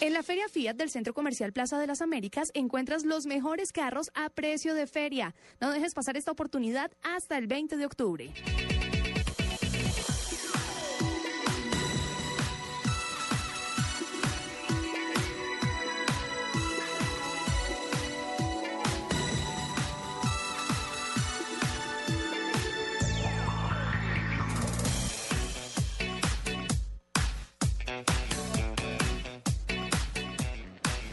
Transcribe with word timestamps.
En 0.00 0.12
la 0.12 0.22
Feria 0.22 0.48
Fiat 0.48 0.76
del 0.76 0.90
Centro 0.90 1.12
Comercial 1.12 1.52
Plaza 1.52 1.76
de 1.76 1.88
las 1.88 2.02
Américas 2.02 2.52
encuentras 2.54 3.04
los 3.04 3.26
mejores 3.26 3.72
carros 3.72 4.12
a 4.14 4.30
precio 4.30 4.74
de 4.74 4.86
feria. 4.86 5.34
No 5.60 5.72
dejes 5.72 5.92
pasar 5.92 6.16
esta 6.16 6.30
oportunidad 6.30 6.92
hasta 7.02 7.36
el 7.36 7.48
20 7.48 7.76
de 7.76 7.84
octubre. 7.84 8.32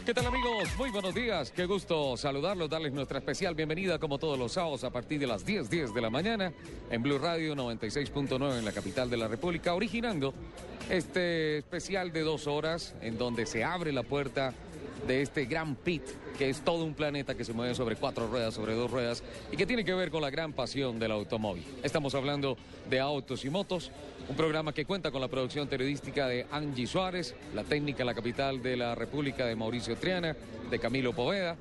¿Qué 0.06 0.14
tal 0.14 0.26
amigos? 0.26 0.68
Muy 0.78 0.90
buenos 0.90 1.12
días. 1.16 1.50
Qué 1.50 1.66
gusto 1.66 2.16
saludarlos, 2.16 2.70
darles 2.70 2.92
nuestra 2.92 3.18
especial 3.18 3.56
bienvenida 3.56 3.98
como 3.98 4.18
todos 4.18 4.38
los 4.38 4.52
sábados 4.52 4.84
a 4.84 4.90
partir 4.90 5.18
de 5.18 5.26
las 5.26 5.44
10, 5.44 5.68
10 5.68 5.92
de 5.92 6.00
la 6.00 6.10
mañana 6.10 6.52
en 6.92 7.02
Blue 7.02 7.18
Radio 7.18 7.56
96.9 7.56 8.56
en 8.56 8.64
la 8.64 8.70
capital 8.70 9.10
de 9.10 9.16
la 9.16 9.26
República, 9.26 9.74
originando 9.74 10.32
este 10.88 11.58
especial 11.58 12.12
de 12.12 12.20
dos 12.20 12.46
horas 12.46 12.94
en 13.00 13.18
donde 13.18 13.46
se 13.46 13.64
abre 13.64 13.90
la 13.90 14.04
puerta 14.04 14.54
de 15.08 15.22
este 15.22 15.46
gran 15.46 15.74
pit 15.74 16.02
que 16.38 16.50
es 16.50 16.60
todo 16.60 16.84
un 16.84 16.94
planeta 16.94 17.34
que 17.34 17.44
se 17.44 17.52
mueve 17.52 17.74
sobre 17.74 17.96
cuatro 17.96 18.28
ruedas, 18.28 18.54
sobre 18.54 18.74
dos 18.74 18.90
ruedas 18.90 19.22
y 19.50 19.56
que 19.56 19.66
tiene 19.66 19.84
que 19.84 19.94
ver 19.94 20.10
con 20.10 20.22
la 20.22 20.30
gran 20.30 20.52
pasión 20.52 20.98
del 20.98 21.12
automóvil. 21.12 21.64
Estamos 21.82 22.14
hablando 22.14 22.56
de 22.88 23.00
autos 23.00 23.44
y 23.44 23.50
motos, 23.50 23.90
un 24.28 24.36
programa 24.36 24.72
que 24.72 24.84
cuenta 24.84 25.10
con 25.10 25.20
la 25.20 25.28
producción 25.28 25.68
periodística 25.68 26.26
de 26.26 26.46
Angie 26.50 26.86
Suárez, 26.86 27.34
la 27.54 27.62
técnica 27.62 28.02
en 28.02 28.06
la 28.06 28.14
capital 28.14 28.62
de 28.62 28.76
la 28.76 28.94
República 28.94 29.46
de 29.46 29.54
Mauricio 29.54 29.96
Triana, 29.96 30.34
de 30.68 30.78
Camilo 30.78 31.12
Poveda. 31.12 31.56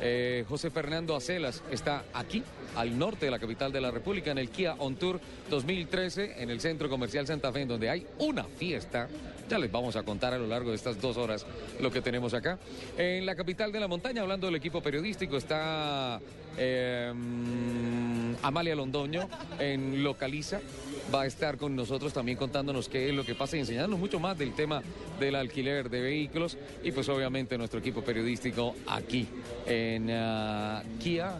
Eh, 0.00 0.44
José 0.48 0.70
Fernando 0.70 1.16
Acelas 1.16 1.62
está 1.70 2.04
aquí, 2.12 2.42
al 2.76 2.98
norte 2.98 3.26
de 3.26 3.30
la 3.30 3.38
capital 3.38 3.72
de 3.72 3.80
la 3.80 3.90
República, 3.90 4.30
en 4.30 4.38
el 4.38 4.50
Kia 4.50 4.74
On 4.78 4.96
Tour 4.96 5.20
2013, 5.50 6.42
en 6.42 6.50
el 6.50 6.60
Centro 6.60 6.88
Comercial 6.88 7.26
Santa 7.26 7.52
Fe, 7.52 7.62
en 7.62 7.68
donde 7.68 7.90
hay 7.90 8.06
una 8.18 8.44
fiesta. 8.44 9.08
Ya 9.48 9.58
les 9.58 9.70
vamos 9.70 9.96
a 9.96 10.02
contar 10.02 10.32
a 10.32 10.38
lo 10.38 10.46
largo 10.46 10.70
de 10.70 10.76
estas 10.76 11.00
dos 11.00 11.16
horas 11.16 11.46
lo 11.80 11.90
que 11.90 12.00
tenemos 12.00 12.32
acá. 12.32 12.58
En 12.96 13.26
la 13.26 13.34
capital 13.34 13.72
de 13.72 13.80
la 13.80 13.88
montaña, 13.88 14.22
hablando 14.22 14.46
del 14.46 14.56
equipo 14.56 14.80
periodístico, 14.80 15.36
está 15.36 16.20
eh, 16.56 17.12
Amalia 18.42 18.74
Londoño 18.74 19.28
en 19.58 20.02
Localiza. 20.02 20.60
Va 21.12 21.22
a 21.22 21.26
estar 21.26 21.56
con 21.56 21.76
nosotros 21.76 22.12
también 22.12 22.38
contándonos 22.38 22.88
qué 22.88 23.08
es 23.08 23.14
lo 23.14 23.24
que 23.24 23.34
pasa 23.34 23.56
y 23.56 23.60
enseñándonos 23.60 23.98
mucho 23.98 24.20
más 24.20 24.38
del 24.38 24.54
tema 24.54 24.82
del 25.18 25.34
alquiler 25.34 25.90
de 25.90 26.00
vehículos. 26.00 26.56
Y 26.82 26.92
pues 26.92 27.08
obviamente 27.08 27.58
nuestro 27.58 27.80
equipo 27.80 28.02
periodístico 28.02 28.74
aquí 28.86 29.26
en 29.66 30.10
uh, 30.10 30.98
Kia 30.98 31.38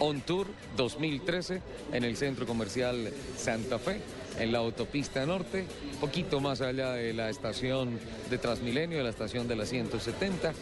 On 0.00 0.20
Tour 0.20 0.46
2013 0.76 1.62
en 1.92 2.04
el 2.04 2.16
Centro 2.16 2.46
Comercial 2.46 3.10
Santa 3.36 3.78
Fe 3.78 4.00
en 4.38 4.52
la 4.52 4.58
autopista 4.58 5.26
norte, 5.26 5.64
poquito 6.00 6.40
más 6.40 6.60
allá 6.60 6.92
de 6.92 7.12
la 7.12 7.28
estación 7.28 7.98
de 8.30 8.38
Transmilenio, 8.38 8.98
de 8.98 9.04
la 9.04 9.10
estación 9.10 9.48
de 9.48 9.56
la 9.56 9.66
170 9.66 10.52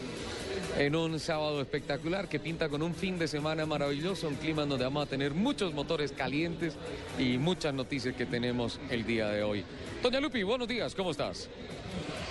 en 0.77 0.95
un 0.95 1.19
sábado 1.19 1.59
espectacular 1.59 2.29
que 2.29 2.39
pinta 2.39 2.69
con 2.69 2.83
un 2.83 2.93
fin 2.93 3.17
de 3.17 3.27
semana 3.27 3.65
maravilloso, 3.65 4.27
un 4.27 4.35
clima 4.35 4.65
donde 4.65 4.85
vamos 4.85 5.07
a 5.07 5.09
tener 5.09 5.33
muchos 5.33 5.73
motores 5.73 6.11
calientes 6.11 6.75
y 7.17 7.37
muchas 7.37 7.73
noticias 7.73 8.15
que 8.15 8.25
tenemos 8.25 8.79
el 8.91 9.05
día 9.05 9.27
de 9.29 9.43
hoy. 9.43 9.63
Doña 10.03 10.19
Lupi, 10.19 10.43
buenos 10.43 10.67
días, 10.67 10.93
¿cómo 10.93 11.11
estás? 11.11 11.49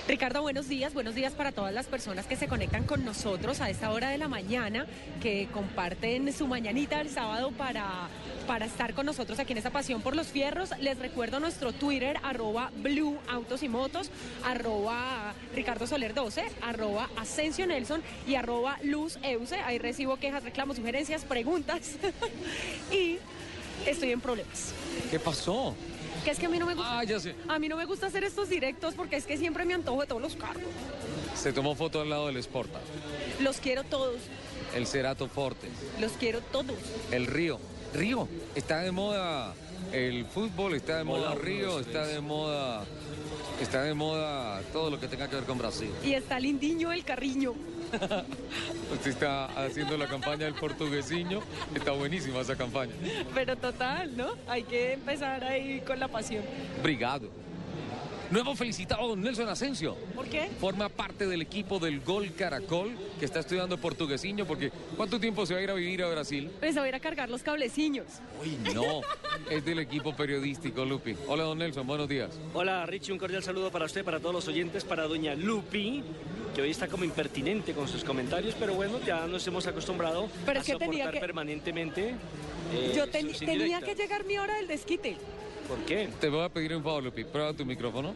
Ricardo, 0.09 0.41
buenos 0.41 0.69
días. 0.69 0.95
Buenos 0.95 1.17
días 1.17 1.33
para 1.33 1.51
todas 1.51 1.75
las 1.75 1.87
personas 1.87 2.27
que 2.27 2.37
se 2.37 2.47
conectan 2.47 2.85
con 2.85 3.05
nosotros 3.05 3.61
a 3.61 3.71
esta 3.71 3.91
hora 3.91 4.09
de 4.09 4.19
la 4.19 4.29
mañana, 4.29 4.87
que 5.21 5.49
comparten 5.53 6.33
su 6.33 6.47
mañanita 6.47 7.01
el 7.01 7.11
sábado 7.11 7.51
para, 7.51 8.09
para 8.47 8.67
estar 8.67 8.95
con 8.95 9.05
nosotros 9.05 9.41
aquí 9.41 9.51
en 9.51 9.59
esta 9.59 9.71
pasión 9.71 10.03
por 10.03 10.15
los 10.15 10.29
fierros. 10.29 10.71
Les 10.79 10.97
recuerdo 10.97 11.41
nuestro 11.41 11.73
Twitter, 11.73 12.19
arroba 12.23 12.71
Blue 12.77 13.19
Autos 13.29 13.65
y 13.65 13.69
Motos, 13.69 14.13
arroba 14.45 15.35
Ricardo 15.57 15.89
Soler 15.89 16.15
12, 16.15 16.45
arroba 16.63 17.11
Asensio 17.17 17.67
Nelson 17.67 18.01
y 18.29 18.37
arroba 18.37 18.79
Luz 18.85 19.19
Euse. 19.25 19.57
Ahí 19.57 19.79
recibo 19.79 20.19
quejas, 20.19 20.45
reclamos, 20.45 20.77
sugerencias, 20.77 21.25
preguntas 21.25 21.97
y 22.93 23.19
estoy 23.85 24.13
en 24.13 24.21
problemas. 24.21 24.73
¿Qué 25.11 25.19
pasó? 25.19 25.75
Que 26.27 26.33
es 26.33 26.41
que 26.41 26.47
a 26.47 26.49
mí 26.49 26.59
no 26.59 26.67
me 26.67 26.75
gusta. 26.75 26.99
Ah, 26.99 27.05
ya 27.05 27.21
sé. 27.21 27.37
A 27.47 27.57
mí 27.61 27.69
no 27.69 27.77
me 27.77 27.85
gusta 27.85 28.09
hacer 28.09 28.25
estos 28.25 28.49
directos 28.49 28.95
porque 28.95 29.15
es 29.15 29.27
que 29.27 29.37
siempre 29.37 29.65
me 29.65 29.75
antojo 29.75 30.01
de 30.01 30.09
todos 30.09 30.21
los 30.21 30.35
carros. 30.35 30.65
Se 31.37 31.53
tomó 31.53 31.77
foto 31.77 32.01
al 32.01 32.11
lado 32.11 32.27
del 32.27 32.37
Sporta, 32.39 32.81
Los 33.39 33.59
quiero 33.59 33.85
todos. 33.85 34.17
el 34.75 34.89
Cerato 34.89 35.29
Forte, 35.29 35.69
Los 36.01 36.11
quiero 36.15 36.41
todos. 36.41 36.75
el 37.13 37.29
Río. 37.29 37.61
Río, 37.95 38.27
está 38.57 38.81
de 38.81 38.91
moda 38.91 39.55
el 39.93 40.27
fútbol, 40.27 40.75
está 40.75 40.97
de 40.97 41.05
moda 41.05 41.37
Río, 41.37 41.79
está 41.79 42.05
de 42.05 42.21
moda, 42.21 42.85
está 43.61 43.83
de 43.83 43.95
moda 43.95 44.61
todo 44.73 44.91
lo 44.91 45.01
que 45.01 45.09
tenga 45.09 45.29
que 45.29 45.37
ver 45.37 45.45
con 45.45 45.59
Brasil. 45.59 45.91
Y 46.05 46.15
está 46.15 46.39
Lindiño 46.39 46.93
el 46.93 47.05
Carriño. 47.05 47.55
Usted 48.93 49.11
está 49.11 49.47
haciendo 49.65 49.97
la 49.97 50.09
campaña 50.09 50.45
del 50.45 50.55
portuguesiño, 50.55 51.41
está 51.75 51.93
buenísima 51.93 52.41
esa 52.41 52.57
campaña. 52.57 52.93
Pero 53.35 53.57
total, 53.57 54.17
¿no? 54.17 54.35
Hay 54.49 54.65
que 54.65 54.95
empezar 54.95 55.45
ahí 55.45 55.81
con 55.87 56.01
la 56.01 56.09
pasión. 56.09 56.45
Brigado. 56.83 57.31
Hemos 58.35 58.59
felicitado 58.59 59.05
a 59.05 59.07
don 59.09 59.21
Nelson 59.23 59.49
Asensio. 59.49 59.97
¿Por 60.15 60.27
qué? 60.27 60.49
Forma 60.61 60.89
parte 60.89 61.27
del 61.27 61.43
equipo 61.43 61.79
del 61.79 62.01
Gol 62.01 62.33
Caracol, 62.35 62.91
que 63.19 63.25
está 63.25 63.41
estudiando 63.41 63.79
portuguesiño, 63.79 64.45
porque 64.47 64.71
¿cuánto 64.97 65.19
tiempo 65.21 65.47
se 65.47 65.55
va 65.55 65.61
a 65.61 65.63
ir 65.63 65.71
a 65.71 65.75
vivir 65.75 66.03
a 66.03 66.09
Brasil? 66.09 66.51
Pues 66.59 66.75
voy 66.75 66.85
a 66.87 66.89
ir 66.89 66.95
a 66.97 67.01
cargar 67.01 67.31
los 67.31 67.43
cableciños. 67.43 68.07
Uy, 68.43 68.59
no, 68.75 69.01
es 69.51 69.65
del 69.65 69.79
equipo 69.79 70.15
periodístico, 70.15 70.85
Lupi. 70.85 71.17
Hola, 71.29 71.45
don 71.45 71.59
Nelson, 71.59 71.87
buenos 71.87 72.09
días. 72.09 72.31
Hola 72.53 72.85
Richie, 72.87 73.13
un 73.13 73.19
cordial 73.19 73.43
saludo 73.43 73.71
para 73.71 73.85
usted, 73.87 74.05
para 74.05 74.19
todos 74.21 74.35
los 74.35 74.49
oyentes, 74.49 74.85
para 74.85 75.05
doña 75.05 75.35
Lupi, 75.35 76.03
que 76.55 76.63
hoy 76.63 76.71
está 76.71 76.89
como 76.89 77.05
impertinente 77.05 77.73
con 77.75 77.87
sus 77.89 78.03
comentarios, 78.05 78.55
pero 78.59 78.75
bueno, 78.75 78.99
ya 79.07 79.27
nos 79.27 79.47
hemos 79.47 79.67
acostumbrado 79.67 80.29
Pero 80.45 80.59
a 80.59 80.63
es 80.63 80.67
que 80.67 80.77
tenía 80.77 81.05
soportar 81.05 81.15
que- 81.15 81.21
permanentemente. 81.21 82.09
eh, 82.75 82.93
Yo 82.95 83.09
ten- 83.09 83.33
tenía 83.33 83.81
que 83.81 83.95
llegar 83.95 84.25
mi 84.25 84.37
hora 84.37 84.57
del 84.57 84.67
desquite. 84.67 85.17
¿Por 85.69 85.79
qué? 85.85 86.09
Te 86.21 86.29
voy 86.29 86.45
a 86.45 86.49
pedir 86.49 86.75
un 86.77 86.83
favor, 86.83 87.03
Lupi. 87.03 87.25
Prueba 87.25 87.53
tu 87.53 87.65
micrófono. 87.65 88.15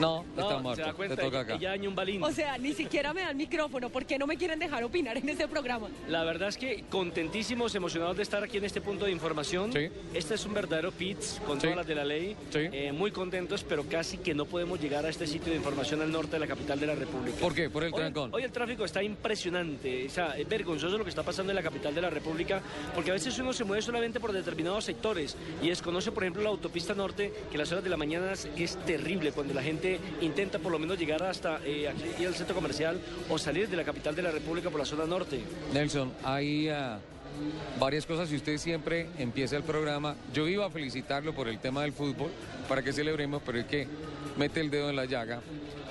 No, 0.00 0.24
está 0.30 0.42
No, 0.42 0.48
se 0.56 0.62
muerto. 0.62 0.82
da 0.84 0.92
cuenta, 0.94 1.16
Te 1.16 1.22
toca 1.22 1.40
ella, 1.42 1.54
acá. 1.56 1.74
ella 1.74 1.88
un 1.88 1.94
balín. 1.94 2.22
O 2.22 2.30
sea, 2.32 2.58
ni 2.58 2.72
siquiera 2.72 3.12
me 3.12 3.22
dan 3.22 3.36
micrófono. 3.36 3.88
¿Por 3.90 4.04
qué 4.06 4.18
no 4.18 4.26
me 4.26 4.36
quieren 4.36 4.58
dejar 4.58 4.82
opinar 4.84 5.16
en 5.16 5.28
este 5.28 5.46
programa? 5.48 5.88
La 6.08 6.24
verdad 6.24 6.48
es 6.48 6.56
que 6.56 6.84
contentísimos, 6.88 7.74
emocionados 7.74 8.16
de 8.16 8.22
estar 8.22 8.42
aquí 8.42 8.58
en 8.58 8.64
este 8.64 8.80
punto 8.80 9.04
de 9.04 9.12
información. 9.12 9.72
Sí. 9.72 9.88
Este 10.14 10.34
es 10.34 10.46
un 10.46 10.54
verdadero 10.54 10.90
pits 10.92 11.40
con 11.46 11.56
Sí. 11.60 11.62
todas 11.62 11.76
las 11.78 11.86
de 11.86 11.94
la 11.94 12.04
ley. 12.04 12.36
Sí. 12.50 12.58
Eh, 12.72 12.92
muy 12.92 13.10
contentos, 13.10 13.64
pero 13.64 13.84
casi 13.84 14.18
que 14.18 14.34
no 14.34 14.44
podemos 14.46 14.80
llegar 14.80 15.04
a 15.04 15.08
este 15.08 15.26
sitio 15.26 15.50
de 15.52 15.58
información 15.58 16.00
al 16.02 16.10
norte 16.10 16.32
de 16.32 16.38
la 16.40 16.46
capital 16.46 16.78
de 16.80 16.86
la 16.86 16.94
República. 16.94 17.38
¿Por 17.38 17.54
qué? 17.54 17.68
Por 17.68 17.84
el 17.84 17.92
Hoy- 17.92 18.00
trancón. 18.00 18.30
Hoy 18.34 18.42
el 18.42 18.52
tráfico 18.52 18.84
está 18.84 19.02
impresionante, 19.02 20.06
o 20.06 20.10
sea, 20.10 20.36
es 20.38 20.48
vergonzoso 20.48 20.96
lo 20.98 21.04
que 21.04 21.10
está 21.10 21.22
pasando 21.22 21.50
en 21.52 21.56
la 21.56 21.62
capital 21.62 21.94
de 21.94 22.00
la 22.02 22.10
República, 22.10 22.60
porque 22.94 23.10
a 23.10 23.14
veces 23.14 23.38
uno 23.38 23.52
se 23.52 23.64
mueve 23.64 23.82
solamente 23.82 24.20
por 24.20 24.32
determinados 24.32 24.84
sectores 24.84 25.36
y 25.62 25.68
desconoce, 25.68 26.12
por 26.12 26.22
ejemplo, 26.22 26.42
la 26.42 26.50
autopista 26.50 26.94
norte, 26.94 27.32
que 27.50 27.58
las 27.58 27.70
horas 27.72 27.82
de 27.84 27.90
la 27.90 27.96
mañana 27.96 28.32
es 28.32 28.76
terrible 28.86 29.32
cuando 29.32 29.54
la 29.54 29.62
gente 29.62 29.89
intenta 30.20 30.58
por 30.58 30.72
lo 30.72 30.78
menos 30.78 30.98
llegar 30.98 31.22
hasta 31.22 31.60
eh, 31.64 31.88
aquí 31.88 32.24
al 32.24 32.34
centro 32.34 32.54
comercial 32.54 33.00
o 33.28 33.38
salir 33.38 33.68
de 33.68 33.76
la 33.76 33.84
capital 33.84 34.14
de 34.14 34.22
la 34.22 34.30
República 34.30 34.70
por 34.70 34.80
la 34.80 34.86
zona 34.86 35.06
norte. 35.06 35.40
Nelson, 35.72 36.12
hay 36.22 36.68
ah, 36.68 36.98
varias 37.78 38.06
cosas 38.06 38.30
y 38.32 38.36
usted 38.36 38.58
siempre 38.58 39.08
empieza 39.18 39.56
el 39.56 39.62
programa. 39.62 40.16
Yo 40.32 40.48
iba 40.48 40.66
a 40.66 40.70
felicitarlo 40.70 41.34
por 41.34 41.48
el 41.48 41.58
tema 41.58 41.82
del 41.82 41.92
fútbol 41.92 42.30
para 42.68 42.82
que 42.82 42.92
celebremos, 42.92 43.42
pero 43.44 43.58
es 43.58 43.66
que 43.66 43.86
mete 44.36 44.60
el 44.60 44.70
dedo 44.70 44.90
en 44.90 44.96
la 44.96 45.06
llaga 45.06 45.40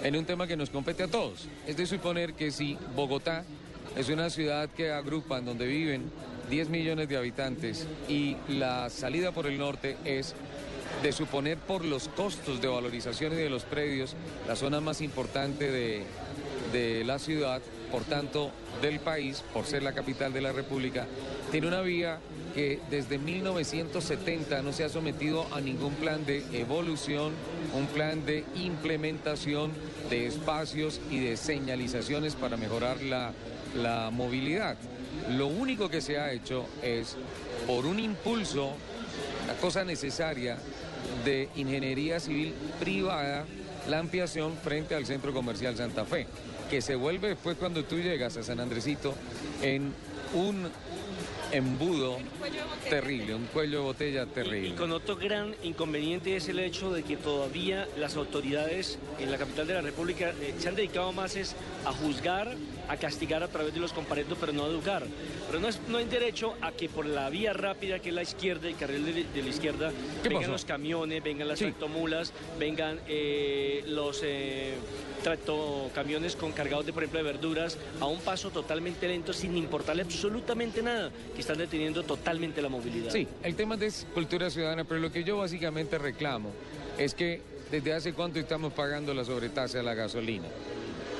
en 0.03 0.15
un 0.15 0.25
tema 0.25 0.47
que 0.47 0.55
nos 0.55 0.69
compete 0.69 1.03
a 1.03 1.07
todos. 1.07 1.47
Es 1.67 1.77
de 1.77 1.85
suponer 1.85 2.33
que 2.33 2.51
si 2.51 2.77
Bogotá 2.95 3.43
es 3.97 4.09
una 4.09 4.29
ciudad 4.29 4.69
que 4.69 4.91
agrupa 4.91 5.39
en 5.39 5.45
donde 5.45 5.67
viven 5.67 6.09
10 6.49 6.69
millones 6.69 7.07
de 7.09 7.17
habitantes 7.17 7.87
y 8.07 8.35
la 8.47 8.89
salida 8.89 9.31
por 9.31 9.45
el 9.45 9.57
norte 9.57 9.97
es 10.05 10.35
de 11.01 11.11
suponer 11.11 11.57
por 11.57 11.85
los 11.85 12.09
costos 12.09 12.61
de 12.61 12.67
valorización 12.67 13.33
y 13.33 13.37
de 13.37 13.49
los 13.49 13.63
predios 13.63 14.15
la 14.47 14.55
zona 14.55 14.81
más 14.81 15.01
importante 15.01 15.71
de, 15.71 16.03
de 16.71 17.03
la 17.03 17.19
ciudad, 17.19 17.61
por 17.91 18.03
tanto 18.03 18.51
del 18.81 18.99
país, 18.99 19.43
por 19.53 19.65
ser 19.65 19.83
la 19.83 19.93
capital 19.93 20.33
de 20.33 20.41
la 20.41 20.51
República, 20.51 21.07
tiene 21.51 21.67
una 21.67 21.81
vía 21.81 22.19
que 22.53 22.79
desde 22.89 23.17
1970 23.17 24.61
no 24.61 24.73
se 24.73 24.83
ha 24.83 24.89
sometido 24.89 25.45
a 25.53 25.61
ningún 25.61 25.93
plan 25.95 26.25
de 26.25 26.43
evolución, 26.53 27.33
un 27.73 27.87
plan 27.87 28.25
de 28.25 28.43
implementación 28.55 29.71
de 30.09 30.27
espacios 30.27 30.99
y 31.09 31.19
de 31.19 31.37
señalizaciones 31.37 32.35
para 32.35 32.57
mejorar 32.57 33.01
la, 33.01 33.31
la 33.75 34.09
movilidad. 34.11 34.77
Lo 35.29 35.47
único 35.47 35.89
que 35.89 36.01
se 36.01 36.17
ha 36.17 36.31
hecho 36.31 36.65
es, 36.81 37.17
por 37.67 37.85
un 37.85 37.99
impulso, 37.99 38.73
la 39.49 39.55
cosa 39.55 39.83
necesaria 39.83 40.59
de 41.25 41.49
ingeniería 41.55 42.19
civil 42.19 42.53
privada, 42.79 43.45
la 43.89 43.97
ampliación 43.97 44.55
frente 44.55 44.93
al 44.93 45.07
Centro 45.07 45.33
Comercial 45.33 45.75
Santa 45.75 46.05
Fe, 46.05 46.27
que 46.69 46.81
se 46.81 46.93
vuelve 46.93 47.29
después 47.29 47.57
cuando 47.57 47.83
tú 47.83 47.97
llegas 47.97 48.37
a 48.37 48.43
San 48.43 48.59
Andresito 48.59 49.15
en 49.63 49.91
un 50.35 50.69
embudo 51.51 52.19
terrible, 52.91 53.33
un 53.33 53.47
cuello 53.47 53.79
de 53.79 53.83
botella 53.85 54.25
terrible. 54.27 54.69
Y 54.69 54.73
con 54.73 54.91
otro 54.91 55.15
gran 55.15 55.55
inconveniente 55.63 56.35
es 56.35 56.47
el 56.47 56.59
hecho 56.59 56.93
de 56.93 57.01
que 57.01 57.17
todavía 57.17 57.87
las 57.97 58.17
autoridades 58.17 58.99
en 59.17 59.31
la 59.31 59.39
capital 59.39 59.65
de 59.65 59.73
la 59.73 59.81
República 59.81 60.29
eh, 60.29 60.53
se 60.59 60.69
han 60.69 60.75
dedicado 60.75 61.11
más 61.11 61.35
es 61.35 61.55
a 61.85 61.91
juzgar, 61.91 62.55
a 62.89 62.97
castigar 62.97 63.43
a 63.43 63.47
través 63.47 63.73
de 63.73 63.79
los 63.79 63.93
comparendos, 63.93 64.37
pero 64.39 64.51
no 64.51 64.65
a 64.65 64.67
educar. 64.67 65.03
Pero 65.47 65.59
no, 65.59 65.67
es, 65.67 65.79
no 65.87 65.99
hay 65.99 66.05
derecho 66.05 66.55
a 66.61 66.71
que 66.71 66.89
por 66.89 67.05
la 67.05 67.29
vía 67.29 67.53
rápida 67.53 67.99
que 67.99 68.09
es 68.09 68.15
la 68.15 68.23
izquierda, 68.23 68.67
el 68.67 68.75
carril 68.75 69.05
de, 69.05 69.23
de 69.25 69.43
la 69.43 69.49
izquierda, 69.49 69.91
vengan 70.23 70.41
pasó? 70.41 70.51
los 70.51 70.65
camiones, 70.65 71.23
vengan 71.23 71.47
las 71.47 71.59
Sí. 71.59 71.65
tractomulas, 71.65 72.33
vengan 72.57 72.99
eh, 73.07 73.83
los 73.87 74.21
eh, 74.23 74.73
tractocamiones 75.23 76.35
con 76.35 76.51
cargados 76.51 76.85
de, 76.85 76.93
por 76.93 77.03
ejemplo, 77.03 77.19
de 77.19 77.31
verduras 77.31 77.77
a 77.99 78.05
un 78.07 78.19
paso 78.21 78.49
totalmente 78.49 79.07
lento 79.07 79.33
sin 79.33 79.55
importarle 79.55 80.01
absolutamente 80.03 80.81
nada, 80.81 81.11
que 81.35 81.41
están 81.41 81.57
deteniendo 81.57 82.03
totalmente 82.03 82.61
la 82.61 82.69
movilidad. 82.69 83.11
Sí, 83.11 83.27
el 83.43 83.55
tema 83.55 83.75
es 83.81 84.07
cultura 84.13 84.49
ciudadana, 84.49 84.83
pero 84.83 84.99
lo 84.99 85.11
que 85.11 85.23
yo 85.23 85.37
básicamente 85.37 85.97
reclamo 85.97 86.49
es 86.97 87.13
que 87.13 87.41
desde 87.71 87.93
hace 87.93 88.13
cuánto 88.13 88.39
estamos 88.39 88.73
pagando 88.73 89.13
la 89.13 89.23
sobretasa 89.23 89.77
de 89.77 89.83
la 89.83 89.93
gasolina. 89.93 90.47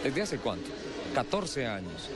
¿Desde 0.04 0.22
hace 0.22 0.38
cuánto? 0.40 0.70
14 1.14 1.68
años. 1.68 2.10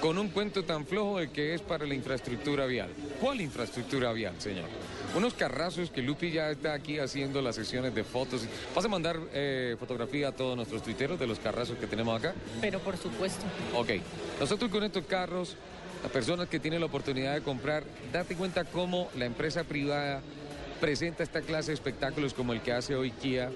Con 0.00 0.18
un 0.18 0.30
cuento 0.30 0.64
tan 0.64 0.84
flojo 0.84 1.18
de 1.18 1.30
que 1.30 1.54
es 1.54 1.60
para 1.60 1.86
la 1.86 1.94
infraestructura 1.94 2.66
vial. 2.66 2.90
¿Cuál 3.20 3.40
infraestructura 3.40 4.12
vial, 4.12 4.34
señor? 4.38 4.64
Unos 5.16 5.34
carrazos 5.34 5.90
que 5.90 6.02
Lupi 6.02 6.32
ya 6.32 6.50
está 6.50 6.72
aquí 6.72 6.98
haciendo 6.98 7.40
las 7.40 7.54
sesiones 7.54 7.94
de 7.94 8.02
fotos. 8.02 8.42
¿Vas 8.74 8.84
a 8.84 8.88
mandar 8.88 9.16
eh, 9.32 9.76
fotografía 9.78 10.28
a 10.28 10.32
todos 10.32 10.56
nuestros 10.56 10.82
tuiteros 10.82 11.20
de 11.20 11.26
los 11.28 11.38
carrazos 11.38 11.78
que 11.78 11.86
tenemos 11.86 12.18
acá? 12.18 12.34
Pero 12.60 12.80
por 12.80 12.96
supuesto. 12.96 13.44
Ok, 13.76 13.90
nosotros 14.40 14.70
con 14.72 14.82
estos 14.82 15.04
carros, 15.04 15.56
las 16.02 16.10
personas 16.10 16.48
que 16.48 16.58
tienen 16.58 16.80
la 16.80 16.86
oportunidad 16.86 17.34
de 17.34 17.42
comprar, 17.42 17.84
date 18.12 18.34
cuenta 18.34 18.64
cómo 18.64 19.08
la 19.16 19.26
empresa 19.26 19.62
privada 19.62 20.20
presenta 20.80 21.22
esta 21.22 21.42
clase 21.42 21.70
de 21.70 21.74
espectáculos 21.74 22.34
como 22.34 22.52
el 22.52 22.60
que 22.60 22.72
hace 22.72 22.96
hoy 22.96 23.12
Kia, 23.12 23.52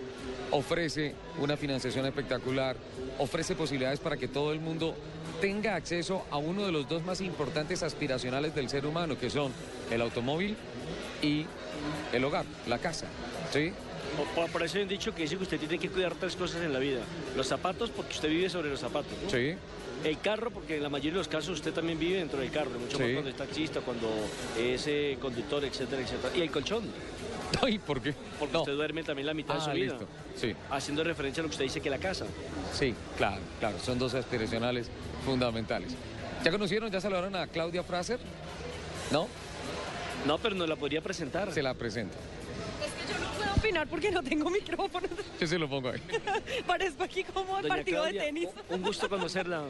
ofrece 0.51 1.15
una 1.39 1.57
financiación 1.57 2.07
espectacular, 2.07 2.77
ofrece 3.19 3.55
posibilidades 3.55 4.01
para 4.01 4.17
que 4.17 4.29
todo 4.29 4.53
el 4.53 4.61
mundo 4.61 4.95
tenga 5.41 5.75
acceso 5.75 6.25
a 6.31 6.37
uno 6.39 6.65
de 6.65 6.73
los 6.73 6.89
dos 6.89 7.05
más 7.05 7.21
importantes 7.21 7.83
aspiracionales 7.83 8.55
del 8.55 8.69
ser 8.69 8.87
humano, 8.87 9.19
que 9.19 9.31
son 9.31 9.53
el 9.91 10.01
automóvil 10.01 10.57
y 11.23 11.47
el 12.13 12.25
hogar, 12.25 12.45
la 12.67 12.79
casa. 12.79 13.07
¿Sí? 13.53 13.73
O- 14.37 14.47
Por, 14.47 14.63
eso 14.63 14.77
hay 14.79 14.85
un 14.85 14.89
dicho 14.89 15.15
que 15.15 15.23
dice 15.23 15.37
que 15.37 15.43
usted 15.43 15.59
tiene 15.59 15.79
que 15.79 15.91
cuidar 15.91 16.15
tres 16.15 16.37
cosas 16.37 16.63
en 16.63 16.73
la 16.73 16.79
vida. 16.79 17.01
Los 17.37 17.49
zapatos 17.49 17.91
porque 17.91 18.13
usted 18.15 18.29
vive 18.29 18.49
sobre 18.49 18.71
los 18.71 18.81
zapatos. 18.81 19.13
¿no? 19.23 19.31
Sí. 19.31 19.55
El 20.05 20.19
carro 20.21 20.51
porque 20.51 20.77
en 20.77 20.83
la 20.83 20.89
mayoría 20.89 21.13
de 21.13 21.19
los 21.19 21.29
casos 21.29 21.51
usted 21.51 21.73
también 21.73 21.99
vive 21.99 22.19
dentro 22.19 22.39
del 22.39 22.51
carro, 22.51 22.71
mucho 22.79 22.99
más 22.99 23.11
cuando 23.13 23.31
es 23.31 23.37
taxista, 23.37 23.81
cuando 23.81 24.09
es 24.59 24.87
eh, 24.87 25.19
conductor, 25.21 25.65
etcétera, 25.65 26.03
etcétera. 26.03 26.37
Y 26.37 26.43
el 26.43 26.51
colchón, 26.51 26.85
Ay, 27.63 27.79
¿por 27.79 28.01
qué? 28.01 28.15
porque 28.39 28.53
No. 28.53 28.61
usted 28.61 28.75
duerme 28.75 29.03
también 29.03 29.27
la 29.27 29.35
mitad 29.35 29.55
de 29.55 29.61
Ah, 29.61 29.65
su 29.65 29.71
vida. 29.71 29.93
listo. 29.95 30.07
Sí. 30.37 30.55
Haciendo 30.71 31.05
referencia 31.05 31.41
a 31.41 31.43
lo 31.45 31.49
que 31.49 31.55
usted 31.55 31.65
dice 31.65 31.81
que 31.81 31.91
la 31.91 31.99
casa. 31.99 32.27
Sí, 32.73 32.95
claro, 33.17 33.41
claro, 33.61 33.79
son 33.81 33.99
dos 33.99 34.15
aspiracionales 34.15 34.89
fundamentales. 35.25 35.93
¿Ya 36.45 36.51
conocieron, 36.51 36.91
ya 36.91 37.01
saludaron 37.01 37.35
a 37.37 37.47
Claudia 37.47 37.83
Fraser? 37.83 38.21
¿No? 39.11 39.29
No, 40.27 40.39
pero 40.39 40.55
nos 40.55 40.69
la 40.69 40.77
podría 40.77 41.01
presentar. 41.01 41.53
Se 41.53 41.63
la 41.63 41.75
presento. 41.75 42.17
Es 42.85 42.93
que 43.07 43.13
yo 43.13 43.19
no 43.19 43.31
puedo 43.39 43.53
opinar 43.55 43.87
porque 43.89 44.11
no 44.11 44.23
tengo 44.23 44.51
micrófono. 44.51 45.09
Yo 45.41 45.47
se 45.47 45.59
lo 45.59 45.69
pongo 45.69 45.91
ahí. 45.91 46.01
Parezco 46.67 47.05
aquí 47.05 47.25
como 47.25 47.59
el 47.59 47.69
partido 47.69 48.03
Claudia, 48.03 48.21
de 48.23 48.27
tenis. 48.27 48.49
un 48.69 48.83
gusto 48.83 49.09
conocerla. 49.09 49.63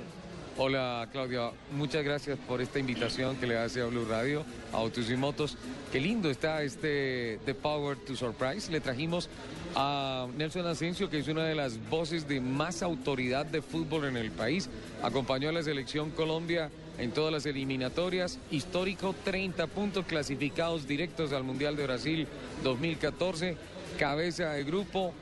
Hola 0.58 1.06
Claudia, 1.12 1.50
muchas 1.72 2.02
gracias 2.02 2.38
por 2.48 2.62
esta 2.62 2.78
invitación 2.78 3.36
que 3.36 3.46
le 3.46 3.58
hace 3.58 3.82
a 3.82 3.84
Blue 3.84 4.06
Radio, 4.08 4.42
a 4.72 4.78
Autos 4.78 5.10
y 5.10 5.14
Motos. 5.14 5.58
Qué 5.92 6.00
lindo 6.00 6.30
está 6.30 6.62
este 6.62 7.38
The 7.44 7.52
Power 7.52 7.98
to 7.98 8.16
Surprise. 8.16 8.72
Le 8.72 8.80
trajimos 8.80 9.28
a 9.74 10.26
Nelson 10.34 10.66
Asensio, 10.66 11.10
que 11.10 11.18
es 11.18 11.28
una 11.28 11.44
de 11.44 11.54
las 11.54 11.78
voces 11.90 12.26
de 12.26 12.40
más 12.40 12.82
autoridad 12.82 13.44
de 13.44 13.60
fútbol 13.60 14.06
en 14.06 14.16
el 14.16 14.30
país. 14.30 14.70
Acompañó 15.02 15.50
a 15.50 15.52
la 15.52 15.62
selección 15.62 16.10
Colombia 16.10 16.70
en 16.96 17.10
todas 17.10 17.30
las 17.30 17.44
eliminatorias. 17.44 18.38
Histórico, 18.50 19.14
30 19.26 19.66
puntos 19.66 20.06
clasificados 20.06 20.88
directos 20.88 21.34
al 21.34 21.44
Mundial 21.44 21.76
de 21.76 21.84
Brasil 21.84 22.26
2014. 22.64 23.58
Cabeza 23.98 24.52
de 24.52 24.64
grupo, 24.64 25.12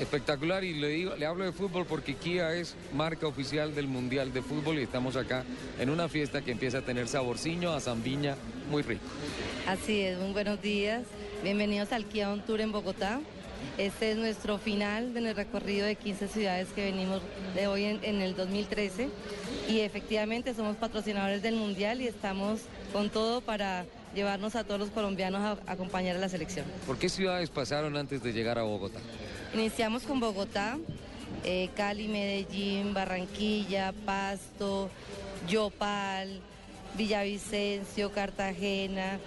Espectacular 0.00 0.64
y 0.64 0.72
le 0.72 0.88
digo, 0.88 1.14
le 1.14 1.26
hablo 1.26 1.44
de 1.44 1.52
fútbol 1.52 1.84
porque 1.84 2.14
Kia 2.14 2.54
es 2.54 2.74
marca 2.94 3.26
oficial 3.26 3.74
del 3.74 3.86
Mundial 3.86 4.32
de 4.32 4.40
Fútbol 4.40 4.78
y 4.78 4.82
estamos 4.82 5.14
acá 5.14 5.44
en 5.78 5.90
una 5.90 6.08
fiesta 6.08 6.40
que 6.40 6.52
empieza 6.52 6.78
a 6.78 6.80
tener 6.80 7.06
saborciño 7.06 7.70
a 7.74 7.80
zambiña 7.80 8.34
muy 8.70 8.82
rico. 8.82 9.04
Así 9.66 10.00
es, 10.00 10.18
muy 10.18 10.32
buenos 10.32 10.62
días. 10.62 11.02
Bienvenidos 11.42 11.92
al 11.92 12.06
Kia 12.06 12.32
On 12.32 12.40
Tour 12.40 12.62
en 12.62 12.72
Bogotá. 12.72 13.20
Este 13.76 14.12
es 14.12 14.16
nuestro 14.16 14.56
final 14.56 15.12
de 15.12 15.20
nuestro 15.20 15.44
recorrido 15.44 15.84
de 15.84 15.96
15 15.96 16.28
ciudades 16.28 16.68
que 16.74 16.82
venimos 16.82 17.20
de 17.54 17.66
hoy 17.66 17.84
en, 17.84 18.00
en 18.02 18.22
el 18.22 18.34
2013. 18.34 19.10
Y 19.68 19.80
efectivamente 19.80 20.54
somos 20.54 20.76
patrocinadores 20.76 21.42
del 21.42 21.56
Mundial 21.56 22.00
y 22.00 22.06
estamos 22.06 22.60
con 22.94 23.10
todo 23.10 23.42
para 23.42 23.84
llevarnos 24.14 24.56
a 24.56 24.64
todos 24.64 24.80
los 24.80 24.88
colombianos 24.88 25.42
a, 25.42 25.70
a 25.70 25.72
acompañar 25.74 26.16
a 26.16 26.20
la 26.20 26.30
selección. 26.30 26.64
¿Por 26.86 26.96
qué 26.96 27.10
ciudades 27.10 27.50
pasaron 27.50 27.98
antes 27.98 28.22
de 28.22 28.32
llegar 28.32 28.58
a 28.58 28.62
Bogotá? 28.62 28.98
Iniciamos 29.52 30.04
con 30.04 30.20
Bogotá, 30.20 30.78
eh, 31.42 31.70
Cali, 31.74 32.06
Medellín, 32.06 32.94
Barranquilla, 32.94 33.92
Pasto, 34.06 34.88
Yopal, 35.48 36.40
Villavicencio, 36.94 38.12
Cartagena. 38.12 39.18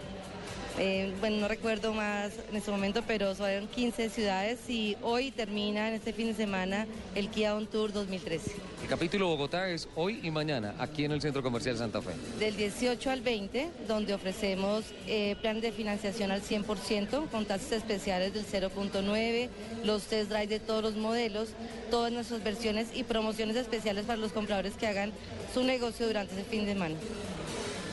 Eh, 0.79 1.13
bueno, 1.19 1.37
no 1.37 1.47
recuerdo 1.47 1.93
más 1.93 2.31
en 2.49 2.55
este 2.55 2.71
momento, 2.71 3.03
pero 3.05 3.35
son 3.35 3.67
15 3.67 4.09
ciudades 4.09 4.59
y 4.67 4.97
hoy 5.01 5.31
termina 5.31 5.89
en 5.89 5.95
este 5.95 6.13
fin 6.13 6.27
de 6.27 6.33
semana 6.33 6.87
el 7.13 7.29
Kia 7.29 7.55
On 7.55 7.67
Tour 7.67 7.93
2013. 7.93 8.51
El 8.81 8.87
capítulo 8.87 9.27
Bogotá 9.27 9.69
es 9.69 9.87
hoy 9.95 10.19
y 10.23 10.31
mañana 10.31 10.73
aquí 10.79 11.05
en 11.05 11.11
el 11.11 11.21
Centro 11.21 11.43
Comercial 11.43 11.77
Santa 11.77 12.01
Fe. 12.01 12.11
Del 12.39 12.55
18 12.55 13.11
al 13.11 13.21
20, 13.21 13.69
donde 13.87 14.13
ofrecemos 14.13 14.85
eh, 15.07 15.35
planes 15.41 15.61
de 15.61 15.71
financiación 15.71 16.31
al 16.31 16.41
100%, 16.41 17.29
con 17.29 17.45
tasas 17.45 17.71
especiales 17.73 18.33
del 18.33 18.45
0.9, 18.45 19.49
los 19.83 20.03
test 20.03 20.29
drive 20.29 20.47
de 20.47 20.59
todos 20.59 20.83
los 20.83 20.95
modelos, 20.95 21.49
todas 21.91 22.11
nuestras 22.11 22.43
versiones 22.43 22.87
y 22.93 23.03
promociones 23.03 23.55
especiales 23.57 24.05
para 24.05 24.17
los 24.17 24.31
compradores 24.31 24.73
que 24.73 24.87
hagan 24.87 25.11
su 25.53 25.63
negocio 25.63 26.07
durante 26.07 26.33
ese 26.33 26.43
fin 26.43 26.65
de 26.65 26.73
semana. 26.73 26.95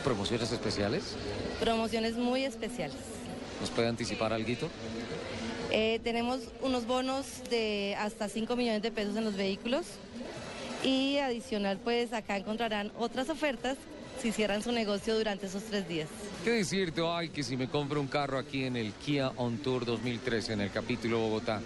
¿Promociones 0.02 0.50
especiales? 0.50 1.14
Promociones 1.60 2.16
muy 2.16 2.44
especiales. 2.44 2.96
¿Nos 3.60 3.70
puede 3.70 3.88
anticipar 3.88 4.32
algo? 4.32 4.48
Eh, 5.70 6.00
tenemos 6.02 6.40
unos 6.62 6.86
bonos 6.86 7.26
de 7.50 7.94
hasta 7.98 8.28
5 8.28 8.56
millones 8.56 8.82
de 8.82 8.90
pesos 8.90 9.14
en 9.16 9.24
los 9.24 9.36
vehículos 9.36 9.86
y 10.82 11.18
adicional 11.18 11.78
pues 11.84 12.12
acá 12.12 12.38
encontrarán 12.38 12.90
otras 12.98 13.28
ofertas 13.28 13.76
si 14.20 14.32
cierran 14.32 14.62
su 14.62 14.72
negocio 14.72 15.16
durante 15.16 15.46
esos 15.46 15.62
tres 15.64 15.86
días. 15.86 16.08
¿Qué 16.44 16.50
decirte? 16.50 17.02
Ay, 17.06 17.28
que 17.28 17.42
si 17.42 17.56
me 17.56 17.68
compro 17.68 18.00
un 18.00 18.08
carro 18.08 18.38
aquí 18.38 18.64
en 18.64 18.76
el 18.76 18.92
Kia 18.92 19.30
On 19.36 19.58
Tour 19.58 19.84
2013 19.84 20.54
en 20.54 20.62
el 20.62 20.70
capítulo 20.70 21.18
Bogotá, 21.18 21.60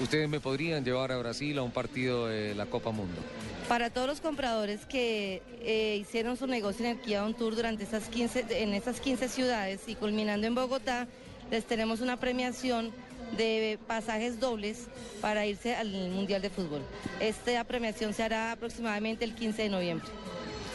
ustedes 0.00 0.28
me 0.28 0.40
podrían 0.40 0.84
llevar 0.84 1.12
a 1.12 1.18
Brasil 1.18 1.58
a 1.58 1.62
un 1.62 1.70
partido 1.70 2.26
de 2.28 2.54
la 2.54 2.66
Copa 2.66 2.90
Mundo. 2.90 3.20
Para 3.68 3.88
todos 3.88 4.06
los 4.06 4.20
compradores 4.20 4.84
que 4.84 5.42
eh, 5.62 5.96
hicieron 6.00 6.36
su 6.36 6.46
negocio 6.46 6.84
en 6.84 6.92
el 6.92 6.98
Kia 6.98 7.24
On 7.24 7.32
Tour 7.34 7.56
durante 7.56 7.84
esas 7.84 8.08
15, 8.08 8.46
en 8.62 8.74
estas 8.74 9.00
15 9.00 9.28
ciudades 9.28 9.80
y 9.86 9.94
culminando 9.94 10.46
en 10.46 10.54
Bogotá, 10.54 11.06
les 11.50 11.64
tenemos 11.64 12.00
una 12.00 12.18
premiación 12.18 12.92
de 13.38 13.78
pasajes 13.86 14.38
dobles 14.38 14.86
para 15.22 15.46
irse 15.46 15.74
al 15.74 15.90
Mundial 16.10 16.42
de 16.42 16.50
Fútbol. 16.50 16.82
Esta 17.20 17.64
premiación 17.64 18.12
se 18.12 18.22
hará 18.22 18.52
aproximadamente 18.52 19.24
el 19.24 19.34
15 19.34 19.62
de 19.62 19.68
noviembre. 19.70 20.06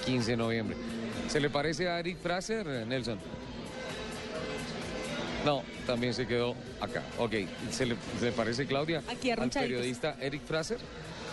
15 0.05 0.31
de 0.31 0.37
noviembre. 0.37 0.77
¿Se 1.27 1.39
le 1.39 1.49
parece 1.51 1.87
a 1.87 1.99
Eric 1.99 2.17
Fraser, 2.17 2.65
Nelson? 2.87 3.19
No, 5.45 5.63
también 5.85 6.13
se 6.13 6.25
quedó 6.25 6.55
acá. 6.81 7.03
Ok, 7.19 7.33
¿se 7.69 7.85
le, 7.85 7.95
se 8.19 8.25
le 8.25 8.31
parece, 8.31 8.65
Claudia, 8.65 9.03
Aquí 9.07 9.29
al 9.29 9.49
periodista 9.49 10.17
Eric 10.19 10.41
Fraser? 10.43 10.79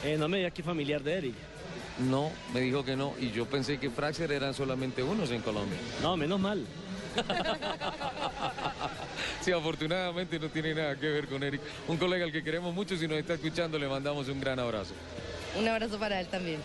Eh, 0.06 0.16
no 0.16 0.28
me 0.28 0.36
diga 0.36 0.50
aquí 0.50 0.62
familiar 0.62 1.02
de 1.02 1.14
Eric. 1.14 1.34
No, 2.08 2.30
me 2.54 2.60
dijo 2.60 2.84
que 2.84 2.94
no. 2.94 3.14
Y 3.18 3.32
yo 3.32 3.44
pensé 3.46 3.78
que 3.78 3.90
Fraser 3.90 4.30
eran 4.30 4.54
solamente 4.54 5.02
unos 5.02 5.32
en 5.32 5.42
Colombia. 5.42 5.78
No, 6.00 6.16
menos 6.16 6.38
mal. 6.38 6.64
Sí, 9.40 9.52
afortunadamente 9.52 10.40
no 10.40 10.48
tiene 10.48 10.74
nada 10.74 10.96
que 10.96 11.06
ver 11.08 11.28
con 11.28 11.40
Eric. 11.40 11.60
Un 11.86 11.98
colega 11.98 12.24
al 12.24 12.32
que 12.32 12.42
queremos 12.42 12.74
mucho, 12.74 12.96
si 12.96 13.06
nos 13.06 13.16
está 13.16 13.34
escuchando, 13.34 13.78
le 13.78 13.86
mandamos 13.86 14.28
un 14.28 14.40
gran 14.40 14.58
abrazo. 14.58 14.92
Un 15.56 15.68
abrazo 15.68 15.98
para 16.00 16.20
él 16.20 16.26
también. 16.26 16.58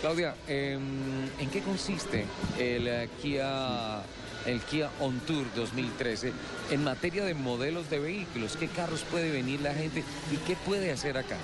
Claudia, 0.00 0.34
em, 0.48 1.28
¿en 1.38 1.50
qué 1.50 1.60
consiste 1.60 2.24
el 2.58 2.88
eh, 2.88 3.10
Kia, 3.20 4.00
el 4.46 4.60
Kia 4.62 4.88
On 5.00 5.20
Tour 5.20 5.44
2013 5.54 6.32
en 6.70 6.84
materia 6.84 7.22
de 7.26 7.34
modelos 7.34 7.90
de 7.90 7.98
vehículos? 7.98 8.56
¿Qué 8.56 8.68
carros 8.68 9.02
puede 9.10 9.30
venir 9.30 9.60
la 9.60 9.74
gente 9.74 10.02
y 10.32 10.36
qué 10.46 10.56
puede 10.56 10.90
hacer 10.90 11.18
acá? 11.18 11.36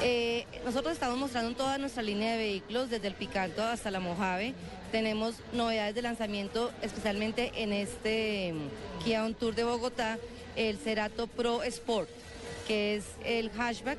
Eh, 0.00 0.46
nosotros 0.64 0.92
estamos 0.92 1.18
mostrando 1.18 1.56
toda 1.56 1.76
nuestra 1.76 2.04
línea 2.04 2.32
de 2.32 2.38
vehículos, 2.38 2.88
desde 2.88 3.08
el 3.08 3.14
Picanto 3.14 3.64
hasta 3.64 3.90
la 3.90 3.98
Mojave. 3.98 4.54
Tenemos 4.92 5.34
novedades 5.52 5.94
de 5.96 6.02
lanzamiento, 6.02 6.70
especialmente 6.82 7.50
en 7.56 7.72
este 7.72 8.52
mm, 8.52 9.04
Kia 9.04 9.24
On 9.24 9.34
Tour 9.34 9.56
de 9.56 9.64
Bogotá, 9.64 10.18
el 10.54 10.78
Cerato 10.78 11.26
Pro 11.26 11.64
Sport, 11.64 12.08
que 12.68 12.94
es 12.94 13.04
el 13.24 13.50
hatchback, 13.50 13.98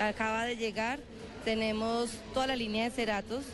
acaba 0.00 0.44
de 0.44 0.56
llegar. 0.56 0.98
Tenemos 1.46 2.10
toda 2.34 2.46
la 2.46 2.56
línea 2.56 2.84
de 2.84 2.90
Ceratos, 2.90 3.44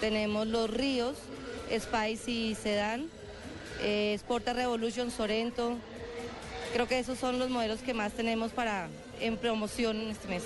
tenemos 0.00 0.46
los 0.46 0.68
Ríos, 0.68 1.16
Spice 1.74 2.30
y 2.30 2.54
Sedan, 2.56 3.08
eh, 3.80 4.14
Sporta 4.18 4.52
Revolution, 4.52 5.10
Sorento. 5.10 5.76
Creo 6.74 6.86
que 6.86 6.98
esos 6.98 7.18
son 7.18 7.38
los 7.38 7.48
modelos 7.48 7.80
que 7.80 7.94
más 7.94 8.12
tenemos 8.12 8.52
para 8.52 8.88
en 9.18 9.38
promoción 9.38 9.98
en 9.98 10.10
este 10.10 10.28
mes. 10.28 10.42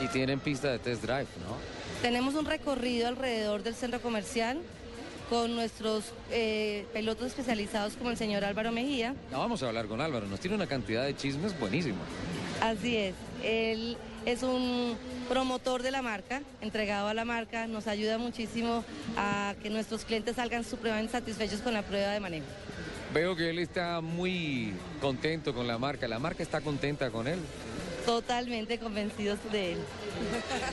Y 0.00 0.08
tienen 0.08 0.40
pista 0.40 0.70
de 0.70 0.78
test 0.78 1.02
drive, 1.02 1.26
¿no? 1.46 1.56
Tenemos 2.02 2.34
un 2.34 2.44
recorrido 2.44 3.08
alrededor 3.08 3.62
del 3.62 3.74
centro 3.74 4.00
comercial 4.00 4.58
con 5.30 5.54
nuestros 5.54 6.04
eh, 6.30 6.84
pilotos 6.92 7.28
especializados 7.28 7.94
como 7.94 8.10
el 8.10 8.16
señor 8.16 8.44
Álvaro 8.44 8.72
Mejía. 8.72 9.14
Ya 9.30 9.38
vamos 9.38 9.62
a 9.62 9.68
hablar 9.68 9.86
con 9.86 10.00
Álvaro, 10.00 10.26
nos 10.26 10.40
tiene 10.40 10.56
una 10.56 10.66
cantidad 10.66 11.04
de 11.04 11.16
chismes 11.16 11.58
buenísimos. 11.58 12.02
Así 12.60 12.96
es, 12.96 13.14
él 13.42 13.96
es 14.26 14.42
un 14.42 14.96
promotor 15.28 15.82
de 15.82 15.90
la 15.90 16.02
marca, 16.02 16.42
entregado 16.60 17.08
a 17.08 17.14
la 17.14 17.24
marca, 17.24 17.66
nos 17.66 17.86
ayuda 17.86 18.18
muchísimo 18.18 18.84
a 19.16 19.54
que 19.62 19.70
nuestros 19.70 20.04
clientes 20.04 20.36
salgan 20.36 20.64
supremamente 20.64 21.12
satisfechos 21.12 21.60
con 21.60 21.72
la 21.72 21.82
prueba 21.82 22.12
de 22.12 22.20
manejo. 22.20 22.46
Veo 23.12 23.36
que 23.36 23.50
él 23.50 23.58
está 23.58 24.00
muy 24.00 24.72
contento 25.00 25.54
con 25.54 25.66
la 25.66 25.78
marca, 25.78 26.08
la 26.08 26.18
marca 26.18 26.42
está 26.42 26.60
contenta 26.60 27.10
con 27.10 27.28
él. 27.28 27.38
Totalmente 28.04 28.78
convencidos 28.78 29.38
de 29.50 29.72
él. 29.72 29.78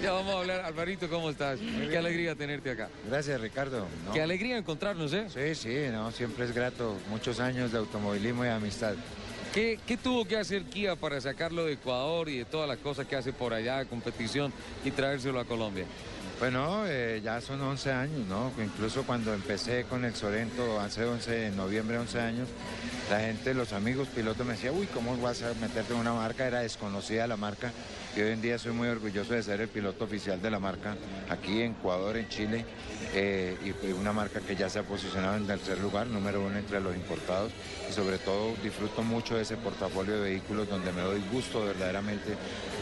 Ya 0.02 0.12
vamos 0.12 0.36
a 0.36 0.40
hablar, 0.40 0.62
Alvarito, 0.62 1.10
¿cómo 1.10 1.30
estás? 1.30 1.60
Qué 1.60 1.98
alegría 1.98 2.36
tenerte 2.36 2.72
acá. 2.72 2.90
Gracias, 3.10 3.40
Ricardo. 3.40 3.88
No, 4.06 4.14
Qué 4.14 4.22
alegría 4.22 4.58
encontrarnos, 4.58 5.14
¿eh? 5.14 5.28
Sí, 5.30 5.56
sí, 5.56 5.92
no, 5.92 6.12
siempre 6.12 6.46
es 6.46 6.54
grato. 6.54 6.98
Muchos 7.10 7.40
años 7.40 7.72
de 7.72 7.78
automovilismo 7.78 8.46
y 8.46 8.50
amistad. 8.50 8.96
¿Qué, 9.54 9.80
qué 9.86 9.98
tuvo 9.98 10.26
que 10.26 10.38
hacer 10.38 10.64
Kia 10.64 10.96
para 10.96 11.20
sacarlo 11.20 11.66
de 11.66 11.74
Ecuador 11.74 12.30
y 12.30 12.38
de 12.38 12.46
todas 12.46 12.70
las 12.70 12.78
cosas 12.78 13.06
que 13.06 13.18
hace 13.18 13.34
por 13.34 13.54
allá, 13.54 13.84
competición, 13.86 14.54
y 14.86 14.92
traérselo 14.92 15.40
a 15.40 15.46
Colombia? 15.46 15.86
Bueno, 16.42 16.86
eh, 16.88 17.22
ya 17.24 17.40
son 17.40 17.62
11 17.62 17.92
años, 17.92 18.28
¿no? 18.28 18.52
Incluso 18.58 19.04
cuando 19.04 19.32
empecé 19.32 19.84
con 19.84 20.04
el 20.06 20.16
Sorento, 20.16 20.80
hace 20.80 21.06
11, 21.06 21.46
en 21.46 21.56
noviembre 21.56 22.00
11 22.00 22.20
años, 22.20 22.50
la 23.12 23.20
gente, 23.20 23.54
los 23.54 23.74
amigos 23.74 24.08
pilotos 24.08 24.44
me 24.44 24.54
decían, 24.54 24.74
uy, 24.76 24.88
¿cómo 24.88 25.16
vas 25.18 25.44
a 25.44 25.54
meterte 25.62 25.94
en 25.94 26.00
una 26.00 26.14
marca? 26.14 26.48
Era 26.48 26.62
desconocida 26.62 27.28
la 27.28 27.38
marca 27.38 27.72
y 28.16 28.22
hoy 28.22 28.32
en 28.32 28.42
día 28.42 28.58
soy 28.58 28.74
muy 28.74 28.88
orgulloso 28.88 29.34
de 29.34 29.44
ser 29.44 29.62
el 29.62 29.68
piloto 29.68 30.04
oficial 30.06 30.42
de 30.42 30.52
la 30.52 30.60
marca 30.60 30.96
aquí 31.30 31.62
en 31.62 31.72
Ecuador, 31.72 32.18
en 32.18 32.28
Chile, 32.28 32.66
eh, 33.14 33.58
y 33.64 33.72
y 33.88 33.92
una 33.94 34.14
marca 34.14 34.40
que 34.42 34.56
ya 34.56 34.70
se 34.70 34.80
ha 34.80 34.84
posicionado 34.84 35.38
en 35.38 35.48
tercer 35.48 35.80
lugar, 35.80 36.08
número 36.08 36.42
uno 36.42 36.58
entre 36.58 36.80
los 36.80 36.96
importados, 36.96 37.52
y 37.90 37.94
sobre 37.94 38.18
todo 38.18 38.54
disfruto 38.64 39.02
mucho 39.02 39.36
de 39.36 39.44
ese 39.44 39.58
portafolio 39.58 40.16
de 40.16 40.22
vehículos 40.22 40.70
donde 40.70 40.92
me 40.92 41.02
doy 41.02 41.22
gusto 41.32 41.66
verdaderamente 41.66 42.36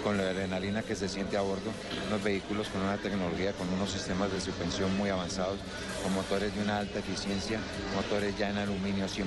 con 0.03 0.17
la 0.17 0.23
adrenalina 0.23 0.81
que 0.81 0.95
se 0.95 1.07
siente 1.07 1.37
a 1.37 1.41
bordo, 1.41 1.71
unos 2.07 2.23
vehículos 2.23 2.67
con 2.69 2.81
una 2.81 2.97
tecnología, 2.97 3.53
con 3.53 3.69
unos 3.69 3.91
sistemas 3.91 4.31
de 4.31 4.41
suspensión 4.41 4.95
muy 4.97 5.09
avanzados, 5.09 5.59
con 6.03 6.13
motores 6.13 6.55
de 6.55 6.61
una 6.61 6.79
alta 6.79 6.99
eficiencia, 6.99 7.59
motores 7.95 8.37
ya 8.37 8.49
en 8.49 8.57
aluminio 8.57 9.05
100% 9.05 9.25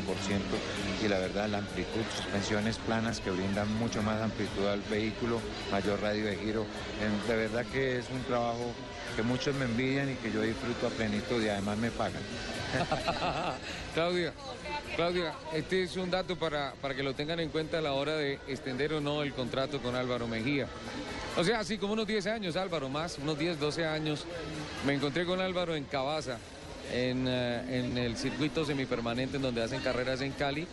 y 1.05 1.09
la 1.09 1.19
verdad 1.19 1.49
la 1.49 1.59
amplitud, 1.59 2.03
suspensiones 2.17 2.79
planas 2.79 3.21
que 3.21 3.31
brindan 3.31 3.73
mucho 3.79 4.03
más 4.03 4.21
amplitud 4.21 4.67
al 4.67 4.81
vehículo, 4.83 5.41
mayor 5.71 6.01
radio 6.01 6.27
de 6.27 6.37
giro. 6.37 6.67
De 7.29 7.37
verdad 7.37 7.65
que 7.73 7.99
es 7.99 8.07
un 8.11 8.23
trabajo 8.25 8.73
que 9.17 9.23
muchos 9.23 9.55
me 9.55 9.67
envidian 9.67 10.11
y 10.11 10.15
que 10.15 10.33
yo 10.33 10.41
disfruto 10.43 10.87
a 10.87 10.91
plenitud 10.91 11.43
y 11.43 11.49
además 11.49 11.79
me 11.79 11.91
pagan. 11.91 12.23
Claudia, 13.95 14.33
Claudia, 14.97 15.35
este 15.53 15.83
es 15.83 15.97
un 15.97 16.11
dato 16.11 16.37
para, 16.37 16.73
para 16.81 16.95
que 16.95 17.03
lo 17.03 17.15
tengan 17.15 17.41
en 17.41 17.51
cuenta 17.51 17.79
a 17.79 17.81
la 17.83 17.93
hora 17.93 18.17
de 18.17 18.35
extender 18.49 18.95
o 18.95 19.01
no 19.01 19.23
el 19.23 19.35
contrato 19.35 19.81
con 19.81 19.95
Álvaro 19.95 20.27
Mejía. 20.27 20.67
O 21.37 21.45
sea, 21.45 21.61
así 21.61 21.79
como 21.79 21.95
unos 21.95 22.07
10 22.07 22.27
años, 22.27 22.57
Álvaro, 22.57 22.89
más, 22.89 23.19
unos 23.19 23.39
10, 23.39 23.59
12 23.59 23.87
años, 23.87 24.25
me 24.87 24.95
encontré 24.95 25.25
con 25.25 25.41
Álvaro 25.41 25.75
en 25.75 25.85
Cabaza, 25.85 26.39
en, 26.93 27.27
eh, 27.29 27.79
en 27.79 27.99
el 27.99 28.17
circuito 28.17 28.65
semipermanente 28.65 29.37
en 29.37 29.43
donde 29.43 29.63
hacen 29.63 29.81
carreras 29.81 30.21
en 30.21 30.33
Cali, 30.33 30.67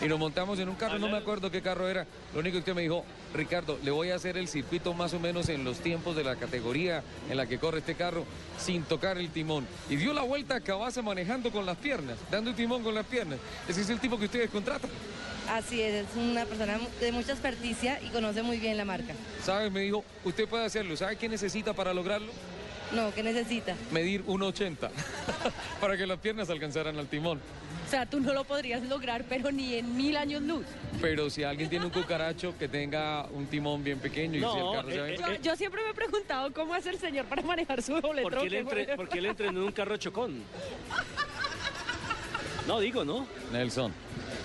y 0.00 0.06
nos 0.06 0.18
montamos 0.18 0.58
en 0.58 0.68
un 0.68 0.76
carro, 0.76 0.98
no 0.98 1.08
me 1.08 1.18
acuerdo 1.18 1.50
qué 1.50 1.60
carro 1.60 1.88
era, 1.88 2.06
lo 2.32 2.40
único 2.40 2.62
que 2.64 2.74
me 2.74 2.82
dijo, 2.82 3.04
Ricardo, 3.34 3.78
le 3.82 3.90
voy 3.90 4.10
a 4.10 4.14
hacer 4.14 4.36
el 4.36 4.48
circuito 4.48 4.94
más 4.94 5.12
o 5.12 5.20
menos 5.20 5.48
en 5.48 5.62
los 5.62 5.78
tiempos 5.78 6.16
de 6.16 6.24
la 6.24 6.36
categoría 6.36 7.02
en 7.28 7.36
la 7.36 7.46
que 7.46 7.58
corre 7.58 7.78
este 7.78 7.94
carro, 7.94 8.24
sin 8.58 8.82
tocar 8.82 9.18
el 9.18 9.30
timón. 9.30 9.66
Y 9.88 9.96
dio 9.96 10.12
la 10.12 10.22
vuelta 10.22 10.56
a 10.56 10.60
Cabaza 10.60 11.02
manejando 11.02 11.50
con 11.50 11.66
las 11.66 11.76
piernas, 11.76 12.16
dando 12.30 12.50
el 12.50 12.56
timón 12.56 12.82
con 12.82 12.94
las 12.94 13.06
piernas. 13.06 13.38
Ese 13.68 13.82
es 13.82 13.90
el 13.90 14.00
tipo 14.00 14.18
que 14.18 14.24
ustedes 14.24 14.50
contratan. 14.50 14.90
Así 15.50 15.82
es, 15.82 16.06
es 16.06 16.16
una 16.16 16.44
persona 16.44 16.78
de 17.00 17.12
mucha 17.12 17.32
experticia 17.32 18.00
y 18.02 18.08
conoce 18.10 18.42
muy 18.42 18.58
bien 18.58 18.76
la 18.76 18.84
marca. 18.84 19.14
¿Sabes? 19.44 19.72
Me 19.72 19.80
dijo, 19.80 20.04
usted 20.24 20.48
puede 20.48 20.64
hacerlo. 20.64 20.96
¿Sabe 20.96 21.16
qué 21.16 21.28
necesita 21.28 21.72
para 21.72 21.92
lograrlo? 21.92 22.32
No, 22.92 23.14
¿qué 23.14 23.22
necesita? 23.22 23.74
Medir 23.92 24.24
1,80 24.26 24.90
para 25.80 25.96
que 25.96 26.06
las 26.06 26.18
piernas 26.18 26.50
alcanzaran 26.50 26.98
al 26.98 27.06
timón. 27.06 27.40
O 27.86 27.90
sea, 27.90 28.06
tú 28.06 28.20
no 28.20 28.32
lo 28.32 28.44
podrías 28.44 28.82
lograr, 28.82 29.24
pero 29.28 29.50
ni 29.50 29.74
en 29.74 29.96
mil 29.96 30.16
años 30.16 30.42
luz. 30.42 30.64
Pero 31.00 31.28
si 31.28 31.42
alguien 31.42 31.68
tiene 31.68 31.86
un 31.86 31.90
cucaracho 31.90 32.56
que 32.56 32.68
tenga 32.68 33.26
un 33.32 33.46
timón 33.46 33.82
bien 33.82 33.98
pequeño 33.98 34.38
y 34.38 34.40
si 34.40 34.58
el 34.58 34.72
carro 34.72 34.90
se 34.90 35.00
ve... 35.00 35.16
Yo, 35.18 35.42
yo 35.42 35.56
siempre 35.56 35.82
me 35.82 35.90
he 35.90 35.94
preguntado 35.94 36.52
cómo 36.52 36.74
hace 36.74 36.90
el 36.90 36.98
señor 36.98 37.26
para 37.26 37.42
manejar 37.42 37.82
su 37.82 38.00
doble 38.00 38.22
¿Por 38.22 38.48
qué, 38.48 38.58
entre- 38.58 38.96
por 38.96 39.08
qué 39.08 39.20
le 39.20 39.30
entrenó 39.30 39.60
en 39.60 39.66
un 39.66 39.72
carro 39.72 39.96
chocón? 39.96 40.42
No, 42.66 42.78
digo, 42.78 43.04
¿no? 43.04 43.26
Nelson, 43.52 43.92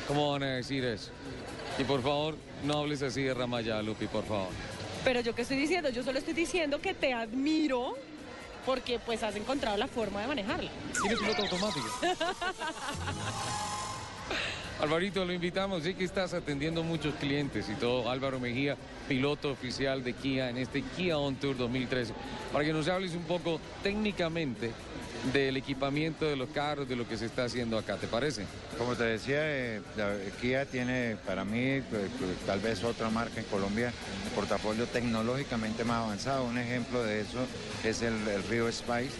¿cómo 0.07 0.31
van 0.31 0.43
a 0.43 0.55
decir 0.55 0.83
eso? 0.83 1.11
Y 1.77 1.83
por 1.83 2.01
favor, 2.01 2.35
no 2.63 2.79
hables 2.79 3.01
así 3.03 3.21
de 3.21 3.33
Ramaya, 3.33 3.81
Lupi, 3.81 4.07
por 4.07 4.23
favor. 4.25 4.49
Pero 5.03 5.19
yo 5.21 5.35
qué 5.35 5.43
estoy 5.43 5.57
diciendo, 5.57 5.89
yo 5.89 6.03
solo 6.03 6.17
estoy 6.17 6.33
diciendo 6.33 6.81
que 6.81 6.95
te 6.95 7.13
admiro 7.13 7.95
porque 8.65 8.99
pues 8.99 9.23
has 9.23 9.35
encontrado 9.35 9.77
la 9.77 9.87
forma 9.87 10.21
de 10.21 10.27
manejarla. 10.27 10.71
Tiene 11.01 11.17
piloto 11.17 11.43
automático. 11.43 11.87
Alvarito, 14.81 15.23
lo 15.23 15.31
invitamos, 15.31 15.83
sé 15.83 15.93
que 15.93 16.03
estás 16.03 16.33
atendiendo 16.33 16.83
muchos 16.83 17.15
clientes 17.15 17.69
y 17.69 17.75
todo. 17.75 18.11
Álvaro 18.11 18.41
Mejía, 18.41 18.75
piloto 19.07 19.51
oficial 19.51 20.03
de 20.03 20.11
Kia 20.13 20.49
en 20.49 20.57
este 20.57 20.81
Kia 20.81 21.17
On 21.17 21.35
Tour 21.37 21.55
2013, 21.55 22.13
para 22.51 22.65
que 22.65 22.73
nos 22.73 22.89
hables 22.89 23.15
un 23.15 23.23
poco 23.23 23.61
técnicamente 23.81 24.71
del 25.33 25.57
equipamiento 25.57 26.25
de 26.25 26.35
los 26.35 26.49
carros, 26.49 26.87
de 26.87 26.95
lo 26.95 27.07
que 27.07 27.17
se 27.17 27.25
está 27.25 27.45
haciendo 27.45 27.77
acá, 27.77 27.97
¿te 27.97 28.07
parece? 28.07 28.45
Como 28.77 28.95
te 28.95 29.03
decía, 29.03 29.39
eh, 29.41 29.81
Kia 30.39 30.65
tiene 30.65 31.17
para 31.25 31.43
mí, 31.43 31.59
eh, 31.59 31.83
tal 32.45 32.59
vez 32.59 32.83
otra 32.83 33.09
marca 33.09 33.39
en 33.39 33.45
Colombia, 33.47 33.91
un 34.27 34.29
portafolio 34.35 34.85
tecnológicamente 34.87 35.83
más 35.83 36.03
avanzado. 36.03 36.45
Un 36.45 36.57
ejemplo 36.57 37.03
de 37.03 37.21
eso 37.21 37.39
es 37.83 38.01
el, 38.01 38.13
el 38.27 38.43
Río 38.43 38.71
Spice, 38.71 39.11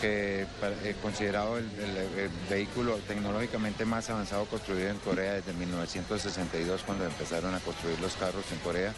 que 0.00 0.46
para- 0.60 0.74
eh, 0.84 0.94
considerado 1.00 1.56
el, 1.56 1.64
el- 1.80 2.18
el 2.20 2.30
vehículo 2.50 2.98
tecnológicamente 3.08 3.84
más 3.86 4.10
avanzado 4.10 4.44
construido 4.46 4.90
en 4.90 4.98
Corea 4.98 5.34
desde 5.34 5.52
1962, 5.54 6.82
cuando 6.84 7.06
empezaron 7.06 7.54
a 7.54 7.60
construir 7.60 7.98
los 8.00 8.14
carros 8.16 8.44
en 8.52 8.58
Corea. 8.58 8.92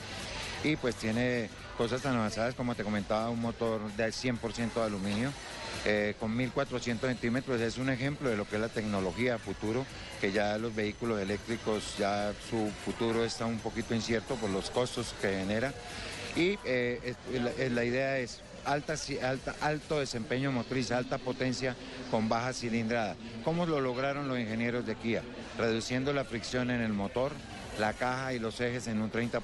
y 0.64 0.75
pues 0.75 0.96
tiene 0.96 1.49
cosas 1.78 2.00
tan 2.02 2.16
avanzadas 2.16 2.54
como 2.54 2.75
te 2.75 2.82
comentaba, 2.82 3.28
un 3.30 3.40
motor 3.40 3.80
de 3.92 4.11
100% 4.11 4.80
de 4.80 4.82
aluminio. 4.87 5.30
Eh, 5.88 6.16
con 6.19 6.37
1400 6.37 7.09
centímetros 7.09 7.61
es 7.61 7.78
un 7.78 7.90
ejemplo 7.90 8.28
de 8.28 8.37
lo 8.37 8.45
que 8.49 8.57
es 8.57 8.61
la 8.61 8.69
tecnología 8.69 9.38
futuro, 9.38 9.87
que 10.21 10.33
ya 10.33 10.59
los 10.59 10.75
vehículos 10.75 11.21
eléctricos, 11.21 11.97
ya 11.97 12.33
su 12.50 12.73
futuro 12.85 13.25
está 13.25 13.47
un 13.47 13.61
poquito 13.61 13.95
incierto 13.95 14.35
por 14.35 14.50
los 14.50 14.69
costos 14.71 15.14
que 15.23 15.28
genera. 15.28 15.73
Y 16.35 16.59
eh, 16.64 17.14
la, 17.33 17.69
la 17.69 17.85
idea 17.85 18.19
es 18.19 18.40
alta, 18.64 18.95
alta, 19.23 19.55
alto 19.61 20.00
desempeño 20.00 20.50
motriz, 20.50 20.90
alta 20.90 21.19
potencia 21.19 21.76
con 22.11 22.28
baja 22.28 22.52
cilindrada. 22.52 23.14
¿Cómo 23.45 23.64
lo 23.64 23.81
lograron 23.81 24.26
los 24.26 24.40
ingenieros 24.40 24.87
de 24.87 24.97
Kia? 24.97 25.23
Reduciendo 25.57 26.12
la 26.12 26.25
fricción 26.25 26.73
en 26.73 26.81
el 26.81 26.93
motor, 26.93 27.31
la 27.78 27.92
caja 27.92 28.33
y 28.33 28.38
los 28.38 28.61
ejes 28.61 28.87
en 28.87 29.00
un 29.00 29.11
30%, 29.11 29.40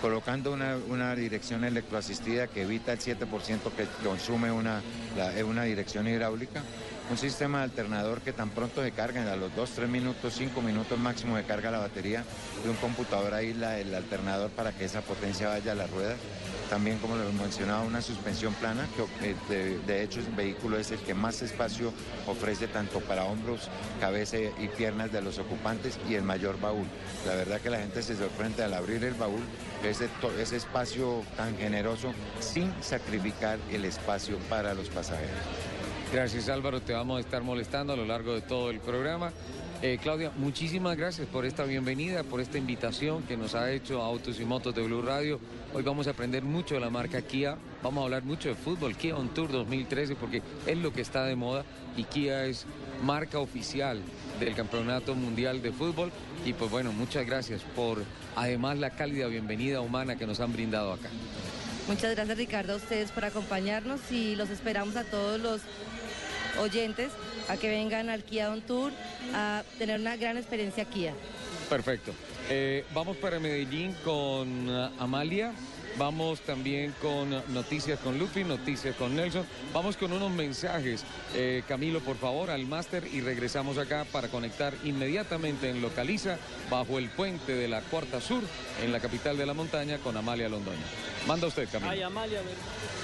colocando 0.00 0.52
una, 0.52 0.76
una 0.88 1.14
dirección 1.14 1.64
electroasistida 1.64 2.46
que 2.46 2.62
evita 2.62 2.92
el 2.92 2.98
7% 2.98 3.18
que 3.76 3.86
consume 4.02 4.50
una, 4.50 4.82
una 5.46 5.62
dirección 5.64 6.08
hidráulica, 6.08 6.62
un 7.10 7.18
sistema 7.18 7.58
de 7.58 7.64
alternador 7.64 8.20
que 8.22 8.32
tan 8.32 8.50
pronto 8.50 8.82
se 8.82 8.92
carga, 8.92 9.30
a 9.30 9.36
los 9.36 9.54
2, 9.54 9.70
3 9.70 9.88
minutos, 9.88 10.34
5 10.36 10.62
minutos 10.62 10.98
máximo 10.98 11.36
de 11.36 11.44
carga 11.44 11.70
la 11.70 11.78
batería, 11.78 12.24
de 12.62 12.70
un 12.70 12.76
computador 12.76 13.34
ahí 13.34 13.52
la- 13.52 13.78
el 13.78 13.94
alternador 13.94 14.50
para 14.50 14.72
que 14.72 14.84
esa 14.86 15.02
potencia 15.02 15.48
vaya 15.48 15.72
a 15.72 15.74
las 15.74 15.90
ruedas. 15.90 16.16
También, 16.70 16.98
como 16.98 17.16
lo 17.16 17.30
mencionaba, 17.32 17.82
una 17.82 18.00
suspensión 18.00 18.54
plana, 18.54 18.86
que 19.20 19.30
eh, 19.50 19.78
de, 19.86 20.02
hecho 20.02 20.20
el 20.20 20.26
vehículo 20.34 20.78
es 20.78 20.90
el 20.92 20.98
que 20.98 21.12
más 21.14 21.42
espacio 21.42 21.92
ofrece 22.26 22.68
tanto 22.68 23.00
para 23.00 23.24
hombros, 23.24 23.68
cabeza 24.00 24.38
y 24.38 24.68
piernas 24.68 25.12
de 25.12 25.20
los 25.20 25.38
ocupantes 25.38 25.98
y 26.08 26.14
el 26.14 26.22
mayor 26.22 26.58
baúl. 26.58 26.86
La 27.26 27.34
verdad 27.34 27.60
que 27.60 27.68
la 27.68 27.78
gente 27.78 28.02
se 28.02 28.16
sorprende 28.16 28.64
al 28.64 28.72
abrir 28.72 29.04
el 29.04 29.14
baúl, 29.14 29.42
ese, 29.84 30.08
ese 30.40 30.56
espacio 30.56 31.22
tan 31.36 31.56
generoso 31.58 32.14
sin 32.40 32.72
sacrificar 32.82 33.58
el 33.70 33.84
espacio 33.84 34.38
para 34.48 34.72
los 34.72 34.88
pasajeros. 34.88 35.30
Gracias 36.12 36.48
Álvaro, 36.48 36.80
te 36.80 36.92
vamos 36.92 37.18
a 37.18 37.20
estar 37.20 37.42
molestando 37.42 37.92
a 37.92 37.96
lo 37.96 38.04
largo 38.04 38.34
de 38.34 38.40
todo 38.40 38.70
el 38.70 38.80
programa. 38.80 39.32
Eh, 39.82 39.98
Claudia, 40.00 40.30
muchísimas 40.36 40.96
gracias 40.96 41.26
por 41.26 41.44
esta 41.44 41.64
bienvenida, 41.64 42.22
por 42.22 42.40
esta 42.40 42.56
invitación 42.56 43.24
que 43.24 43.36
nos 43.36 43.54
ha 43.54 43.70
hecho 43.70 44.00
Autos 44.00 44.40
y 44.40 44.44
Motos 44.44 44.74
de 44.74 44.82
Blue 44.82 45.02
Radio. 45.02 45.40
Hoy 45.74 45.82
vamos 45.82 46.06
a 46.06 46.10
aprender 46.10 46.42
mucho 46.42 46.74
de 46.74 46.80
la 46.80 46.88
marca 46.88 47.20
Kia, 47.20 47.58
vamos 47.82 48.00
a 48.00 48.04
hablar 48.04 48.22
mucho 48.22 48.48
de 48.48 48.54
fútbol, 48.54 48.96
Kia 48.96 49.16
On 49.16 49.28
Tour 49.34 49.50
2013, 49.50 50.14
porque 50.16 50.40
es 50.66 50.78
lo 50.78 50.92
que 50.92 51.02
está 51.02 51.24
de 51.24 51.36
moda 51.36 51.64
y 51.96 52.04
Kia 52.04 52.46
es 52.46 52.64
marca 53.02 53.38
oficial 53.38 54.00
del 54.40 54.54
Campeonato 54.54 55.14
Mundial 55.14 55.60
de 55.60 55.72
Fútbol. 55.72 56.10
Y 56.46 56.52
pues 56.52 56.70
bueno, 56.70 56.92
muchas 56.92 57.26
gracias 57.26 57.62
por 57.76 58.02
además 58.36 58.78
la 58.78 58.90
cálida 58.90 59.26
bienvenida 59.26 59.80
humana 59.80 60.16
que 60.16 60.26
nos 60.26 60.40
han 60.40 60.52
brindado 60.52 60.92
acá. 60.92 61.10
Muchas 61.86 62.14
gracias 62.14 62.38
Ricardo 62.38 62.72
a 62.72 62.76
ustedes 62.76 63.10
por 63.10 63.26
acompañarnos 63.26 64.00
y 64.10 64.36
los 64.36 64.48
esperamos 64.48 64.96
a 64.96 65.04
todos 65.04 65.38
los 65.38 65.60
oyentes 66.60 67.12
a 67.48 67.56
que 67.56 67.68
vengan 67.68 68.10
al 68.10 68.22
Kia 68.24 68.50
On 68.50 68.62
Tour 68.62 68.92
a 69.34 69.62
tener 69.78 70.00
una 70.00 70.16
gran 70.16 70.36
experiencia 70.36 70.84
Kia. 70.84 71.14
Perfecto. 71.68 72.12
Eh, 72.50 72.84
vamos 72.92 73.16
para 73.16 73.38
Medellín 73.38 73.94
con 74.04 74.68
ah, 74.70 74.90
Amalia. 74.98 75.52
Vamos 75.96 76.40
también 76.40 76.92
con 77.00 77.30
noticias 77.54 78.00
con 78.00 78.18
Lupi, 78.18 78.42
noticias 78.42 78.96
con 78.96 79.14
Nelson. 79.14 79.46
Vamos 79.72 79.96
con 79.96 80.12
unos 80.12 80.30
mensajes. 80.32 81.04
Eh, 81.34 81.62
Camilo, 81.68 82.00
por 82.00 82.16
favor, 82.16 82.50
al 82.50 82.66
máster 82.66 83.06
y 83.12 83.20
regresamos 83.20 83.78
acá 83.78 84.04
para 84.10 84.26
conectar 84.26 84.74
inmediatamente 84.82 85.70
en 85.70 85.80
Localiza, 85.80 86.36
bajo 86.68 86.98
el 86.98 87.10
puente 87.10 87.54
de 87.54 87.68
la 87.68 87.80
Cuarta 87.80 88.20
Sur, 88.20 88.42
en 88.82 88.90
la 88.90 88.98
capital 88.98 89.36
de 89.36 89.46
la 89.46 89.54
montaña, 89.54 89.98
con 89.98 90.16
Amalia 90.16 90.48
Londoño. 90.48 90.82
Manda 91.28 91.46
usted, 91.46 91.68
Camilo. 91.70 91.92
Ay, 91.92 92.02
Amalia, 92.02 92.40
a 92.40 92.42
ver. 92.42 93.03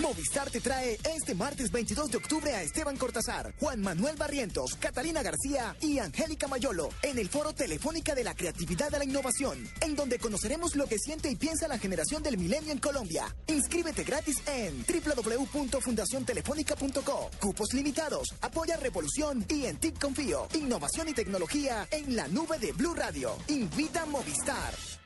Movistar 0.00 0.50
te 0.50 0.60
trae 0.60 0.98
este 1.16 1.34
martes 1.34 1.72
22 1.72 2.12
de 2.12 2.18
octubre 2.18 2.54
a 2.54 2.62
Esteban 2.62 2.96
Cortázar, 2.96 3.52
Juan 3.58 3.80
Manuel 3.80 4.14
Barrientos, 4.16 4.76
Catalina 4.78 5.24
García 5.24 5.74
y 5.80 5.98
Angélica 5.98 6.46
Mayolo 6.46 6.90
en 7.02 7.18
el 7.18 7.28
Foro 7.28 7.52
Telefónica 7.52 8.14
de 8.14 8.22
la 8.22 8.34
Creatividad 8.34 8.90
de 8.90 8.98
la 8.98 9.04
Innovación, 9.04 9.58
en 9.80 9.96
donde 9.96 10.20
conoceremos 10.20 10.76
lo 10.76 10.86
que 10.86 10.98
siente 10.98 11.28
y 11.30 11.36
piensa 11.36 11.66
la 11.66 11.78
generación 11.78 12.22
del 12.22 12.38
milenio 12.38 12.70
en 12.72 12.78
Colombia. 12.78 13.34
Inscríbete 13.48 14.04
gratis 14.04 14.36
en 14.46 14.84
www.fundaciontelefónica.co. 14.86 17.30
Cupos 17.40 17.74
limitados, 17.74 18.36
apoya 18.40 18.76
Revolución 18.76 19.44
y 19.48 19.66
en 19.66 19.78
TIC 19.78 19.98
Confío. 19.98 20.46
Innovación 20.54 21.08
y 21.08 21.14
tecnología 21.14 21.88
en 21.90 22.14
la 22.14 22.28
nube 22.28 22.58
de 22.58 22.70
Blue 22.72 22.94
Radio. 22.94 23.36
Invita 23.48 24.06
Movistar. 24.06 24.97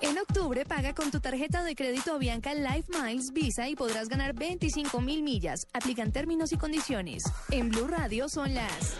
En 0.00 0.18
octubre 0.18 0.64
paga 0.64 0.94
con 0.94 1.10
tu 1.10 1.20
tarjeta 1.20 1.62
de 1.62 1.74
crédito 1.74 2.14
Avianca 2.14 2.54
Life 2.54 2.90
Miles 2.90 3.32
Visa 3.32 3.68
y 3.68 3.74
podrás 3.74 4.08
ganar 4.08 4.34
25 4.34 5.00
mil 5.00 5.22
millas. 5.22 5.66
Aplican 5.72 6.12
términos 6.12 6.52
y 6.52 6.56
condiciones. 6.56 7.24
En 7.50 7.68
Blue 7.70 7.88
Radio 7.88 8.28
son 8.28 8.54
las... 8.54 8.94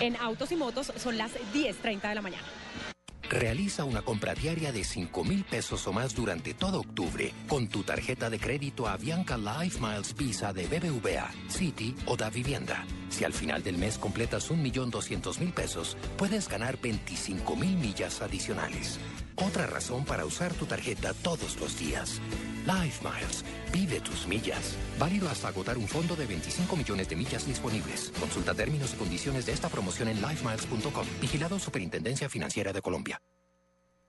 En 0.00 0.16
Autos 0.16 0.52
y 0.52 0.56
Motos 0.56 0.92
son 0.96 1.18
las 1.18 1.32
10.30 1.52 2.08
de 2.08 2.14
la 2.14 2.22
mañana. 2.22 2.46
Realiza 3.30 3.84
una 3.84 4.02
compra 4.02 4.34
diaria 4.34 4.72
de 4.72 4.82
5 4.82 5.22
mil 5.22 5.44
pesos 5.44 5.86
o 5.86 5.92
más 5.92 6.16
durante 6.16 6.52
todo 6.52 6.80
octubre 6.80 7.32
con 7.48 7.68
tu 7.68 7.84
tarjeta 7.84 8.28
de 8.28 8.40
crédito 8.40 8.88
Avianca 8.88 9.38
Life 9.38 9.78
Miles 9.80 10.16
Visa 10.16 10.52
de 10.52 10.66
BBVA, 10.66 11.30
City 11.48 11.94
o 12.06 12.16
Da 12.16 12.28
Vivienda. 12.28 12.84
Si 13.08 13.24
al 13.24 13.32
final 13.32 13.62
del 13.62 13.78
mes 13.78 13.98
completas 13.98 14.50
1.200.000 14.50 15.52
pesos, 15.52 15.96
puedes 16.16 16.48
ganar 16.48 16.80
25 16.80 17.54
mil 17.54 17.76
millas 17.76 18.20
adicionales. 18.20 18.98
Otra 19.36 19.66
razón 19.66 20.04
para 20.04 20.24
usar 20.24 20.52
tu 20.54 20.66
tarjeta 20.66 21.14
todos 21.14 21.58
los 21.60 21.78
días. 21.78 22.20
Life 22.66 23.02
Miles. 23.02 23.44
Vive 23.72 24.00
tus 24.00 24.26
millas. 24.26 24.76
Válido 24.98 25.28
hasta 25.28 25.48
agotar 25.48 25.78
un 25.78 25.88
fondo 25.88 26.14
de 26.16 26.26
25 26.26 26.76
millones 26.76 27.08
de 27.08 27.16
millas 27.16 27.46
disponibles. 27.46 28.12
Consulta 28.18 28.54
términos 28.54 28.94
y 28.94 28.96
condiciones 28.96 29.46
de 29.46 29.52
esta 29.52 29.68
promoción 29.68 30.08
en 30.08 30.20
lifemiles.com. 30.20 31.06
Vigilado 31.20 31.58
Superintendencia 31.58 32.28
Financiera 32.28 32.72
de 32.72 32.82
Colombia. 32.82 33.20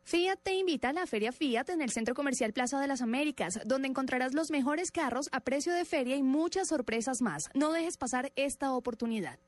Fiat 0.04 0.40
te 0.44 0.54
invita 0.56 0.90
a 0.90 0.94
la 0.94 1.06
Feria 1.06 1.32
Fiat 1.32 1.70
en 1.70 1.82
el 1.82 1.92
Centro 1.92 2.16
Comercial 2.16 2.54
Plaza 2.54 2.80
de 2.80 2.88
las 2.88 3.02
Américas, 3.02 3.60
donde 3.66 3.88
encontrarás 3.88 4.34
los 4.34 4.52
mejores 4.52 4.92
carros 4.92 5.30
a 5.32 5.42
precio 5.42 5.74
de 5.74 5.86
feria 5.86 6.16
y 6.16 6.24
muchas 6.24 6.68
sorpresas 6.68 7.22
más. 7.22 7.50
No 7.54 7.72
dejes 7.72 7.98
pasar 7.98 8.32
esta 8.36 8.74
oportunidad. 8.74 9.40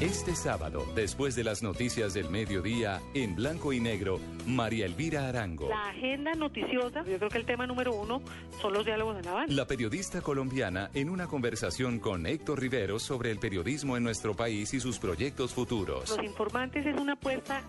Este 0.00 0.34
sábado, 0.34 0.86
después 0.94 1.36
de 1.36 1.44
las 1.44 1.62
noticias 1.62 2.14
del 2.14 2.30
mediodía, 2.30 3.02
en 3.12 3.36
blanco 3.36 3.70
y 3.70 3.80
negro, 3.80 4.18
María 4.46 4.86
Elvira 4.86 5.28
Arango. 5.28 5.68
La 5.68 5.90
agenda 5.90 6.32
noticiosa, 6.32 7.04
yo 7.04 7.18
creo 7.18 7.28
que 7.28 7.36
el 7.36 7.44
tema 7.44 7.66
número 7.66 7.92
uno 7.92 8.22
son 8.62 8.72
los 8.72 8.86
diálogos 8.86 9.16
de 9.16 9.24
La 9.24 9.32
Habana. 9.32 9.52
La 9.52 9.66
periodista 9.66 10.22
colombiana 10.22 10.90
en 10.94 11.10
una 11.10 11.26
conversación 11.26 11.98
con 11.98 12.26
Héctor 12.26 12.60
Riveros 12.60 13.02
sobre 13.02 13.30
el 13.30 13.38
periodismo 13.38 13.98
en 13.98 14.02
nuestro 14.02 14.34
país 14.34 14.72
y 14.72 14.80
sus 14.80 14.98
proyectos 14.98 15.52
futuros. 15.52 16.08
Los 16.08 16.24
informantes 16.24 16.86
es 16.86 16.98
una 16.98 17.12
apuesta 17.12 17.60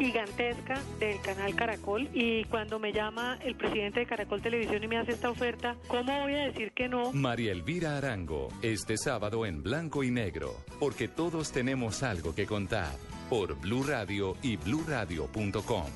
gigantesca 0.00 0.80
del 0.98 1.20
canal 1.20 1.54
Caracol 1.54 2.08
y 2.14 2.44
cuando 2.44 2.78
me 2.78 2.94
llama 2.94 3.38
el 3.44 3.56
presidente 3.56 4.00
de 4.00 4.06
Caracol 4.06 4.40
Televisión 4.40 4.82
y 4.82 4.88
me 4.88 4.96
hace 4.96 5.12
esta 5.12 5.28
oferta, 5.28 5.76
¿cómo 5.88 6.18
voy 6.22 6.32
a 6.32 6.46
decir 6.46 6.72
que 6.72 6.88
no? 6.88 7.12
María 7.12 7.52
Elvira 7.52 7.98
Arango, 7.98 8.48
este 8.62 8.96
sábado 8.96 9.44
en 9.44 9.62
blanco 9.62 10.02
y 10.02 10.10
negro, 10.10 10.56
porque 10.80 11.08
todos 11.08 11.52
tenemos 11.52 11.73
algo 11.74 12.32
que 12.36 12.46
contar, 12.46 12.92
por 13.28 13.58
Blue 13.60 13.82
Radio 13.82 14.36
y 14.42 14.56
bluradio.com. 14.56 15.86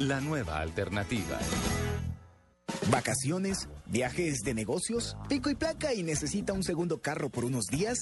La 0.00 0.20
nueva 0.20 0.58
alternativa. 0.58 1.38
¿Vacaciones? 2.90 3.68
¿Viajes 3.86 4.40
de 4.40 4.52
negocios? 4.52 5.16
¿Pico 5.28 5.48
y 5.48 5.54
placa 5.54 5.94
y 5.94 6.02
necesita 6.02 6.52
un 6.52 6.64
segundo 6.64 7.00
carro 7.00 7.30
por 7.30 7.44
unos 7.44 7.66
días? 7.66 7.98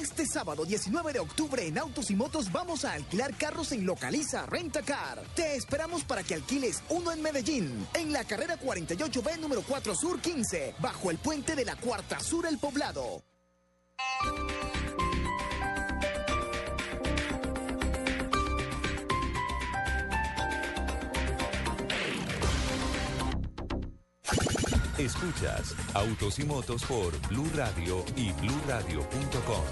Este 0.00 0.24
sábado 0.24 0.64
19 0.64 1.12
de 1.12 1.18
octubre 1.18 1.66
en 1.66 1.76
Autos 1.76 2.10
y 2.10 2.16
Motos 2.16 2.50
vamos 2.50 2.86
a 2.86 2.94
alquilar 2.94 3.34
carros 3.36 3.72
en 3.72 3.84
Localiza 3.84 4.46
Rentacar. 4.46 5.22
Te 5.34 5.56
esperamos 5.56 6.04
para 6.04 6.22
que 6.22 6.34
alquiles 6.34 6.82
uno 6.88 7.12
en 7.12 7.20
Medellín, 7.20 7.86
en 7.92 8.10
la 8.12 8.24
carrera 8.24 8.58
48B 8.58 9.38
número 9.38 9.62
4 9.68 9.94
Sur 9.94 10.18
15, 10.18 10.76
bajo 10.80 11.10
el 11.10 11.18
puente 11.18 11.54
de 11.54 11.66
la 11.66 11.76
Cuarta 11.76 12.20
Sur 12.20 12.46
El 12.46 12.58
Poblado. 12.58 13.22
Escuchas 25.00 25.74
Autos 25.94 26.38
y 26.40 26.44
Motos 26.44 26.84
por 26.84 27.18
Blue 27.28 27.48
Radio 27.54 28.04
y 28.16 28.32
BlueRadio.com. 28.32 29.64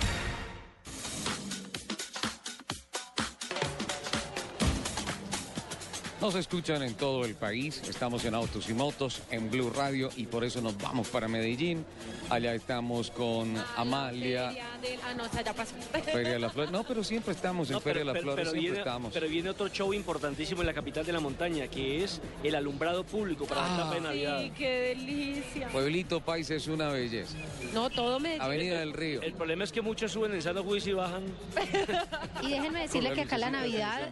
Nos 6.22 6.34
escuchan 6.34 6.82
en 6.82 6.94
todo 6.94 7.26
el 7.26 7.34
país, 7.34 7.82
estamos 7.86 8.24
en 8.24 8.34
Autos 8.34 8.70
y 8.70 8.72
Motos, 8.72 9.20
en 9.30 9.50
Blue 9.50 9.70
Radio 9.70 10.08
y 10.16 10.24
por 10.24 10.44
eso 10.44 10.62
nos 10.62 10.78
vamos 10.78 11.08
para 11.08 11.28
Medellín. 11.28 11.84
Allá 12.30 12.54
estamos 12.54 13.10
con 13.10 13.54
Amalia, 13.76 14.54
del- 14.80 14.98
Ah, 15.04 15.14
no, 15.14 15.24
ya 15.42 15.52
pasó. 15.52 15.74
Feria 16.04 16.32
de 16.32 16.38
las 16.38 16.52
Flores. 16.52 16.70
No, 16.70 16.84
pero 16.84 17.02
siempre 17.04 17.32
estamos 17.34 17.68
en 17.68 17.74
No, 17.74 17.80
Feria 17.80 18.00
pero, 18.00 18.00
de 18.00 18.04
las 18.06 18.12
pero- 18.14 18.22
Flores, 18.24 18.36
pero 18.36 18.50
siempre 18.50 18.60
viene, 18.70 18.78
estamos. 18.78 19.12
pero 19.12 19.28
viene 19.28 19.50
otro 19.50 19.68
show 19.68 19.92
importantísimo 19.94 20.60
en 20.62 20.66
la 20.66 20.74
capital 20.74 21.04
de 21.06 21.12
la 21.12 21.20
montaña, 21.20 21.66
que 21.68 22.04
es 22.04 22.20
el 22.42 22.54
alumbrado 22.54 23.04
público 23.04 23.46
para 23.46 23.62
la 23.62 23.68
Ah. 23.68 23.76
etapa 23.76 23.94
de 23.94 24.00
Navidad. 24.00 24.40
Sí, 24.42 24.52
qué 24.56 24.68
delicia. 24.96 25.68
Pueblito 25.68 26.20
País 26.20 26.50
es 26.50 26.66
una 26.68 26.88
belleza. 26.88 27.36
No, 27.72 27.90
todo 27.90 28.18
me 28.20 28.38
Avenida 28.38 28.80
del 28.80 28.92
Río. 28.92 29.22
El 29.22 29.32
problema 29.34 29.64
es 29.64 29.72
que 29.72 29.80
muchos 29.82 30.12
suben 30.12 30.32
en 30.34 30.42
Sano 30.42 30.62
Juicio 30.62 30.92
y 30.92 30.94
bajan. 30.94 31.24
Y 32.42 32.50
déjenme 32.50 32.80
decirle 32.82 33.12
que 33.12 33.22
acá 33.22 33.36
la 33.38 33.50
Navidad, 33.50 34.08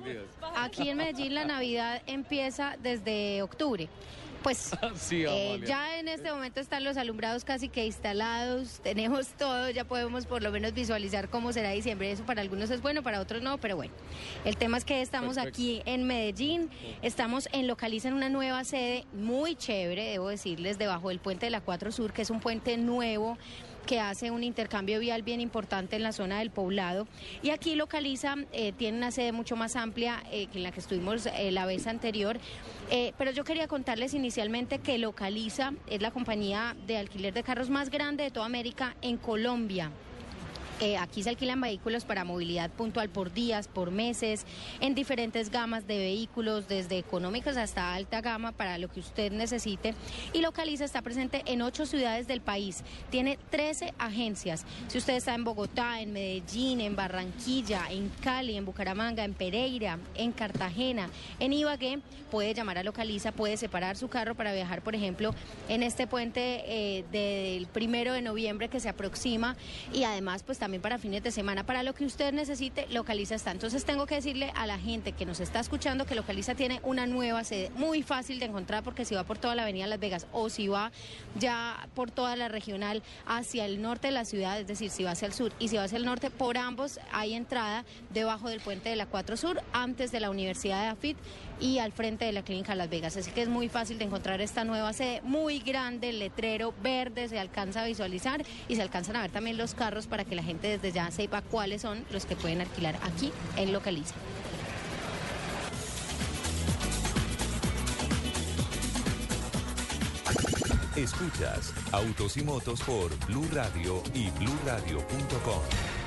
aquí 0.56 0.88
en 0.88 0.96
Medellín 0.98 1.34
la 1.34 1.44
Navidad 1.44 2.02
empieza 2.06 2.76
desde 2.82 3.42
octubre. 3.42 3.88
Pues 4.46 4.70
Sí, 4.94 5.24
eh, 5.26 5.60
ya 5.66 5.98
en 5.98 6.06
este 6.06 6.30
momento 6.30 6.60
están 6.60 6.84
los 6.84 6.96
alumbrados 6.96 7.44
casi 7.44 7.68
que 7.68 7.84
instalados, 7.84 8.78
tenemos 8.84 9.26
todo, 9.30 9.70
ya 9.70 9.82
podemos 9.82 10.24
por 10.24 10.40
lo 10.40 10.52
menos 10.52 10.72
visualizar 10.72 11.28
cómo 11.28 11.52
será 11.52 11.70
diciembre. 11.70 12.12
Eso 12.12 12.24
para 12.24 12.42
algunos 12.42 12.70
es 12.70 12.80
bueno, 12.80 13.02
para 13.02 13.20
otros 13.20 13.42
no, 13.42 13.58
pero 13.58 13.74
bueno. 13.74 13.92
El 14.44 14.56
tema 14.56 14.76
es 14.78 14.84
que 14.84 15.02
estamos 15.02 15.34
Perfecto. 15.34 15.56
aquí 15.56 15.82
en 15.84 16.06
Medellín, 16.06 16.70
estamos 17.02 17.48
en 17.50 17.66
Localiza 17.66 18.06
en 18.06 18.14
una 18.14 18.28
nueva 18.28 18.62
sede 18.62 19.04
muy 19.12 19.56
chévere, 19.56 20.04
debo 20.12 20.28
decirles, 20.28 20.78
debajo 20.78 21.08
del 21.08 21.18
puente 21.18 21.46
de 21.46 21.50
la 21.50 21.60
4 21.60 21.90
Sur, 21.90 22.12
que 22.12 22.22
es 22.22 22.30
un 22.30 22.38
puente 22.38 22.76
nuevo 22.76 23.36
que 23.86 24.00
hace 24.00 24.30
un 24.30 24.42
intercambio 24.42 24.98
vial 24.98 25.22
bien 25.22 25.40
importante 25.40 25.96
en 25.96 26.02
la 26.02 26.12
zona 26.12 26.40
del 26.40 26.50
poblado. 26.50 27.06
Y 27.42 27.50
aquí 27.50 27.76
localiza, 27.76 28.34
eh, 28.52 28.72
tiene 28.72 28.98
una 28.98 29.12
sede 29.12 29.32
mucho 29.32 29.56
más 29.56 29.76
amplia 29.76 30.22
eh, 30.30 30.48
que 30.48 30.58
en 30.58 30.64
la 30.64 30.72
que 30.72 30.80
estuvimos 30.80 31.26
eh, 31.26 31.52
la 31.52 31.64
vez 31.64 31.86
anterior. 31.86 32.38
Eh, 32.90 33.12
pero 33.16 33.30
yo 33.30 33.44
quería 33.44 33.68
contarles 33.68 34.14
inicialmente 34.14 34.80
que 34.80 34.98
Localiza 34.98 35.72
es 35.88 36.02
la 36.02 36.10
compañía 36.10 36.76
de 36.86 36.98
alquiler 36.98 37.32
de 37.32 37.42
carros 37.42 37.70
más 37.70 37.90
grande 37.90 38.24
de 38.24 38.30
toda 38.30 38.46
América 38.46 38.96
en 39.02 39.16
Colombia. 39.16 39.90
Eh, 40.80 40.98
aquí 40.98 41.22
se 41.22 41.30
alquilan 41.30 41.60
vehículos 41.60 42.04
para 42.04 42.24
movilidad 42.24 42.70
puntual 42.70 43.08
por 43.08 43.32
días, 43.32 43.66
por 43.66 43.90
meses, 43.90 44.44
en 44.80 44.94
diferentes 44.94 45.50
gamas 45.50 45.86
de 45.86 45.96
vehículos, 45.96 46.68
desde 46.68 46.98
económicos 46.98 47.56
hasta 47.56 47.94
alta 47.94 48.20
gama, 48.20 48.52
para 48.52 48.76
lo 48.76 48.88
que 48.88 49.00
usted 49.00 49.32
necesite. 49.32 49.94
Y 50.34 50.42
Localiza 50.42 50.84
está 50.84 51.00
presente 51.00 51.42
en 51.46 51.62
ocho 51.62 51.86
ciudades 51.86 52.28
del 52.28 52.42
país. 52.42 52.84
Tiene 53.10 53.38
13 53.50 53.94
agencias. 53.98 54.66
Si 54.88 54.98
usted 54.98 55.14
está 55.14 55.34
en 55.34 55.44
Bogotá, 55.44 56.00
en 56.00 56.12
Medellín, 56.12 56.82
en 56.82 56.94
Barranquilla, 56.94 57.86
en 57.90 58.10
Cali, 58.20 58.56
en 58.56 58.66
Bucaramanga, 58.66 59.24
en 59.24 59.32
Pereira, 59.32 59.98
en 60.14 60.32
Cartagena, 60.32 61.08
en 61.40 61.54
Ibagué, 61.54 62.00
puede 62.30 62.52
llamar 62.52 62.76
a 62.76 62.82
Localiza, 62.82 63.32
puede 63.32 63.56
separar 63.56 63.96
su 63.96 64.08
carro 64.08 64.34
para 64.34 64.52
viajar, 64.52 64.82
por 64.82 64.94
ejemplo, 64.94 65.34
en 65.70 65.82
este 65.82 66.06
puente 66.06 66.64
eh, 66.66 67.04
del 67.12 67.66
primero 67.66 68.12
de 68.12 68.20
noviembre 68.20 68.68
que 68.68 68.80
se 68.80 68.90
aproxima 68.90 69.56
y 69.92 70.04
además 70.04 70.42
pues 70.42 70.58
también 70.66 70.82
para 70.82 70.98
fines 70.98 71.22
de 71.22 71.30
semana. 71.30 71.64
Para 71.64 71.84
lo 71.84 71.94
que 71.94 72.04
usted 72.04 72.32
necesite, 72.32 72.88
Localiza 72.90 73.36
está. 73.36 73.52
Entonces 73.52 73.84
tengo 73.84 74.04
que 74.04 74.16
decirle 74.16 74.50
a 74.56 74.66
la 74.66 74.80
gente 74.80 75.12
que 75.12 75.24
nos 75.24 75.38
está 75.38 75.60
escuchando 75.60 76.06
que 76.06 76.16
Localiza 76.16 76.56
tiene 76.56 76.80
una 76.82 77.06
nueva 77.06 77.44
sede 77.44 77.70
muy 77.76 78.02
fácil 78.02 78.40
de 78.40 78.46
encontrar 78.46 78.82
porque 78.82 79.04
si 79.04 79.14
va 79.14 79.22
por 79.22 79.38
toda 79.38 79.54
la 79.54 79.62
avenida 79.62 79.86
Las 79.86 80.00
Vegas 80.00 80.26
o 80.32 80.48
si 80.48 80.66
va 80.66 80.90
ya 81.38 81.88
por 81.94 82.10
toda 82.10 82.34
la 82.34 82.48
regional 82.48 83.04
hacia 83.26 83.64
el 83.64 83.80
norte 83.80 84.08
de 84.08 84.12
la 84.12 84.24
ciudad, 84.24 84.58
es 84.58 84.66
decir, 84.66 84.90
si 84.90 85.04
va 85.04 85.12
hacia 85.12 85.26
el 85.26 85.34
sur 85.34 85.52
y 85.60 85.68
si 85.68 85.76
va 85.76 85.84
hacia 85.84 85.98
el 85.98 86.04
norte, 86.04 86.32
por 86.32 86.58
ambos 86.58 86.98
hay 87.12 87.34
entrada 87.34 87.84
debajo 88.12 88.48
del 88.48 88.58
puente 88.58 88.88
de 88.88 88.96
la 88.96 89.06
4 89.06 89.36
Sur, 89.36 89.62
antes 89.72 90.10
de 90.10 90.18
la 90.18 90.30
Universidad 90.30 90.82
de 90.82 90.88
AFIT 90.88 91.16
y 91.60 91.78
al 91.78 91.92
frente 91.92 92.24
de 92.24 92.32
la 92.32 92.42
clínica 92.42 92.74
Las 92.74 92.90
Vegas. 92.90 93.16
Así 93.16 93.30
que 93.30 93.42
es 93.42 93.48
muy 93.48 93.68
fácil 93.68 93.98
de 93.98 94.04
encontrar 94.04 94.40
esta 94.40 94.64
nueva 94.64 94.92
sede, 94.92 95.20
muy 95.22 95.58
grande, 95.60 96.10
el 96.10 96.18
letrero 96.18 96.74
verde, 96.82 97.28
se 97.28 97.38
alcanza 97.38 97.82
a 97.82 97.86
visualizar 97.86 98.44
y 98.68 98.76
se 98.76 98.82
alcanzan 98.82 99.16
a 99.16 99.22
ver 99.22 99.30
también 99.30 99.56
los 99.56 99.74
carros 99.74 100.06
para 100.06 100.24
que 100.24 100.34
la 100.34 100.42
gente 100.42 100.68
desde 100.68 100.92
ya 100.92 101.10
sepa 101.10 101.42
cuáles 101.42 101.82
son 101.82 102.04
los 102.10 102.26
que 102.26 102.36
pueden 102.36 102.60
alquilar 102.60 102.98
aquí 103.02 103.32
en 103.56 103.72
Localiza. 103.72 104.14
Escuchas 110.96 111.74
Autos 111.92 112.38
y 112.38 112.42
Motos 112.42 112.80
por 112.80 113.14
Blue 113.26 113.46
Radio 113.52 114.02
y 114.14 114.30
BlueRadio.com. 114.30 116.05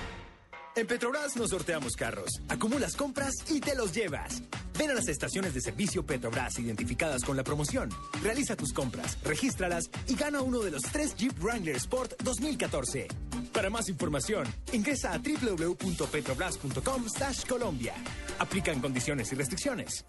En 0.79 0.87
Petrobras 0.87 1.35
nos 1.35 1.49
sorteamos 1.49 1.97
carros, 1.97 2.41
acumulas 2.47 2.95
compras 2.95 3.33
y 3.49 3.59
te 3.59 3.75
los 3.75 3.91
llevas. 3.91 4.41
Ven 4.77 4.89
a 4.89 4.93
las 4.93 5.09
estaciones 5.09 5.53
de 5.53 5.59
servicio 5.59 6.05
Petrobras 6.05 6.57
identificadas 6.57 7.25
con 7.25 7.35
la 7.35 7.43
promoción. 7.43 7.89
Realiza 8.23 8.55
tus 8.55 8.71
compras, 8.71 9.17
regístralas 9.21 9.89
y 10.07 10.15
gana 10.15 10.41
uno 10.41 10.59
de 10.59 10.71
los 10.71 10.83
tres 10.83 11.17
Jeep 11.17 11.37
Wrangler 11.43 11.75
Sport 11.75 12.13
2014. 12.23 13.09
Para 13.51 13.69
más 13.69 13.89
información, 13.89 14.47
ingresa 14.71 15.11
a 15.11 15.17
www.petrobras.com 15.17 17.05
Colombia. 17.49 17.93
Aplican 18.39 18.79
condiciones 18.79 19.33
y 19.33 19.35
restricciones. 19.35 20.05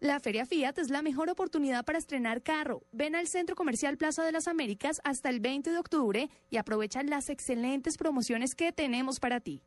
La 0.00 0.20
Feria 0.20 0.46
Fiat 0.46 0.78
es 0.78 0.90
la 0.90 1.02
mejor 1.02 1.28
oportunidad 1.28 1.84
para 1.84 1.98
estrenar 1.98 2.40
carro. 2.44 2.82
Ven 2.92 3.16
al 3.16 3.26
Centro 3.26 3.56
Comercial 3.56 3.96
Plaza 3.96 4.22
de 4.22 4.30
las 4.30 4.46
Américas 4.46 5.00
hasta 5.02 5.28
el 5.28 5.40
20 5.40 5.72
de 5.72 5.78
octubre 5.78 6.30
y 6.50 6.56
aprovecha 6.56 7.02
las 7.02 7.28
excelentes 7.30 7.96
promociones 7.96 8.54
que 8.54 8.70
tenemos 8.70 9.18
para 9.18 9.40
ti. 9.40 9.64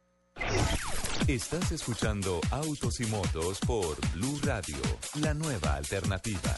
Estás 1.28 1.74
escuchando 1.74 2.40
Autos 2.50 3.02
y 3.02 3.06
Motos 3.08 3.60
por 3.60 3.98
Blue 4.14 4.40
Radio, 4.44 4.78
la 5.20 5.34
nueva 5.34 5.76
alternativa. 5.76 6.56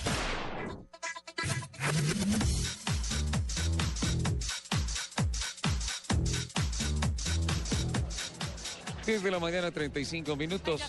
Desde 9.04 9.32
la 9.32 9.40
mañana, 9.40 9.72
35 9.72 10.36
minutos. 10.36 10.82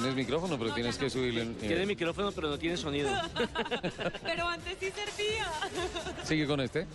Tienes 0.00 0.14
micrófono, 0.16 0.58
pero 0.58 0.74
tienes 0.74 0.98
que 0.98 1.08
subirle. 1.08 1.42
eh, 1.42 1.54
Tiene 1.60 1.86
micrófono, 1.86 2.32
pero 2.32 2.48
no 2.48 2.58
tiene 2.58 2.76
sonido. 2.76 3.10
Pero 4.24 4.48
antes 4.48 4.76
sí 4.80 4.86
servía. 4.90 5.46
Sigue 6.24 6.46
con 6.46 6.60
este. 6.60 6.86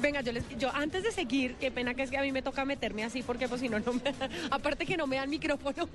Venga, 0.00 0.20
yo, 0.20 0.32
les, 0.32 0.42
yo 0.58 0.70
antes 0.74 1.04
de 1.04 1.12
seguir, 1.12 1.54
qué 1.60 1.70
pena 1.70 1.94
que 1.94 2.02
es 2.02 2.10
que 2.10 2.18
a 2.18 2.22
mí 2.22 2.32
me 2.32 2.42
toca 2.42 2.64
meterme 2.64 3.04
así 3.04 3.22
porque 3.22 3.46
pues 3.48 3.60
si 3.60 3.68
no, 3.68 3.78
no 3.78 3.92
me, 3.92 4.02
aparte 4.50 4.84
que 4.84 4.96
no 4.96 5.06
me 5.06 5.16
dan 5.16 5.30
micrófono. 5.30 5.88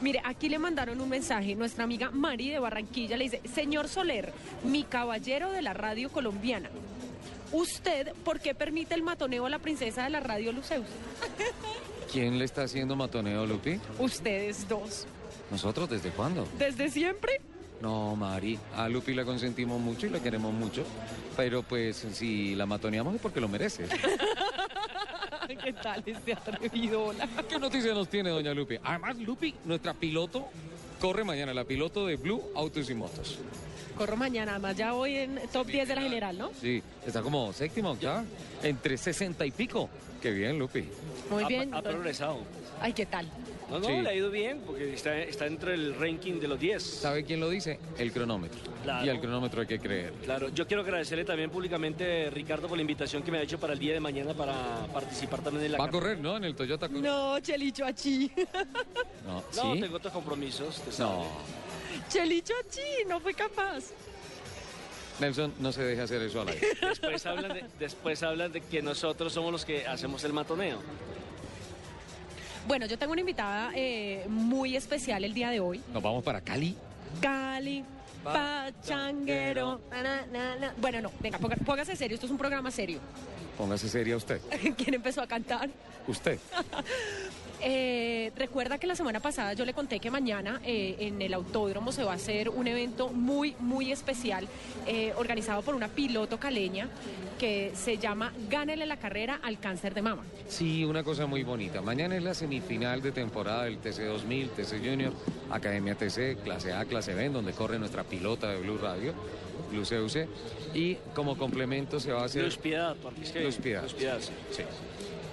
Mire, 0.00 0.22
aquí 0.24 0.48
le 0.48 0.58
mandaron 0.58 0.98
un 1.00 1.08
mensaje, 1.10 1.54
nuestra 1.54 1.84
amiga 1.84 2.10
Mari 2.10 2.48
de 2.48 2.58
Barranquilla 2.58 3.16
le 3.18 3.24
dice, 3.24 3.42
señor 3.54 3.86
Soler, 3.88 4.32
mi 4.64 4.84
caballero 4.84 5.50
de 5.52 5.60
la 5.60 5.74
radio 5.74 6.10
colombiana, 6.10 6.70
¿usted 7.52 8.12
por 8.24 8.40
qué 8.40 8.54
permite 8.54 8.94
el 8.94 9.02
matoneo 9.02 9.44
a 9.44 9.50
la 9.50 9.58
princesa 9.58 10.04
de 10.04 10.10
la 10.10 10.20
radio 10.20 10.52
Luceus? 10.52 10.86
¿Quién 12.12 12.38
le 12.38 12.44
está 12.44 12.62
haciendo 12.64 12.96
matoneo, 12.96 13.46
Lupi? 13.46 13.78
Ustedes 13.98 14.68
dos. 14.68 15.06
¿Nosotros 15.50 15.88
desde 15.88 16.10
cuándo? 16.10 16.46
¿Desde 16.58 16.90
siempre? 16.90 17.40
No, 17.80 18.16
Mari. 18.16 18.58
A 18.76 18.88
Lupi 18.88 19.14
la 19.14 19.24
consentimos 19.24 19.80
mucho 19.80 20.06
y 20.06 20.10
la 20.10 20.20
queremos 20.20 20.52
mucho. 20.52 20.84
Pero 21.36 21.62
pues 21.62 22.04
si 22.12 22.54
la 22.56 22.66
matoneamos 22.66 23.14
es 23.14 23.20
porque 23.20 23.40
lo 23.40 23.48
merece. 23.48 23.86
¿Qué 25.64 25.72
tal 25.72 26.02
este 26.04 26.32
atrevido? 26.32 27.04
Hola. 27.06 27.28
¿Qué 27.48 27.58
noticia 27.58 27.92
nos 27.94 28.08
tiene 28.08 28.30
doña 28.30 28.54
Lupi? 28.54 28.76
Además, 28.82 29.16
Lupi, 29.18 29.54
nuestra 29.64 29.94
piloto, 29.94 30.48
corre 31.00 31.24
mañana, 31.24 31.54
la 31.54 31.64
piloto 31.64 32.06
de 32.06 32.16
Blue 32.16 32.42
Autos 32.54 32.90
y 32.90 32.94
Motos. 32.94 33.38
Corro 34.00 34.16
mañana, 34.16 34.52
además 34.52 34.74
ya 34.78 34.92
voy 34.92 35.14
en 35.14 35.38
top 35.52 35.66
10 35.66 35.88
de 35.88 35.94
la 35.94 36.00
general, 36.00 36.38
¿no? 36.38 36.50
Sí, 36.58 36.82
está 37.06 37.20
como 37.20 37.52
séptima, 37.52 37.94
ya, 38.00 38.24
entre 38.62 38.96
60 38.96 39.44
y 39.44 39.50
pico. 39.50 39.90
Qué 40.22 40.30
bien, 40.30 40.58
Lupi. 40.58 40.88
Muy 41.28 41.44
bien. 41.44 41.74
Ha, 41.74 41.82
progresado. 41.82 42.38
Ay, 42.80 42.94
¿qué 42.94 43.04
tal? 43.04 43.26
No, 43.68 43.78
no, 43.78 43.84
Sí. 43.84 44.00
le 44.00 44.08
ha 44.08 44.14
ido 44.14 44.30
bien 44.30 44.62
porque 44.64 44.94
está, 44.94 45.18
está 45.18 45.44
entre 45.44 45.74
el 45.74 45.94
ranking 45.96 46.40
de 46.40 46.48
los 46.48 46.58
10. 46.58 46.82
¿Sabe 46.82 47.24
quién 47.24 47.40
lo 47.40 47.50
dice? 47.50 47.78
El 47.98 48.10
cronómetro. 48.10 48.58
Claro. 48.84 49.04
Y 49.04 49.10
al 49.10 49.20
cronómetro 49.20 49.60
hay 49.60 49.66
que 49.66 49.78
creer. 49.78 50.14
Claro, 50.24 50.48
yo 50.48 50.66
quiero 50.66 50.82
agradecerle 50.82 51.26
también 51.26 51.50
públicamente, 51.50 52.30
Ricardo, 52.30 52.68
por 52.68 52.78
la 52.78 52.82
invitación 52.82 53.22
que 53.22 53.30
me 53.30 53.36
ha 53.36 53.42
hecho 53.42 53.60
para 53.60 53.74
el 53.74 53.78
día 53.78 53.92
de 53.92 54.00
mañana 54.00 54.32
para 54.32 54.86
participar 54.94 55.42
también 55.42 55.66
en 55.66 55.72
la 55.72 55.78
Va 55.78 55.84
a 55.84 55.90
correr, 55.90 56.18
¿no? 56.20 56.38
En 56.38 56.44
el 56.44 56.54
Toyota. 56.56 56.88
No, 56.88 57.38
Chelicho 57.40 57.84
Achi. 57.84 58.32
No, 59.26 59.44
No, 59.62 59.78
tengo 59.78 59.96
otros 59.98 60.14
compromisos. 60.14 60.80
No. 60.86 60.92
sabe. 60.92 61.24
Chelicho 62.10 62.52
Achi, 62.66 63.04
no 63.08 63.20
fue 63.20 63.34
capaz. 63.34 63.84
Nelson, 65.20 65.52
no 65.58 65.70
se 65.72 65.82
deje 65.82 66.00
hacer 66.02 66.22
eso 66.22 66.40
al 66.40 66.48
aire. 66.48 66.66
Después 66.80 67.26
hablan, 67.26 67.52
de, 67.54 67.64
después 67.78 68.22
hablan 68.22 68.52
de 68.52 68.60
que 68.62 68.80
nosotros 68.82 69.32
somos 69.32 69.52
los 69.52 69.64
que 69.64 69.86
hacemos 69.86 70.24
el 70.24 70.32
matoneo. 70.32 70.78
Bueno, 72.66 72.86
yo 72.86 72.98
tengo 72.98 73.12
una 73.12 73.20
invitada 73.20 73.70
eh, 73.74 74.24
muy 74.28 74.76
especial 74.76 75.24
el 75.24 75.34
día 75.34 75.50
de 75.50 75.60
hoy. 75.60 75.80
Nos 75.92 76.02
vamos 76.02 76.22
para 76.24 76.40
Cali. 76.40 76.76
Cali. 77.20 77.84
Pachanguero. 78.24 79.80
na, 79.90 80.02
na, 80.02 80.26
na, 80.26 80.56
na. 80.56 80.74
Bueno, 80.78 81.00
no, 81.02 81.12
venga, 81.20 81.38
ponga- 81.38 81.56
póngase 81.64 81.96
serio, 81.96 82.14
esto 82.14 82.26
es 82.26 82.32
un 82.32 82.38
programa 82.38 82.70
serio. 82.70 82.98
Póngase 83.56 83.88
seria 83.88 84.16
usted. 84.16 84.40
¿Quién 84.76 84.94
empezó 84.94 85.20
a 85.22 85.26
cantar? 85.26 85.68
Usted. 86.06 86.38
Eh, 87.62 88.32
recuerda 88.36 88.78
que 88.78 88.86
la 88.86 88.94
semana 88.94 89.20
pasada 89.20 89.52
yo 89.52 89.64
le 89.64 89.74
conté 89.74 90.00
que 90.00 90.10
mañana 90.10 90.60
eh, 90.64 90.96
en 91.00 91.20
el 91.20 91.34
autódromo 91.34 91.92
se 91.92 92.02
va 92.04 92.12
a 92.12 92.14
hacer 92.14 92.48
un 92.48 92.66
evento 92.66 93.08
muy, 93.08 93.54
muy 93.58 93.92
especial 93.92 94.48
eh, 94.86 95.12
organizado 95.16 95.60
por 95.62 95.74
una 95.74 95.88
piloto 95.88 96.38
caleña 96.38 96.88
que 97.38 97.72
se 97.74 97.98
llama 97.98 98.32
Gánele 98.48 98.86
la 98.86 98.96
carrera 98.98 99.40
al 99.42 99.58
cáncer 99.58 99.94
de 99.94 100.02
mama. 100.02 100.22
Sí, 100.48 100.84
una 100.84 101.02
cosa 101.02 101.26
muy 101.26 101.42
bonita. 101.42 101.80
Mañana 101.82 102.16
es 102.16 102.22
la 102.22 102.34
semifinal 102.34 103.02
de 103.02 103.12
temporada 103.12 103.64
del 103.64 103.80
TC2000, 103.80 104.50
TC 104.50 104.78
Junior, 104.78 105.12
Academia 105.50 105.94
TC, 105.94 106.38
clase 106.42 106.72
A, 106.72 106.84
clase 106.84 107.14
B, 107.14 107.26
en 107.26 107.32
donde 107.32 107.52
corre 107.52 107.78
nuestra 107.78 108.04
pilota 108.04 108.48
de 108.50 108.60
Blue 108.60 108.78
Radio, 108.78 109.12
Blue 109.70 109.82
CUC. 109.84 110.26
Y 110.74 110.94
como 111.14 111.36
complemento 111.36 111.98
se 112.00 112.12
va 112.12 112.22
a 112.22 112.24
hacer... 112.26 112.44
Luz 112.44 112.56
Piedad, 112.58 112.94
porque 113.02 113.22
es 113.22 113.32
que- 113.32 113.40
Luz 113.40 113.56
Piedad. 113.56 113.82
Luz 113.82 113.94
Piedad, 113.94 114.18
sí. 114.20 114.32
Sí. 114.50 114.62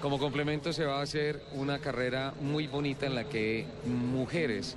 Como 0.00 0.20
complemento 0.20 0.72
se 0.72 0.84
va 0.84 1.00
a 1.00 1.02
hacer 1.02 1.42
una 1.54 1.80
carrera 1.80 2.32
muy 2.40 2.68
bonita 2.68 3.06
en 3.06 3.16
la 3.16 3.24
que 3.24 3.66
mujeres, 3.84 4.76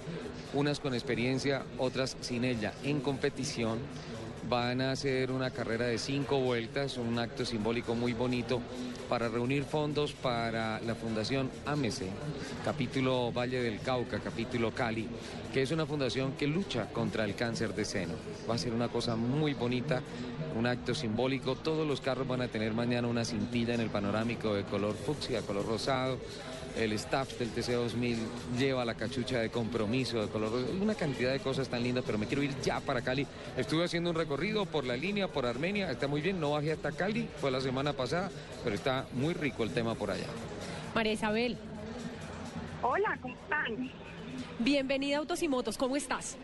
unas 0.53 0.79
con 0.79 0.95
experiencia, 0.95 1.63
otras 1.77 2.17
sin 2.21 2.43
ella, 2.43 2.73
en 2.83 3.01
competición, 3.01 3.77
van 4.51 4.81
a 4.81 4.91
hacer 4.91 5.31
una 5.31 5.49
carrera 5.49 5.85
de 5.85 5.97
cinco 5.97 6.37
vueltas, 6.41 6.97
un 6.97 7.17
acto 7.17 7.45
simbólico 7.45 7.95
muy 7.95 8.11
bonito 8.11 8.59
para 9.07 9.29
reunir 9.29 9.63
fondos 9.63 10.11
para 10.11 10.81
la 10.81 10.93
Fundación 10.93 11.49
AMESE, 11.65 12.09
capítulo 12.65 13.31
Valle 13.31 13.63
del 13.63 13.79
Cauca, 13.79 14.19
capítulo 14.19 14.71
Cali, 14.71 15.07
que 15.53 15.61
es 15.61 15.71
una 15.71 15.85
fundación 15.85 16.33
que 16.33 16.47
lucha 16.47 16.89
contra 16.89 17.23
el 17.23 17.33
cáncer 17.33 17.73
de 17.73 17.85
seno. 17.85 18.15
Va 18.49 18.55
a 18.55 18.57
ser 18.57 18.73
una 18.73 18.89
cosa 18.89 19.15
muy 19.15 19.53
bonita, 19.53 20.01
un 20.57 20.67
acto 20.67 20.93
simbólico. 20.93 21.55
Todos 21.55 21.87
los 21.87 22.01
carros 22.01 22.27
van 22.27 22.41
a 22.41 22.49
tener 22.49 22.73
mañana 22.73 23.07
una 23.07 23.23
cintilla 23.23 23.73
en 23.73 23.79
el 23.79 23.89
panorámico 23.89 24.53
de 24.53 24.63
color 24.63 24.95
fucsia, 24.95 25.43
color 25.43 25.65
rosado. 25.65 26.17
El 26.77 26.93
staff 26.93 27.37
del 27.37 27.53
TC2000 27.53 28.17
lleva 28.57 28.85
la 28.85 28.95
cachucha 28.95 29.39
de 29.39 29.49
compromiso 29.49 30.21
de 30.21 30.27
color. 30.29 30.51
Una 30.81 30.95
cantidad 30.95 31.31
de 31.31 31.39
cosas 31.39 31.67
tan 31.67 31.83
lindas, 31.83 32.03
pero 32.05 32.17
me 32.17 32.25
quiero 32.25 32.43
ir 32.43 32.51
ya 32.61 32.79
para 32.79 33.01
Cali. 33.01 33.27
Estuve 33.57 33.83
haciendo 33.83 34.09
un 34.09 34.15
recorrido 34.15 34.65
por 34.65 34.85
la 34.85 34.95
línea, 34.95 35.27
por 35.27 35.45
Armenia. 35.45 35.91
Está 35.91 36.07
muy 36.07 36.21
bien, 36.21 36.39
no 36.39 36.51
bajé 36.51 36.71
hasta 36.71 36.91
Cali, 36.91 37.27
fue 37.39 37.51
la 37.51 37.61
semana 37.61 37.93
pasada, 37.93 38.31
pero 38.63 38.75
está 38.75 39.05
muy 39.13 39.33
rico 39.33 39.63
el 39.63 39.73
tema 39.73 39.95
por 39.95 40.11
allá. 40.11 40.27
María 40.95 41.13
Isabel. 41.13 41.57
Hola, 42.81 43.17
¿cómo 43.21 43.35
están? 43.35 43.91
Bienvenida 44.59 45.17
a 45.17 45.19
Autos 45.19 45.43
y 45.43 45.47
Motos, 45.47 45.77
¿cómo 45.77 45.95
estás? 45.95 46.37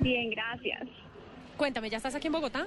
Bien, 0.00 0.30
gracias. 0.30 0.82
Cuéntame, 1.56 1.88
¿ya 1.88 1.96
estás 1.96 2.14
aquí 2.14 2.26
en 2.26 2.32
Bogotá? 2.34 2.66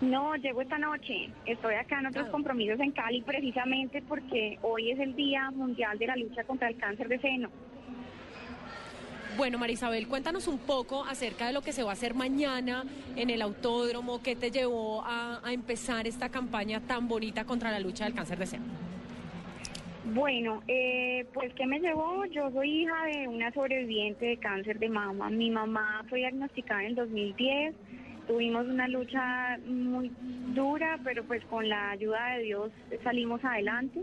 No, 0.00 0.34
llego 0.36 0.60
esta 0.60 0.78
noche. 0.78 1.30
Estoy 1.46 1.74
acá 1.74 2.00
en 2.00 2.06
otros 2.06 2.28
compromisos 2.28 2.78
en 2.80 2.90
Cali 2.90 3.22
precisamente 3.22 4.02
porque 4.02 4.58
hoy 4.62 4.90
es 4.90 4.98
el 4.98 5.14
Día 5.14 5.50
Mundial 5.50 5.98
de 5.98 6.06
la 6.06 6.16
Lucha 6.16 6.44
contra 6.44 6.68
el 6.68 6.76
Cáncer 6.76 7.08
de 7.08 7.18
Seno. 7.18 7.50
Bueno, 9.36 9.58
María 9.58 9.74
Isabel, 9.74 10.06
cuéntanos 10.06 10.46
un 10.46 10.58
poco 10.58 11.04
acerca 11.04 11.48
de 11.48 11.52
lo 11.52 11.62
que 11.62 11.72
se 11.72 11.82
va 11.82 11.90
a 11.90 11.92
hacer 11.94 12.14
mañana 12.14 12.84
en 13.16 13.30
el 13.30 13.42
autódromo, 13.42 14.22
qué 14.22 14.36
te 14.36 14.52
llevó 14.52 15.02
a, 15.02 15.40
a 15.44 15.52
empezar 15.52 16.06
esta 16.06 16.28
campaña 16.28 16.80
tan 16.80 17.08
bonita 17.08 17.44
contra 17.44 17.72
la 17.72 17.80
lucha 17.80 18.04
del 18.04 18.14
cáncer 18.14 18.38
de 18.38 18.46
seno. 18.46 18.64
Bueno, 20.12 20.62
eh, 20.68 21.26
pues 21.32 21.54
¿qué 21.54 21.66
me 21.66 21.80
llevó? 21.80 22.26
Yo 22.26 22.50
soy 22.50 22.82
hija 22.82 23.06
de 23.06 23.26
una 23.26 23.50
sobreviviente 23.52 24.26
de 24.26 24.36
cáncer 24.36 24.78
de 24.78 24.90
mama. 24.90 25.30
Mi 25.30 25.50
mamá 25.50 26.04
fue 26.10 26.18
diagnosticada 26.18 26.82
en 26.82 26.88
el 26.88 26.94
2010. 26.94 27.74
Tuvimos 28.26 28.66
una 28.66 28.88
lucha 28.88 29.58
muy 29.66 30.10
dura, 30.54 30.98
pero 31.04 31.24
pues 31.24 31.44
con 31.44 31.68
la 31.68 31.90
ayuda 31.90 32.34
de 32.36 32.44
Dios 32.44 32.70
salimos 33.02 33.44
adelante. 33.44 34.02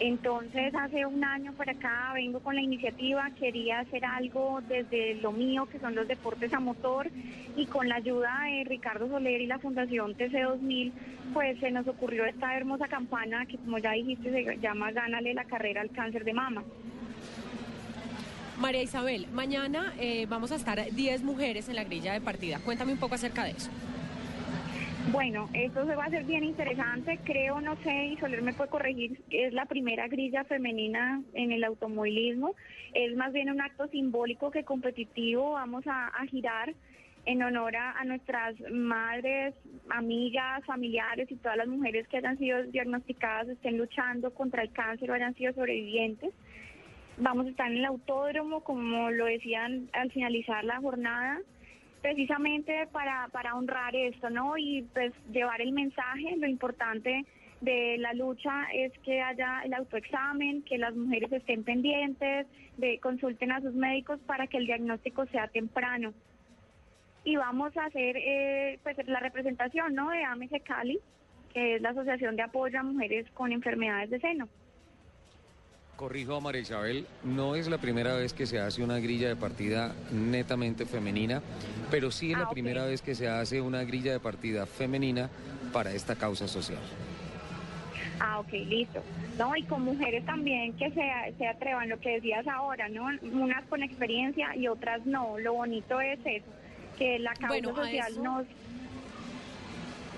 Entonces, 0.00 0.74
hace 0.74 1.04
un 1.04 1.22
año 1.22 1.52
para 1.52 1.72
acá 1.72 2.12
vengo 2.14 2.40
con 2.40 2.54
la 2.54 2.62
iniciativa, 2.62 3.30
quería 3.38 3.80
hacer 3.80 4.02
algo 4.06 4.62
desde 4.66 5.16
lo 5.16 5.30
mío, 5.30 5.66
que 5.70 5.78
son 5.78 5.94
los 5.94 6.08
deportes 6.08 6.54
a 6.54 6.60
motor, 6.60 7.10
y 7.54 7.66
con 7.66 7.86
la 7.86 7.96
ayuda 7.96 8.44
de 8.46 8.64
Ricardo 8.64 9.08
Soler 9.08 9.42
y 9.42 9.46
la 9.46 9.58
Fundación 9.58 10.16
TC2000, 10.16 10.92
pues 11.34 11.60
se 11.60 11.70
nos 11.70 11.86
ocurrió 11.86 12.24
esta 12.24 12.56
hermosa 12.56 12.88
campaña 12.88 13.44
que, 13.44 13.58
como 13.58 13.76
ya 13.76 13.92
dijiste, 13.92 14.30
se 14.30 14.56
llama 14.56 14.90
Gánale 14.90 15.34
la 15.34 15.44
carrera 15.44 15.82
al 15.82 15.90
cáncer 15.90 16.24
de 16.24 16.32
mama. 16.32 16.64
María 18.60 18.82
Isabel, 18.82 19.26
mañana 19.32 19.94
eh, 19.98 20.26
vamos 20.28 20.52
a 20.52 20.56
estar 20.56 20.92
10 20.92 21.22
mujeres 21.22 21.70
en 21.70 21.76
la 21.76 21.84
grilla 21.84 22.12
de 22.12 22.20
partida. 22.20 22.58
Cuéntame 22.62 22.92
un 22.92 22.98
poco 22.98 23.14
acerca 23.14 23.44
de 23.44 23.52
eso. 23.52 23.70
Bueno, 25.10 25.48
esto 25.54 25.86
se 25.86 25.96
va 25.96 26.04
a 26.04 26.06
hacer 26.08 26.24
bien 26.24 26.44
interesante. 26.44 27.18
Creo, 27.24 27.62
no 27.62 27.74
sé, 27.76 28.08
y 28.08 28.16
Soler 28.18 28.42
me 28.42 28.52
puede 28.52 28.68
corregir, 28.68 29.18
es 29.30 29.54
la 29.54 29.64
primera 29.64 30.08
grilla 30.08 30.44
femenina 30.44 31.22
en 31.32 31.52
el 31.52 31.64
automovilismo. 31.64 32.54
Es 32.92 33.16
más 33.16 33.32
bien 33.32 33.50
un 33.50 33.62
acto 33.62 33.88
simbólico 33.88 34.50
que 34.50 34.62
competitivo. 34.62 35.52
Vamos 35.52 35.86
a, 35.86 36.08
a 36.08 36.26
girar 36.26 36.74
en 37.24 37.42
honor 37.42 37.76
a, 37.76 37.92
a 37.92 38.04
nuestras 38.04 38.56
madres, 38.70 39.54
amigas, 39.88 40.64
familiares 40.66 41.30
y 41.30 41.36
todas 41.36 41.56
las 41.56 41.66
mujeres 41.66 42.06
que 42.08 42.18
hayan 42.18 42.36
sido 42.36 42.62
diagnosticadas, 42.64 43.48
estén 43.48 43.78
luchando 43.78 44.34
contra 44.34 44.62
el 44.62 44.72
cáncer 44.72 45.10
o 45.10 45.14
hayan 45.14 45.34
sido 45.34 45.54
sobrevivientes. 45.54 46.34
Vamos 47.20 47.46
a 47.46 47.50
estar 47.50 47.70
en 47.70 47.78
el 47.78 47.84
autódromo, 47.84 48.60
como 48.60 49.10
lo 49.10 49.26
decían 49.26 49.90
al 49.92 50.10
finalizar 50.10 50.64
la 50.64 50.80
jornada 50.80 51.38
precisamente 52.00 52.86
para, 52.92 53.28
para 53.28 53.54
honrar 53.54 53.94
esto, 53.94 54.30
¿no? 54.30 54.56
Y 54.56 54.86
pues 54.94 55.12
llevar 55.30 55.60
el 55.60 55.72
mensaje, 55.72 56.34
lo 56.38 56.46
importante 56.46 57.26
de 57.60 57.98
la 57.98 58.14
lucha 58.14 58.68
es 58.72 58.90
que 59.00 59.20
haya 59.20 59.60
el 59.64 59.74
autoexamen, 59.74 60.62
que 60.62 60.78
las 60.78 60.96
mujeres 60.96 61.30
estén 61.30 61.62
pendientes, 61.62 62.46
de 62.78 62.98
consulten 63.00 63.52
a 63.52 63.60
sus 63.60 63.74
médicos 63.74 64.18
para 64.20 64.46
que 64.46 64.56
el 64.56 64.66
diagnóstico 64.66 65.26
sea 65.26 65.48
temprano. 65.48 66.14
Y 67.24 67.36
vamos 67.36 67.76
a 67.76 67.84
hacer 67.84 68.16
eh, 68.16 68.78
pues 68.82 68.96
la 69.06 69.20
representación, 69.20 69.94
¿no? 69.94 70.08
De 70.08 70.24
AMC 70.24 70.62
Cali, 70.62 70.98
que 71.52 71.76
es 71.76 71.82
la 71.82 71.90
Asociación 71.90 72.36
de 72.36 72.42
Apoyo 72.42 72.80
a 72.80 72.82
Mujeres 72.82 73.26
con 73.34 73.52
Enfermedades 73.52 74.08
de 74.08 74.20
Seno. 74.20 74.48
Corrijo 76.00 76.34
a 76.34 76.40
María 76.40 76.62
Isabel, 76.62 77.06
no 77.24 77.56
es 77.56 77.68
la 77.68 77.76
primera 77.76 78.14
vez 78.14 78.32
que 78.32 78.46
se 78.46 78.58
hace 78.58 78.82
una 78.82 78.98
grilla 79.00 79.28
de 79.28 79.36
partida 79.36 79.94
netamente 80.10 80.86
femenina, 80.86 81.42
pero 81.90 82.10
sí 82.10 82.32
es 82.32 82.38
la 82.38 82.48
primera 82.48 82.86
vez 82.86 83.02
que 83.02 83.14
se 83.14 83.28
hace 83.28 83.60
una 83.60 83.84
grilla 83.84 84.10
de 84.10 84.18
partida 84.18 84.64
femenina 84.64 85.28
para 85.74 85.92
esta 85.92 86.16
causa 86.16 86.48
social. 86.48 86.78
Ah, 88.18 88.40
ok, 88.40 88.50
listo. 88.50 89.02
No, 89.36 89.54
y 89.54 89.62
con 89.64 89.82
mujeres 89.82 90.24
también 90.24 90.72
que 90.72 90.90
se, 90.90 91.34
se 91.36 91.46
atrevan, 91.46 91.90
lo 91.90 92.00
que 92.00 92.12
decías 92.12 92.46
ahora, 92.48 92.88
¿no? 92.88 93.04
Unas 93.20 93.66
con 93.66 93.82
experiencia 93.82 94.56
y 94.56 94.68
otras 94.68 95.04
no. 95.04 95.38
Lo 95.38 95.52
bonito 95.52 96.00
es 96.00 96.18
eso, 96.24 96.50
que 96.96 97.18
la 97.18 97.34
causa 97.34 97.48
Bueno, 97.48 97.74
social 97.76 98.12
eso- 98.12 98.22
nos, 98.22 98.46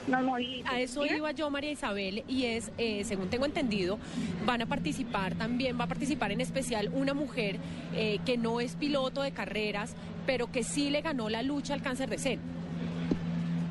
nos. 0.08 0.40
A 0.66 0.80
eso 0.80 1.04
iba 1.06 1.32
yo, 1.32 1.50
María 1.50 1.70
Isabel, 1.70 2.24
y 2.28 2.46
es, 2.46 2.72
eh, 2.78 3.04
según 3.04 3.30
tengo 3.30 3.46
entendido, 3.46 3.98
van 4.44 4.62
a 4.62 4.66
participar 4.66 5.34
también, 5.34 5.78
va 5.78 5.84
a 5.84 5.88
participar 5.88 6.32
en 6.32 6.40
especial 6.40 6.90
una 6.92 7.14
mujer 7.14 7.56
eh, 7.94 8.18
que 8.24 8.36
no 8.36 8.60
es 8.60 8.76
piloto 8.76 9.22
de 9.22 9.32
carreras, 9.32 9.96
pero 10.26 10.50
que 10.50 10.62
sí 10.62 10.90
le 10.90 11.00
ganó 11.02 11.28
la 11.28 11.42
lucha 11.42 11.74
al 11.74 11.82
cáncer 11.82 12.08
de 12.08 12.18
seno. 12.18 12.42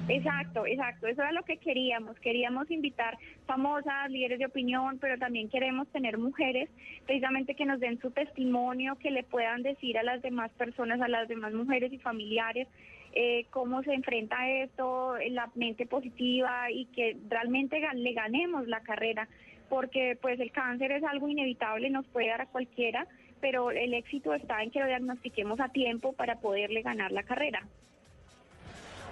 Exacto, 0.07 0.65
exacto. 0.65 1.07
Eso 1.07 1.21
era 1.21 1.31
lo 1.31 1.43
que 1.43 1.57
queríamos. 1.57 2.19
Queríamos 2.19 2.69
invitar 2.69 3.17
famosas, 3.45 4.09
líderes 4.09 4.39
de 4.39 4.45
opinión, 4.45 4.97
pero 4.99 5.17
también 5.17 5.47
queremos 5.49 5.87
tener 5.89 6.17
mujeres 6.17 6.69
precisamente 7.05 7.55
que 7.55 7.65
nos 7.65 7.79
den 7.79 7.99
su 8.01 8.11
testimonio, 8.11 8.95
que 8.95 9.11
le 9.11 9.23
puedan 9.23 9.63
decir 9.63 9.97
a 9.97 10.03
las 10.03 10.21
demás 10.21 10.51
personas, 10.57 10.99
a 11.01 11.07
las 11.07 11.27
demás 11.29 11.53
mujeres 11.53 11.93
y 11.93 11.97
familiares, 11.97 12.67
eh, 13.13 13.45
cómo 13.49 13.83
se 13.83 13.93
enfrenta 13.93 14.49
esto, 14.49 15.15
la 15.29 15.49
mente 15.55 15.85
positiva 15.85 16.71
y 16.71 16.85
que 16.85 17.17
realmente 17.29 17.81
le 17.93 18.13
ganemos 18.13 18.67
la 18.67 18.81
carrera, 18.81 19.27
porque 19.69 20.17
pues 20.21 20.39
el 20.39 20.51
cáncer 20.51 20.91
es 20.91 21.03
algo 21.03 21.27
inevitable, 21.27 21.89
nos 21.89 22.05
puede 22.07 22.27
dar 22.27 22.41
a 22.41 22.45
cualquiera, 22.45 23.07
pero 23.39 23.71
el 23.71 23.93
éxito 23.93 24.33
está 24.33 24.61
en 24.63 24.71
que 24.71 24.79
lo 24.79 24.87
diagnostiquemos 24.87 25.59
a 25.59 25.69
tiempo 25.69 26.13
para 26.13 26.39
poderle 26.39 26.81
ganar 26.81 27.11
la 27.11 27.23
carrera. 27.23 27.67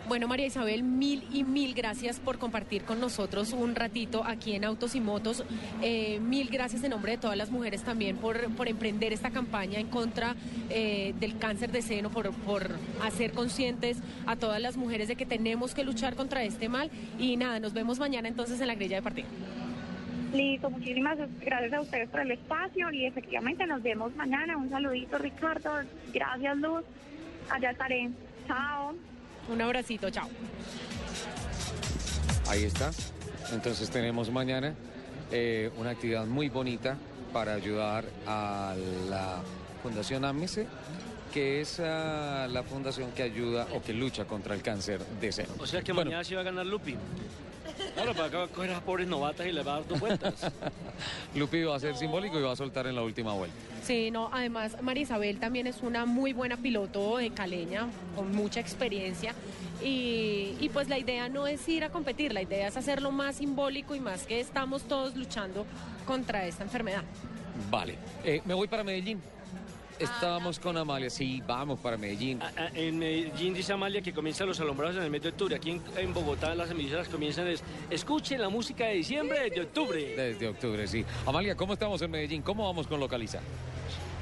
Bueno, 0.08 0.28
María 0.28 0.48
Isabel, 0.48 0.82
mil 0.82 1.24
y 1.32 1.44
mil 1.44 1.76
gracias 1.76 2.20
por 2.20 2.40
compartir 2.40 2.82
con 2.84 3.00
nosotros 3.00 3.54
un 3.54 3.76
ratito 3.76 4.24
aquí 4.26 4.54
en 4.54 4.66
Autos 4.66 4.96
y 4.96 5.00
Motos. 5.00 5.44
Eh, 5.84 6.20
mil 6.20 6.50
gracias 6.50 6.84
en 6.84 6.90
nombre 6.90 7.12
de 7.12 7.18
todas 7.20 7.38
las 7.38 7.52
mujeres 7.52 7.84
también 7.84 8.18
por, 8.18 8.50
por 8.56 8.68
emprender 8.68 9.14
esta 9.14 9.30
campaña 9.30 9.80
en 9.80 9.88
contra 9.88 10.36
eh, 10.72 11.14
del 11.20 11.38
cáncer 11.38 11.72
de 11.72 11.84
seno, 11.84 12.10
por, 12.10 12.32
por 12.32 12.72
hacer 13.04 13.34
conscientes 13.34 14.00
a 14.26 14.36
todas 14.36 14.60
las 14.60 14.78
mujeres 14.78 15.08
de 15.10 15.16
que 15.16 15.28
tenemos 15.28 15.76
que 15.76 15.84
luchar 15.84 16.16
contra 16.16 16.44
este 16.44 16.70
mal. 16.70 16.90
Y 17.20 17.38
nada, 17.38 17.60
nos 17.60 17.74
vemos 17.74 18.00
mañana 18.00 18.28
entonces 18.28 18.60
en 18.62 18.68
la 18.68 18.76
grilla 18.76 18.96
de 18.96 19.02
partido. 19.04 19.28
Listo, 20.34 20.70
muchísimas 20.72 21.18
gracias 21.40 21.74
a 21.74 21.82
ustedes 21.82 22.10
por 22.10 22.22
el 22.22 22.32
espacio 22.32 22.92
y 22.92 23.06
efectivamente 23.06 23.66
nos 23.68 23.84
vemos 23.84 24.16
mañana. 24.16 24.58
Un 24.58 24.70
saludito, 24.70 25.20
Ricardo. 25.20 25.72
Gracias, 26.14 26.58
Luz. 26.58 26.84
Allá 27.52 27.72
estaré. 27.72 28.10
Chao. 28.48 28.96
Un 29.50 29.62
abracito, 29.62 30.10
chao. 30.10 30.28
Ahí 32.48 32.64
está. 32.64 32.92
Entonces 33.52 33.90
tenemos 33.90 34.32
mañana 34.32 34.76
eh, 35.32 35.72
una 35.78 35.92
actividad 35.92 36.26
muy 36.26 36.50
bonita 36.50 36.98
para 37.34 37.54
ayudar 37.54 38.06
a 38.28 38.76
la 39.10 39.42
Fundación 39.82 40.26
AMICE, 40.26 40.68
que 41.34 41.62
es 41.62 41.80
ah, 41.80 42.48
la 42.50 42.64
fundación 42.64 43.12
que 43.12 43.24
ayuda 43.24 43.68
o 43.74 43.82
que 43.82 43.94
lucha 43.94 44.26
contra 44.26 44.56
el 44.56 44.62
cáncer 44.62 45.00
de 45.22 45.32
seno. 45.32 45.54
O 45.60 45.68
sea 45.68 45.82
que 45.82 45.94
Bueno, 45.94 46.10
mañana 46.10 46.24
sí 46.24 46.36
va 46.36 46.42
a 46.42 46.44
ganar 46.44 46.66
Lupi. 46.66 46.96
Claro, 47.94 48.14
para 48.14 48.26
acá 48.26 48.48
coger 48.54 48.70
a 48.72 48.74
las 48.74 48.84
pobres 48.84 49.08
novatas 49.08 49.48
y 49.48 49.52
le 49.52 49.64
va 49.64 49.74
a 49.74 49.76
dar 49.80 49.88
dos 49.88 50.00
vueltas. 50.00 50.52
Lupi 51.36 51.64
va 51.64 51.76
a 51.76 51.80
ser 51.80 51.96
simbólico 51.96 52.40
y 52.40 52.44
va 52.44 52.52
a 52.52 52.56
soltar 52.56 52.88
en 52.88 52.96
la 52.96 53.02
última 53.02 53.34
vuelta. 53.34 53.56
Sí, 53.84 54.12
no, 54.12 54.30
además 54.32 54.82
María 54.82 55.04
Isabel 55.04 55.40
también 55.40 55.68
es 55.68 55.82
una 55.82 56.06
muy 56.06 56.34
buena 56.34 56.58
piloto 56.58 57.18
de 57.18 57.32
caleña, 57.32 57.88
con 58.16 58.36
mucha 58.36 58.60
experiencia. 58.60 59.34
Y, 59.82 60.56
y 60.60 60.70
pues 60.74 60.90
la 60.90 60.98
idea 61.00 61.30
no 61.30 61.48
es 61.48 61.68
ir 61.70 61.84
a 61.84 61.90
competir, 61.90 62.34
la 62.34 62.42
idea 62.42 62.68
es 62.68 62.76
hacerlo 62.76 63.12
más 63.12 63.38
simbólico 63.38 63.96
y 63.96 64.00
más 64.00 64.26
que 64.26 64.40
estamos 64.40 64.84
todos 64.84 65.16
luchando 65.16 65.66
contra 66.06 66.46
esta 66.46 66.64
enfermedad. 66.64 67.04
Vale. 67.70 67.96
Eh, 68.24 68.42
me 68.46 68.54
voy 68.54 68.68
para 68.68 68.84
Medellín. 68.84 69.22
Estábamos 70.00 70.60
con 70.60 70.78
Amalia. 70.78 71.10
Sí, 71.10 71.42
vamos 71.46 71.80
para 71.80 71.98
Medellín. 71.98 72.40
Ah, 72.42 72.70
En 72.74 72.98
Medellín 72.98 73.54
dice 73.54 73.74
Amalia 73.74 74.02
que 74.02 74.14
comienzan 74.14 74.48
los 74.48 74.60
alumbrados 74.60 74.96
en 74.98 75.04
el 75.04 75.10
mes 75.10 75.22
de 75.22 75.30
octubre. 75.30 75.56
Aquí 75.56 75.72
en, 75.72 75.82
en 75.98 76.14
Bogotá 76.14 76.56
las 76.56 76.72
emisoras 76.72 77.10
comienzan 77.10 77.48
es 77.48 77.62
escuchen 77.90 78.40
la 78.42 78.50
música 78.50 78.86
de 78.86 78.96
diciembre 78.96 79.42
desde 79.50 79.62
octubre. 79.62 80.16
Desde 80.16 80.48
octubre, 80.48 80.88
sí. 80.88 81.06
Amalia, 81.26 81.56
¿cómo 81.56 81.74
estamos 81.74 82.02
en 82.02 82.12
Medellín? 82.12 82.42
¿Cómo 82.42 82.66
vamos 82.66 82.88
con 82.88 83.00
Localiza? 83.00 83.40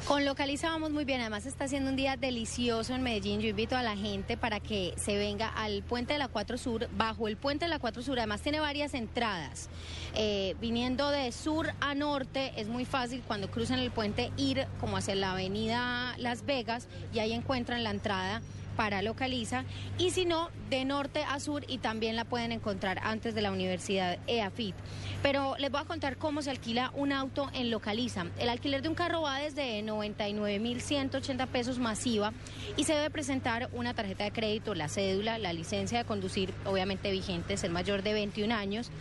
Con 0.07 0.23
Localiza 0.23 0.69
vamos 0.69 0.91
muy 0.91 1.03
bien, 1.03 1.19
además 1.19 1.45
está 1.45 1.67
siendo 1.67 1.89
un 1.89 1.97
día 1.97 2.15
delicioso 2.15 2.95
en 2.95 3.03
Medellín. 3.03 3.41
Yo 3.41 3.49
invito 3.49 3.75
a 3.75 3.83
la 3.83 3.97
gente 3.97 4.37
para 4.37 4.61
que 4.61 4.93
se 4.95 5.17
venga 5.17 5.49
al 5.49 5.83
puente 5.83 6.13
de 6.13 6.19
la 6.19 6.29
4 6.29 6.57
Sur, 6.57 6.87
bajo 6.95 7.27
el 7.27 7.35
puente 7.35 7.65
de 7.65 7.69
la 7.69 7.79
4 7.79 8.01
Sur. 8.01 8.17
Además 8.17 8.41
tiene 8.41 8.61
varias 8.61 8.93
entradas. 8.93 9.67
Eh, 10.15 10.55
viniendo 10.61 11.09
de 11.09 11.33
sur 11.33 11.73
a 11.81 11.93
norte 11.93 12.53
es 12.55 12.69
muy 12.69 12.85
fácil 12.85 13.21
cuando 13.27 13.51
cruzan 13.51 13.79
el 13.79 13.91
puente 13.91 14.31
ir 14.37 14.65
como 14.79 14.95
hacia 14.95 15.13
la 15.13 15.33
avenida 15.33 16.15
Las 16.17 16.45
Vegas 16.45 16.87
y 17.13 17.19
ahí 17.19 17.33
encuentran 17.33 17.83
la 17.83 17.91
entrada 17.91 18.41
para 18.77 19.01
Localiza 19.01 19.65
y 19.97 20.11
si 20.11 20.23
no, 20.23 20.49
de 20.69 20.85
norte 20.85 21.23
a 21.27 21.41
sur 21.41 21.65
y 21.67 21.79
también 21.79 22.15
la 22.15 22.23
pueden 22.23 22.53
encontrar 22.53 22.99
antes 23.03 23.35
de 23.35 23.41
la 23.41 23.51
Universidad 23.51 24.19
EAFIT. 24.27 24.75
Pero 25.21 25.55
les 25.57 25.71
voy 25.71 25.81
a 25.81 25.85
contar 25.85 26.17
cómo 26.17 26.41
se 26.41 26.51
alquila 26.51 26.91
un 26.95 27.11
auto 27.11 27.49
en 27.53 27.71
Localiza. 27.71 28.27
El 28.37 28.49
alquiler 28.49 28.81
de 28.81 28.89
un 28.89 28.95
carro 28.95 29.23
va 29.23 29.39
desde 29.39 29.83
99.180 29.83 31.47
pesos 31.47 31.79
masiva 31.79 32.31
y 32.77 32.85
se 32.85 32.93
debe 32.93 33.09
presentar 33.09 33.69
una 33.73 33.93
tarjeta 33.93 34.23
de 34.23 34.31
crédito, 34.31 34.75
la 34.75 34.87
cédula, 34.87 35.37
la 35.39 35.51
licencia 35.51 35.97
de 35.97 36.05
conducir, 36.05 36.53
obviamente 36.65 37.11
vigente, 37.11 37.57
ser 37.57 37.71
mayor 37.71 38.03
de 38.03 38.13
21 38.13 38.53
años. 38.53 38.91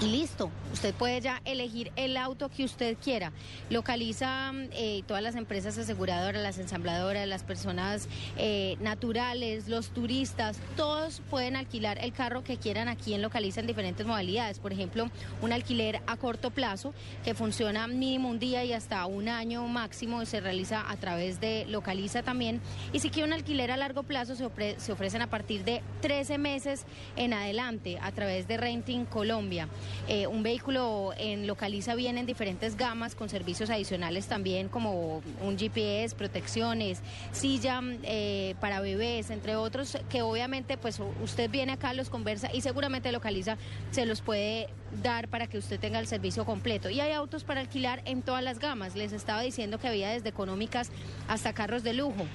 Y 0.00 0.06
listo, 0.06 0.50
usted 0.72 0.94
puede 0.94 1.20
ya 1.20 1.42
elegir 1.44 1.92
el 1.96 2.16
auto 2.16 2.48
que 2.48 2.64
usted 2.64 2.96
quiera. 3.02 3.32
Localiza 3.68 4.52
eh, 4.72 5.02
todas 5.06 5.22
las 5.22 5.34
empresas 5.34 5.76
aseguradoras, 5.76 6.42
las 6.42 6.58
ensambladoras, 6.58 7.28
las 7.28 7.42
personas 7.42 8.08
eh, 8.38 8.76
naturales, 8.80 9.68
los 9.68 9.90
turistas, 9.90 10.58
todos 10.76 11.20
pueden 11.28 11.54
alquilar 11.54 11.98
el 12.02 12.12
carro 12.12 12.42
que 12.44 12.56
quieran 12.56 12.88
aquí 12.88 13.12
en 13.12 13.20
Localiza 13.20 13.60
en 13.60 13.66
diferentes 13.66 14.06
modalidades. 14.06 14.58
Por 14.58 14.72
ejemplo, 14.72 15.10
un 15.42 15.52
alquiler 15.52 16.00
a 16.06 16.16
corto 16.16 16.50
plazo 16.50 16.94
que 17.24 17.34
funciona 17.34 17.86
mínimo 17.86 18.30
un 18.30 18.38
día 18.38 18.64
y 18.64 18.72
hasta 18.72 19.04
un 19.06 19.28
año 19.28 19.66
máximo 19.66 20.24
se 20.24 20.40
realiza 20.40 20.90
a 20.90 20.96
través 20.96 21.40
de 21.40 21.66
Localiza 21.66 22.22
también. 22.22 22.60
Y 22.92 23.00
si 23.00 23.10
quiere 23.10 23.26
un 23.26 23.34
alquiler 23.34 23.70
a 23.70 23.76
largo 23.76 24.02
plazo 24.02 24.34
se, 24.34 24.48
se 24.80 24.92
ofrecen 24.92 25.22
a 25.22 25.28
partir 25.28 25.64
de 25.64 25.82
13 26.00 26.38
meses 26.38 26.84
en 27.16 27.34
adelante 27.34 27.98
a 28.00 28.12
través 28.12 28.48
de 28.48 28.56
Renting 28.56 29.04
Colombia. 29.04 29.68
Eh, 30.08 30.26
un 30.26 30.42
vehículo 30.42 31.12
en 31.16 31.46
Localiza 31.46 31.94
viene 31.94 32.20
en 32.20 32.26
diferentes 32.26 32.76
gamas 32.76 33.14
con 33.14 33.28
servicios 33.28 33.70
adicionales 33.70 34.26
también 34.26 34.68
como 34.68 35.22
un 35.40 35.58
GPS, 35.58 36.14
protecciones, 36.14 37.00
silla 37.32 37.80
eh, 38.02 38.54
para 38.60 38.80
bebés, 38.80 39.30
entre 39.30 39.56
otros, 39.56 39.98
que 40.08 40.22
obviamente 40.22 40.76
pues 40.76 41.00
usted 41.22 41.50
viene 41.50 41.72
acá, 41.72 41.94
los 41.94 42.10
conversa 42.10 42.50
y 42.52 42.60
seguramente 42.60 43.12
Localiza 43.12 43.56
se 43.90 44.06
los 44.06 44.20
puede 44.20 44.68
dar 45.02 45.28
para 45.28 45.46
que 45.46 45.58
usted 45.58 45.78
tenga 45.78 45.98
el 45.98 46.06
servicio 46.06 46.44
completo. 46.44 46.90
Y 46.90 47.00
hay 47.00 47.12
autos 47.12 47.44
para 47.44 47.60
alquilar 47.60 48.02
en 48.04 48.22
todas 48.22 48.42
las 48.42 48.58
gamas. 48.58 48.96
Les 48.96 49.12
estaba 49.12 49.42
diciendo 49.42 49.78
que 49.78 49.88
había 49.88 50.10
desde 50.10 50.28
económicas 50.28 50.90
hasta 51.28 51.52
carros 51.52 51.82
de 51.82 51.92
lujo. 51.94 52.26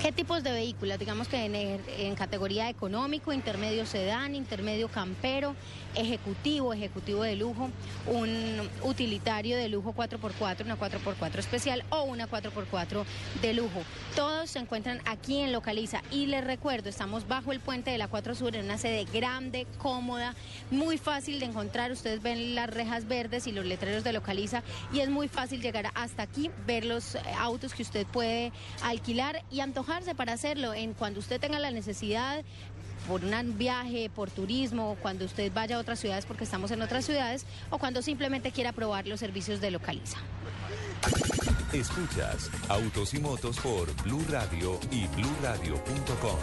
¿Qué 0.00 0.12
tipos 0.12 0.44
de 0.44 0.52
vehículos? 0.52 0.96
Digamos 1.00 1.26
que 1.26 1.44
en, 1.44 1.56
en 1.56 2.14
categoría 2.14 2.68
económico, 2.68 3.32
intermedio 3.32 3.84
sedán, 3.84 4.36
intermedio 4.36 4.86
campero, 4.86 5.56
ejecutivo, 5.94 6.72
ejecutivo 6.72 7.22
de 7.22 7.36
lujo, 7.36 7.70
un 8.06 8.68
utilitario 8.82 9.56
de 9.56 9.68
lujo 9.68 9.94
4x4, 9.94 10.64
una 10.64 10.78
4x4 10.78 11.38
especial 11.38 11.84
o 11.90 12.02
una 12.02 12.28
4x4 12.28 13.04
de 13.42 13.54
lujo. 13.54 13.82
Todos 14.14 14.50
se 14.50 14.58
encuentran 14.58 15.00
aquí 15.04 15.40
en 15.40 15.52
Localiza 15.52 16.02
y 16.10 16.26
les 16.26 16.44
recuerdo, 16.44 16.88
estamos 16.88 17.26
bajo 17.28 17.52
el 17.52 17.60
puente 17.60 17.90
de 17.90 17.98
la 17.98 18.08
4 18.08 18.34
Sur 18.34 18.56
en 18.56 18.64
una 18.64 18.78
sede 18.78 19.04
grande, 19.12 19.66
cómoda, 19.78 20.34
muy 20.70 20.98
fácil 20.98 21.40
de 21.40 21.46
encontrar. 21.46 21.92
Ustedes 21.92 22.22
ven 22.22 22.54
las 22.54 22.70
rejas 22.70 23.06
verdes 23.06 23.46
y 23.46 23.52
los 23.52 23.64
letreros 23.64 24.04
de 24.04 24.12
Localiza 24.12 24.62
y 24.92 25.00
es 25.00 25.10
muy 25.10 25.28
fácil 25.28 25.60
llegar 25.60 25.90
hasta 25.94 26.22
aquí, 26.22 26.50
ver 26.66 26.84
los 26.84 27.14
eh, 27.14 27.20
autos 27.38 27.74
que 27.74 27.82
usted 27.82 28.06
puede 28.06 28.52
alquilar 28.82 29.42
y 29.50 29.60
antojarse 29.60 30.14
para 30.14 30.32
hacerlo 30.32 30.74
en 30.74 30.94
cuando 30.94 31.20
usted 31.20 31.40
tenga 31.40 31.58
la 31.58 31.70
necesidad 31.70 32.44
por 33.08 33.24
un 33.24 33.58
viaje, 33.58 34.10
por 34.14 34.30
turismo, 34.30 34.96
cuando 35.00 35.24
usted 35.24 35.50
vaya 35.52 35.76
a 35.76 35.78
otras 35.80 35.98
ciudades 35.98 36.26
porque 36.26 36.44
estamos 36.44 36.70
en 36.70 36.82
otras 36.82 37.06
ciudades 37.06 37.46
o 37.70 37.78
cuando 37.78 38.02
simplemente 38.02 38.52
quiera 38.52 38.72
probar 38.72 39.08
los 39.08 39.18
servicios 39.18 39.60
de 39.60 39.70
Localiza. 39.70 40.18
Escuchas 41.72 42.50
Autos 42.68 43.14
y 43.14 43.18
Motos 43.18 43.58
por 43.60 43.94
Blue 44.02 44.24
Radio 44.28 44.78
y 44.90 45.06
bluradio.com. 45.08 46.38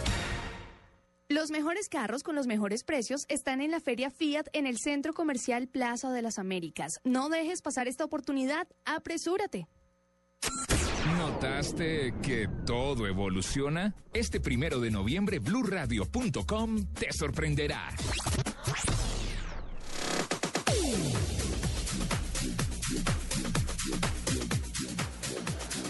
Los 1.28 1.50
mejores 1.50 1.88
carros 1.88 2.22
con 2.22 2.36
los 2.36 2.46
mejores 2.46 2.84
precios 2.84 3.26
están 3.28 3.60
en 3.60 3.72
la 3.72 3.80
Feria 3.80 4.10
Fiat 4.10 4.46
en 4.52 4.66
el 4.66 4.78
Centro 4.78 5.12
Comercial 5.12 5.66
Plaza 5.66 6.12
de 6.12 6.22
las 6.22 6.38
Américas. 6.38 7.00
No 7.02 7.28
dejes 7.28 7.62
pasar 7.62 7.88
esta 7.88 8.04
oportunidad, 8.04 8.68
apresúrate. 8.84 9.66
¿Notaste 11.26 12.14
que 12.22 12.48
todo 12.64 13.04
evoluciona? 13.08 13.92
Este 14.14 14.38
primero 14.38 14.78
de 14.78 14.92
noviembre, 14.92 15.40
bluradio.com 15.40 16.84
te 16.94 17.12
sorprenderá. 17.12 17.88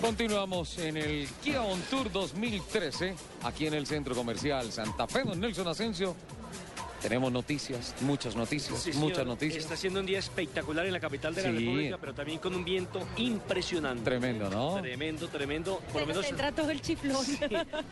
Continuamos 0.00 0.78
en 0.78 0.96
el 0.96 1.28
Kia 1.44 1.60
On 1.60 1.80
Tour 1.90 2.10
2013, 2.10 3.14
aquí 3.42 3.66
en 3.66 3.74
el 3.74 3.86
Centro 3.86 4.14
Comercial 4.14 4.72
Santa 4.72 5.06
Fe, 5.06 5.22
don 5.24 5.38
Nelson 5.38 5.68
Asensio. 5.68 6.16
Tenemos 7.06 7.30
noticias, 7.30 7.94
muchas 8.00 8.34
noticias, 8.34 8.80
Sí, 8.82 8.92
señor. 8.92 9.08
muchas 9.10 9.24
noticias. 9.24 9.62
Está 9.62 9.76
siendo 9.76 10.00
un 10.00 10.06
día 10.06 10.18
espectacular 10.18 10.84
en 10.86 10.92
la 10.92 10.98
capital 10.98 11.32
de 11.36 11.42
la 11.42 11.50
Sí. 11.50 11.58
República, 11.64 11.98
pero 12.00 12.14
también 12.14 12.40
con 12.40 12.52
un 12.52 12.64
viento 12.64 13.00
impresionante. 13.16 14.02
Tremendo, 14.02 14.50
¿no? 14.50 14.80
Tremendo, 14.80 15.28
tremendo. 15.28 15.80
Por 15.92 16.00
lo 16.00 16.08
menos 16.08 16.26
entra 16.26 16.50
todo 16.50 16.68
el 16.70 16.80
chiflón. 16.80 17.24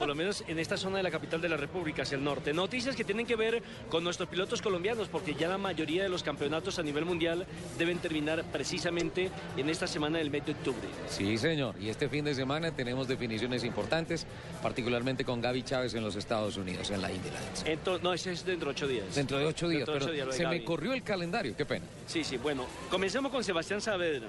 por 0.00 0.08
lo 0.08 0.16
menos 0.16 0.42
en 0.48 0.58
esta 0.58 0.76
zona 0.76 0.96
de 0.96 1.04
la 1.04 1.12
capital 1.12 1.40
de 1.40 1.48
la 1.48 1.56
República, 1.56 2.02
hacia 2.02 2.16
el 2.16 2.24
norte. 2.24 2.52
Noticias 2.52 2.96
que 2.96 3.04
tienen 3.04 3.24
que 3.24 3.36
ver 3.36 3.62
con 3.88 4.02
nuestros 4.02 4.28
pilotos 4.28 4.60
colombianos, 4.60 5.06
porque 5.06 5.34
ya 5.34 5.46
la 5.46 5.58
mayoría 5.58 6.02
de 6.02 6.08
los 6.08 6.24
campeonatos 6.24 6.80
a 6.80 6.82
nivel 6.82 7.04
mundial 7.04 7.46
deben 7.78 7.98
terminar 7.98 8.42
precisamente 8.50 9.30
en 9.56 9.68
esta 9.70 9.86
semana 9.86 10.18
del 10.18 10.30
mes 10.30 10.44
de 10.44 10.52
octubre. 10.52 10.88
Sí, 11.08 11.38
señor. 11.38 11.76
Y 11.80 11.88
este 11.88 12.08
fin 12.08 12.24
de 12.24 12.34
semana 12.34 12.72
tenemos 12.72 13.06
definiciones 13.06 13.62
importantes, 13.62 14.26
particularmente 14.60 15.24
con 15.24 15.40
Gaby 15.40 15.62
Chávez 15.62 15.94
en 15.94 16.02
los 16.02 16.16
Estados 16.16 16.56
Unidos, 16.56 16.90
en 16.90 17.00
la 17.00 17.12
Indy 17.12 17.30
Lights. 17.30 17.62
Entonces, 17.64 18.02
no, 18.02 18.12
ese 18.12 18.32
es 18.32 18.44
dentro 18.44 18.70
de 18.70 18.72
ocho 18.72 18.88
días. 18.88 19.03
Dentro 19.14 19.38
de 19.38 19.46
ocho 19.46 19.68
días, 19.68 19.86
de 19.86 19.92
pero 19.92 20.04
ocho 20.04 20.12
días, 20.12 20.34
se 20.34 20.46
me 20.46 20.62
corrió 20.64 20.92
el 20.92 21.02
calendario, 21.02 21.56
qué 21.56 21.64
pena. 21.66 21.86
Sí, 22.06 22.22
sí, 22.24 22.36
bueno, 22.36 22.66
comencemos 22.90 23.30
con 23.32 23.42
Sebastián 23.42 23.80
Saavedra, 23.80 24.28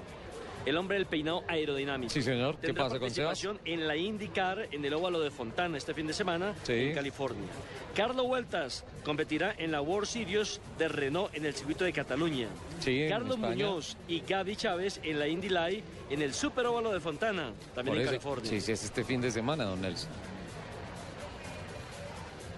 el 0.65 0.77
hombre 0.77 0.97
del 0.97 1.05
peinado 1.05 1.43
aerodinámico. 1.47 2.11
Sí, 2.11 2.21
señor. 2.23 2.55
¿Qué 2.55 2.67
Tendrá 2.67 2.85
pasa 2.85 2.95
con 2.95 3.01
participación 3.01 3.59
en 3.65 3.87
la 3.87 3.95
IndyCar 3.95 4.67
en 4.71 4.83
el 4.83 4.93
óvalo 4.95 5.19
de 5.19 5.29
Fontana 5.29 5.77
este 5.77 5.93
fin 5.93 6.07
de 6.07 6.13
semana 6.13 6.55
Sí. 6.63 6.73
en 6.73 6.93
California. 6.95 7.47
Carlos 7.95 8.25
Huertas 8.25 8.83
competirá 9.03 9.53
en 9.57 9.71
la 9.71 9.81
World 9.81 10.07
Series 10.07 10.59
de 10.79 10.87
Renault 10.87 11.33
en 11.35 11.45
el 11.45 11.53
circuito 11.53 11.85
de 11.85 11.93
Cataluña. 11.93 12.47
Sí, 12.79 13.05
Carlos. 13.07 13.37
Muñoz 13.37 13.95
y 14.07 14.21
Gaby 14.21 14.55
Chávez 14.55 14.99
en 15.03 15.19
la 15.19 15.27
Indy 15.27 15.49
Light 15.49 15.83
en 16.09 16.21
el 16.21 16.33
super 16.33 16.65
óvalo 16.65 16.91
de 16.91 16.99
Fontana, 16.99 17.51
también 17.73 17.85
Por 17.93 17.95
en 17.97 18.01
eso- 18.01 18.09
California. 18.11 18.49
Sí, 18.49 18.59
sí, 18.59 18.71
es 18.71 18.83
este 18.83 19.03
fin 19.03 19.21
de 19.21 19.31
semana, 19.31 19.63
don 19.65 19.81
Nelson. 19.81 20.09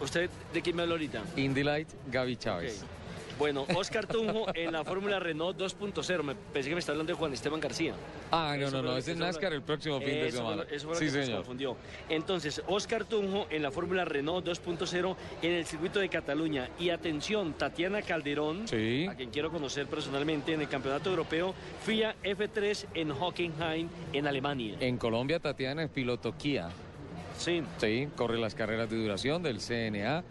¿Usted 0.02 0.30
de 0.54 0.62
quién 0.62 0.76
me 0.76 0.84
habla 0.84 0.96
ahorita? 0.96 1.24
Indy 1.36 1.64
Light, 1.64 1.90
Gaby 2.12 2.38
Chávez. 2.38 2.84
Bueno, 3.40 3.68
Oscar 3.76 4.08
Tunjo 4.08 4.48
en 4.56 4.72
la 4.72 4.84
Fórmula 4.84 5.20
Renault 5.20 5.56
2.0. 5.60 6.24
Me 6.24 6.34
pensé 6.34 6.70
que 6.70 6.76
me 6.76 6.80
está 6.80 6.92
hablando 6.94 7.14
de 7.14 7.20
Juan 7.20 7.32
Esteban 7.34 7.60
García. 7.60 7.94
Ah, 8.32 8.56
no, 8.58 8.66
Eso 8.68 8.78
no, 8.82 8.90
no, 8.90 8.98
es 8.98 9.08
en 9.10 9.20
NASCAR 9.20 9.54
el 9.54 9.62
próximo 9.62 10.00
fin 10.00 10.10
de 10.10 10.22
fue 10.22 10.32
semana. 10.32 10.64
eso 10.72 10.88
fue 10.88 10.96
lo 10.96 11.00
Sí, 11.00 11.06
que 11.06 11.24
señor. 11.24 11.38
confundió. 11.42 11.78
Entonces, 12.10 12.64
Oscar 12.66 13.06
Tunjo 13.06 13.46
en 13.52 13.62
la 13.62 13.70
Fórmula 13.70 14.06
Renault 14.06 14.44
2.0 14.44 15.16
en 15.44 15.52
el 15.52 15.66
circuito 15.68 16.00
de 16.00 16.10
Cataluña. 16.10 16.70
Y 16.80 16.90
atención, 16.90 17.54
Tatiana 17.54 18.02
Calderón, 18.02 18.64
a 18.64 19.16
quien 19.16 19.30
quiero 19.32 19.52
conocer 19.52 19.86
personalmente 19.86 20.54
en 20.54 20.62
el 20.62 20.68
Campeonato 20.68 21.12
Europeo 21.12 21.54
FIA 21.86 22.16
F3 22.24 22.86
en 22.96 23.12
Hockenheim, 23.12 23.88
en 24.14 24.26
Alemania. 24.28 24.78
En 24.80 24.98
Colombia, 24.98 25.40
Tatiana 25.40 25.84
es 25.84 25.92
piloto 25.92 26.34
Kia. 26.36 26.70
Sí. 27.38 27.64
Sí, 27.78 28.08
corre 28.16 28.38
las 28.38 28.56
carreras 28.56 28.90
de 28.90 28.98
duración 28.98 29.44
del 29.44 29.60
CNA 29.60 30.24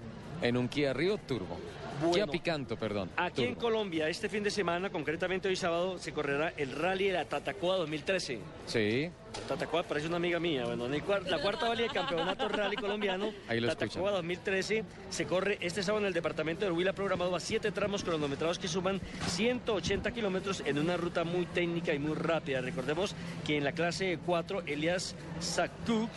en 0.43 0.57
un 0.57 0.69
Kia 0.69 0.93
Río 0.93 1.19
Turbo. 1.19 1.57
Kia 1.99 2.09
Bueno. 2.09 2.33
Picanto, 2.33 2.77
perdón. 2.77 3.11
Aquí 3.17 3.45
en. 3.45 3.55
Colombia, 3.55 4.09
este 4.09 4.29
fin 4.29 4.43
de 4.43 4.51
semana, 4.51 4.91
concretamente 4.91 5.49
hoy 5.49 5.57
sábado, 5.57 5.99
se 5.99 6.13
correrá 6.13 6.53
el 6.57 6.73
Rally 6.73 7.07
de 7.07 7.13
la 7.15 7.25
Tatacoa 7.25 7.77
2013. 7.79 8.39
Sí, 8.67 9.11
Tatacoa 9.49 9.83
parece 9.83 10.07
una 10.07 10.17
amiga 10.17 10.41
mía. 10.41 10.65
Bueno, 10.65 10.87
en 10.87 10.95
el 10.95 11.03
la 11.27 11.39
cuarta 11.41 11.69
valía 11.69 11.85
del 11.85 11.93
campeonato 11.95 12.49
rally 12.49 12.77
colombiano. 12.77 13.33
Ahí 13.49 13.61
lo 13.61 13.69
Tatacoa 13.69 13.87
escuchan. 13.87 14.15
2013 14.15 14.85
se 15.11 15.27
corre 15.27 15.59
este 15.61 15.83
sábado 15.83 16.03
en 16.03 16.09
el 16.09 16.15
departamento 16.15 16.65
de 16.65 16.71
Huila, 16.71 16.93
programado 16.93 17.35
a 17.37 17.41
siete 17.41 17.73
tramos 17.73 18.03
cronometrados 18.03 18.59
que 18.59 18.69
suman 18.69 19.01
180 19.29 20.11
kilómetros 20.13 20.63
en 20.65 20.79
una 20.79 20.97
ruta 20.97 21.25
muy 21.25 21.47
técnica 21.47 21.95
y 21.95 21.99
muy 21.99 22.15
rápida. 22.15 22.61
Recordemos 22.61 23.15
que 23.47 23.57
en 23.57 23.65
la 23.65 23.73
clase 23.73 24.19
4, 24.25 24.63
Elias 24.67 25.15
Saktuk, 25.41 26.11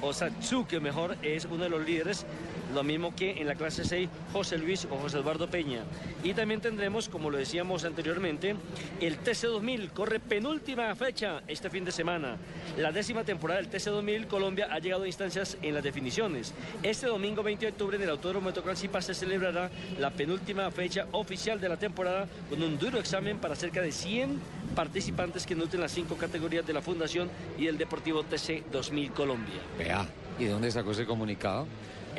o 0.00 0.12
Satsuk, 0.12 0.68
que 0.68 0.80
mejor, 0.80 1.16
es 1.22 1.44
uno 1.44 1.64
de 1.64 1.70
los 1.70 1.84
líderes. 1.84 2.26
Lo 2.74 2.82
mismo 2.82 3.14
que 3.14 3.40
en 3.40 3.46
la 3.46 3.54
clase 3.54 3.84
6, 3.84 4.08
José 4.32 4.58
Luis 4.58 4.86
o 4.90 4.98
José 4.98 5.18
Eduardo 5.18 5.48
Peña. 5.48 5.84
Y 6.22 6.34
también 6.34 6.60
tendremos, 6.60 7.08
como 7.08 7.30
lo 7.30 7.38
decíamos 7.38 7.84
anteriormente, 7.84 8.56
el 9.00 9.18
TC2000 9.20 9.92
corre 9.92 10.20
penúltima 10.20 10.94
fecha 10.94 11.42
este 11.48 11.70
fin 11.70 11.84
de 11.84 11.92
semana. 11.92 12.36
La 12.76 12.92
décima 12.92 13.24
temporada 13.24 13.60
del 13.60 13.70
TC2000 13.70 14.26
Colombia 14.26 14.68
ha 14.70 14.78
llegado 14.78 15.04
a 15.04 15.06
instancias 15.06 15.56
en 15.62 15.74
las 15.74 15.82
definiciones. 15.82 16.54
Este 16.82 17.06
domingo 17.06 17.42
20 17.42 17.66
de 17.66 17.72
octubre 17.72 17.96
en 17.96 18.02
el 18.02 18.10
Autódromo 18.10 18.48
de 18.48 18.54
Tocalcipa 18.54 19.02
se 19.02 19.14
celebrará 19.14 19.70
la 19.98 20.10
penúltima 20.10 20.70
fecha 20.70 21.06
oficial 21.12 21.60
de 21.60 21.68
la 21.68 21.76
temporada 21.76 22.28
con 22.48 22.62
un 22.62 22.78
duro 22.78 22.98
examen 22.98 23.38
para 23.38 23.56
cerca 23.56 23.80
de 23.80 23.92
100 23.92 24.40
participantes 24.74 25.46
que 25.46 25.54
nutren 25.54 25.80
las 25.80 25.92
cinco 25.92 26.16
categorías 26.16 26.66
de 26.66 26.72
la 26.72 26.82
Fundación 26.82 27.28
y 27.58 27.66
el 27.66 27.78
Deportivo 27.78 28.22
TC 28.22 28.64
2000 28.70 29.12
Colombia. 29.12 29.60
Vea, 29.78 30.06
¿y 30.38 30.44
de 30.44 30.50
dónde 30.50 30.70
sacó 30.70 30.92
ese 30.92 31.04
comunicado? 31.04 31.66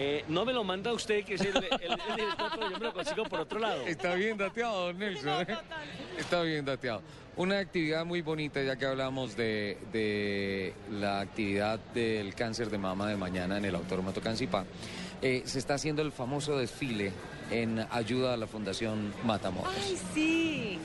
Eh, 0.01 0.23
no 0.29 0.45
me 0.45 0.53
lo 0.53 0.63
manda 0.63 0.93
usted, 0.93 1.25
que 1.25 1.33
es 1.33 1.41
el, 1.41 1.57
el- 1.57 1.63
el 1.63 2.15
director, 2.15 2.51
pero 2.55 2.69
yo 2.71 2.79
me 2.79 2.85
lo 2.85 2.93
consigo 2.93 3.23
por 3.25 3.41
otro 3.41 3.59
lado. 3.59 3.81
Está 3.85 4.15
bien 4.15 4.37
dateado, 4.37 4.85
don 4.87 4.97
Nelson. 4.97 5.41
¿eh? 5.41 5.57
Está 6.17 6.41
bien 6.41 6.63
dateado. 6.63 7.01
Una 7.35 7.59
actividad 7.59 8.05
muy 8.05 8.21
bonita, 8.21 8.61
ya 8.63 8.77
que 8.77 8.85
hablamos 8.85 9.35
de, 9.35 9.77
de 9.91 10.73
la 10.91 11.19
actividad 11.19 11.79
del 11.93 12.33
cáncer 12.33 12.69
de 12.69 12.77
mama 12.77 13.09
de 13.09 13.17
mañana 13.17 13.57
en 13.57 13.65
el 13.65 13.75
Autódromo 13.75 14.13
Tocancipá. 14.13 14.63
Eh, 15.21 15.41
se 15.45 15.59
está 15.59 15.73
haciendo 15.73 16.01
el 16.01 16.13
famoso 16.13 16.57
desfile 16.57 17.11
en 17.51 17.85
ayuda 17.91 18.33
a 18.35 18.37
la 18.37 18.47
Fundación 18.47 19.13
Matamoros. 19.25 19.73
Ay, 19.85 19.97
sí. 20.13 20.79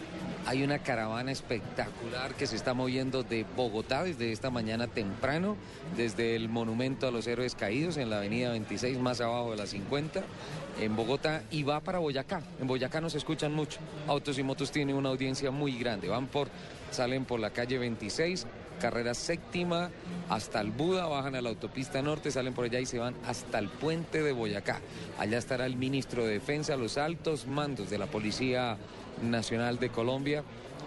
Hay 0.46 0.62
una 0.62 0.78
caravana 0.80 1.32
espectacular 1.32 2.34
que 2.34 2.46
se 2.46 2.56
está 2.56 2.74
moviendo 2.74 3.22
de 3.22 3.46
Bogotá 3.56 4.04
desde 4.04 4.30
esta 4.30 4.50
mañana 4.50 4.86
temprano, 4.86 5.56
desde 5.96 6.36
el 6.36 6.50
Monumento 6.50 7.08
a 7.08 7.10
los 7.10 7.26
Héroes 7.26 7.54
Caídos 7.54 7.96
en 7.96 8.10
la 8.10 8.18
avenida 8.18 8.50
26, 8.50 8.98
más 8.98 9.22
abajo 9.22 9.52
de 9.52 9.56
la 9.56 9.66
50, 9.66 10.22
en 10.82 10.96
Bogotá, 10.96 11.42
y 11.50 11.62
va 11.62 11.80
para 11.80 11.98
Boyacá. 11.98 12.42
En 12.60 12.66
Boyacá 12.66 13.00
nos 13.00 13.14
escuchan 13.14 13.54
mucho. 13.54 13.80
Autos 14.06 14.38
y 14.38 14.42
Motos 14.42 14.70
tiene 14.70 14.92
una 14.92 15.08
audiencia 15.08 15.50
muy 15.50 15.78
grande. 15.78 16.08
Van 16.08 16.26
por, 16.26 16.48
salen 16.90 17.24
por 17.24 17.40
la 17.40 17.48
calle 17.48 17.78
26, 17.78 18.46
carrera 18.82 19.14
séptima, 19.14 19.90
hasta 20.28 20.60
el 20.60 20.72
Buda, 20.72 21.06
bajan 21.06 21.36
a 21.36 21.40
la 21.40 21.48
autopista 21.48 22.02
norte, 22.02 22.30
salen 22.30 22.52
por 22.52 22.66
allá 22.66 22.80
y 22.80 22.86
se 22.86 22.98
van 22.98 23.14
hasta 23.26 23.58
el 23.58 23.70
puente 23.70 24.22
de 24.22 24.32
Boyacá. 24.32 24.80
Allá 25.18 25.38
estará 25.38 25.64
el 25.64 25.76
ministro 25.76 26.26
de 26.26 26.34
Defensa, 26.34 26.76
los 26.76 26.98
altos 26.98 27.46
mandos 27.46 27.88
de 27.88 27.96
la 27.96 28.06
Policía 28.06 28.76
Nacional 29.22 29.78
de 29.78 29.90
Colombia. 29.90 30.42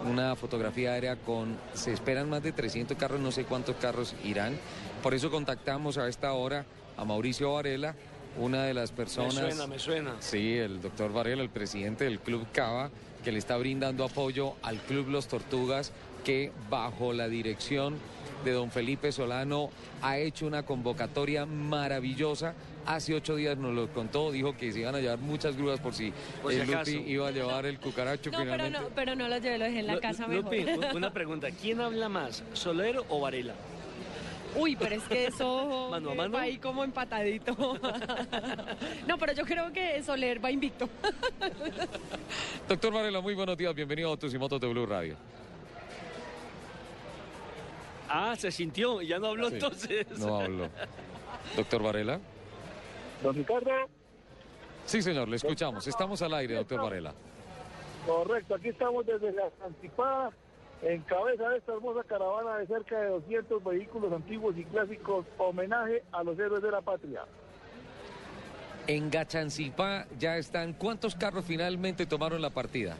Una 0.08 0.36
fotografía 0.36 0.92
aérea 0.92 1.16
con, 1.16 1.56
se 1.74 1.92
esperan 1.92 2.30
más 2.30 2.42
de 2.42 2.52
300 2.52 2.96
carros, 2.96 3.20
no 3.20 3.32
sé 3.32 3.44
cuántos 3.44 3.76
carros 3.76 4.14
irán. 4.24 4.56
Por 5.02 5.14
eso 5.14 5.30
contactamos 5.30 5.98
a 5.98 6.08
esta 6.08 6.32
hora 6.32 6.66
a 6.96 7.04
Mauricio 7.04 7.52
Varela, 7.52 7.94
una 8.38 8.62
de 8.64 8.74
las 8.74 8.92
Me 8.92 8.96
personas... 8.96 9.34
suena, 9.34 9.66
me 9.66 9.78
suena. 9.78 10.14
Sí, 10.20 10.56
el 10.56 10.80
doctor 10.80 11.12
Varela, 11.12 11.42
el 11.42 11.50
presidente 11.50 12.04
del 12.04 12.20
Club 12.20 12.46
Cava, 12.52 12.90
que 13.24 13.32
le 13.32 13.38
está 13.38 13.56
brindando 13.56 14.04
apoyo 14.04 14.54
al 14.62 14.78
Club 14.78 15.08
Los 15.08 15.26
Tortugas, 15.26 15.92
que 16.24 16.52
bajo 16.70 17.12
la 17.12 17.28
dirección 17.28 17.96
de 18.44 18.52
don 18.52 18.70
Felipe 18.70 19.10
Solano 19.10 19.70
ha 20.02 20.18
hecho 20.18 20.46
una 20.46 20.64
convocatoria 20.64 21.46
maravillosa. 21.46 22.54
Hace 22.88 23.14
ocho 23.14 23.36
días 23.36 23.58
nos 23.58 23.74
lo 23.74 23.86
contó, 23.92 24.32
dijo 24.32 24.56
que 24.56 24.72
se 24.72 24.80
iban 24.80 24.94
a 24.94 24.98
llevar 25.00 25.18
muchas 25.18 25.54
grúas 25.58 25.78
por 25.78 25.92
si, 25.92 26.10
Por 26.40 26.52
si 26.54 26.58
el 26.60 26.70
acaso. 26.74 26.90
Lupi 26.92 27.10
iba 27.10 27.28
a 27.28 27.30
llevar 27.30 27.66
el 27.66 27.78
cucaracho 27.78 28.30
No, 28.30 28.38
pero 28.38 28.52
finalmente. 28.52 28.80
no, 28.80 28.88
pero 28.94 29.14
no 29.14 29.28
lo 29.28 29.36
llevé, 29.36 29.58
lo 29.58 29.64
dejé 29.66 29.80
en 29.80 29.86
la 29.88 29.94
Lu- 29.96 30.00
casa 30.00 30.26
mejor. 30.26 30.44
Lupi, 30.44 30.64
un- 30.64 30.96
una 30.96 31.10
pregunta. 31.12 31.48
¿Quién 31.50 31.82
habla 31.82 32.08
más, 32.08 32.42
Solero 32.54 33.04
o 33.10 33.20
Varela? 33.20 33.52
Uy, 34.56 34.74
pero 34.76 34.94
es 34.94 35.02
que 35.04 35.26
eso 35.26 35.88
Mano 35.90 36.12
a 36.12 36.14
mano. 36.14 36.32
va 36.32 36.40
ahí 36.40 36.56
como 36.56 36.82
empatadito. 36.82 37.54
no, 39.06 39.18
pero 39.18 39.32
yo 39.34 39.44
creo 39.44 39.70
que 39.70 40.02
Soler 40.02 40.42
va 40.42 40.50
invicto. 40.50 40.88
Doctor 42.66 42.90
Varela, 42.90 43.20
muy 43.20 43.34
buenos 43.34 43.58
días, 43.58 43.74
bienvenido 43.74 44.08
a 44.08 44.12
Autos 44.12 44.32
y 44.32 44.38
Motos 44.38 44.58
de 44.62 44.66
Blue 44.66 44.86
Radio. 44.86 45.14
Ah, 48.08 48.34
se 48.38 48.50
sintió, 48.50 49.02
ya 49.02 49.18
no 49.18 49.26
habló 49.26 49.48
Sí, 49.50 49.56
entonces. 49.56 50.06
No 50.18 50.40
habló. 50.40 50.70
Doctor 51.54 51.82
Varela. 51.82 52.18
Don 53.22 53.34
Ricardo. 53.34 53.70
Sí, 54.84 55.02
señor, 55.02 55.28
le 55.28 55.36
escuchamos. 55.36 55.86
Estamos 55.86 56.22
al 56.22 56.34
aire, 56.34 56.54
doctor 56.54 56.80
Varela. 56.80 57.12
Correcto, 58.06 58.54
aquí 58.54 58.68
estamos 58.68 59.04
desde 59.04 59.32
la 59.32 59.50
Santipada, 59.58 60.30
en 60.80 61.02
cabeza 61.02 61.48
de 61.50 61.58
esta 61.58 61.72
hermosa 61.72 62.04
caravana 62.04 62.56
de 62.56 62.66
cerca 62.66 62.98
de 63.00 63.08
200 63.08 63.62
vehículos 63.64 64.12
antiguos 64.12 64.56
y 64.56 64.64
clásicos, 64.64 65.26
homenaje 65.36 66.02
a 66.12 66.22
los 66.22 66.38
héroes 66.38 66.62
de 66.62 66.70
la 66.70 66.80
patria. 66.80 67.22
En 68.86 69.10
Gachancipá 69.10 70.06
ya 70.18 70.38
están. 70.38 70.72
¿Cuántos 70.72 71.14
carros 71.14 71.44
finalmente 71.44 72.06
tomaron 72.06 72.40
la 72.40 72.48
partida? 72.48 72.96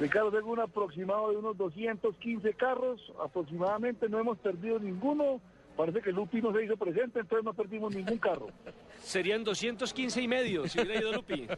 Ricardo, 0.00 0.32
tengo 0.32 0.50
un 0.50 0.60
aproximado 0.60 1.30
de 1.30 1.36
unos 1.36 1.56
215 1.56 2.52
carros, 2.54 3.00
aproximadamente 3.22 4.08
no 4.08 4.18
hemos 4.18 4.38
perdido 4.38 4.78
ninguno, 4.80 5.40
parece 5.76 6.00
que 6.00 6.10
Lupi 6.12 6.40
no 6.40 6.52
se 6.52 6.64
hizo 6.64 6.76
presente, 6.76 7.20
entonces 7.20 7.44
no 7.44 7.52
perdimos 7.54 7.94
ningún 7.94 8.18
carro. 8.18 8.48
Serían 9.02 9.44
215 9.44 10.22
y 10.22 10.26
medio 10.28 10.66
si 10.68 10.80
hubiera 10.80 11.00
ido 11.00 11.12
Lupi. 11.12 11.46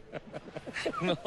No, 1.01 1.17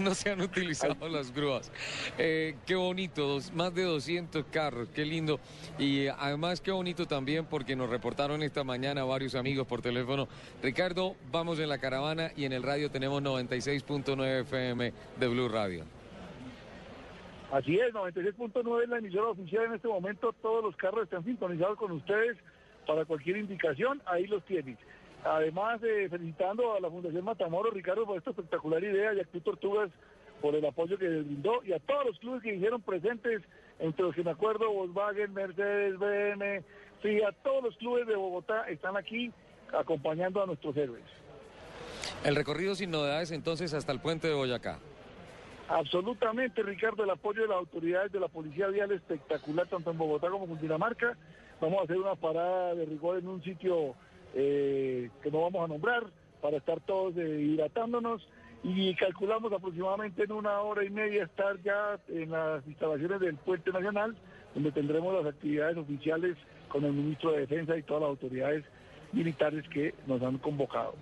no 0.00 0.12
se 0.12 0.30
han 0.30 0.40
utilizado 0.40 1.08
las 1.08 1.32
grúas. 1.32 1.70
Eh, 2.18 2.56
qué 2.66 2.74
bonito, 2.74 3.26
dos- 3.28 3.52
más 3.52 3.72
de 3.72 3.84
200 3.84 4.44
carros, 4.50 4.88
qué 4.92 5.04
lindo. 5.04 5.38
Y 5.78 6.06
eh, 6.06 6.12
además 6.18 6.60
qué 6.60 6.72
bonito 6.72 7.06
también 7.06 7.44
porque 7.46 7.76
nos 7.76 7.88
reportaron 7.88 8.42
esta 8.42 8.64
mañana 8.64 9.04
varios 9.04 9.36
amigos 9.36 9.68
por 9.68 9.82
teléfono. 9.82 10.26
Ricardo, 10.62 11.14
vamos 11.30 11.60
en 11.60 11.68
la 11.68 11.78
caravana 11.78 12.32
y 12.36 12.44
en 12.44 12.52
el 12.52 12.64
radio 12.64 12.90
tenemos 12.90 13.22
96.9 13.22 14.40
FM 14.40 14.92
de 15.20 15.28
Blue 15.28 15.48
Radio. 15.48 15.84
Así 17.52 17.78
es, 17.78 17.92
96.9 17.92 18.82
es 18.82 18.88
la 18.88 18.96
emisora 18.96 19.28
oficial 19.28 19.66
en 19.66 19.74
este 19.74 19.86
momento, 19.86 20.34
todos 20.40 20.64
los 20.64 20.74
carros 20.76 21.04
están 21.04 21.22
sintonizados 21.22 21.76
con 21.76 21.92
ustedes 21.92 22.38
para 22.86 23.04
cualquier 23.04 23.36
indicación, 23.36 24.00
ahí 24.06 24.26
los 24.26 24.42
tienen. 24.46 24.78
Además, 25.22 25.78
eh, 25.82 26.08
felicitando 26.08 26.74
a 26.74 26.80
la 26.80 26.88
Fundación 26.88 27.22
Matamoros, 27.24 27.74
Ricardo, 27.74 28.06
por 28.06 28.16
esta 28.16 28.30
espectacular 28.30 28.82
idea 28.82 29.12
y 29.12 29.20
a 29.20 29.40
Tortugas 29.44 29.90
por 30.40 30.54
el 30.54 30.64
apoyo 30.64 30.96
que 30.96 31.06
les 31.06 31.26
brindó 31.26 31.62
y 31.62 31.74
a 31.74 31.78
todos 31.80 32.06
los 32.06 32.18
clubes 32.20 32.42
que 32.42 32.54
hicieron 32.54 32.80
presentes, 32.80 33.42
entre 33.80 34.02
los 34.02 34.14
que 34.14 34.24
me 34.24 34.30
acuerdo, 34.30 34.72
Volkswagen, 34.72 35.34
Mercedes, 35.34 35.98
BM, 35.98 36.64
Fiat, 37.02 37.34
todos 37.44 37.64
los 37.64 37.76
clubes 37.76 38.06
de 38.06 38.16
Bogotá 38.16 38.66
están 38.70 38.96
aquí 38.96 39.30
acompañando 39.78 40.42
a 40.42 40.46
nuestros 40.46 40.74
héroes. 40.74 41.04
El 42.24 42.34
recorrido 42.34 42.74
sin 42.74 42.90
novedades 42.90 43.30
entonces 43.30 43.74
hasta 43.74 43.92
el 43.92 44.00
puente 44.00 44.26
de 44.26 44.34
Boyacá. 44.34 44.78
Absolutamente, 45.72 46.62
Ricardo, 46.62 47.02
el 47.02 47.10
apoyo 47.10 47.42
de 47.42 47.48
las 47.48 47.56
autoridades 47.56 48.12
de 48.12 48.20
la 48.20 48.28
Policía 48.28 48.66
Vial 48.66 48.92
espectacular, 48.92 49.66
tanto 49.68 49.90
en 49.90 49.96
Bogotá 49.96 50.28
como 50.28 50.44
en 50.44 50.50
Cundinamarca. 50.50 51.16
Vamos 51.62 51.80
a 51.80 51.84
hacer 51.84 51.96
una 51.96 52.14
parada 52.14 52.74
de 52.74 52.84
rigor 52.84 53.18
en 53.18 53.26
un 53.26 53.42
sitio 53.42 53.94
eh, 54.34 55.08
que 55.22 55.30
no 55.30 55.40
vamos 55.40 55.64
a 55.64 55.68
nombrar 55.68 56.04
para 56.42 56.58
estar 56.58 56.78
todos 56.80 57.16
eh, 57.16 57.40
hidratándonos 57.40 58.28
y 58.62 58.94
calculamos 58.96 59.50
aproximadamente 59.50 60.24
en 60.24 60.32
una 60.32 60.60
hora 60.60 60.84
y 60.84 60.90
media 60.90 61.24
estar 61.24 61.58
ya 61.62 61.98
en 62.08 62.32
las 62.32 62.66
instalaciones 62.66 63.20
del 63.20 63.36
Puente 63.36 63.72
Nacional, 63.72 64.14
donde 64.54 64.72
tendremos 64.72 65.14
las 65.14 65.32
actividades 65.32 65.78
oficiales 65.78 66.36
con 66.68 66.84
el 66.84 66.92
ministro 66.92 67.32
de 67.32 67.40
Defensa 67.40 67.78
y 67.78 67.82
todas 67.82 68.02
las 68.02 68.10
autoridades 68.10 68.62
militares 69.12 69.66
que 69.70 69.94
nos 70.06 70.22
han 70.22 70.36
convocado. 70.36 70.94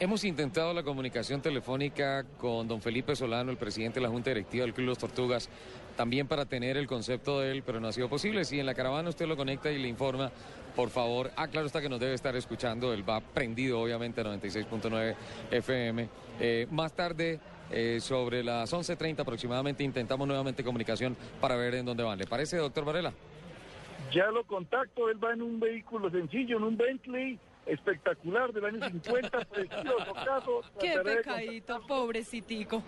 Hemos 0.00 0.22
intentado 0.22 0.72
la 0.72 0.84
comunicación 0.84 1.42
telefónica 1.42 2.24
con 2.38 2.68
don 2.68 2.80
Felipe 2.80 3.16
Solano, 3.16 3.50
el 3.50 3.56
presidente 3.56 3.98
de 3.98 4.06
la 4.06 4.08
Junta 4.08 4.30
Directiva 4.30 4.64
del 4.64 4.72
Club 4.72 4.86
Los 4.86 4.98
Tortugas, 4.98 5.50
también 5.96 6.28
para 6.28 6.44
tener 6.44 6.76
el 6.76 6.86
concepto 6.86 7.40
de 7.40 7.50
él, 7.50 7.64
pero 7.66 7.80
no 7.80 7.88
ha 7.88 7.92
sido 7.92 8.08
posible. 8.08 8.44
Si 8.44 8.60
en 8.60 8.66
la 8.66 8.74
caravana 8.74 9.08
usted 9.08 9.26
lo 9.26 9.36
conecta 9.36 9.72
y 9.72 9.82
le 9.82 9.88
informa, 9.88 10.30
por 10.76 10.90
favor, 10.90 11.32
ah, 11.34 11.48
claro 11.48 11.66
está 11.66 11.80
que 11.80 11.88
nos 11.88 11.98
debe 11.98 12.14
estar 12.14 12.36
escuchando, 12.36 12.92
él 12.94 13.08
va 13.08 13.20
prendido 13.20 13.80
obviamente 13.80 14.20
a 14.20 14.24
96.9 14.24 15.16
FM. 15.50 16.08
Eh, 16.38 16.68
más 16.70 16.92
tarde, 16.92 17.40
eh, 17.72 17.98
sobre 18.00 18.44
las 18.44 18.72
11.30 18.72 19.22
aproximadamente, 19.22 19.82
intentamos 19.82 20.28
nuevamente 20.28 20.62
comunicación 20.62 21.16
para 21.40 21.56
ver 21.56 21.74
en 21.74 21.86
dónde 21.86 22.04
van. 22.04 22.16
¿Le 22.20 22.26
parece, 22.28 22.56
doctor 22.56 22.84
Varela? 22.84 23.12
Ya 24.12 24.30
lo 24.30 24.44
contacto, 24.44 25.10
él 25.10 25.22
va 25.22 25.32
en 25.32 25.42
un 25.42 25.58
vehículo 25.58 26.08
sencillo, 26.08 26.58
en 26.58 26.62
un 26.62 26.76
Bentley 26.76 27.40
espectacular 27.68 28.52
del 28.52 28.64
año 28.64 28.88
50, 28.88 29.40
precioso 29.44 30.14
caso. 30.14 30.60
Qué 30.80 30.98
pecadito, 31.04 31.80
pobrecitico. 31.86 32.82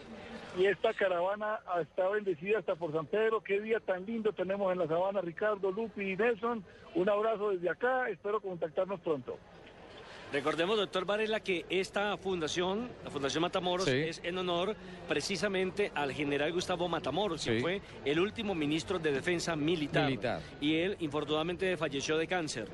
Y 0.58 0.66
esta 0.66 0.92
caravana 0.94 1.60
está 1.80 2.08
bendecida 2.08 2.58
hasta 2.58 2.74
por 2.74 2.92
San 2.92 3.06
Pedro. 3.06 3.40
Qué 3.40 3.60
día 3.60 3.78
tan 3.80 4.04
lindo 4.04 4.32
tenemos 4.32 4.72
en 4.72 4.78
la 4.78 4.88
sabana, 4.88 5.20
Ricardo, 5.20 5.70
Lupi 5.70 6.12
y 6.12 6.16
Nelson. 6.16 6.64
Un 6.96 7.08
abrazo 7.08 7.50
desde 7.50 7.70
acá, 7.70 8.08
espero 8.08 8.40
contactarnos 8.40 8.98
pronto. 9.00 9.38
Recordemos, 10.32 10.76
doctor 10.76 11.04
Varela, 11.04 11.40
que 11.40 11.66
esta 11.68 12.16
fundación, 12.16 12.88
la 13.04 13.10
Fundación 13.10 13.42
Matamoros, 13.42 13.86
Sí. 13.86 13.96
es 13.96 14.20
en 14.22 14.38
honor 14.38 14.76
precisamente 15.08 15.90
al 15.94 16.12
general 16.12 16.52
Gustavo 16.52 16.88
Matamoros, 16.88 17.42
quien 17.42 17.56
Sí. 17.56 17.60
fue 17.62 17.80
el 18.04 18.20
último 18.20 18.54
ministro 18.54 19.00
de 19.00 19.10
Defensa 19.10 19.56
militar. 19.56 20.04
Militar. 20.06 20.40
Y 20.60 20.76
él, 20.76 20.96
infortunadamente, 21.00 21.76
falleció 21.76 22.16
de 22.16 22.28
cáncer. 22.28 22.68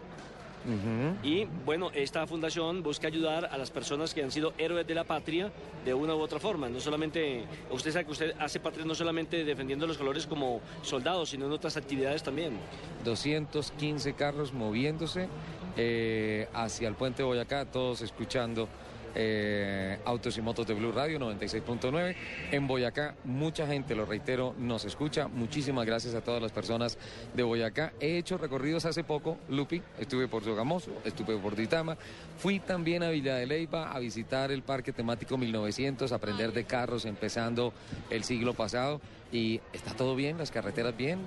Y 1.22 1.46
bueno, 1.64 1.90
esta 1.94 2.26
fundación 2.26 2.82
busca 2.82 3.06
ayudar 3.06 3.46
a 3.46 3.56
las 3.56 3.70
personas 3.70 4.14
que 4.14 4.22
han 4.22 4.30
sido 4.30 4.52
héroes 4.58 4.86
de 4.86 4.94
la 4.94 5.04
patria 5.04 5.50
de 5.84 5.94
una 5.94 6.14
u 6.14 6.20
otra 6.20 6.40
forma. 6.40 6.68
No 6.68 6.80
solamente, 6.80 7.44
usted 7.70 7.92
sabe 7.92 8.04
que 8.06 8.12
usted 8.12 8.34
hace 8.38 8.60
patria 8.60 8.84
no 8.84 8.94
solamente 8.94 9.44
defendiendo 9.44 9.86
los 9.86 9.96
colores 9.96 10.26
como 10.26 10.60
soldados, 10.82 11.30
sino 11.30 11.46
en 11.46 11.52
otras 11.52 11.76
actividades 11.76 12.22
también. 12.22 12.58
215 13.04 14.14
carros 14.14 14.52
moviéndose 14.52 15.28
eh, 15.76 16.48
hacia 16.52 16.88
el 16.88 16.94
puente 16.94 17.22
de 17.22 17.28
Boyacá, 17.28 17.66
todos 17.66 18.00
escuchando 18.02 18.68
eh, 19.16 19.98
Autos 20.04 20.36
y 20.36 20.42
Motos 20.42 20.66
de 20.66 20.74
Blue 20.74 20.92
Radio 20.92 21.18
96.9. 21.18 22.14
En 22.52 22.66
Boyacá, 22.66 23.14
mucha 23.24 23.66
gente, 23.66 23.94
lo 23.94 24.04
reitero, 24.04 24.54
nos 24.58 24.84
escucha. 24.84 25.26
Muchísimas 25.26 25.86
gracias 25.86 26.14
a 26.14 26.20
todas 26.20 26.42
las 26.42 26.52
personas 26.52 26.98
de 27.34 27.42
Boyacá. 27.42 27.92
He 27.98 28.18
hecho 28.18 28.36
recorridos 28.36 28.84
hace 28.84 29.02
poco, 29.02 29.38
Lupi, 29.48 29.82
estuve 29.98 30.28
por 30.28 30.44
Sogamoso, 30.44 30.92
estuve 31.04 31.36
por 31.38 31.56
Ditama. 31.56 31.96
Fui 32.38 32.60
también 32.60 33.02
a 33.02 33.10
Villa 33.10 33.36
de 33.36 33.46
Leyva 33.46 33.90
a 33.90 33.98
visitar 33.98 34.52
el 34.52 34.62
Parque 34.62 34.92
Temático 34.92 35.38
1900, 35.38 36.12
a 36.12 36.14
aprender 36.14 36.52
de 36.52 36.64
carros 36.64 37.06
empezando 37.06 37.72
el 38.10 38.22
siglo 38.24 38.54
pasado. 38.54 39.00
Y 39.32 39.60
está 39.72 39.94
todo 39.94 40.14
bien, 40.14 40.38
las 40.38 40.50
carreteras 40.50 40.96
bien, 40.96 41.18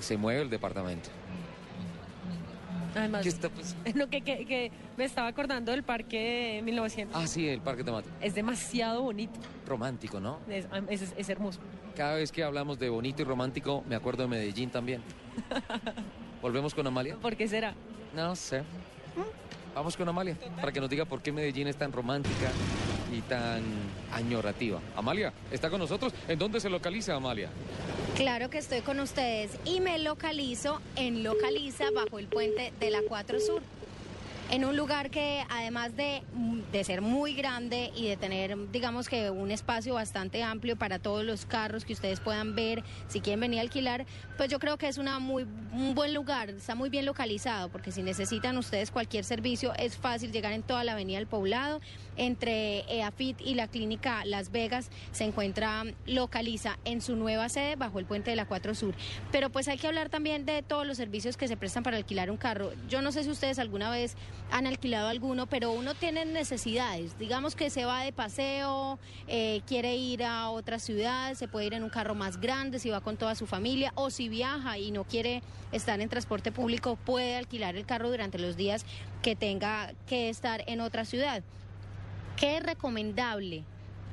se 0.00 0.16
mueve 0.16 0.42
el 0.42 0.50
departamento. 0.50 1.10
Además, 2.94 3.22
¿Qué 3.22 3.28
está 3.28 3.48
pas- 3.48 3.74
no, 3.94 4.08
que, 4.10 4.20
que- 4.22 4.44
que 4.46 4.70
me 4.96 5.04
estaba 5.04 5.28
acordando 5.28 5.72
del 5.72 5.82
parque 5.82 6.60
1900. 6.64 7.20
Ah, 7.22 7.26
sí, 7.26 7.48
el 7.48 7.60
parque 7.60 7.82
temático. 7.84 8.14
Es 8.20 8.34
demasiado 8.34 9.02
bonito, 9.02 9.38
Romántico, 9.66 10.20
¿no? 10.20 10.38
es, 10.48 10.66
es- 10.88 11.14
es 11.16 11.28
hermoso. 11.28 11.60
Cada 11.96 12.16
vez 12.16 12.32
que 12.32 12.42
hablamos 12.42 12.78
de 12.78 12.88
bonito 12.88 13.22
y 13.22 13.24
romántico, 13.24 13.84
me 13.88 13.94
acuerdo 13.94 14.22
de 14.24 14.28
Medellín 14.28 14.70
también. 14.70 15.00
¿Volvemos 16.42 16.74
con 16.74 16.86
Amalia? 16.86 17.16
¿Por 17.16 17.36
qué 17.36 17.48
será? 17.48 17.74
No 18.14 18.34
sé. 18.36 18.62
Vamos 19.74 19.96
con 19.96 20.08
Amalia, 20.08 20.36
para 20.60 20.70
que 20.70 20.80
nos 20.80 20.88
diga 20.88 21.04
por 21.04 21.20
qué 21.20 21.32
Medellín 21.32 21.66
es 21.66 21.76
tan 21.76 21.90
romántica 21.90 22.50
y 23.12 23.20
tan 23.22 23.62
añorativa. 24.12 24.80
Amalia, 24.96 25.32
¿está 25.50 25.68
con 25.68 25.80
nosotros? 25.80 26.12
¿En 26.28 26.38
dónde 26.38 26.60
se 26.60 26.70
localiza 26.70 27.14
Amalia? 27.14 27.48
Claro 28.14 28.50
que 28.50 28.58
estoy 28.58 28.82
con 28.82 29.00
ustedes 29.00 29.58
y 29.64 29.80
me 29.80 29.98
localizo 29.98 30.80
en 30.94 31.24
Localiza 31.24 31.86
bajo 31.92 32.20
el 32.20 32.28
puente 32.28 32.72
de 32.78 32.90
la 32.90 33.00
4 33.08 33.40
Sur. 33.40 33.62
En 34.50 34.64
un 34.64 34.76
lugar 34.76 35.10
que 35.10 35.44
además 35.50 35.96
de, 35.96 36.22
de 36.70 36.84
ser 36.84 37.00
muy 37.00 37.34
grande 37.34 37.90
y 37.96 38.08
de 38.08 38.16
tener, 38.16 38.56
digamos 38.70 39.08
que 39.08 39.30
un 39.30 39.50
espacio 39.50 39.94
bastante 39.94 40.42
amplio 40.42 40.76
para 40.76 40.98
todos 40.98 41.24
los 41.24 41.44
carros 41.46 41.84
que 41.84 41.92
ustedes 41.92 42.20
puedan 42.20 42.54
ver, 42.54 42.84
si 43.08 43.20
quieren 43.20 43.40
venir 43.40 43.58
a 43.58 43.62
alquilar, 43.62 44.06
pues 44.36 44.50
yo 44.50 44.58
creo 44.58 44.76
que 44.76 44.86
es 44.86 44.98
una 44.98 45.18
muy, 45.18 45.44
un 45.72 45.94
buen 45.94 46.14
lugar, 46.14 46.50
está 46.50 46.74
muy 46.74 46.90
bien 46.90 47.06
localizado, 47.06 47.68
porque 47.70 47.90
si 47.90 48.02
necesitan 48.02 48.56
ustedes 48.58 48.90
cualquier 48.90 49.24
servicio, 49.24 49.72
es 49.76 49.96
fácil 49.96 50.30
llegar 50.30 50.52
en 50.52 50.62
toda 50.62 50.84
la 50.84 50.92
avenida 50.92 51.18
del 51.18 51.26
poblado. 51.26 51.80
Entre 52.16 52.84
EAFIT 52.88 53.40
y 53.40 53.54
la 53.54 53.68
clínica 53.68 54.24
Las 54.24 54.50
Vegas 54.50 54.90
se 55.12 55.24
encuentra 55.24 55.84
Localiza 56.06 56.78
en 56.84 57.00
su 57.00 57.16
nueva 57.16 57.48
sede 57.48 57.76
bajo 57.76 57.98
el 57.98 58.06
puente 58.06 58.30
de 58.30 58.36
la 58.36 58.46
4 58.46 58.74
Sur. 58.74 58.94
Pero 59.32 59.50
pues 59.50 59.68
hay 59.68 59.78
que 59.78 59.86
hablar 59.86 60.08
también 60.08 60.46
de 60.46 60.62
todos 60.62 60.86
los 60.86 60.96
servicios 60.96 61.36
que 61.36 61.48
se 61.48 61.56
prestan 61.56 61.82
para 61.82 61.96
alquilar 61.96 62.30
un 62.30 62.36
carro. 62.36 62.72
Yo 62.88 63.02
no 63.02 63.12
sé 63.12 63.24
si 63.24 63.30
ustedes 63.30 63.58
alguna 63.58 63.90
vez 63.90 64.16
han 64.50 64.66
alquilado 64.66 65.08
alguno, 65.08 65.46
pero 65.46 65.72
uno 65.72 65.94
tiene 65.94 66.24
necesidades. 66.24 67.18
Digamos 67.18 67.54
que 67.56 67.70
se 67.70 67.84
va 67.84 68.02
de 68.02 68.12
paseo, 68.12 68.98
eh, 69.26 69.62
quiere 69.66 69.96
ir 69.96 70.24
a 70.24 70.50
otra 70.50 70.78
ciudad, 70.78 71.34
se 71.34 71.48
puede 71.48 71.66
ir 71.66 71.74
en 71.74 71.82
un 71.82 71.90
carro 71.90 72.14
más 72.14 72.40
grande 72.40 72.78
si 72.78 72.90
va 72.90 73.00
con 73.00 73.16
toda 73.16 73.34
su 73.34 73.46
familia 73.46 73.92
o 73.94 74.10
si 74.10 74.28
viaja 74.28 74.78
y 74.78 74.90
no 74.90 75.04
quiere 75.04 75.42
estar 75.72 76.00
en 76.00 76.08
transporte 76.08 76.52
público, 76.52 76.96
puede 76.96 77.36
alquilar 77.36 77.76
el 77.76 77.86
carro 77.86 78.10
durante 78.10 78.38
los 78.38 78.56
días 78.56 78.84
que 79.22 79.34
tenga 79.34 79.92
que 80.06 80.28
estar 80.28 80.62
en 80.66 80.80
otra 80.80 81.04
ciudad. 81.04 81.42
¿Qué 82.36 82.56
es 82.56 82.62
recomendable 82.64 83.62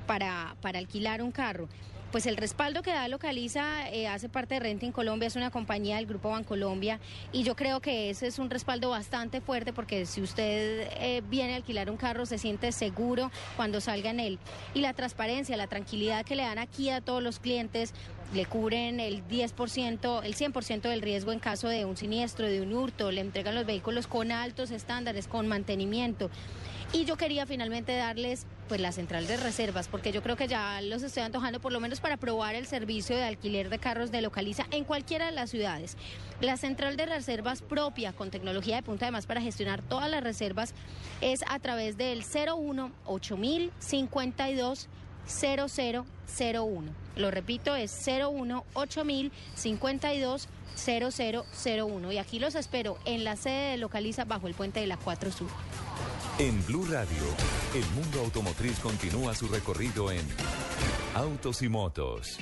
para, 0.05 0.55
para 0.61 0.77
alquilar 0.77 1.23
un 1.23 1.31
carro? 1.31 1.67
Pues 2.11 2.25
el 2.25 2.35
respaldo 2.37 2.83
que 2.83 2.91
da 2.91 3.07
Localiza 3.07 3.89
eh, 3.89 4.07
hace 4.07 4.27
parte 4.27 4.55
de 4.55 4.59
Renting 4.59 4.91
Colombia, 4.91 5.27
es 5.27 5.37
una 5.37 5.49
compañía 5.49 5.95
del 5.95 6.05
Grupo 6.05 6.29
Bancolombia 6.29 6.99
y 7.31 7.43
yo 7.43 7.55
creo 7.55 7.79
que 7.79 8.09
ese 8.09 8.27
es 8.27 8.37
un 8.37 8.49
respaldo 8.49 8.89
bastante 8.89 9.39
fuerte 9.39 9.71
porque 9.71 10.05
si 10.05 10.21
usted 10.21 10.89
eh, 10.99 11.23
viene 11.29 11.53
a 11.53 11.55
alquilar 11.55 11.89
un 11.89 11.95
carro 11.95 12.25
se 12.25 12.37
siente 12.37 12.73
seguro 12.73 13.31
cuando 13.55 13.79
salga 13.79 14.09
en 14.09 14.19
él. 14.19 14.39
Y 14.73 14.81
la 14.81 14.93
transparencia, 14.93 15.55
la 15.55 15.67
tranquilidad 15.67 16.25
que 16.25 16.35
le 16.35 16.43
dan 16.43 16.59
aquí 16.59 16.89
a 16.89 16.99
todos 16.99 17.23
los 17.23 17.39
clientes, 17.39 17.93
le 18.33 18.45
cubren 18.45 18.99
el 18.99 19.27
10%, 19.27 20.23
el 20.23 20.35
100% 20.35 20.81
del 20.81 21.01
riesgo 21.01 21.31
en 21.31 21.39
caso 21.39 21.67
de 21.67 21.85
un 21.85 21.97
siniestro, 21.97 22.47
de 22.47 22.61
un 22.61 22.73
hurto, 22.73 23.11
le 23.11 23.21
entregan 23.21 23.55
los 23.55 23.65
vehículos 23.65 24.07
con 24.07 24.31
altos 24.31 24.71
estándares, 24.71 25.27
con 25.27 25.47
mantenimiento. 25.47 26.29
Y 26.93 27.05
yo 27.05 27.15
quería 27.15 27.45
finalmente 27.45 27.95
darles 27.95 28.45
pues 28.67 28.81
la 28.81 28.91
central 28.91 29.25
de 29.25 29.37
reservas, 29.37 29.87
porque 29.87 30.11
yo 30.11 30.21
creo 30.21 30.35
que 30.35 30.47
ya 30.47 30.81
los 30.81 31.03
estoy 31.03 31.23
antojando 31.23 31.61
por 31.61 31.71
lo 31.71 31.79
menos 31.79 32.01
para 32.01 32.17
probar 32.17 32.55
el 32.55 32.67
servicio 32.67 33.15
de 33.15 33.23
alquiler 33.23 33.69
de 33.69 33.79
carros 33.79 34.11
de 34.11 34.21
Localiza 34.21 34.65
en 34.71 34.83
cualquiera 34.83 35.25
de 35.25 35.31
las 35.31 35.49
ciudades. 35.49 35.95
La 36.41 36.57
central 36.57 36.97
de 36.97 37.05
reservas 37.05 37.61
propia 37.61 38.11
con 38.11 38.29
tecnología 38.29 38.77
de 38.77 38.83
punta 38.83 39.05
además 39.05 39.25
para 39.25 39.41
gestionar 39.41 39.81
todas 39.81 40.09
las 40.09 40.21
reservas 40.21 40.73
es 41.21 41.43
a 41.49 41.59
través 41.59 41.97
del 41.97 42.23
01 42.23 42.91
8052 43.05 44.89
0001. 45.27 46.91
Lo 47.15 47.31
repito, 47.31 47.75
es 47.75 48.05
01 48.05 48.63
8052 48.73 50.47
0001. 50.75 52.11
Y 52.11 52.17
aquí 52.17 52.39
los 52.39 52.55
espero 52.55 52.97
en 53.05 53.23
la 53.23 53.35
sede 53.35 53.71
de 53.71 53.77
Localiza 53.77 54.25
bajo 54.25 54.47
el 54.47 54.53
puente 54.53 54.79
de 54.79 54.87
la 54.87 54.97
4 54.97 55.31
Sur. 55.31 55.49
En 56.39 56.65
Blue 56.65 56.85
Radio, 56.85 57.23
el 57.75 57.85
mundo 57.91 58.21
automotriz 58.21 58.79
continúa 58.79 59.35
su 59.35 59.47
recorrido 59.47 60.11
en 60.11 60.25
Autos 61.13 61.61
y 61.61 61.69
Motos. 61.69 62.37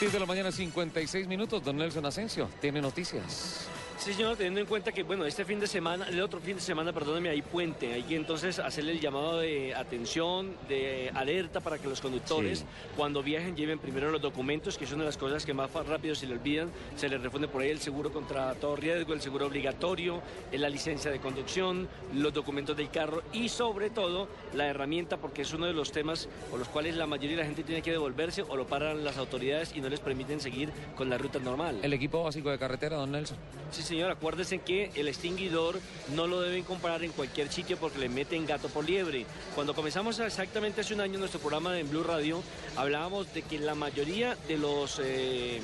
10 0.00 0.12
de 0.12 0.20
la 0.20 0.26
mañana, 0.26 0.52
56 0.52 1.26
minutos. 1.28 1.62
Don 1.62 1.76
Nelson 1.76 2.04
Asensio 2.04 2.48
tiene 2.60 2.82
noticias. 2.82 3.68
Sí, 4.04 4.12
señor, 4.12 4.36
teniendo 4.36 4.60
en 4.60 4.66
cuenta 4.66 4.92
que, 4.92 5.02
bueno, 5.02 5.24
este 5.24 5.46
fin 5.46 5.58
de 5.58 5.66
semana, 5.66 6.06
el 6.06 6.20
otro 6.20 6.38
fin 6.38 6.56
de 6.56 6.60
semana, 6.60 6.92
perdóneme, 6.92 7.30
hay 7.30 7.40
puente. 7.40 7.94
Hay 7.94 8.02
que 8.02 8.16
entonces 8.16 8.58
hacerle 8.58 8.92
el 8.92 9.00
llamado 9.00 9.38
de 9.38 9.74
atención, 9.74 10.54
de 10.68 11.10
alerta 11.14 11.60
para 11.60 11.78
que 11.78 11.88
los 11.88 12.02
conductores, 12.02 12.58
Sí. 12.58 12.64
cuando 12.98 13.22
viajen, 13.22 13.56
lleven 13.56 13.78
primero 13.78 14.10
los 14.10 14.20
documentos, 14.20 14.76
que 14.76 14.84
es 14.84 14.92
una 14.92 15.04
de 15.04 15.06
las 15.06 15.16
cosas 15.16 15.46
que 15.46 15.54
más 15.54 15.70
rápido 15.72 16.14
se 16.14 16.26
le 16.26 16.34
olvidan. 16.34 16.70
Se 16.96 17.08
les 17.08 17.18
responde 17.22 17.48
por 17.48 17.62
ahí 17.62 17.70
el 17.70 17.78
seguro 17.80 18.12
contra 18.12 18.54
todo 18.56 18.76
riesgo, 18.76 19.14
el 19.14 19.22
seguro 19.22 19.46
obligatorio, 19.46 20.20
eh, 20.52 20.58
la 20.58 20.68
licencia 20.68 21.10
de 21.10 21.18
conducción, 21.18 21.88
los 22.12 22.34
documentos 22.34 22.76
del 22.76 22.90
carro 22.90 23.22
y, 23.32 23.48
sobre 23.48 23.88
todo, 23.88 24.28
la 24.52 24.66
herramienta, 24.66 25.16
porque 25.16 25.40
es 25.42 25.52
uno 25.54 25.64
de 25.64 25.72
los 25.72 25.92
temas 25.92 26.28
por 26.50 26.58
los 26.58 26.68
cuales 26.68 26.94
la 26.96 27.06
mayoría 27.06 27.36
de 27.38 27.42
la 27.44 27.46
gente 27.46 27.62
tiene 27.62 27.80
que 27.80 27.92
devolverse 27.92 28.42
o 28.42 28.54
lo 28.54 28.66
paran 28.66 29.02
las 29.02 29.16
autoridades 29.16 29.74
y 29.74 29.80
no 29.80 29.88
les 29.88 30.00
permiten 30.00 30.40
seguir 30.42 30.68
con 30.94 31.08
la 31.08 31.16
ruta 31.16 31.38
normal. 31.38 31.78
El 31.82 31.94
equipo 31.94 32.22
básico 32.22 32.50
de 32.50 32.58
carretera, 32.58 32.98
don 32.98 33.10
Nelson. 33.10 33.38
Sí, 33.70 33.93
señor, 33.94 34.10
acuérdense 34.10 34.58
que 34.58 34.90
el 34.96 35.06
extinguidor 35.06 35.78
no 36.16 36.26
lo 36.26 36.40
deben 36.40 36.64
comprar 36.64 37.04
en 37.04 37.12
cualquier 37.12 37.52
sitio 37.52 37.76
porque 37.76 38.00
le 38.00 38.08
meten 38.08 38.44
gato 38.44 38.68
por 38.68 38.84
liebre. 38.84 39.24
Cuando 39.54 39.72
comenzamos 39.72 40.18
exactamente 40.18 40.80
hace 40.80 40.94
un 40.94 41.00
año 41.00 41.20
nuestro 41.20 41.38
programa 41.38 41.78
en 41.78 41.88
Blue 41.88 42.02
Radio, 42.02 42.42
hablábamos 42.74 43.32
de 43.32 43.42
que 43.42 43.60
la 43.60 43.76
mayoría 43.76 44.36
de 44.48 44.58
los... 44.58 45.00
eh, 45.00 45.60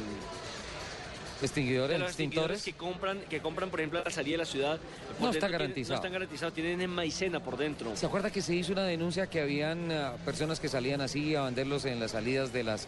Extinguidores, 1.43 1.99
los 1.99 2.09
extintores. 2.09 2.63
que 2.63 2.73
compran, 2.75 3.21
que 3.29 3.41
compran, 3.41 3.71
por 3.71 3.81
ejemplo, 3.81 4.01
a 4.01 4.05
la 4.05 4.11
salida 4.11 4.35
de 4.35 4.39
la 4.39 4.45
ciudad. 4.45 4.79
No 5.19 5.31
está 5.31 5.49
garantizado. 5.49 5.95
no 5.95 5.97
están 5.97 6.13
garantizados, 6.13 6.55
tienen 6.55 6.81
en 6.81 6.91
maicena 6.91 7.41
por 7.41 7.57
dentro. 7.57 7.97
¿Se 7.97 8.07
acuerda 8.07 8.31
que 8.31 8.43
se 8.43 8.55
hizo 8.55 8.73
una 8.73 8.85
denuncia 8.85 9.29
que 9.29 9.41
habían 9.41 9.91
ah, 9.93 10.15
personas 10.25 10.61
que 10.61 10.69
salían 10.69 11.01
así 11.01 11.35
a 11.35 11.43
venderlos 11.43 11.85
en 11.85 12.01
las 12.01 12.13
salidas 12.13 12.53
de 12.53 12.65
las 12.65 12.87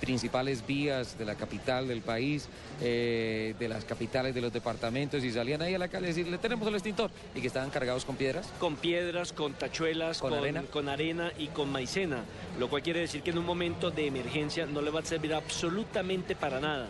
principales 0.00 0.66
vías 0.66 1.18
de 1.18 1.24
la 1.24 1.34
capital 1.34 1.88
del 1.88 2.02
país, 2.02 2.48
eh, 2.80 3.54
de 3.58 3.68
las 3.68 3.84
capitales 3.84 4.34
de 4.34 4.40
los 4.40 4.52
departamentos 4.52 5.22
y 5.22 5.30
salían 5.32 5.62
ahí 5.62 5.74
a 5.74 5.78
la 5.78 5.88
calle 5.88 6.06
a 6.06 6.08
decirle 6.08 6.38
tenemos 6.38 6.66
el 6.68 6.74
extintor 6.74 7.10
y 7.34 7.40
que 7.40 7.46
estaban 7.46 7.70
cargados 7.70 8.04
con 8.04 8.16
piedras? 8.16 8.48
Con 8.58 8.76
piedras, 8.76 9.32
con 9.32 9.54
tachuelas, 9.54 10.18
¿Con 10.18 10.34
arena? 10.34 10.62
con 10.70 10.88
arena 10.88 11.32
y 11.38 11.48
con 11.48 11.70
maicena. 11.70 12.24
Lo 12.58 12.68
cual 12.68 12.82
quiere 12.82 13.00
decir 13.00 13.22
que 13.22 13.30
en 13.30 13.38
un 13.38 13.46
momento 13.46 13.90
de 13.90 14.06
emergencia 14.06 14.66
no 14.66 14.82
le 14.82 14.90
va 14.90 15.00
a 15.00 15.04
servir 15.04 15.34
absolutamente 15.34 16.34
para 16.34 16.60
nada. 16.60 16.88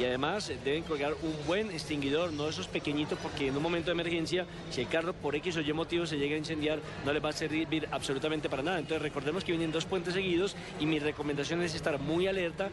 Y 0.00 0.04
además 0.06 0.50
deben 0.64 0.82
colgar 0.84 1.12
un 1.22 1.46
buen 1.46 1.70
extinguidor, 1.70 2.32
no 2.32 2.48
esos 2.48 2.66
pequeñitos, 2.68 3.18
porque 3.18 3.48
en 3.48 3.56
un 3.58 3.62
momento 3.62 3.90
de 3.90 3.92
emergencia, 3.92 4.46
si 4.70 4.80
el 4.80 4.88
carro 4.88 5.12
por 5.12 5.36
X 5.36 5.58
o 5.58 5.60
Y 5.60 5.74
motivo 5.74 6.06
se 6.06 6.16
llega 6.16 6.36
a 6.36 6.38
incendiar, 6.38 6.78
no 7.04 7.12
les 7.12 7.22
va 7.22 7.28
a 7.28 7.32
servir 7.32 7.86
absolutamente 7.90 8.48
para 8.48 8.62
nada. 8.62 8.78
Entonces 8.78 9.02
recordemos 9.02 9.44
que 9.44 9.52
vienen 9.52 9.72
dos 9.72 9.84
puentes 9.84 10.14
seguidos 10.14 10.56
y 10.80 10.86
mi 10.86 10.98
recomendación 10.98 11.60
es 11.60 11.74
estar 11.74 11.98
muy 11.98 12.26
alerta 12.26 12.70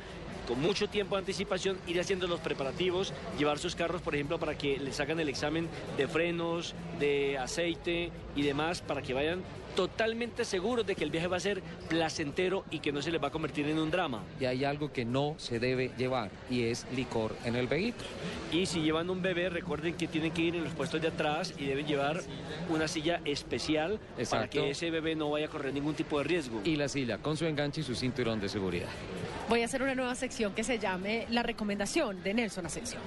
con 0.48 0.62
mucho 0.62 0.88
tiempo 0.88 1.16
de 1.16 1.20
anticipación, 1.20 1.78
ir 1.86 2.00
haciendo 2.00 2.28
los 2.28 2.40
preparativos, 2.40 3.14
llevar 3.38 3.60
sus 3.60 3.76
carros, 3.76 4.02
por 4.02 4.16
ejemplo, 4.16 4.40
para 4.40 4.58
que 4.58 4.80
les 4.80 4.98
hagan 5.02 5.20
el 5.20 5.28
examen 5.28 5.68
de 5.98 6.08
frenos, 6.08 6.76
de 6.98 7.38
aceite 7.38 8.10
y 8.38 8.44
demás, 8.44 8.80
para 8.80 9.02
que 9.02 9.14
vayan 9.14 9.42
totalmente 9.78 10.44
seguros 10.44 10.88
de 10.88 10.96
que 10.96 11.04
el 11.04 11.12
viaje 11.12 11.28
va 11.28 11.38
a 11.38 11.40
ser 11.40 11.62
placentero 11.88 12.66
y 12.72 12.80
que 12.80 12.92
no 12.92 13.00
se 13.04 13.12
les 13.12 13.22
va 13.22 13.28
a 13.28 13.32
convertir 13.32 13.68
en 13.68 13.78
un 13.78 13.92
drama. 13.92 14.24
Y 14.40 14.46
hay 14.46 14.66
algo 14.66 14.92
que 14.92 15.06
no 15.06 15.36
se 15.38 15.60
debe 15.60 15.92
llevar 16.00 16.32
y 16.50 16.64
es 16.64 16.88
licor 16.96 17.36
en 17.46 17.56
el 17.56 17.68
vehículo. 17.68 18.08
Y 18.52 18.66
si 18.66 18.82
llevan 18.82 19.08
un 19.12 19.22
bebé, 19.22 19.50
recuerden 19.50 19.94
que 19.94 20.08
tienen 20.08 20.32
que 20.32 20.42
ir 20.42 20.56
en 20.56 20.64
los 20.64 20.74
puestos 20.74 21.00
de 21.00 21.10
atrás 21.10 21.54
y 21.60 21.66
deben 21.66 21.86
llevar 21.86 22.22
una 22.70 22.88
silla 22.88 23.22
especial 23.24 24.00
para 24.32 24.50
que 24.50 24.72
ese 24.72 24.90
bebé 24.90 25.16
no 25.16 25.30
vaya 25.30 25.46
a 25.46 25.50
correr 25.50 25.72
ningún 25.72 25.94
tipo 25.94 26.18
de 26.18 26.24
riesgo. 26.24 26.60
Y 26.64 26.76
la 26.76 26.90
silla 26.90 27.20
con 27.20 27.38
su 27.38 27.46
enganche 27.46 27.82
y 27.82 27.84
su 27.84 27.94
cinturón 27.94 28.40
de 28.42 28.50
seguridad. 28.50 28.90
Voy 29.48 29.62
a 29.62 29.66
hacer 29.66 29.84
una 29.84 29.94
nueva 29.94 30.16
sección 30.16 30.56
que 30.56 30.64
se 30.64 30.80
llame 30.80 31.28
La 31.30 31.44
recomendación 31.44 32.24
de 32.24 32.34
Nelson 32.34 32.66
Asensio. 32.66 32.98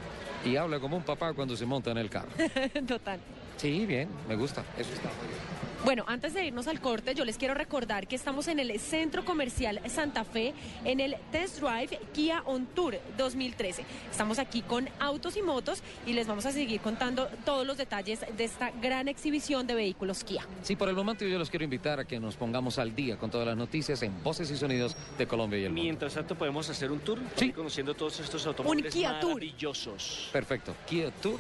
Y 0.45 0.55
habla 0.55 0.79
como 0.79 0.97
un 0.97 1.03
papá 1.03 1.33
cuando 1.33 1.57
se 1.57 1.67
monta 1.67 1.91
en 1.91 1.99
el 1.99 2.09
carro. 2.09 2.31
Total. 2.87 3.19
Sí, 3.57 3.85
bien, 3.87 4.09
me 4.29 4.37
gusta. 4.37 4.65
Eso 4.79 4.93
está 4.93 5.09
muy 5.09 5.27
bien. 5.27 5.70
Bueno, 5.83 6.05
antes 6.07 6.35
de 6.35 6.45
irnos 6.45 6.67
al 6.67 6.79
corte, 6.79 7.15
yo 7.15 7.25
les 7.25 7.39
quiero 7.39 7.55
recordar 7.55 8.07
que 8.07 8.15
estamos 8.15 8.49
en 8.49 8.59
el 8.59 8.79
Centro 8.79 9.25
Comercial 9.25 9.81
Santa 9.89 10.25
Fe 10.25 10.53
en 10.85 11.01
el 11.01 11.17
Test 11.33 11.59
Drive 11.59 11.99
Kia 12.13 12.43
On 12.45 12.67
Tour 12.67 12.99
2013. 13.17 13.87
Estamos 14.11 14.39
aquí 14.39 14.61
con 14.61 14.91
autos 14.99 15.39
y 15.39 15.43
motos 15.43 15.83
y 16.07 16.13
les 16.13 16.27
vamos 16.27 16.45
a 16.45 16.53
seguir 16.53 16.83
contando 16.83 17.29
todos 17.47 17.67
los 17.67 17.79
detalles 17.79 18.21
de 18.37 18.45
esta 18.45 18.73
gran 18.73 19.09
exhibición 19.09 19.67
de 19.67 19.75
vehículos 19.75 20.23
Kia. 20.23 20.47
Sí, 20.63 20.77
por 20.77 20.91
el 20.91 20.95
momento 20.95 21.25
yo 21.25 21.39
los 21.39 21.49
quiero 21.49 21.65
invitar 21.65 21.99
a 21.99 22.05
que 22.05 22.21
nos 22.21 22.37
pongamos 22.37 22.79
al 22.79 22.95
día 22.95 23.17
con 23.17 23.31
todas 23.31 23.47
las 23.47 23.57
noticias 23.57 24.03
en 24.03 24.23
Voces 24.23 24.51
y 24.51 24.59
Sonidos 24.59 24.95
de 25.17 25.27
Colombia 25.27 25.61
y 25.61 25.65
el 25.65 25.71
mundo. 25.71 25.83
Mientras 25.83 26.13
tanto, 26.13 26.35
podemos 26.35 26.69
hacer 26.69 26.93
un 26.93 27.01
tour 27.01 27.19
ir 27.41 27.55
conociendo 27.55 27.95
todos 27.95 28.21
estos 28.21 28.47
automóviles 28.47 28.93
Kia 28.93 29.19
Tour. 29.19 29.33
maravillosos. 29.35 30.29
Perfecto. 30.31 30.75
Kia 30.87 31.11
Tour, 31.23 31.39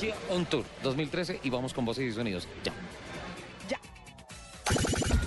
Kia 0.00 0.14
On 0.30 0.46
Tour 0.46 0.64
2013 0.82 1.40
y 1.42 1.50
vamos 1.50 1.74
con 1.74 1.84
Voces 1.84 2.10
y 2.10 2.12
Sonidos. 2.12 2.48
Ya. 2.64 2.72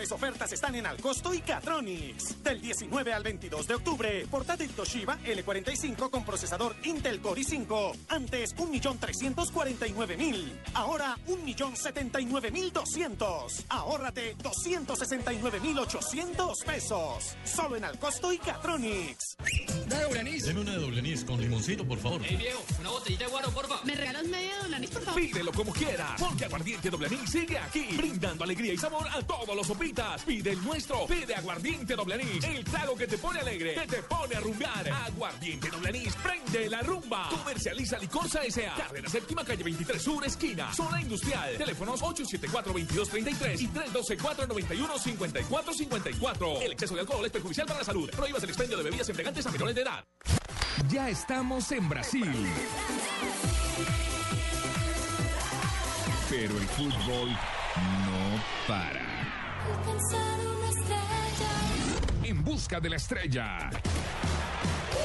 mejores 0.00 0.12
ofertas 0.12 0.52
están 0.52 0.74
en 0.76 0.86
Alcosto 0.86 1.34
y 1.34 1.40
Catronics. 1.40 2.42
Del 2.42 2.62
19 2.62 3.12
al 3.12 3.22
22 3.22 3.66
de 3.66 3.74
octubre, 3.74 4.26
portátil 4.30 4.70
Toshiba 4.70 5.18
L45 5.18 6.08
con 6.08 6.24
procesador 6.24 6.74
Intel 6.84 7.20
Core 7.20 7.42
i5. 7.42 7.96
Antes 8.08 8.56
1.349.000. 8.56 10.58
Ahora 10.72 11.18
1.079.200. 11.26 13.64
Ahórrate 13.68 14.38
269.800 14.38 16.64
pesos. 16.64 17.36
Solo 17.44 17.76
en 17.76 17.84
Alcosto 17.84 18.32
y 18.32 18.38
Catronics. 18.38 19.36
Doble 19.86 20.20
anís. 20.20 20.46
Deme 20.46 20.60
una 20.60 20.76
doble 20.76 21.00
anís 21.00 21.24
con 21.24 21.38
limoncito, 21.40 21.84
por 21.86 21.98
favor. 21.98 22.22
Ey, 22.24 22.36
viejo, 22.36 22.64
una 22.80 22.88
botellita 22.90 23.24
de 23.24 23.30
guaro, 23.30 23.50
porfa. 23.50 23.80
¿Me 23.84 23.94
regalas 23.94 24.24
media 24.24 24.56
doble 24.62 24.76
anís, 24.76 24.88
por 24.90 25.02
favor? 25.02 25.20
Pídelo 25.20 25.52
como 25.52 25.72
quiera, 25.72 26.16
porque 26.18 26.46
Aguardiente 26.46 26.88
Doble 26.88 27.08
Anís 27.08 27.30
sigue 27.30 27.58
aquí, 27.58 27.86
brindando 27.96 28.44
alegría 28.44 28.72
y 28.72 28.78
sabor 28.78 29.06
a 29.08 29.20
todos 29.22 29.54
los 29.54 29.68
Pide 30.24 30.52
el 30.52 30.62
nuestro, 30.62 31.04
pide 31.06 31.34
Aguardiente 31.34 31.96
Doble 31.96 32.14
Anís, 32.14 32.44
el 32.44 32.64
trago 32.64 32.94
que 32.94 33.08
te 33.08 33.18
pone 33.18 33.40
alegre, 33.40 33.74
que 33.74 33.88
te 33.88 34.00
pone 34.04 34.36
a 34.36 34.40
rumbear. 34.40 34.88
Aguardiente 34.88 35.68
Doble 35.68 35.88
Anís, 35.88 36.14
prende 36.14 36.70
la 36.70 36.80
rumba. 36.82 37.28
Comercializa 37.28 37.98
Licorsa 37.98 38.44
S.A. 38.44 38.72
Carrera 38.76 39.08
Séptima, 39.08 39.44
calle 39.44 39.64
23 39.64 40.00
Sur, 40.00 40.24
esquina, 40.24 40.72
zona 40.72 41.00
industrial. 41.00 41.56
Teléfonos 41.58 42.00
874-2233 42.02 43.60
y 43.60 43.66
312-491-5454. 43.68 46.62
El 46.62 46.70
exceso 46.72 46.94
de 46.94 47.00
alcohol 47.00 47.26
es 47.26 47.32
perjudicial 47.32 47.66
para 47.66 47.80
la 47.80 47.84
salud. 47.84 48.08
Prohíbas 48.10 48.44
el 48.44 48.50
expendio 48.50 48.76
de 48.76 48.84
bebidas 48.84 49.08
embriagantes 49.08 49.44
a 49.44 49.50
menores 49.50 49.74
de 49.74 49.82
edad. 49.82 50.04
Ya 50.88 51.08
estamos 51.08 51.72
en 51.72 51.88
Brasil. 51.88 52.46
Pero 56.30 56.56
el 56.56 56.68
fútbol 56.68 57.30
no 57.30 58.40
para. 58.68 59.09
En 62.22 62.44
busca 62.44 62.80
de 62.80 62.90
la 62.90 62.96
estrella. 62.96 63.70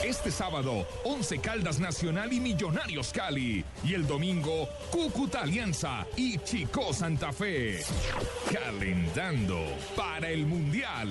Este 0.05 0.29
sábado, 0.29 0.87
11 1.03 1.39
Caldas 1.39 1.79
Nacional 1.79 2.31
y 2.31 2.39
Millonarios 2.39 3.11
Cali. 3.11 3.65
Y 3.83 3.95
el 3.95 4.05
domingo, 4.05 4.69
Cúcuta 4.91 5.41
Alianza 5.41 6.05
y 6.15 6.37
Chico 6.39 6.93
Santa 6.93 7.33
Fe. 7.33 7.81
Calentando 8.53 9.65
para 9.95 10.29
el 10.29 10.45
Mundial. 10.45 11.09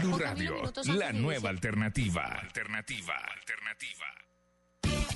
Blue 0.00 0.16
Radio, 0.16 0.72
la 0.84 1.12
nueva 1.12 1.50
alternativa. 1.50 2.24
Alternativa, 2.26 3.16
alternativa. 3.16 4.25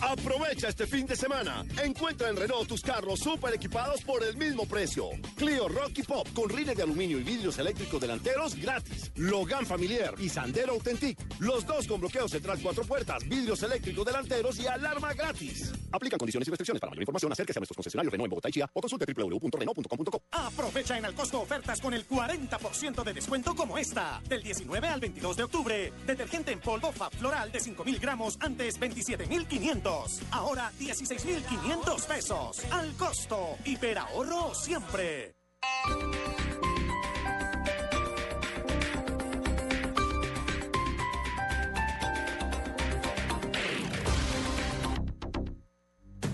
Aprovecha 0.01 0.69
este 0.69 0.87
fin 0.87 1.07
de 1.07 1.15
semana. 1.15 1.65
Encuentra 1.83 2.31
en 2.31 2.37
Renault 2.37 2.67
tus 2.67 2.81
carros 2.81 3.21
super 3.21 3.55
equipados 3.55 4.03
por 4.03 4.25
el 4.25 4.37
mismo 4.37 4.67
precio. 4.67 5.11
Clio 5.37 5.69
Rocky 5.69 6.03
Pop 6.03 6.27
con 6.35 6.49
rines 6.49 6.77
de 6.77 6.83
aluminio 6.83 7.19
y 7.19 7.23
vidrios 7.23 7.59
eléctricos 7.59 8.01
delanteros 8.01 8.55
gratis. 8.57 9.13
Logan 9.17 9.67
Familiar 9.67 10.15
y 10.19 10.29
Sandero 10.29 10.73
Authentic. 10.73 11.19
Los 11.39 11.67
dos 11.67 11.87
con 11.87 12.01
bloqueo 12.01 12.29
central 12.29 12.59
cuatro 12.63 12.85
puertas, 12.85 13.29
vidrios 13.29 13.63
eléctricos 13.63 14.07
delanteros 14.07 14.59
y 14.59 14.67
alarma 14.67 15.13
gratis. 15.13 15.73
Aplican 15.93 16.19
condiciones 16.19 16.49
y 16.49 16.51
restricciones. 16.51 16.81
Para 16.81 16.91
mayor 16.91 17.03
información, 17.03 17.33
acérquese 17.33 17.59
a 17.59 17.61
nuestros 17.61 17.77
concesionarios 17.77 18.13
Renault 18.13 18.27
en 18.27 18.31
Bogotá 18.31 18.49
y 18.49 18.53
Chía 18.53 18.71
o 18.73 18.81
consulte 18.81 19.05
www.renault.com.co. 19.13 20.23
Aprovecha 20.33 20.97
en 20.97 21.05
Alcosto 21.05 21.41
ofertas 21.41 21.81
con 21.81 21.93
el 21.93 22.09
40% 22.09 23.05
de 23.05 23.13
descuento 23.13 23.55
como 23.55 23.77
esta. 23.77 24.23
Del 24.27 24.43
19 24.43 24.89
al 24.89 25.01
22 25.01 25.37
de 25.37 25.43
octubre. 25.43 25.93
Detergente 26.07 26.53
en 26.53 26.61
polvo 26.61 26.91
Fab 26.91 27.15
Floral 27.15 27.53
de 27.53 27.61
5.000 27.61 28.01
gramos 28.01 28.39
antes 28.41 28.81
27.500. 28.81 29.90
Ahora 30.31 30.71
16.500 30.79 32.07
pesos. 32.07 32.65
Al 32.71 32.95
costo. 32.97 33.57
Hiperahorro 33.65 34.55
siempre. 34.55 35.35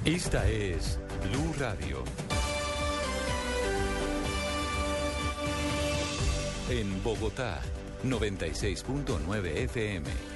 Esta 0.05 0.49
es 0.49 1.01
Blue 1.23 1.55
Radio. 1.59 2.05
En 6.69 7.03
Bogotá, 7.03 7.61
96.9 8.05 9.47
FM. 9.65 10.36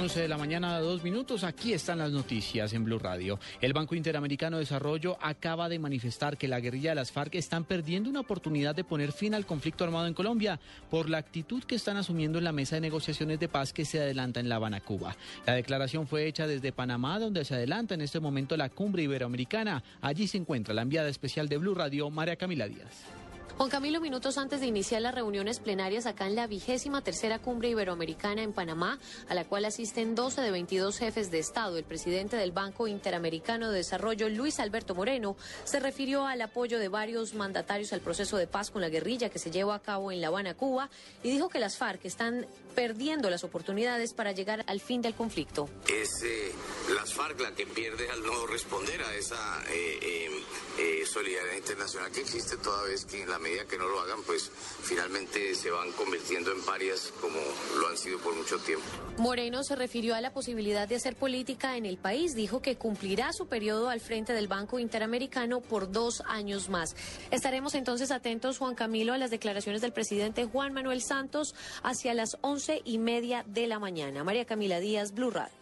11 0.00 0.20
de 0.20 0.28
la 0.28 0.38
mañana, 0.38 0.78
dos 0.78 1.04
minutos. 1.04 1.44
Aquí 1.44 1.74
están 1.74 1.98
las 1.98 2.10
noticias 2.10 2.72
en 2.72 2.84
Blue 2.84 2.98
Radio. 2.98 3.38
El 3.60 3.74
Banco 3.74 3.94
Interamericano 3.94 4.56
de 4.56 4.62
Desarrollo 4.62 5.18
acaba 5.20 5.68
de 5.68 5.78
manifestar 5.78 6.38
que 6.38 6.48
la 6.48 6.58
guerrilla 6.58 6.92
de 6.92 6.94
las 6.94 7.12
FARC 7.12 7.34
están 7.34 7.64
perdiendo 7.64 8.08
una 8.08 8.20
oportunidad 8.20 8.74
de 8.74 8.82
poner 8.82 9.12
fin 9.12 9.34
al 9.34 9.44
conflicto 9.44 9.84
armado 9.84 10.06
en 10.06 10.14
Colombia 10.14 10.58
por 10.88 11.10
la 11.10 11.18
actitud 11.18 11.64
que 11.64 11.74
están 11.74 11.98
asumiendo 11.98 12.38
en 12.38 12.44
la 12.44 12.52
mesa 12.52 12.76
de 12.76 12.80
negociaciones 12.80 13.38
de 13.40 13.48
paz 13.48 13.74
que 13.74 13.84
se 13.84 14.00
adelanta 14.00 14.40
en 14.40 14.48
La 14.48 14.56
Habana, 14.56 14.80
Cuba. 14.80 15.14
La 15.44 15.52
declaración 15.52 16.06
fue 16.06 16.26
hecha 16.26 16.46
desde 16.46 16.72
Panamá, 16.72 17.18
donde 17.18 17.44
se 17.44 17.56
adelanta 17.56 17.92
en 17.92 18.00
este 18.00 18.20
momento 18.20 18.56
la 18.56 18.70
cumbre 18.70 19.02
iberoamericana. 19.02 19.84
Allí 20.00 20.26
se 20.28 20.38
encuentra 20.38 20.72
la 20.72 20.80
enviada 20.80 21.10
especial 21.10 21.46
de 21.46 21.58
Blue 21.58 21.74
Radio, 21.74 22.08
María 22.08 22.36
Camila 22.36 22.66
Díaz. 22.66 23.19
Juan 23.56 23.68
Camilo, 23.68 24.00
minutos 24.00 24.38
antes 24.38 24.60
de 24.60 24.66
iniciar 24.66 25.02
las 25.02 25.14
reuniones 25.14 25.60
plenarias 25.60 26.06
acá 26.06 26.26
en 26.26 26.34
la 26.34 26.46
vigésima 26.46 27.02
tercera 27.02 27.38
cumbre 27.38 27.68
iberoamericana 27.68 28.42
en 28.42 28.52
Panamá, 28.52 28.98
a 29.28 29.34
la 29.34 29.44
cual 29.44 29.64
asisten 29.64 30.14
12 30.14 30.40
de 30.40 30.50
22 30.50 30.98
jefes 30.98 31.30
de 31.30 31.38
Estado, 31.38 31.76
el 31.76 31.84
presidente 31.84 32.36
del 32.36 32.52
Banco 32.52 32.86
Interamericano 32.86 33.70
de 33.70 33.78
Desarrollo, 33.78 34.28
Luis 34.28 34.60
Alberto 34.60 34.94
Moreno, 34.94 35.36
se 35.64 35.80
refirió 35.80 36.26
al 36.26 36.40
apoyo 36.42 36.78
de 36.78 36.88
varios 36.88 37.34
mandatarios 37.34 37.92
al 37.92 38.00
proceso 38.00 38.36
de 38.36 38.46
paz 38.46 38.70
con 38.70 38.80
la 38.80 38.88
guerrilla 38.88 39.30
que 39.30 39.38
se 39.38 39.50
lleva 39.50 39.74
a 39.74 39.82
cabo 39.82 40.12
en 40.12 40.20
La 40.20 40.28
Habana, 40.28 40.54
Cuba, 40.54 40.88
y 41.22 41.30
dijo 41.30 41.48
que 41.48 41.58
las 41.58 41.76
FARC 41.76 42.04
están 42.04 42.46
perdiendo 42.74 43.30
las 43.30 43.44
oportunidades 43.44 44.14
para 44.14 44.32
llegar 44.32 44.64
al 44.68 44.80
fin 44.80 45.02
del 45.02 45.14
conflicto. 45.14 45.68
Es 45.88 46.22
eh, 46.22 46.52
las 46.94 47.12
FARC 47.12 47.40
la 47.40 47.54
que 47.54 47.66
pierde 47.66 48.08
al 48.10 48.22
no 48.22 48.46
responder 48.46 49.02
a 49.02 49.14
esa 49.14 49.62
eh, 49.68 50.30
eh, 50.78 51.04
solidaridad 51.04 51.56
internacional 51.56 52.10
que 52.12 52.20
existe 52.20 52.56
toda 52.56 52.84
vez 52.84 53.04
que 53.04 53.22
en 53.22 53.28
la 53.28 53.38
medida 53.40 53.64
que 53.64 53.78
no 53.78 53.88
lo 53.88 54.00
hagan, 54.00 54.22
pues 54.22 54.50
finalmente 54.82 55.54
se 55.54 55.70
van 55.70 55.90
convirtiendo 55.92 56.52
en 56.52 56.62
parias 56.62 57.12
como 57.20 57.38
lo 57.78 57.88
han 57.88 57.96
sido 57.96 58.18
por 58.18 58.34
mucho 58.34 58.58
tiempo. 58.58 58.84
Moreno 59.18 59.64
se 59.64 59.76
refirió 59.76 60.14
a 60.14 60.20
la 60.20 60.32
posibilidad 60.32 60.88
de 60.88 60.96
hacer 60.96 61.16
política 61.16 61.76
en 61.76 61.86
el 61.86 61.98
país. 61.98 62.34
Dijo 62.34 62.62
que 62.62 62.76
cumplirá 62.76 63.32
su 63.32 63.46
periodo 63.46 63.88
al 63.88 64.00
frente 64.00 64.32
del 64.32 64.48
Banco 64.48 64.78
Interamericano 64.78 65.60
por 65.60 65.90
dos 65.90 66.22
años 66.26 66.68
más. 66.68 66.96
Estaremos 67.30 67.74
entonces 67.74 68.10
atentos, 68.10 68.58
Juan 68.58 68.74
Camilo, 68.74 69.12
a 69.12 69.18
las 69.18 69.30
declaraciones 69.30 69.80
del 69.82 69.92
presidente 69.92 70.44
Juan 70.44 70.72
Manuel 70.72 71.02
Santos 71.02 71.54
hacia 71.82 72.14
las 72.14 72.38
once 72.40 72.82
y 72.84 72.98
media 72.98 73.44
de 73.46 73.66
la 73.66 73.78
mañana. 73.78 74.24
María 74.24 74.44
Camila 74.44 74.80
Díaz, 74.80 75.12
Blue 75.12 75.30
Radio. 75.30 75.52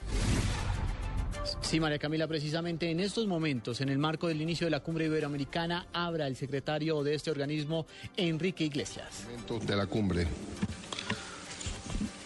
Sí, 1.61 1.81
María 1.81 1.99
Camila, 1.99 2.27
precisamente 2.27 2.91
en 2.91 3.01
estos 3.01 3.27
momentos, 3.27 3.81
en 3.81 3.89
el 3.89 3.99
marco 3.99 4.29
del 4.29 4.41
inicio 4.41 4.67
de 4.67 4.71
la 4.71 4.81
cumbre 4.81 5.07
iberoamericana, 5.07 5.87
abra 5.93 6.27
el 6.27 6.37
secretario 6.37 7.03
de 7.03 7.15
este 7.15 7.31
organismo, 7.31 7.87
Enrique 8.17 8.65
Iglesias. 8.65 9.27
De 9.67 9.77
la 9.77 9.87
cumbre. 9.87 10.27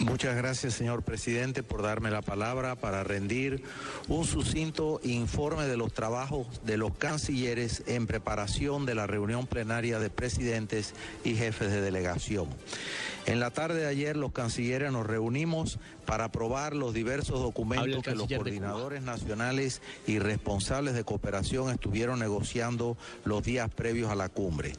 Muchas 0.03 0.35
gracias, 0.37 0.75
señor 0.75 1.05
presidente, 1.05 1.63
por 1.63 1.81
darme 1.81 2.11
la 2.11 2.23
palabra 2.23 2.75
para 2.75 3.05
rendir 3.05 3.63
un 4.09 4.25
sucinto 4.25 5.01
informe 5.05 5.67
de 5.67 5.77
los 5.77 5.95
trabajos 5.95 6.49
de 6.65 6.77
los 6.77 6.93
cancilleres 6.97 7.85
en 7.87 8.09
preparación 8.09 8.85
de 8.85 8.97
la 8.97 9.07
reunión 9.07 9.47
plenaria 9.47 10.01
de 10.01 10.11
presidentes 10.11 10.95
y 11.23 11.37
jefes 11.37 11.71
de 11.71 11.81
delegación. 11.81 12.49
En 13.27 13.39
la 13.39 13.51
tarde 13.51 13.83
de 13.83 13.87
ayer, 13.87 14.17
los 14.17 14.33
cancilleres 14.33 14.91
nos 14.91 15.07
reunimos 15.07 15.79
para 16.05 16.25
aprobar 16.25 16.75
los 16.75 16.93
diversos 16.93 17.39
documentos 17.39 18.03
que 18.03 18.17
los 18.17 18.27
coordinadores 18.27 19.03
nacionales 19.03 19.81
y 20.09 20.19
responsables 20.19 20.95
de 20.95 21.05
cooperación 21.05 21.71
estuvieron 21.71 22.19
negociando 22.19 22.97
los 23.25 23.45
días 23.45 23.71
previos 23.73 24.11
a 24.11 24.17
la 24.17 24.29
cumbre. 24.29 24.73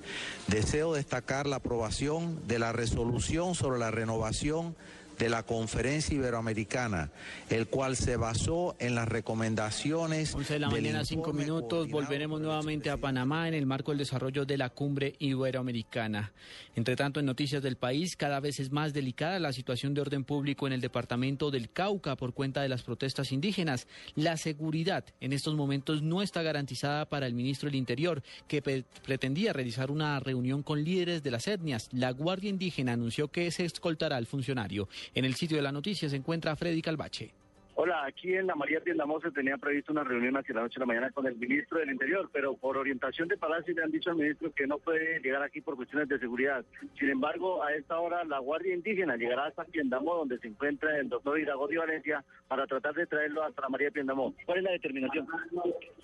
Deseo 0.48 0.94
destacar 0.94 1.48
la 1.48 1.58
aprobación 1.58 2.46
de 2.46 2.60
la 2.60 2.74
resolución 2.74 3.56
sobre 3.56 3.80
la 3.80 3.92
renovación 3.92 4.76
de 5.24 5.30
la 5.30 5.44
conferencia 5.44 6.14
iberoamericana, 6.14 7.10
el 7.50 7.68
cual 7.68 7.96
se 7.96 8.18
basó 8.18 8.76
en 8.80 8.94
las 8.94 9.08
recomendaciones. 9.08 10.36
11 10.36 10.54
de 10.56 10.60
la 10.60 10.70
mañana, 10.70 11.06
5 11.06 11.32
minutos. 11.32 11.88
Volveremos 11.88 12.42
nuevamente 12.42 12.90
a 12.90 12.98
Panamá 12.98 13.48
en 13.48 13.54
el 13.54 13.66
marco 13.66 13.92
del 13.92 14.00
desarrollo 14.00 14.44
de 14.44 14.58
la 14.58 14.70
cumbre 14.70 15.16
iberoamericana. 15.20 16.34
Entre 16.76 16.98
tanto, 16.98 17.22
en 17.22 17.26
noticias 17.26 17.64
del 17.64 17.78
país, 17.78 18.18
cada 18.18 18.42
vez 18.42 18.60
es 18.60 18.74
más 18.74 18.92
delicada 18.92 19.40
la 19.40 19.54
situación 19.54 19.94
de 19.94 20.02
orden 20.02 20.26
público 20.26 20.68
en 20.68 20.74
el 20.74 20.82
departamento 20.82 21.52
del 21.52 21.70
Cauca 21.70 22.18
por 22.18 22.34
cuenta 22.34 22.62
de 22.62 22.68
las 22.68 22.84
protestas 22.84 23.32
indígenas. 23.32 23.88
La 24.16 24.36
seguridad 24.36 25.06
en 25.22 25.32
estos 25.32 25.56
momentos 25.56 26.02
no 26.02 26.22
está 26.22 26.42
garantizada 26.42 27.06
para 27.06 27.28
el 27.28 27.34
ministro 27.34 27.70
del 27.70 27.76
Interior, 27.76 28.24
que 28.50 28.62
pretendía 28.62 29.54
realizar 29.54 29.90
una 29.90 30.20
reunión 30.20 30.64
con 30.64 30.84
líderes 30.84 31.24
de 31.24 31.32
las 31.32 31.48
etnias. 31.48 31.88
La 31.94 32.12
Guardia 32.12 32.50
Indígena 32.50 32.92
anunció 32.92 33.30
que 33.30 33.50
se 33.52 33.64
escoltará 33.64 34.18
al 34.18 34.26
funcionario. 34.26 34.90
En 35.16 35.26
el 35.26 35.36
sitio 35.36 35.58
de 35.58 35.64
la 35.64 35.72
noticia 35.72 36.10
se 36.10 36.16
encuentra 36.16 36.56
Freddy 36.56 36.82
Calvache. 36.82 37.34
Hola, 37.76 38.06
aquí 38.06 38.36
en 38.36 38.46
la 38.46 38.56
María 38.56 38.82
Tiendamos 38.82 39.24
se 39.24 39.32
tenía 39.32 39.58
previsto 39.58 39.92
una 39.92 40.04
reunión 40.04 40.38
hacia 40.38 40.54
la 40.54 40.62
noche 40.62 40.76
de 40.76 40.82
la 40.82 40.86
mañana 40.86 41.10
con 41.10 41.26
el 41.26 41.36
ministro 41.36 41.80
del 41.80 41.90
Interior, 41.90 42.30
pero 42.32 42.56
por 42.56 42.78
orientación 42.78 43.28
de 43.28 43.38
Palacio 43.38 43.74
le 43.74 43.84
han 43.84 43.92
dicho 43.92 44.12
al 44.12 44.16
ministro 44.16 44.52
que 44.54 44.68
no 44.68 44.78
puede 44.78 45.20
llegar 45.22 45.42
aquí 45.42 45.60
por 45.60 45.76
cuestiones 45.76 46.08
de 46.08 46.20
seguridad. 46.20 46.64
Sin 47.00 47.10
embargo, 47.10 47.64
a 47.64 47.74
esta 47.74 48.00
hora 48.00 48.24
la 48.26 48.38
Guardia 48.38 48.76
Indígena 48.76 49.18
llegará 49.18 49.48
hasta 49.48 49.66
Tiendamos, 49.66 50.18
donde 50.18 50.38
se 50.38 50.48
encuentra 50.48 51.00
el 51.00 51.10
doctor 51.10 51.40
Iragorri 51.40 51.78
Valencia, 51.78 52.24
para 52.48 52.68
tratar 52.68 52.94
de 52.94 53.08
traerlo 53.08 53.44
hasta 53.44 53.64
la 53.64 53.70
María 53.70 53.90
Tiendamos. 53.90 54.36
¿Cuál 54.46 54.60
es 54.60 54.64
la 54.66 54.72
determinación? 54.72 55.28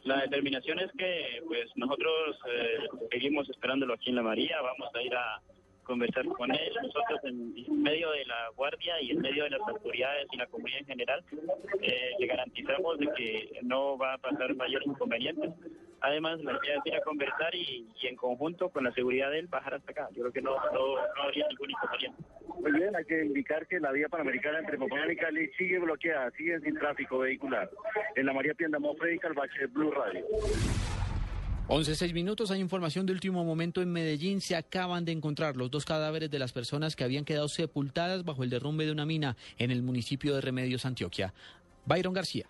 La 0.05 0.21
determinación 0.21 0.79
es 0.79 0.91
que 0.97 1.43
pues 1.45 1.69
nosotros 1.75 2.39
eh, 2.51 2.87
seguimos 3.11 3.47
esperándolo 3.47 3.93
aquí 3.93 4.09
en 4.09 4.15
la 4.15 4.23
María, 4.23 4.59
vamos 4.61 4.89
a 4.95 5.01
ir 5.03 5.13
a 5.15 5.39
conversar 5.89 6.23
con 6.27 6.51
él. 6.51 6.71
Nosotros 6.83 7.19
en 7.23 7.81
medio 7.81 8.11
de 8.11 8.23
la 8.25 8.49
guardia 8.55 9.01
y 9.01 9.09
en 9.09 9.21
medio 9.21 9.45
de 9.45 9.49
las 9.49 9.61
autoridades 9.61 10.27
y 10.31 10.37
la 10.37 10.45
comunidad 10.45 10.81
en 10.81 10.85
general 10.85 11.23
eh, 11.81 12.11
le 12.19 12.27
garantizamos 12.27 12.99
de 12.99 13.07
que 13.17 13.59
no 13.63 13.97
va 13.97 14.13
a 14.13 14.17
pasar 14.19 14.55
mayores 14.55 14.87
inconvenientes. 14.87 15.51
Además, 16.01 16.39
la 16.41 16.53
idea 16.63 16.77
es 16.77 16.85
ir 16.85 16.95
a 16.95 17.01
conversar 17.01 17.53
y, 17.55 17.87
y, 17.99 18.07
en 18.07 18.15
conjunto 18.15 18.69
con 18.69 18.83
la 18.83 18.91
seguridad 18.93 19.31
de 19.31 19.39
él 19.39 19.47
bajar 19.47 19.73
hasta 19.73 19.91
acá. 19.91 20.07
Yo 20.11 20.21
creo 20.21 20.31
que 20.31 20.41
no, 20.41 20.55
no, 20.71 20.95
no 20.95 21.23
habría 21.23 21.47
ningún 21.49 21.71
inconveniente. 21.71 22.23
Muy 22.61 22.71
bien, 22.71 22.95
hay 22.95 23.05
que 23.05 23.25
indicar 23.25 23.65
que 23.67 23.79
la 23.79 23.91
vía 23.91 24.07
panamericana 24.07 24.59
entre 24.59 24.77
Popayán 24.77 25.11
y 25.11 25.15
Cali 25.15 25.49
sigue 25.57 25.79
bloqueada, 25.79 26.29
sigue 26.37 26.59
sin 26.61 26.75
tráfico 26.75 27.17
vehicular. 27.17 27.69
En 28.15 28.27
la 28.27 28.33
María 28.33 28.53
Piendamó, 28.53 28.93
Freddy 28.95 29.17
Calvache, 29.17 29.65
Blue 29.67 29.91
Radio. 29.91 30.23
11.6 31.69 32.13
minutos, 32.13 32.49
hay 32.49 32.61
información 32.61 33.05
de 33.05 33.13
último 33.13 33.45
momento 33.45 33.83
en 33.83 33.91
Medellín. 33.91 34.41
Se 34.41 34.55
acaban 34.55 35.05
de 35.05 35.11
encontrar 35.11 35.55
los 35.55 35.69
dos 35.69 35.85
cadáveres 35.85 36.31
de 36.31 36.39
las 36.39 36.51
personas 36.51 36.95
que 36.95 37.03
habían 37.03 37.25
quedado 37.25 37.47
sepultadas 37.47 38.25
bajo 38.25 38.43
el 38.43 38.49
derrumbe 38.49 38.87
de 38.87 38.91
una 38.91 39.05
mina 39.05 39.37
en 39.59 39.69
el 39.69 39.83
municipio 39.83 40.33
de 40.33 40.41
Remedios, 40.41 40.85
Antioquia. 40.85 41.31
Byron 41.85 42.15
García. 42.15 42.49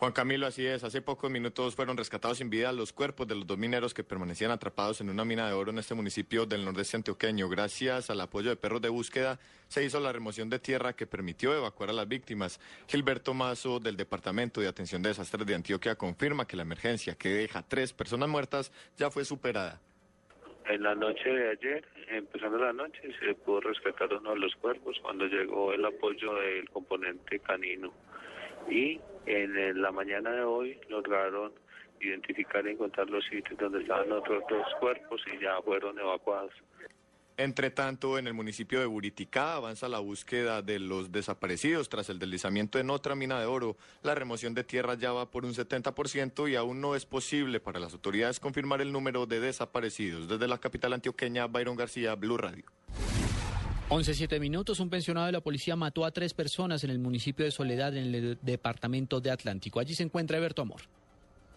Juan 0.00 0.12
Camilo, 0.12 0.46
así 0.46 0.66
es. 0.66 0.82
Hace 0.82 1.02
pocos 1.02 1.30
minutos 1.30 1.76
fueron 1.76 1.94
rescatados 1.94 2.38
sin 2.38 2.48
vida 2.48 2.72
los 2.72 2.90
cuerpos 2.90 3.28
de 3.28 3.34
los 3.34 3.46
dos 3.46 3.58
mineros 3.58 3.92
que 3.92 4.02
permanecían 4.02 4.50
atrapados 4.50 5.02
en 5.02 5.10
una 5.10 5.26
mina 5.26 5.46
de 5.46 5.52
oro 5.52 5.72
en 5.72 5.78
este 5.78 5.94
municipio 5.94 6.46
del 6.46 6.64
nordeste 6.64 6.96
antioqueño. 6.96 7.50
Gracias 7.50 8.08
al 8.08 8.22
apoyo 8.22 8.48
de 8.48 8.56
perros 8.56 8.80
de 8.80 8.88
búsqueda, 8.88 9.38
se 9.68 9.84
hizo 9.84 10.00
la 10.00 10.10
remoción 10.10 10.48
de 10.48 10.58
tierra 10.58 10.94
que 10.94 11.06
permitió 11.06 11.54
evacuar 11.54 11.90
a 11.90 11.92
las 11.92 12.08
víctimas. 12.08 12.60
Gilberto 12.88 13.34
Mazo, 13.34 13.78
del 13.78 13.98
Departamento 13.98 14.62
de 14.62 14.68
Atención 14.68 15.02
de 15.02 15.10
Desastres 15.10 15.46
de 15.46 15.54
Antioquia, 15.54 15.96
confirma 15.96 16.46
que 16.46 16.56
la 16.56 16.62
emergencia 16.62 17.14
que 17.14 17.28
deja 17.28 17.62
tres 17.68 17.92
personas 17.92 18.30
muertas 18.30 18.72
ya 18.96 19.10
fue 19.10 19.26
superada. 19.26 19.82
En 20.64 20.82
la 20.82 20.94
noche 20.94 21.28
de 21.28 21.50
ayer, 21.50 21.84
empezando 22.08 22.56
la 22.56 22.72
noche, 22.72 23.02
se 23.20 23.34
pudo 23.34 23.60
rescatar 23.60 24.14
uno 24.14 24.30
de 24.30 24.38
los 24.38 24.56
cuerpos 24.56 24.96
cuando 25.02 25.26
llegó 25.26 25.74
el 25.74 25.84
apoyo 25.84 26.36
del 26.36 26.70
componente 26.70 27.38
canino 27.40 27.92
y 28.68 29.00
en 29.26 29.80
la 29.80 29.92
mañana 29.92 30.30
de 30.32 30.42
hoy 30.42 30.80
lograron 30.88 31.52
identificar 32.00 32.66
y 32.66 32.70
encontrar 32.70 33.08
los 33.10 33.24
sitios 33.26 33.58
donde 33.58 33.82
estaban 33.82 34.10
otros 34.12 34.42
dos 34.48 34.66
cuerpos 34.80 35.20
y 35.32 35.42
ya 35.42 35.60
fueron 35.62 35.98
evacuados. 35.98 36.52
Entre 37.36 37.70
tanto, 37.70 38.18
en 38.18 38.26
el 38.26 38.34
municipio 38.34 38.80
de 38.80 38.86
Buriticá 38.86 39.54
avanza 39.54 39.88
la 39.88 39.98
búsqueda 39.98 40.60
de 40.60 40.78
los 40.78 41.10
desaparecidos 41.10 41.88
tras 41.88 42.10
el 42.10 42.18
deslizamiento 42.18 42.78
en 42.78 42.90
otra 42.90 43.14
mina 43.14 43.40
de 43.40 43.46
oro. 43.46 43.78
La 44.02 44.14
remoción 44.14 44.52
de 44.52 44.62
tierra 44.62 44.92
ya 44.92 45.12
va 45.12 45.30
por 45.30 45.46
un 45.46 45.54
70% 45.54 46.50
y 46.50 46.56
aún 46.56 46.82
no 46.82 46.94
es 46.94 47.06
posible 47.06 47.58
para 47.58 47.80
las 47.80 47.94
autoridades 47.94 48.40
confirmar 48.40 48.82
el 48.82 48.92
número 48.92 49.24
de 49.24 49.40
desaparecidos. 49.40 50.28
Desde 50.28 50.48
la 50.48 50.58
capital 50.58 50.92
antioqueña, 50.92 51.46
Byron 51.46 51.76
García, 51.76 52.14
Blue 52.14 52.36
Radio. 52.36 52.64
11.7 53.90 54.38
minutos, 54.38 54.78
un 54.78 54.88
pensionado 54.88 55.26
de 55.26 55.32
la 55.32 55.40
policía 55.40 55.74
mató 55.74 56.04
a 56.04 56.12
tres 56.12 56.32
personas 56.32 56.84
en 56.84 56.90
el 56.90 57.00
municipio 57.00 57.44
de 57.44 57.50
Soledad, 57.50 57.96
en 57.96 58.14
el 58.14 58.38
departamento 58.40 59.20
de 59.20 59.32
Atlántico. 59.32 59.80
Allí 59.80 59.94
se 59.94 60.04
encuentra 60.04 60.38
Eberto 60.38 60.62
Amor. 60.62 60.82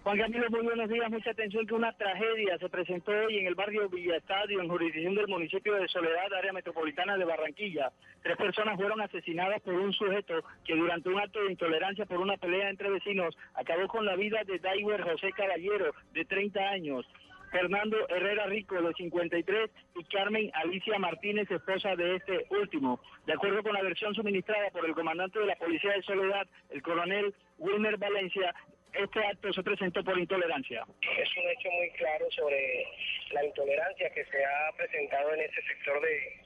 Juan 0.01 0.17
Camilo, 0.17 0.49
muy 0.49 0.63
buenos 0.63 0.89
días. 0.89 1.11
Mucha 1.11 1.29
atención 1.29 1.67
que 1.67 1.75
una 1.75 1.93
tragedia 1.93 2.57
se 2.57 2.67
presentó 2.69 3.11
hoy 3.11 3.38
en 3.38 3.45
el 3.45 3.53
barrio 3.53 3.88
Villa 3.88 4.17
Estadio, 4.17 4.61
en 4.61 4.67
jurisdicción 4.67 5.13
del 5.13 5.27
municipio 5.27 5.75
de 5.75 5.88
Soledad, 5.88 6.34
área 6.34 6.51
metropolitana 6.51 7.17
de 7.17 7.23
Barranquilla. 7.23 7.91
Tres 8.23 8.36
personas 8.36 8.77
fueron 8.77 8.99
asesinadas 8.99 9.61
por 9.61 9.75
un 9.75 9.93
sujeto 9.93 10.43
que 10.65 10.75
durante 10.75 11.09
un 11.09 11.19
acto 11.19 11.39
de 11.39 11.51
intolerancia 11.51 12.07
por 12.07 12.17
una 12.17 12.38
pelea 12.38 12.71
entre 12.71 12.89
vecinos 12.89 13.38
acabó 13.53 13.88
con 13.88 14.07
la 14.07 14.15
vida 14.15 14.39
de 14.43 14.57
Daiwer 14.57 15.03
José 15.03 15.31
Caballero, 15.38 15.93
de 16.13 16.25
30 16.25 16.59
años. 16.59 17.05
Fernando 17.53 18.09
Herrera 18.09 18.47
Rico, 18.47 18.81
de 18.81 18.93
53, 18.95 19.69
y 19.95 20.03
Carmen 20.05 20.49
Alicia 20.55 20.97
Martínez, 20.97 21.49
esposa 21.51 21.95
de 21.95 22.15
este 22.15 22.47
último. 22.49 22.99
De 23.27 23.33
acuerdo 23.33 23.61
con 23.61 23.73
la 23.73 23.83
versión 23.83 24.15
suministrada 24.15 24.71
por 24.71 24.83
el 24.85 24.95
comandante 24.95 25.37
de 25.37 25.45
la 25.45 25.55
Policía 25.55 25.93
de 25.93 26.01
Soledad, 26.01 26.47
el 26.71 26.81
coronel 26.81 27.33
Wilmer 27.59 27.97
Valencia, 27.97 28.55
este 28.93 29.23
acto 29.23 29.53
se 29.53 29.61
presentó 29.61 30.03
por 30.03 30.17
intolerancia. 30.17 30.83
Es 31.01 31.29
un 31.37 31.49
hecho 31.51 31.69
muy 31.69 31.91
claro 31.91 32.25
sobre 32.31 32.87
la 33.33 33.45
intolerancia 33.45 34.09
que 34.09 34.25
se 34.25 34.43
ha 34.43 34.71
presentado 34.75 35.33
en 35.35 35.41
este 35.41 35.61
sector 35.61 36.01
de, 36.01 36.41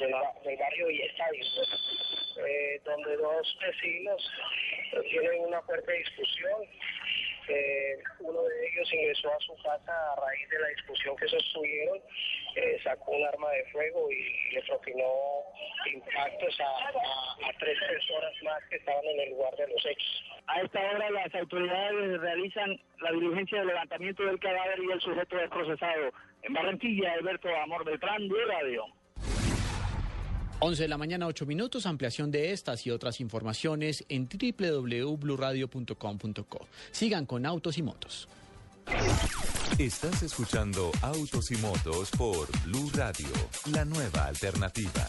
del, 0.00 0.56
barrio 0.56 0.90
y 0.90 1.02
estadio, 1.02 1.44
eh, 2.46 2.80
donde 2.86 3.16
dos 3.18 3.58
vecinos 3.60 4.32
tienen 5.10 5.40
una 5.40 5.60
fuerte 5.60 5.92
discusión 5.92 6.62
eh, 7.48 7.98
uno 8.20 8.42
de 8.42 8.68
ellos 8.68 8.92
ingresó 8.92 9.32
a 9.32 9.38
su 9.40 9.54
casa 9.62 9.92
a 10.12 10.20
raíz 10.20 10.48
de 10.50 10.58
la 10.60 10.68
discusión 10.68 11.16
que 11.16 11.28
sostuvieron, 11.28 11.98
eh, 12.56 12.78
sacó 12.82 13.12
un 13.12 13.26
arma 13.26 13.50
de 13.50 13.64
fuego 13.72 14.10
y 14.10 14.54
le 14.54 14.62
propinó 14.62 15.04
impactos 15.92 16.60
a, 16.60 16.92
tres 17.58 17.78
personas 17.78 18.32
más 18.42 18.62
que 18.70 18.76
estaban 18.76 19.04
en 19.04 19.20
el 19.20 19.30
lugar 19.30 19.54
de 19.56 19.66
los 19.68 19.86
hechos. 19.86 20.24
A 20.46 20.60
esta 20.62 20.80
hora 20.80 21.10
las 21.10 21.34
autoridades 21.34 22.20
realizan 22.20 22.80
la 23.00 23.12
diligencia 23.12 23.60
de 23.60 23.66
levantamiento 23.66 24.24
del 24.24 24.38
cadáver 24.38 24.78
y 24.80 24.92
el 24.92 25.00
sujeto 25.00 25.36
procesado 25.50 26.12
En 26.42 26.52
Barranquilla, 26.52 27.14
Alberto 27.14 27.48
Amor 27.56 27.84
Beltrán, 27.84 28.28
de 28.28 28.44
Radio. 28.44 28.86
11 30.60 30.82
de 30.82 30.88
la 30.88 30.98
mañana, 30.98 31.26
8 31.26 31.46
minutos. 31.46 31.86
Ampliación 31.86 32.30
de 32.30 32.52
estas 32.52 32.86
y 32.86 32.90
otras 32.90 33.20
informaciones 33.20 34.04
en 34.08 34.28
www.bluradio.com.co. 34.28 36.66
Sigan 36.90 37.24
con 37.26 37.46
Autos 37.46 37.78
y 37.78 37.82
Motos. 37.82 38.28
Estás 39.78 40.22
escuchando 40.22 40.90
Autos 41.02 41.50
y 41.50 41.56
Motos 41.56 42.10
por 42.12 42.48
Blue 42.64 42.90
Radio, 42.94 43.28
la 43.72 43.84
nueva 43.84 44.24
alternativa. 44.24 45.06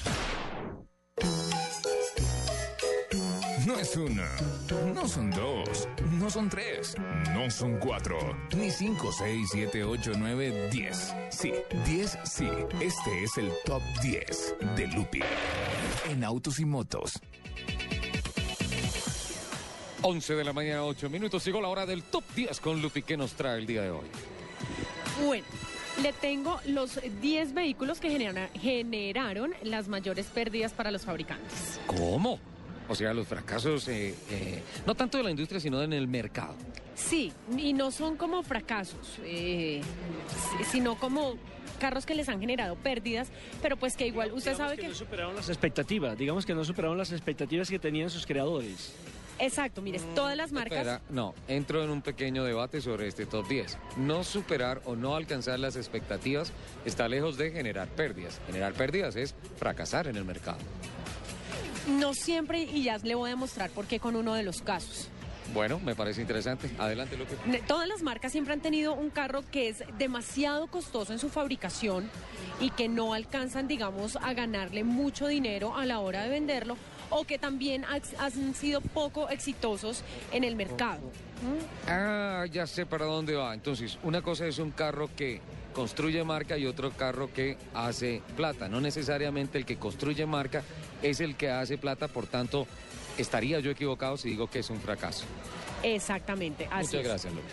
No 3.69 3.77
es 3.77 3.95
una, 3.95 4.27
no 4.95 5.07
son 5.07 5.29
dos, 5.29 5.87
no 6.13 6.27
son 6.31 6.49
tres, 6.49 6.95
no 7.35 7.51
son 7.51 7.77
cuatro, 7.77 8.17
ni 8.57 8.71
cinco, 8.71 9.11
seis, 9.11 9.47
siete, 9.51 9.83
ocho, 9.83 10.13
nueve, 10.17 10.69
diez. 10.71 11.13
Sí, 11.29 11.53
diez, 11.85 12.17
sí. 12.23 12.47
Este 12.81 13.23
es 13.23 13.37
el 13.37 13.51
top 13.65 13.83
10 14.01 14.55
de 14.75 14.87
Lupi 14.87 15.19
en 16.09 16.23
autos 16.23 16.59
y 16.59 16.65
motos. 16.65 17.19
11 20.01 20.33
de 20.33 20.43
la 20.43 20.51
mañana, 20.51 20.83
8 20.83 21.07
minutos. 21.07 21.45
Llegó 21.45 21.61
la 21.61 21.67
hora 21.67 21.85
del 21.85 22.01
top 22.01 22.23
10 22.35 22.59
con 22.61 22.81
Lupi. 22.81 23.03
¿Qué 23.03 23.17
nos 23.17 23.33
trae 23.33 23.59
el 23.59 23.67
día 23.67 23.83
de 23.83 23.91
hoy? 23.91 24.07
Bueno. 25.23 25.45
Le 26.01 26.13
tengo 26.13 26.61
los 26.65 26.97
10 27.21 27.53
vehículos 27.53 27.99
que 27.99 28.09
generaron 28.53 29.53
las 29.63 29.89
mayores 29.89 30.27
pérdidas 30.27 30.71
para 30.71 30.91
los 30.91 31.03
fabricantes. 31.03 31.79
¿Cómo? 31.87 32.39
O 32.89 32.95
sea, 32.95 33.13
los 33.13 33.27
fracasos, 33.27 33.87
eh, 33.87 34.15
eh, 34.31 34.63
no 34.85 34.95
tanto 34.95 35.19
de 35.19 35.23
la 35.23 35.29
industria, 35.29 35.59
sino 35.59 35.81
en 35.81 35.93
el 35.93 36.07
mercado. 36.07 36.55
Sí, 36.95 37.31
y 37.55 37.71
no 37.71 37.91
son 37.91 38.17
como 38.17 38.43
fracasos, 38.43 39.19
eh, 39.23 39.81
sino 40.69 40.97
como 40.97 41.35
carros 41.79 42.05
que 42.05 42.15
les 42.15 42.27
han 42.27 42.39
generado 42.39 42.75
pérdidas, 42.75 43.29
pero 43.61 43.77
pues 43.77 43.95
que 43.95 44.07
igual 44.07 44.33
usted 44.33 44.57
sabe 44.57 44.75
que, 44.75 44.81
que... 44.81 44.87
no 44.89 44.95
superaron 44.95 45.35
las 45.35 45.47
expectativas, 45.47 46.17
digamos 46.17 46.45
que 46.45 46.53
no 46.53 46.65
superaron 46.65 46.97
las 46.97 47.11
expectativas 47.11 47.69
que 47.69 47.79
tenían 47.79 48.09
sus 48.09 48.25
creadores. 48.25 48.93
Exacto, 49.39 49.81
mire, 49.81 49.99
todas 50.15 50.35
las 50.35 50.51
marcas... 50.51 51.01
no, 51.09 51.33
entro 51.47 51.81
en 51.83 51.89
un 51.89 52.01
pequeño 52.01 52.43
debate 52.43 52.81
sobre 52.81 53.07
este 53.07 53.25
top 53.25 53.47
10. 53.47 53.77
No 53.97 54.23
superar 54.23 54.81
o 54.85 54.95
no 54.95 55.15
alcanzar 55.15 55.59
las 55.59 55.77
expectativas 55.77 56.51
está 56.83 57.07
lejos 57.07 57.37
de 57.37 57.51
generar 57.51 57.87
pérdidas. 57.87 58.41
Generar 58.47 58.73
pérdidas 58.73 59.15
es 59.15 59.35
fracasar 59.55 60.07
en 60.07 60.17
el 60.17 60.25
mercado. 60.25 60.59
No 61.87 62.13
siempre, 62.13 62.63
y 62.63 62.83
ya 62.83 62.97
le 62.97 63.15
voy 63.15 63.31
a 63.31 63.35
mostrar 63.35 63.69
por 63.69 63.85
qué 63.85 63.99
con 63.99 64.15
uno 64.15 64.33
de 64.33 64.43
los 64.43 64.61
casos. 64.61 65.09
Bueno, 65.53 65.79
me 65.79 65.95
parece 65.95 66.21
interesante. 66.21 66.69
Adelante, 66.77 67.17
que... 67.17 67.59
Todas 67.59 67.87
las 67.87 68.03
marcas 68.03 68.31
siempre 68.31 68.53
han 68.53 68.61
tenido 68.61 68.93
un 68.93 69.09
carro 69.09 69.43
que 69.51 69.69
es 69.69 69.83
demasiado 69.97 70.67
costoso 70.67 71.11
en 71.11 71.19
su 71.19 71.29
fabricación 71.29 72.09
y 72.59 72.69
que 72.69 72.87
no 72.87 73.13
alcanzan, 73.13 73.67
digamos, 73.67 74.15
a 74.17 74.33
ganarle 74.33 74.83
mucho 74.83 75.27
dinero 75.27 75.75
a 75.75 75.85
la 75.85 75.99
hora 75.99 76.23
de 76.23 76.29
venderlo 76.29 76.77
o 77.09 77.23
que 77.23 77.39
también 77.39 77.83
han 77.85 78.53
sido 78.53 78.81
poco 78.81 79.29
exitosos 79.29 80.03
en 80.31 80.43
el 80.43 80.55
mercado. 80.55 81.01
Ah, 81.87 82.45
ya 82.51 82.67
sé 82.67 82.85
para 82.85 83.05
dónde 83.05 83.35
va. 83.35 83.53
Entonces, 83.53 83.97
una 84.03 84.21
cosa 84.21 84.45
es 84.45 84.59
un 84.59 84.71
carro 84.71 85.09
que 85.15 85.41
construye 85.73 86.23
marca 86.23 86.57
y 86.57 86.65
otro 86.65 86.91
carro 86.91 87.31
que 87.33 87.57
hace 87.73 88.21
plata. 88.35 88.67
No 88.67 88.81
necesariamente 88.81 89.57
el 89.57 89.65
que 89.65 89.77
construye 89.77 90.25
marca 90.25 90.63
es 91.01 91.19
el 91.19 91.35
que 91.35 91.49
hace 91.49 91.77
plata, 91.77 92.07
por 92.07 92.27
tanto, 92.27 92.67
estaría 93.17 93.59
yo 93.59 93.71
equivocado 93.71 94.17
si 94.17 94.29
digo 94.29 94.49
que 94.49 94.59
es 94.59 94.69
un 94.69 94.79
fracaso. 94.79 95.25
Exactamente. 95.83 96.67
Así 96.71 96.97
Muchas 96.97 97.03
gracias, 97.03 97.33
Lupe. 97.33 97.47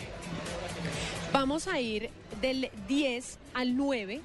Vamos 1.31 1.67
a 1.67 1.79
ir 1.79 2.09
del 2.41 2.69
10 2.87 3.37
al 3.53 3.75
9 3.75 4.21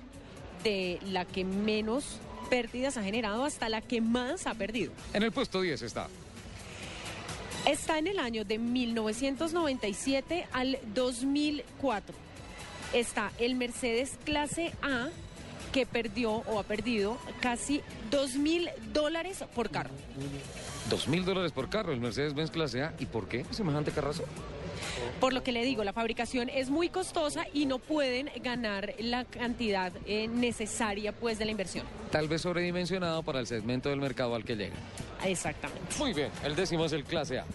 de 0.64 0.98
la 1.10 1.24
que 1.24 1.44
menos 1.44 2.18
pérdidas 2.48 2.96
ha 2.96 3.02
generado 3.02 3.44
hasta 3.44 3.68
la 3.68 3.80
que 3.80 4.00
más 4.00 4.46
ha 4.46 4.54
perdido. 4.54 4.92
En 5.12 5.22
el 5.22 5.32
puesto 5.32 5.60
10 5.60 5.82
está. 5.82 6.08
Está 7.66 7.98
en 7.98 8.08
el 8.08 8.18
año 8.18 8.44
de 8.44 8.58
1997 8.58 10.46
al 10.52 10.78
2004. 10.94 12.14
Está 12.92 13.32
el 13.38 13.54
Mercedes 13.54 14.18
clase 14.24 14.72
A 14.82 15.08
que 15.72 15.86
perdió 15.86 16.30
o 16.30 16.58
ha 16.58 16.62
perdido 16.62 17.16
casi 17.40 17.80
2 18.10 18.36
mil 18.36 18.68
dólares 18.92 19.42
por 19.54 19.70
carro. 19.70 19.90
2 20.90 21.08
mil 21.08 21.24
dólares 21.24 21.52
por 21.52 21.70
carro, 21.70 21.92
el 21.92 22.00
Mercedes-Benz 22.00 22.50
clase 22.50 22.82
A. 22.82 22.94
¿Y 22.98 23.06
por 23.06 23.26
qué 23.28 23.44
semejante 23.50 23.90
carrazo? 23.90 24.24
Por 25.20 25.32
lo 25.32 25.42
que 25.42 25.52
le 25.52 25.64
digo, 25.64 25.84
la 25.84 25.92
fabricación 25.92 26.50
es 26.50 26.68
muy 26.68 26.90
costosa 26.90 27.46
y 27.54 27.64
no 27.64 27.78
pueden 27.78 28.30
ganar 28.42 28.94
la 28.98 29.24
cantidad 29.24 29.92
eh, 30.06 30.28
necesaria 30.28 31.12
pues 31.12 31.38
de 31.38 31.46
la 31.46 31.52
inversión. 31.52 31.86
Tal 32.10 32.28
vez 32.28 32.42
sobredimensionado 32.42 33.22
para 33.22 33.40
el 33.40 33.46
segmento 33.46 33.88
del 33.88 34.00
mercado 34.00 34.34
al 34.34 34.44
que 34.44 34.56
llega. 34.56 34.74
Exactamente. 35.24 35.96
Muy 35.98 36.12
bien, 36.12 36.30
el 36.44 36.54
décimo 36.54 36.84
es 36.84 36.92
el 36.92 37.04
clase 37.04 37.38
A. 37.38 37.46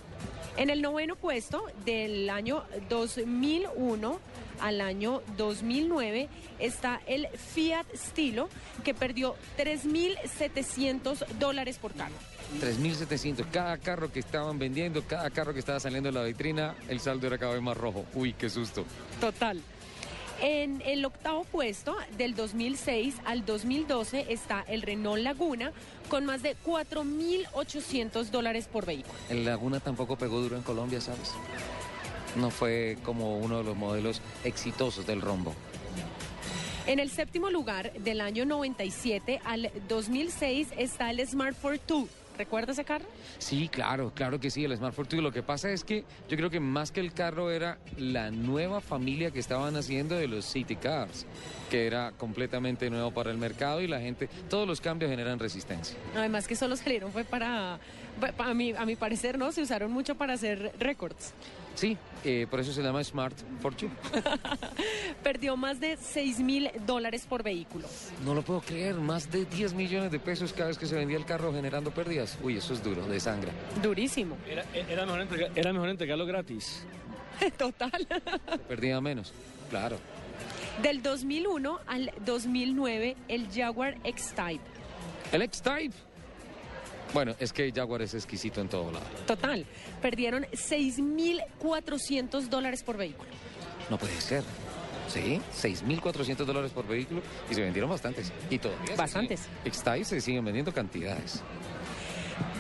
En 0.56 0.72
el 0.72 0.82
noveno 0.82 1.16
puesto 1.16 1.66
del 1.86 2.30
año 2.32 2.64
2001 2.90 4.20
al 4.62 4.82
año 4.82 5.22
2009 5.38 6.30
está 6.60 7.02
el 7.08 7.28
Fiat 7.28 7.86
Stilo 7.96 8.50
que 8.84 8.94
perdió 8.94 9.36
3.700 9.58 11.26
dólares 11.40 11.78
por 11.78 11.94
carro. 11.94 12.16
3.700. 12.62 13.46
Cada 13.52 13.78
carro 13.78 14.12
que 14.12 14.20
estaban 14.20 14.58
vendiendo, 14.58 15.04
cada 15.04 15.30
carro 15.30 15.54
que 15.54 15.60
estaba 15.60 15.80
saliendo 15.80 16.10
de 16.12 16.14
la 16.14 16.24
vitrina, 16.24 16.76
el 16.88 17.00
saldo 17.00 17.28
era 17.28 17.38
cada 17.38 17.54
vez 17.54 17.62
más 17.62 17.78
rojo. 17.78 18.06
Uy, 18.14 18.34
qué 18.34 18.50
susto. 18.50 18.86
Total. 19.20 19.62
En 20.40 20.84
el 20.86 21.04
octavo 21.04 21.46
puesto, 21.46 21.96
del 22.16 22.36
2006 22.36 23.16
al 23.26 23.44
2012, 23.44 24.28
está 24.30 24.64
el 24.68 24.84
Renault 24.84 25.24
Laguna 25.24 25.72
con 26.10 26.26
más 26.26 26.44
de 26.44 26.56
4.800 26.64 28.26
dólares 28.26 28.70
por 28.72 28.86
vehículo. 28.86 29.18
El 29.30 29.46
Laguna 29.46 29.80
tampoco 29.80 30.16
pegó 30.16 30.40
duro 30.40 30.56
en 30.56 30.62
Colombia, 30.62 31.02
¿sabes? 31.02 31.34
No 32.38 32.50
fue 32.52 32.98
como 33.04 33.38
uno 33.38 33.58
de 33.58 33.64
los 33.64 33.76
modelos 33.76 34.22
exitosos 34.44 35.06
del 35.06 35.22
rombo. 35.22 35.54
En 36.86 37.00
el 37.00 37.10
séptimo 37.10 37.50
lugar, 37.50 37.92
del 37.94 38.22
año 38.22 38.46
97 38.46 39.42
al 39.44 39.72
2006, 39.90 40.70
está 40.78 41.10
el 41.10 41.28
Smart 41.28 41.56
Fortwo 41.56 42.08
¿Recuerda 42.38 42.72
ese 42.72 42.86
carro? 42.86 43.06
Sí, 43.40 43.68
claro, 43.68 44.12
claro 44.14 44.40
que 44.40 44.52
sí, 44.52 44.64
el 44.64 44.76
Smart 44.78 44.94
Fortwo. 44.94 45.22
Lo 45.22 45.32
que 45.32 45.42
pasa 45.42 45.72
es 45.72 45.84
que 45.84 46.04
yo 46.30 46.38
creo 46.38 46.50
que 46.50 46.60
más 46.60 46.92
que 46.92 47.00
el 47.00 47.12
carro 47.12 47.50
era 47.50 47.80
la 47.98 48.30
nueva 48.30 48.80
familia 48.80 49.32
que 49.32 49.40
estaban 49.40 49.76
haciendo 49.76 50.16
de 50.16 50.28
los 50.28 50.46
City 50.46 50.76
Cars, 50.76 51.26
que 51.72 51.88
era 51.88 52.12
completamente 52.12 52.90
nuevo 52.90 53.12
para 53.12 53.32
el 53.32 53.38
mercado 53.38 53.82
y 53.82 53.88
la 53.88 54.00
gente, 54.00 54.30
todos 54.50 54.68
los 54.68 54.82
cambios 54.82 55.10
generan 55.10 55.40
resistencia. 55.40 55.98
Además 56.16 56.48
que 56.48 56.56
solo 56.56 56.76
salieron 56.76 57.12
fue 57.12 57.24
para, 57.24 57.80
a 58.38 58.54
mi, 58.54 58.74
a 58.74 58.86
mi 58.86 58.96
parecer, 58.96 59.38
¿no? 59.40 59.52
Se 59.52 59.62
usaron 59.62 59.92
mucho 59.92 60.16
para 60.16 60.34
hacer 60.34 60.74
récords. 60.80 61.34
Sí, 61.78 61.96
eh, 62.24 62.48
por 62.50 62.60
eso 62.60 62.74
se 62.74 62.82
llama 62.82 63.04
Smart 63.04 63.38
Fortune. 63.62 63.92
Perdió 65.24 65.56
más 65.56 65.80
de 65.80 65.96
6 65.96 66.40
mil 66.40 66.72
dólares 66.88 67.28
por 67.30 67.44
vehículo. 67.44 67.88
No 68.26 68.34
lo 68.34 68.42
puedo 68.42 68.62
creer, 68.62 68.96
más 68.96 69.32
de 69.32 69.46
10 69.46 69.74
millones 69.76 70.12
de 70.12 70.18
pesos 70.18 70.54
cada 70.54 70.70
vez 70.70 70.80
que 70.80 70.88
se 70.88 70.96
vendía 70.96 71.18
el 71.18 71.26
carro 71.26 71.54
generando 71.54 71.92
pérdidas. 71.92 72.36
Uy, 72.42 72.58
eso 72.58 72.74
es 72.74 72.84
duro, 72.84 73.06
de 73.06 73.20
sangre. 73.20 73.52
Durísimo. 73.84 74.38
Era, 74.50 75.06
mejor, 75.06 75.90
entregarlo 75.90 76.26
gratis. 76.26 76.84
Total. 77.58 78.08
Perdía 78.68 79.00
menos, 79.00 79.32
claro. 79.70 80.00
Del 80.82 81.04
2001 81.04 81.80
al 81.86 82.12
2009, 82.26 83.18
el 83.28 83.48
Jaguar 83.54 83.98
X-Type. 84.04 84.64
El 85.32 85.44
X-Type. 85.44 85.96
Bueno, 87.14 87.36
es 87.40 87.54
que 87.54 87.72
Jaguar 87.72 88.02
es 88.02 88.14
exquisito 88.14 88.62
en 88.62 88.70
todo 88.70 88.92
lado. 88.92 89.06
Total. 89.26 89.66
Perdieron 90.02 90.44
6.400 90.46 92.50
dólares 92.50 92.84
por 92.84 92.98
vehículo. 92.98 93.30
No 93.90 93.98
puede 93.98 94.20
ser. 94.20 94.44
Sí, 95.08 95.42
6.400 95.56 96.46
dólares 96.46 96.72
por 96.72 96.86
vehículo 96.86 97.22
y 97.50 97.54
se 97.54 97.62
vendieron 97.62 97.90
bastantes. 97.90 98.32
Y 98.50 98.60
todavía. 98.60 98.96
Bastantes. 98.96 99.48
X-Type 99.64 100.04
se 100.04 100.22
siguen 100.22 100.44
vendiendo 100.44 100.74
cantidades. 100.74 101.42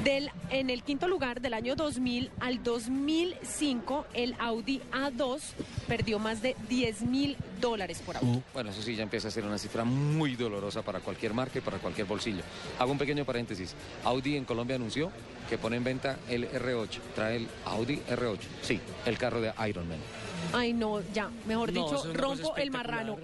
Del, 0.03 0.29
en 0.49 0.69
el 0.69 0.83
quinto 0.83 1.07
lugar, 1.07 1.41
del 1.41 1.53
año 1.53 1.75
2000 1.75 2.31
al 2.39 2.63
2005, 2.63 4.05
el 4.13 4.35
Audi 4.39 4.81
A2 4.91 5.39
perdió 5.87 6.19
más 6.19 6.41
de 6.41 6.55
10 6.69 7.01
mil 7.01 7.35
dólares 7.59 8.01
por 8.05 8.17
auto. 8.17 8.43
Bueno, 8.53 8.69
eso 8.69 8.81
sí 8.81 8.95
ya 8.95 9.03
empieza 9.03 9.27
a 9.27 9.31
ser 9.31 9.43
una 9.43 9.57
cifra 9.57 9.83
muy 9.83 10.35
dolorosa 10.35 10.81
para 10.83 10.99
cualquier 10.99 11.33
marca 11.33 11.57
y 11.57 11.61
para 11.61 11.79
cualquier 11.79 12.07
bolsillo. 12.07 12.43
Hago 12.79 12.91
un 12.91 12.97
pequeño 12.97 13.25
paréntesis. 13.25 13.75
Audi 14.03 14.37
en 14.37 14.45
Colombia 14.45 14.75
anunció 14.75 15.11
que 15.49 15.57
pone 15.57 15.77
en 15.77 15.83
venta 15.83 16.17
el 16.29 16.49
R8. 16.51 16.99
Trae 17.15 17.37
el 17.37 17.47
Audi 17.65 18.01
R8. 18.09 18.39
Sí, 18.61 18.79
el 19.05 19.17
carro 19.17 19.41
de 19.41 19.51
Iron 19.67 19.87
Man. 19.87 19.99
Ay, 20.53 20.73
no, 20.73 21.01
ya, 21.13 21.29
mejor 21.45 21.73
No, 21.73 21.83
dicho, 21.83 22.13
rompo 22.13 22.55
el 22.57 22.71
marrano. 22.71 23.17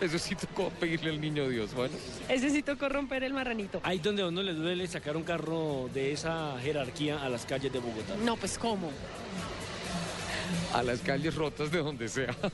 Eso 0.00 0.18
sí 0.18 0.34
tocó 0.34 0.70
pedirle 0.70 1.10
al 1.10 1.20
niño 1.20 1.48
Dios. 1.48 1.74
Bueno. 1.74 1.94
Ese 2.28 2.50
sí 2.50 2.62
tocó 2.62 2.88
romper 2.88 3.24
el 3.24 3.32
marranito. 3.32 3.80
Ahí 3.82 3.98
donde 3.98 4.22
a 4.22 4.28
uno 4.28 4.42
le 4.42 4.54
duele 4.54 4.86
sacar 4.86 5.16
un 5.16 5.24
carro 5.24 5.88
de 5.92 6.12
esa 6.12 6.56
jerarquía 6.60 7.22
a 7.22 7.28
las 7.28 7.44
calles 7.44 7.72
de 7.72 7.78
Bogotá. 7.78 8.14
No, 8.24 8.36
pues 8.36 8.58
¿cómo? 8.58 8.90
A 10.74 10.82
las 10.82 11.00
calles 11.00 11.34
rotas 11.34 11.70
de 11.70 11.78
donde 11.78 12.08
sea. 12.08 12.34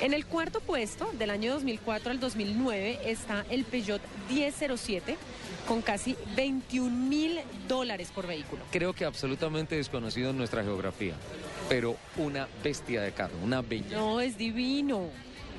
En 0.00 0.12
el 0.12 0.26
cuarto 0.26 0.60
puesto, 0.60 1.10
del 1.18 1.30
año 1.30 1.54
2004 1.54 2.10
al 2.10 2.20
2009, 2.20 3.00
está 3.06 3.46
el 3.48 3.64
Peugeot 3.64 4.02
1007 4.28 5.16
con 5.66 5.80
casi 5.80 6.16
21 6.36 6.94
mil 6.94 7.40
dólares 7.66 8.10
por 8.14 8.26
vehículo. 8.26 8.62
Creo 8.70 8.92
que 8.92 9.06
absolutamente 9.06 9.74
desconocido 9.74 10.30
en 10.30 10.36
nuestra 10.36 10.62
geografía. 10.62 11.14
Pero 11.68 11.96
una 12.16 12.48
bestia 12.62 13.02
de 13.02 13.12
carro, 13.12 13.36
una 13.42 13.62
bella. 13.62 13.96
No, 13.96 14.20
es 14.20 14.38
divino. 14.38 15.08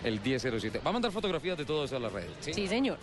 El 0.03 0.21
1007. 0.21 0.79
Va 0.85 0.89
a 0.89 0.93
mandar 0.93 1.11
fotografías 1.11 1.57
de 1.57 1.65
todo 1.65 1.85
eso 1.85 1.97
a 1.97 1.99
las 1.99 2.11
redes. 2.11 2.31
¿sí? 2.39 2.53
Sí, 2.53 2.67
señor. 2.67 2.97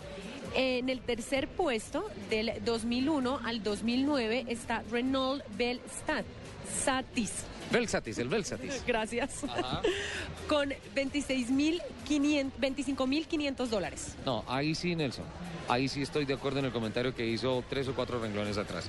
En 0.55 0.89
el 0.89 1.01
tercer 1.01 1.47
puesto, 1.49 2.09
del 2.29 2.53
2001 2.63 3.41
al 3.43 3.61
2009, 3.61 4.45
está 4.47 4.83
Renault 4.89 5.43
Bellstat 5.57 6.25
Satis. 6.83 7.43
Belsatis, 7.71 8.17
el 8.19 8.29
Belsatis. 8.29 8.83
Gracias. 8.87 9.43
Ajá. 9.43 9.81
Con 10.47 10.69
26.500 10.95 12.51
25.500 12.59 13.67
dólares. 13.67 14.15
No, 14.25 14.43
ahí 14.47 14.75
sí, 14.75 14.95
Nelson. 14.95 15.25
Ahí 15.67 15.87
sí 15.87 16.01
estoy 16.01 16.25
de 16.25 16.35
acuerdo 16.35 16.59
en 16.59 16.65
el 16.65 16.71
comentario 16.71 17.15
que 17.15 17.25
hizo 17.25 17.63
tres 17.69 17.87
o 17.87 17.95
cuatro 17.95 18.19
renglones 18.19 18.57
atrás. 18.57 18.85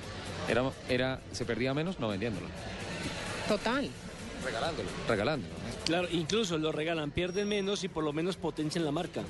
Era, 0.47 0.63
era, 0.89 1.19
se 1.31 1.43
perdía 1.45 1.73
menos 1.73 1.99
no 1.99 2.07
vendiéndolo. 2.07 2.47
Total. 3.47 3.89
Regalándolo. 4.43 4.89
Regalándolo. 5.07 5.53
Claro, 5.85 6.07
incluso 6.11 6.57
lo 6.57 6.71
regalan, 6.71 7.11
pierden 7.11 7.47
menos 7.47 7.83
y 7.83 7.87
por 7.87 8.03
lo 8.03 8.13
menos 8.13 8.37
potencian 8.37 8.85
la 8.85 8.91
marca. 8.91 9.21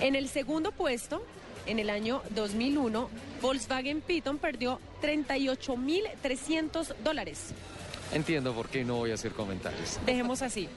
En 0.00 0.14
el 0.14 0.28
segundo 0.28 0.72
puesto, 0.72 1.24
en 1.66 1.78
el 1.78 1.90
año 1.90 2.22
2001, 2.34 3.08
Volkswagen 3.40 4.00
Piton 4.00 4.38
perdió 4.38 4.80
38.300 5.02 6.94
dólares. 7.02 7.52
Entiendo 8.12 8.52
por 8.52 8.68
qué 8.68 8.84
no 8.84 8.96
voy 8.96 9.10
a 9.10 9.14
hacer 9.14 9.32
comentarios. 9.32 9.98
Dejemos 10.06 10.42
así. 10.42 10.68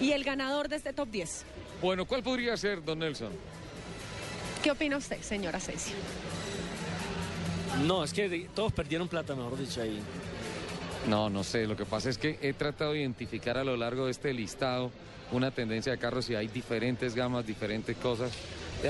Y 0.00 0.12
el 0.12 0.24
ganador 0.24 0.68
de 0.68 0.76
este 0.76 0.92
top 0.92 1.10
10. 1.10 1.44
Bueno, 1.82 2.06
¿cuál 2.06 2.22
podría 2.22 2.56
ser, 2.56 2.82
don 2.82 2.98
Nelson? 2.98 3.30
¿Qué 4.62 4.70
opina 4.70 4.96
usted, 4.96 5.20
señora 5.20 5.60
Ceci? 5.60 5.92
No, 7.86 8.02
es 8.02 8.12
que 8.12 8.48
todos 8.54 8.72
perdieron 8.72 9.06
plata, 9.06 9.34
mejor 9.34 9.58
dicho, 9.58 9.82
ahí. 9.82 10.00
No, 11.06 11.30
no 11.30 11.44
sé. 11.44 11.66
Lo 11.66 11.76
que 11.76 11.84
pasa 11.84 12.10
es 12.10 12.18
que 12.18 12.38
he 12.42 12.52
tratado 12.52 12.92
de 12.92 13.00
identificar 13.00 13.56
a 13.58 13.64
lo 13.64 13.76
largo 13.76 14.06
de 14.06 14.10
este 14.10 14.32
listado 14.34 14.90
una 15.30 15.50
tendencia 15.50 15.92
de 15.92 15.98
carros 15.98 16.28
y 16.30 16.34
hay 16.34 16.48
diferentes 16.48 17.14
gamas, 17.14 17.46
diferentes 17.46 17.96
cosas. 17.96 18.32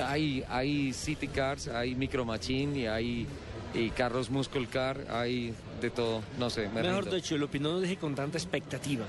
Hay, 0.07 0.45
hay 0.49 0.93
city 0.93 1.29
cars, 1.29 1.69
hay 1.69 1.95
micro 1.95 2.25
machine 2.25 2.79
y 2.79 2.87
hay 2.87 3.27
y 3.75 3.91
carros 3.91 4.31
muscle 4.31 4.67
car, 4.67 5.07
hay 5.11 5.55
de 5.81 5.91
todo. 5.91 6.23
No 6.39 6.51
sé, 6.51 6.69
me 6.69 6.83
Mejor 6.83 7.05
rindo. 7.05 7.17
dicho, 7.17 7.35
el 7.35 7.43
opinión 7.43 7.73
no 7.75 7.81
deje 7.81 7.97
con 7.97 8.15
tanta 8.15 8.39
expectativa. 8.39 9.05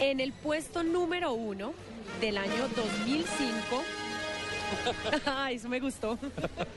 En 0.00 0.20
el 0.20 0.32
puesto 0.32 0.82
número 0.82 1.32
uno 1.32 1.72
del 2.20 2.36
año 2.38 2.68
2005. 2.76 3.82
Ay, 5.26 5.56
eso 5.56 5.68
me 5.68 5.80
gustó. 5.80 6.16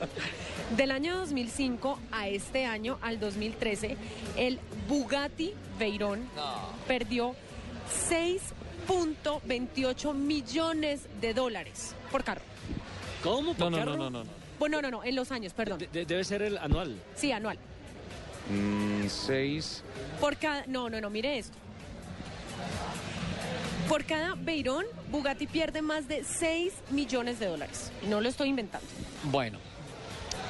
Del 0.76 0.90
año 0.90 1.16
2005 1.18 1.98
a 2.10 2.26
este 2.28 2.64
año, 2.66 2.98
al 3.02 3.18
2013, 3.20 3.96
el 4.36 4.58
Bugatti 4.88 5.52
Veyron 5.78 6.20
perdió 6.86 7.34
6.28 8.08 10.14
millones 10.14 11.00
de 11.20 11.34
dólares 11.34 11.94
por 12.10 12.24
carro. 12.24 12.40
¿Cómo? 13.22 13.52
No, 13.52 13.58
¿Por 13.58 13.70
no, 13.72 13.76
carro? 13.78 13.90
no, 13.96 14.04
no, 14.04 14.10
no. 14.10 14.24
no. 14.24 14.30
Bueno, 14.58 14.80
no, 14.82 14.90
no, 14.90 15.02
en 15.04 15.14
los 15.16 15.30
años, 15.32 15.52
perdón. 15.54 15.78
De- 15.92 16.04
debe 16.06 16.24
ser 16.24 16.42
el 16.42 16.56
anual. 16.58 16.96
Sí, 17.16 17.32
anual. 17.32 17.58
Mm, 18.50 19.06
seis. 19.08 19.82
Por 20.20 20.36
cada. 20.36 20.64
No, 20.66 20.88
no, 20.90 21.00
no, 21.00 21.08
mire 21.10 21.38
esto. 21.38 21.56
Por 23.88 24.04
cada 24.04 24.34
Veyron, 24.36 24.84
Bugatti 25.12 25.46
pierde 25.46 25.82
más 25.82 26.08
de 26.08 26.24
6 26.24 26.72
millones 26.90 27.38
de 27.38 27.46
dólares. 27.46 27.92
No 28.08 28.22
lo 28.22 28.30
estoy 28.30 28.48
inventando. 28.48 28.86
Bueno, 29.24 29.58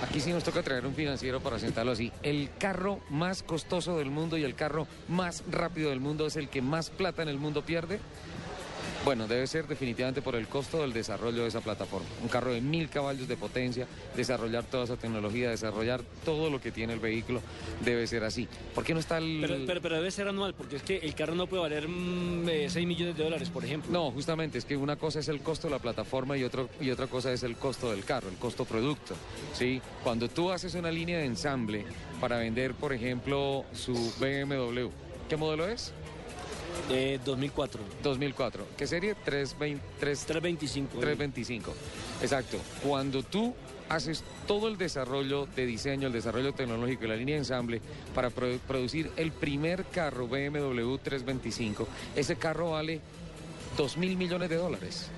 aquí 0.02 0.20
sí 0.20 0.32
nos 0.32 0.44
toca 0.44 0.62
traer 0.62 0.86
un 0.86 0.94
financiero 0.94 1.40
para 1.40 1.58
sentarlo 1.58 1.90
así. 1.90 2.12
El 2.22 2.48
carro 2.60 3.00
más 3.10 3.42
costoso 3.42 3.98
del 3.98 4.12
mundo 4.12 4.38
y 4.38 4.44
el 4.44 4.54
carro 4.54 4.86
más 5.08 5.42
rápido 5.50 5.90
del 5.90 5.98
mundo 5.98 6.28
es 6.28 6.36
el 6.36 6.48
que 6.48 6.62
más 6.62 6.90
plata 6.90 7.22
en 7.22 7.28
el 7.28 7.38
mundo 7.38 7.62
pierde. 7.62 7.98
Bueno, 9.04 9.26
debe 9.26 9.46
ser 9.46 9.66
definitivamente 9.66 10.22
por 10.22 10.36
el 10.36 10.46
costo 10.46 10.80
del 10.80 10.92
desarrollo 10.92 11.42
de 11.42 11.48
esa 11.48 11.60
plataforma. 11.60 12.06
Un 12.22 12.28
carro 12.28 12.52
de 12.52 12.60
mil 12.60 12.88
caballos 12.88 13.26
de 13.26 13.36
potencia, 13.36 13.86
desarrollar 14.16 14.64
toda 14.64 14.84
esa 14.84 14.96
tecnología, 14.96 15.50
desarrollar 15.50 16.02
todo 16.24 16.50
lo 16.50 16.60
que 16.60 16.70
tiene 16.70 16.92
el 16.92 17.00
vehículo, 17.00 17.40
debe 17.84 18.06
ser 18.06 18.22
así. 18.22 18.48
¿Por 18.74 18.84
qué 18.84 18.94
no 18.94 19.00
está 19.00 19.18
el...? 19.18 19.38
Pero, 19.40 19.56
pero, 19.66 19.82
pero 19.82 19.96
debe 19.96 20.10
ser 20.10 20.28
anual, 20.28 20.54
porque 20.54 20.76
es 20.76 20.82
que 20.82 20.98
el 20.98 21.14
carro 21.14 21.34
no 21.34 21.48
puede 21.48 21.62
valer 21.62 21.88
6 22.70 22.86
millones 22.86 23.16
de 23.16 23.24
dólares, 23.24 23.48
por 23.50 23.64
ejemplo. 23.64 23.90
No, 23.90 24.12
justamente, 24.12 24.58
es 24.58 24.64
que 24.64 24.76
una 24.76 24.96
cosa 24.96 25.18
es 25.18 25.28
el 25.28 25.40
costo 25.40 25.66
de 25.66 25.72
la 25.72 25.80
plataforma 25.80 26.36
y, 26.36 26.44
otro, 26.44 26.68
y 26.80 26.90
otra 26.90 27.08
cosa 27.08 27.32
es 27.32 27.42
el 27.42 27.56
costo 27.56 27.90
del 27.90 28.04
carro, 28.04 28.28
el 28.28 28.36
costo 28.36 28.64
producto. 28.64 29.14
¿sí? 29.52 29.82
Cuando 30.04 30.28
tú 30.28 30.50
haces 30.50 30.74
una 30.74 30.90
línea 30.90 31.18
de 31.18 31.24
ensamble 31.24 31.84
para 32.20 32.38
vender, 32.38 32.74
por 32.74 32.92
ejemplo, 32.92 33.64
su 33.72 33.94
BMW, 34.20 34.88
¿qué 35.28 35.36
modelo 35.36 35.66
es? 35.66 35.92
De 36.88 37.20
2004. 37.24 37.80
2004. 38.02 38.66
¿Qué 38.76 38.86
serie? 38.86 39.14
320, 39.14 39.82
325. 40.00 40.98
325. 40.98 41.72
Exacto. 42.22 42.58
Cuando 42.82 43.22
tú 43.22 43.54
haces 43.88 44.24
todo 44.46 44.68
el 44.68 44.78
desarrollo 44.78 45.46
de 45.54 45.66
diseño, 45.66 46.06
el 46.08 46.12
desarrollo 46.12 46.52
tecnológico 46.54 47.04
y 47.04 47.08
la 47.08 47.16
línea 47.16 47.34
de 47.34 47.40
ensamble 47.40 47.80
para 48.14 48.30
produ- 48.30 48.58
producir 48.60 49.10
el 49.16 49.32
primer 49.32 49.84
carro 49.84 50.26
BMW 50.28 50.96
325, 50.96 51.86
ese 52.16 52.36
carro 52.36 52.70
vale 52.72 53.00
2 53.76 53.96
mil 53.98 54.16
millones 54.16 54.48
de 54.50 54.56
dólares. 54.56 55.08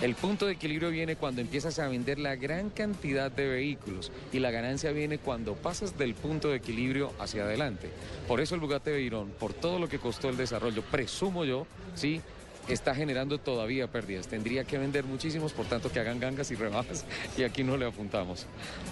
El 0.00 0.14
punto 0.14 0.46
de 0.46 0.52
equilibrio 0.52 0.90
viene 0.90 1.16
cuando 1.16 1.40
empiezas 1.40 1.78
a 1.80 1.88
vender 1.88 2.20
la 2.20 2.36
gran 2.36 2.70
cantidad 2.70 3.32
de 3.32 3.48
vehículos 3.48 4.12
y 4.32 4.38
la 4.38 4.52
ganancia 4.52 4.92
viene 4.92 5.18
cuando 5.18 5.54
pasas 5.54 5.98
del 5.98 6.14
punto 6.14 6.50
de 6.50 6.56
equilibrio 6.58 7.12
hacia 7.18 7.42
adelante. 7.42 7.90
Por 8.28 8.40
eso 8.40 8.54
el 8.54 8.60
Bugatti 8.60 8.90
Veyron, 8.92 9.30
por 9.30 9.54
todo 9.54 9.80
lo 9.80 9.88
que 9.88 9.98
costó 9.98 10.28
el 10.28 10.36
desarrollo, 10.36 10.82
presumo 10.82 11.44
yo, 11.44 11.66
sí, 11.96 12.20
está 12.68 12.94
generando 12.94 13.38
todavía 13.38 13.88
pérdidas. 13.90 14.28
Tendría 14.28 14.62
que 14.62 14.78
vender 14.78 15.02
muchísimos, 15.04 15.52
por 15.52 15.66
tanto 15.66 15.90
que 15.90 15.98
hagan 15.98 16.20
gangas 16.20 16.48
y 16.52 16.54
rebajas 16.54 17.04
y 17.36 17.42
aquí 17.42 17.64
no 17.64 17.76
le 17.76 17.86
apuntamos. 17.86 18.46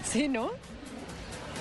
Sí, 0.04 0.26
¿no? 0.26 0.50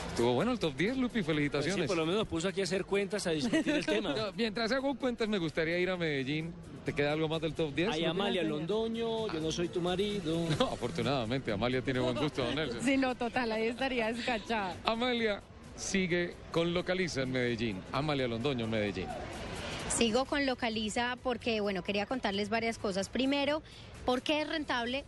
Estuvo 0.10 0.34
bueno 0.34 0.54
el 0.54 0.60
top 0.60 0.76
10, 0.76 0.98
Lupi, 0.98 1.22
Pues 1.22 1.26
sí, 1.26 1.32
felicitaciones. 1.34 1.88
por 1.88 1.98
lo 1.98 2.06
menos 2.08 2.26
puso 2.28 2.48
aquí 2.48 2.62
a 2.62 2.64
hacer 2.64 2.84
cuentas, 2.86 3.28
a 3.28 3.32
discutir 3.32 3.76
el 3.76 3.86
tema. 3.86 4.16
No, 4.16 4.32
Mientras 4.34 4.72
hago 4.72 4.96
cuentas, 4.96 5.28
me 5.28 5.38
gustaría 5.38 5.78
ir 5.78 5.90
a 5.92 5.98
Medellín. 5.98 6.52
¿Te 6.86 6.94
queda 6.94 7.14
algo 7.14 7.28
más 7.28 7.42
del 7.42 7.56
top 7.56 7.74
10? 7.74 7.90
Hay? 7.90 8.06
Amalia 8.06 8.44
Londoño, 8.44 9.28
yo 9.34 9.40
no 9.40 9.52
soy 9.52 9.70
tu 9.70 9.82
marido. 9.82 10.46
No, 10.60 10.68
afortunadamente, 10.68 11.52
Amalia 11.52 11.82
tiene 11.82 12.00
buen 12.00 12.16
gusto, 12.16 12.44
don 12.44 12.56
Nelson. 12.56 12.82
Sí, 12.82 12.96
no, 12.96 13.16
total, 13.16 13.52
ahí 13.52 13.68
estaría 13.68 14.10
escachada. 14.10 14.78
Amalia 14.86 15.42
sigue 15.76 16.36
con 16.52 16.74
Localiza 16.74 17.24
en 17.24 17.32
Medellín. 17.32 17.82
Amalia 17.92 18.28
Londoño 18.28 18.66
en 18.66 18.72
Medellín. 18.72 19.08
Sigo 19.90 20.26
con 20.26 20.46
Localiza 20.46 21.18
porque, 21.24 21.60
bueno, 21.60 21.84
quería 21.84 22.06
contarles 22.06 22.50
varias 22.50 22.78
cosas. 22.78 23.10
Primero, 23.10 23.64
¿por 24.06 24.22
qué 24.22 24.42
es 24.42 24.48
rentable 24.48 25.04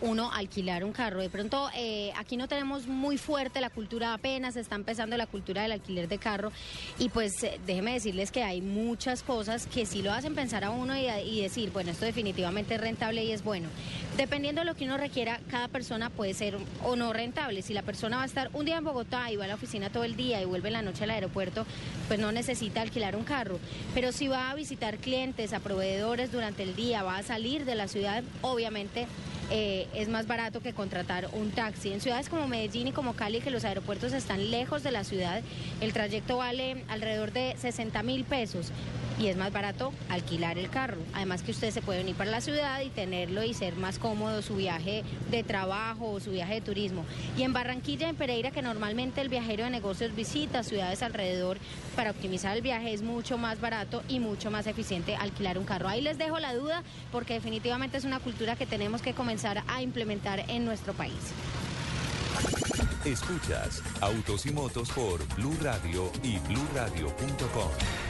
uno 0.00 0.32
alquilar 0.32 0.84
un 0.84 0.92
carro. 0.92 1.20
De 1.20 1.30
pronto 1.30 1.68
eh, 1.74 2.12
aquí 2.16 2.36
no 2.36 2.48
tenemos 2.48 2.86
muy 2.86 3.18
fuerte 3.18 3.60
la 3.60 3.70
cultura, 3.70 4.14
apenas 4.14 4.56
está 4.56 4.74
empezando 4.74 5.16
la 5.16 5.26
cultura 5.26 5.62
del 5.62 5.72
alquiler 5.72 6.08
de 6.08 6.18
carro 6.18 6.52
y 6.98 7.08
pues 7.08 7.42
eh, 7.42 7.60
déjeme 7.66 7.92
decirles 7.92 8.30
que 8.30 8.42
hay 8.42 8.60
muchas 8.60 9.22
cosas 9.22 9.66
que 9.66 9.86
sí 9.86 10.02
lo 10.02 10.12
hacen 10.12 10.34
pensar 10.34 10.64
a 10.64 10.70
uno 10.70 10.94
y, 10.96 11.40
decir, 11.40 11.70
bueno, 11.70 11.90
esto 11.90 12.04
definitivamente 12.04 12.74
es 12.74 12.80
rentable 12.80 13.24
y 13.24 13.32
es 13.32 13.42
bueno. 13.42 13.68
Dependiendo 14.16 14.60
de 14.60 14.66
lo 14.66 14.74
que 14.74 14.84
uno 14.84 14.96
requiera, 14.96 15.40
cada 15.50 15.68
persona 15.68 16.10
puede 16.10 16.34
ser 16.34 16.56
o 16.84 16.96
no 16.96 17.12
rentable. 17.12 17.62
Si 17.62 17.72
la 17.72 17.82
persona 17.82 18.16
va 18.18 18.24
a 18.24 18.26
estar 18.26 18.50
un 18.52 18.66
día 18.66 18.76
en 18.76 18.84
Bogotá 18.84 19.30
y 19.30 19.36
va 19.36 19.44
a 19.44 19.48
la 19.48 19.54
oficina 19.54 19.90
todo 19.90 20.04
el 20.04 20.16
día 20.16 20.42
y 20.42 20.44
vuelve 20.44 20.68
en 20.68 20.74
la 20.74 20.82
noche 20.82 21.04
al 21.04 21.10
aeropuerto, 21.10 21.66
pues 22.08 22.20
no 22.20 22.32
necesita 22.32 22.82
alquilar 22.82 23.16
un 23.16 23.24
carro. 23.24 23.58
Pero 23.94 24.12
si 24.12 24.28
va 24.28 24.50
a 24.50 24.54
visitar 24.54 24.98
clientes, 24.98 25.52
a 25.52 25.60
proveedores 25.60 26.32
durante 26.32 26.62
el 26.62 26.76
día, 26.76 27.02
va 27.02 27.16
a 27.16 27.22
salir 27.22 27.64
de 27.64 27.74
la 27.74 27.88
ciudad, 27.88 28.22
obviamente 28.42 29.06
eh, 29.50 29.88
es 29.94 30.08
más 30.08 30.26
barato 30.26 30.60
que 30.60 30.72
contratar 30.72 31.28
un 31.32 31.50
taxi. 31.50 31.92
En 31.92 32.00
ciudades 32.00 32.28
como 32.28 32.46
Medellín 32.46 32.88
y 32.88 32.92
como 32.92 33.14
Cali, 33.14 33.40
que 33.40 33.50
los 33.50 33.64
aeropuertos 33.64 34.12
están 34.12 34.50
lejos 34.50 34.82
de 34.82 34.92
la 34.92 35.04
ciudad, 35.04 35.42
el 35.80 35.92
trayecto 35.92 36.36
vale 36.36 36.84
alrededor 36.88 37.32
de 37.32 37.56
60 37.58 38.02
mil 38.02 38.24
pesos 38.24 38.72
y 39.20 39.28
es 39.28 39.36
más 39.36 39.52
barato 39.52 39.92
alquilar 40.08 40.56
el 40.56 40.70
carro. 40.70 40.96
Además 41.12 41.42
que 41.42 41.50
usted 41.50 41.70
se 41.70 41.82
puede 41.82 41.98
venir 41.98 42.14
para 42.14 42.30
la 42.30 42.40
ciudad 42.40 42.80
y 42.80 42.88
tenerlo 42.88 43.42
y 43.42 43.52
ser 43.52 43.76
más 43.76 43.98
cómodo 43.98 44.40
su 44.40 44.56
viaje 44.56 45.04
de 45.30 45.42
trabajo 45.42 46.10
o 46.10 46.20
su 46.20 46.30
viaje 46.30 46.54
de 46.54 46.60
turismo. 46.62 47.04
Y 47.36 47.42
en 47.42 47.52
Barranquilla, 47.52 48.08
en 48.08 48.16
Pereira, 48.16 48.50
que 48.50 48.62
normalmente 48.62 49.20
el 49.20 49.28
viajero 49.28 49.64
de 49.64 49.70
negocios 49.70 50.14
visita 50.14 50.62
ciudades 50.62 51.02
alrededor 51.02 51.58
para 51.96 52.12
optimizar 52.12 52.56
el 52.56 52.62
viaje, 52.62 52.94
es 52.94 53.02
mucho 53.02 53.36
más 53.36 53.60
barato 53.60 54.02
y 54.08 54.20
mucho 54.20 54.50
más 54.50 54.66
eficiente 54.66 55.16
alquilar 55.16 55.58
un 55.58 55.64
carro. 55.64 55.88
Ahí 55.88 56.00
les 56.00 56.16
dejo 56.16 56.38
la 56.38 56.54
duda 56.54 56.82
porque 57.12 57.34
definitivamente 57.34 57.98
es 57.98 58.04
una 58.04 58.20
cultura 58.20 58.56
que 58.56 58.64
tenemos 58.64 59.02
que 59.02 59.12
comenzar 59.12 59.39
a 59.44 59.82
implementar 59.82 60.44
en 60.48 60.64
nuestro 60.64 60.92
país. 60.92 61.32
Escuchas 63.04 63.82
Autos 64.00 64.44
y 64.44 64.52
Motos 64.52 64.90
por 64.90 65.26
Blue 65.36 65.56
Radio 65.62 66.12
y 66.22 66.38
bluradio.com. 66.40 68.09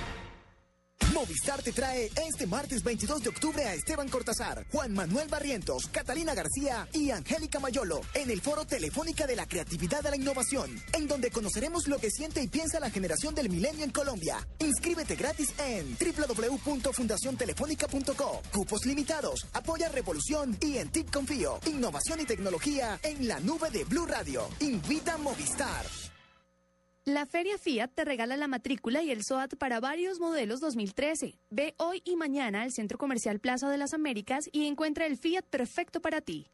Movistar 1.21 1.63
te 1.63 1.73
trae 1.73 2.11
este 2.27 2.47
martes 2.47 2.83
22 2.83 3.23
de 3.23 3.29
octubre 3.29 3.63
a 3.63 3.75
Esteban 3.75 4.09
Cortázar, 4.09 4.65
Juan 4.73 4.95
Manuel 4.95 5.29
Barrientos, 5.29 5.87
Catalina 5.93 6.35
García 6.35 6.89
y 6.95 7.11
Angélica 7.11 7.61
Mayolo 7.61 8.01
en 8.15 8.31
el 8.31 8.41
Foro 8.41 8.65
Telefónica 8.65 9.27
de 9.27 9.37
la 9.37 9.45
Creatividad 9.45 10.07
a 10.07 10.11
la 10.11 10.17
Innovación, 10.17 10.71
en 10.95 11.07
donde 11.07 11.31
conoceremos 11.31 11.89
lo 11.89 11.99
que 11.99 12.11
siente 12.11 12.43
y 12.43 12.49
piensa 12.49 12.81
la 12.81 12.89
generación 12.89 13.35
del 13.35 13.51
milenio 13.51 13.85
en 13.85 13.91
Colombia. 13.91 14.39
Inscríbete 14.61 15.15
gratis 15.15 15.53
en 15.59 15.95
www.fundaciontelefónica.co. 15.99 18.41
Cupos 18.51 18.87
limitados, 18.87 19.47
apoya 19.53 19.91
Revolución 19.91 20.57
y 20.63 20.79
en 20.79 20.89
TIC 20.89 21.11
Confío. 21.11 21.61
Innovación 21.67 22.21
y 22.21 22.25
tecnología 22.25 22.99
en 23.03 23.29
la 23.29 23.41
nube 23.41 23.69
de 23.69 23.85
Blue 23.85 24.07
Radio. 24.07 24.49
Invita 24.61 25.19
Movistar. 25.19 25.85
La 27.07 27.25
Feria 27.25 27.57
Fiat 27.57 27.93
te 27.95 28.05
regala 28.05 28.37
la 28.37 28.47
matrícula 28.47 29.03
y 29.03 29.11
el 29.11 29.25
SOAT 29.25 29.57
para 29.57 29.81
varios 29.81 30.21
modelos 30.21 30.61
2013. 30.61 31.39
Ve 31.49 31.75
hoy 31.79 32.03
y 32.05 32.15
mañana 32.15 32.61
al 32.61 32.73
Centro 32.73 32.99
Comercial 32.99 33.41
Plaza 33.41 33.71
de 33.71 33.79
las 33.79 33.95
Américas 33.95 34.45
y 34.53 34.67
encuentra 34.67 35.07
el 35.07 35.17
Fiat 35.17 35.47
perfecto 35.49 36.03
para 36.03 36.21
ti. 36.21 36.51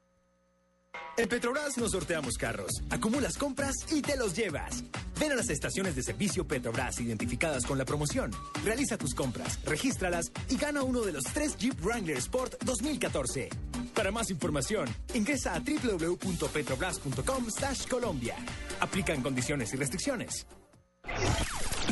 En 1.17 1.29
Petrobras 1.29 1.77
nos 1.79 1.91
sorteamos 1.91 2.39
carros, 2.39 2.71
acumulas 2.91 3.37
compras 3.37 3.75
y 3.93 4.03
te 4.03 4.17
los 4.17 4.37
llevas. 4.37 4.85
Ven 5.19 5.33
a 5.33 5.35
las 5.35 5.51
estaciones 5.51 5.97
de 5.97 6.05
servicio 6.05 6.47
Petrobras 6.47 7.01
identificadas 7.01 7.67
con 7.67 7.77
la 7.77 7.85
promoción. 7.85 8.31
Realiza 8.65 8.97
tus 8.97 9.15
compras, 9.15 9.59
regístralas 9.65 10.31
y 10.49 10.57
gana 10.57 10.85
uno 10.85 11.03
de 11.03 11.13
los 11.13 11.25
tres 11.25 11.57
Jeep 11.57 11.75
Wrangler 11.83 12.19
Sport 12.19 12.63
2014. 12.63 13.49
Para 13.95 14.13
más 14.13 14.31
información, 14.31 14.89
ingresa 15.13 15.55
a 15.55 15.59
www.petrobras.com 15.59 17.47
Colombia. 17.91 18.37
Aplican 18.81 19.22
condiciones 19.22 19.72
y 19.72 19.77
restricciones. 19.77 20.47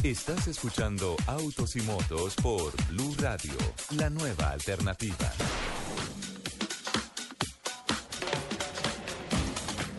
Estás 0.03 0.49
escuchando 0.49 1.17
Autos 1.27 1.77
y 1.77 1.81
Motos 1.83 2.35
por 2.37 2.73
Blue 2.89 3.15
Radio, 3.21 3.55
la 3.97 4.11
nueva 4.11 4.51
alternativa. 4.51 5.33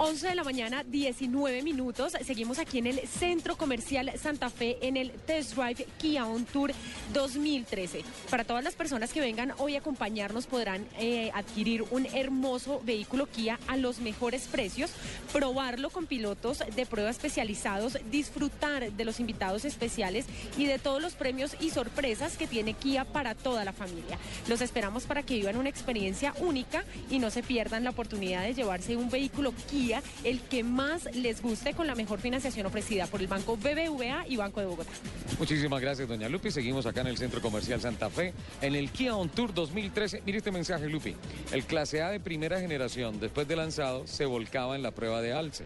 11 0.05 0.27
de 0.27 0.35
la 0.35 0.43
mañana, 0.43 0.83
19 0.83 1.63
minutos. 1.63 2.13
Seguimos 2.23 2.59
aquí 2.59 2.77
en 2.77 2.85
el 2.85 2.99
Centro 3.07 3.57
Comercial 3.57 4.11
Santa 4.21 4.51
Fe 4.51 4.77
en 4.81 4.97
el 4.97 5.09
Test 5.09 5.55
Drive 5.55 5.87
Kia 5.97 6.27
On 6.27 6.45
Tour 6.45 6.73
2013. 7.11 8.03
Para 8.29 8.43
todas 8.43 8.63
las 8.63 8.75
personas 8.75 9.11
que 9.11 9.19
vengan 9.19 9.53
hoy 9.57 9.73
a 9.75 9.79
acompañarnos 9.79 10.45
podrán 10.45 10.85
eh, 10.99 11.31
adquirir 11.33 11.83
un 11.89 12.05
hermoso 12.05 12.81
vehículo 12.85 13.25
Kia 13.25 13.59
a 13.65 13.77
los 13.77 13.97
mejores 13.97 14.43
precios, 14.43 14.91
probarlo 15.33 15.89
con 15.89 16.05
pilotos 16.05 16.59
de 16.75 16.85
prueba 16.85 17.09
especializados, 17.09 17.97
disfrutar 18.11 18.91
de 18.91 19.05
los 19.05 19.19
invitados 19.19 19.65
especiales 19.65 20.27
y 20.55 20.67
de 20.67 20.77
todos 20.77 21.01
los 21.01 21.15
premios 21.15 21.55
y 21.59 21.71
sorpresas 21.71 22.37
que 22.37 22.45
tiene 22.45 22.75
Kia 22.75 23.05
para 23.05 23.33
toda 23.33 23.65
la 23.65 23.73
familia. 23.73 24.19
Los 24.47 24.61
esperamos 24.61 25.05
para 25.05 25.23
que 25.23 25.33
vivan 25.33 25.57
una 25.57 25.69
experiencia 25.69 26.35
única 26.37 26.83
y 27.09 27.17
no 27.17 27.31
se 27.31 27.41
pierdan 27.41 27.83
la 27.83 27.89
oportunidad 27.89 28.43
de 28.43 28.53
llevarse 28.53 28.95
un 28.95 29.09
vehículo 29.09 29.51
Kia 29.71 29.94
el 30.23 30.41
que 30.41 30.63
más 30.63 31.05
les 31.15 31.41
guste 31.41 31.73
con 31.73 31.87
la 31.87 31.95
mejor 31.95 32.19
financiación 32.19 32.65
ofrecida 32.65 33.07
por 33.07 33.21
el 33.21 33.27
Banco 33.27 33.57
BBVA 33.57 34.27
y 34.27 34.37
Banco 34.37 34.59
de 34.59 34.67
Bogotá. 34.67 34.91
Muchísimas 35.39 35.81
gracias, 35.81 36.07
doña 36.07 36.29
Lupi. 36.29 36.51
Seguimos 36.51 36.85
acá 36.85 37.01
en 37.01 37.07
el 37.07 37.17
Centro 37.17 37.41
Comercial 37.41 37.81
Santa 37.81 38.09
Fe, 38.09 38.33
en 38.61 38.75
el 38.75 38.89
Kia 38.91 39.15
On 39.15 39.29
Tour 39.29 39.53
2013. 39.53 40.23
Mire 40.25 40.39
este 40.39 40.51
mensaje, 40.51 40.87
Lupi. 40.87 41.15
El 41.51 41.65
clase 41.65 42.01
A 42.01 42.09
de 42.09 42.19
primera 42.19 42.59
generación, 42.59 43.19
después 43.19 43.47
de 43.47 43.55
lanzado, 43.55 44.07
se 44.07 44.25
volcaba 44.25 44.75
en 44.75 44.83
la 44.83 44.91
prueba 44.91 45.21
de 45.21 45.33
alce. 45.33 45.65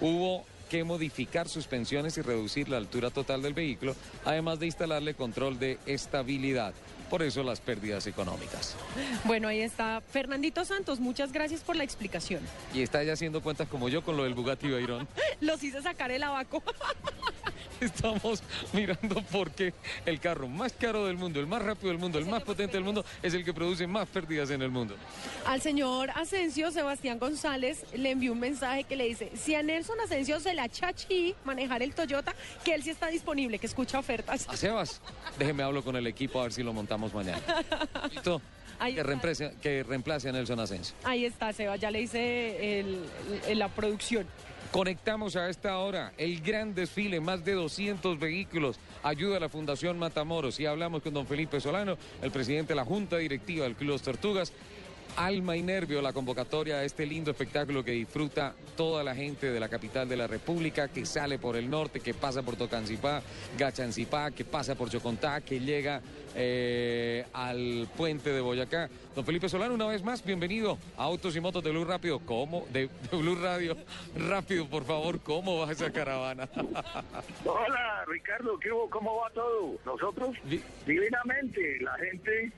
Hubo 0.00 0.44
que 0.70 0.84
modificar 0.84 1.48
suspensiones 1.48 2.16
y 2.16 2.22
reducir 2.22 2.68
la 2.68 2.76
altura 2.76 3.10
total 3.10 3.42
del 3.42 3.54
vehículo, 3.54 3.96
además 4.24 4.60
de 4.60 4.66
instalarle 4.66 5.14
control 5.14 5.58
de 5.58 5.78
estabilidad. 5.84 6.72
Por 7.10 7.22
eso 7.24 7.42
las 7.42 7.60
pérdidas 7.60 8.06
económicas. 8.06 8.76
Bueno, 9.24 9.48
ahí 9.48 9.60
está 9.60 10.00
Fernandito 10.00 10.64
Santos. 10.64 11.00
Muchas 11.00 11.32
gracias 11.32 11.60
por 11.60 11.74
la 11.74 11.82
explicación. 11.82 12.40
Y 12.72 12.82
está 12.82 13.02
ya 13.02 13.14
haciendo 13.14 13.42
cuentas 13.42 13.68
como 13.68 13.88
yo 13.88 14.02
con 14.02 14.16
lo 14.16 14.22
del 14.22 14.34
Bugatti 14.34 14.68
Veyron. 14.68 15.08
Los 15.40 15.62
hice 15.62 15.82
sacar 15.82 16.12
el 16.12 16.22
abaco. 16.22 16.62
Estamos 17.80 18.42
mirando 18.74 19.22
por 19.22 19.50
qué 19.50 19.72
el 20.04 20.20
carro 20.20 20.48
más 20.48 20.72
caro 20.74 21.06
del 21.06 21.16
mundo, 21.16 21.40
el 21.40 21.46
más 21.46 21.62
rápido 21.62 21.88
del 21.88 21.98
mundo, 21.98 22.18
el 22.18 22.26
más 22.26 22.42
potente 22.42 22.74
del 22.76 22.84
mundo, 22.84 23.04
es 23.22 23.32
el 23.32 23.42
que 23.42 23.54
produce 23.54 23.86
más 23.86 24.06
pérdidas 24.06 24.50
en 24.50 24.60
el 24.60 24.70
mundo. 24.70 24.96
Al 25.46 25.62
señor 25.62 26.10
Asensio, 26.10 26.70
Sebastián 26.70 27.18
González, 27.18 27.84
le 27.94 28.10
envió 28.10 28.32
un 28.32 28.40
mensaje 28.40 28.84
que 28.84 28.96
le 28.96 29.06
dice, 29.06 29.32
si 29.34 29.54
a 29.54 29.62
Nelson 29.62 29.98
Asensio 30.00 30.40
se 30.40 30.52
la 30.52 30.68
chachi 30.68 31.34
manejar 31.44 31.82
el 31.82 31.94
Toyota, 31.94 32.34
que 32.64 32.74
él 32.74 32.82
sí 32.82 32.90
está 32.90 33.06
disponible, 33.06 33.58
que 33.58 33.66
escucha 33.66 33.98
ofertas. 33.98 34.46
A 34.48 34.58
Sebas, 34.58 35.00
déjeme 35.38 35.62
hablo 35.62 35.82
con 35.82 35.96
el 35.96 36.06
equipo 36.06 36.38
a 36.40 36.42
ver 36.44 36.52
si 36.52 36.62
lo 36.62 36.74
montamos 36.74 36.99
mañana. 37.14 37.40
¿Listo? 38.10 38.40
que, 38.88 39.02
reemplace, 39.02 39.52
que 39.60 39.82
reemplace 39.82 40.28
a 40.28 40.32
Nelson 40.32 40.60
Asensio. 40.60 40.94
Ahí 41.04 41.24
está, 41.24 41.52
Sebas, 41.52 41.80
ya 41.80 41.90
le 41.90 42.02
hice 42.02 42.84
la 43.54 43.68
producción. 43.68 44.26
Conectamos 44.70 45.34
a 45.34 45.48
esta 45.48 45.78
hora 45.78 46.12
el 46.16 46.40
gran 46.40 46.74
desfile, 46.74 47.20
más 47.20 47.44
de 47.44 47.54
200 47.54 48.18
vehículos. 48.18 48.78
Ayuda 49.02 49.38
a 49.38 49.40
la 49.40 49.48
Fundación 49.48 49.98
Matamoros 49.98 50.60
y 50.60 50.66
hablamos 50.66 51.02
con 51.02 51.12
don 51.12 51.26
Felipe 51.26 51.60
Solano, 51.60 51.98
el 52.22 52.30
presidente 52.30 52.68
de 52.68 52.76
la 52.76 52.84
Junta 52.84 53.16
Directiva 53.16 53.64
del 53.64 53.74
Club 53.74 53.90
Los 53.90 54.02
Tortugas 54.02 54.52
alma 55.16 55.56
y 55.56 55.62
nervio 55.62 56.00
la 56.00 56.12
convocatoria 56.12 56.76
a 56.76 56.84
este 56.84 57.06
lindo 57.06 57.30
espectáculo 57.30 57.84
que 57.84 57.92
disfruta 57.92 58.54
toda 58.76 59.02
la 59.02 59.14
gente 59.14 59.50
de 59.50 59.60
la 59.60 59.68
capital 59.68 60.08
de 60.08 60.16
la 60.16 60.26
República, 60.26 60.88
que 60.88 61.06
sale 61.06 61.38
por 61.38 61.56
el 61.56 61.68
norte, 61.68 62.00
que 62.00 62.14
pasa 62.14 62.42
por 62.42 62.56
Tocancipá, 62.56 63.22
Gachancipá, 63.58 64.30
que 64.30 64.44
pasa 64.44 64.74
por 64.74 64.90
Chocontá, 64.90 65.40
que 65.40 65.60
llega 65.60 66.00
eh, 66.34 67.24
al 67.32 67.88
puente 67.96 68.30
de 68.30 68.40
Boyacá. 68.40 68.88
Don 69.14 69.24
Felipe 69.24 69.48
Solano, 69.48 69.74
una 69.74 69.86
vez 69.86 70.02
más, 70.02 70.24
bienvenido 70.24 70.78
a 70.96 71.04
Autos 71.04 71.34
y 71.36 71.40
Motos 71.40 71.62
de 71.64 71.70
Blue 71.70 71.84
Rápido. 71.84 72.20
¿Cómo? 72.20 72.66
De, 72.72 72.88
Blue 73.12 73.36
Radio. 73.36 73.76
Rápido, 74.16 74.66
por 74.66 74.84
favor, 74.84 75.20
¿cómo 75.20 75.58
va 75.58 75.72
esa 75.72 75.92
caravana? 75.92 76.48
Hola, 77.44 78.04
Ricardo, 78.06 78.58
¿cómo 78.90 79.16
va 79.16 79.30
todo? 79.30 79.76
Nosotros, 79.84 80.36
divinamente, 80.86 81.78
la 81.80 81.96
gente 81.98 82.52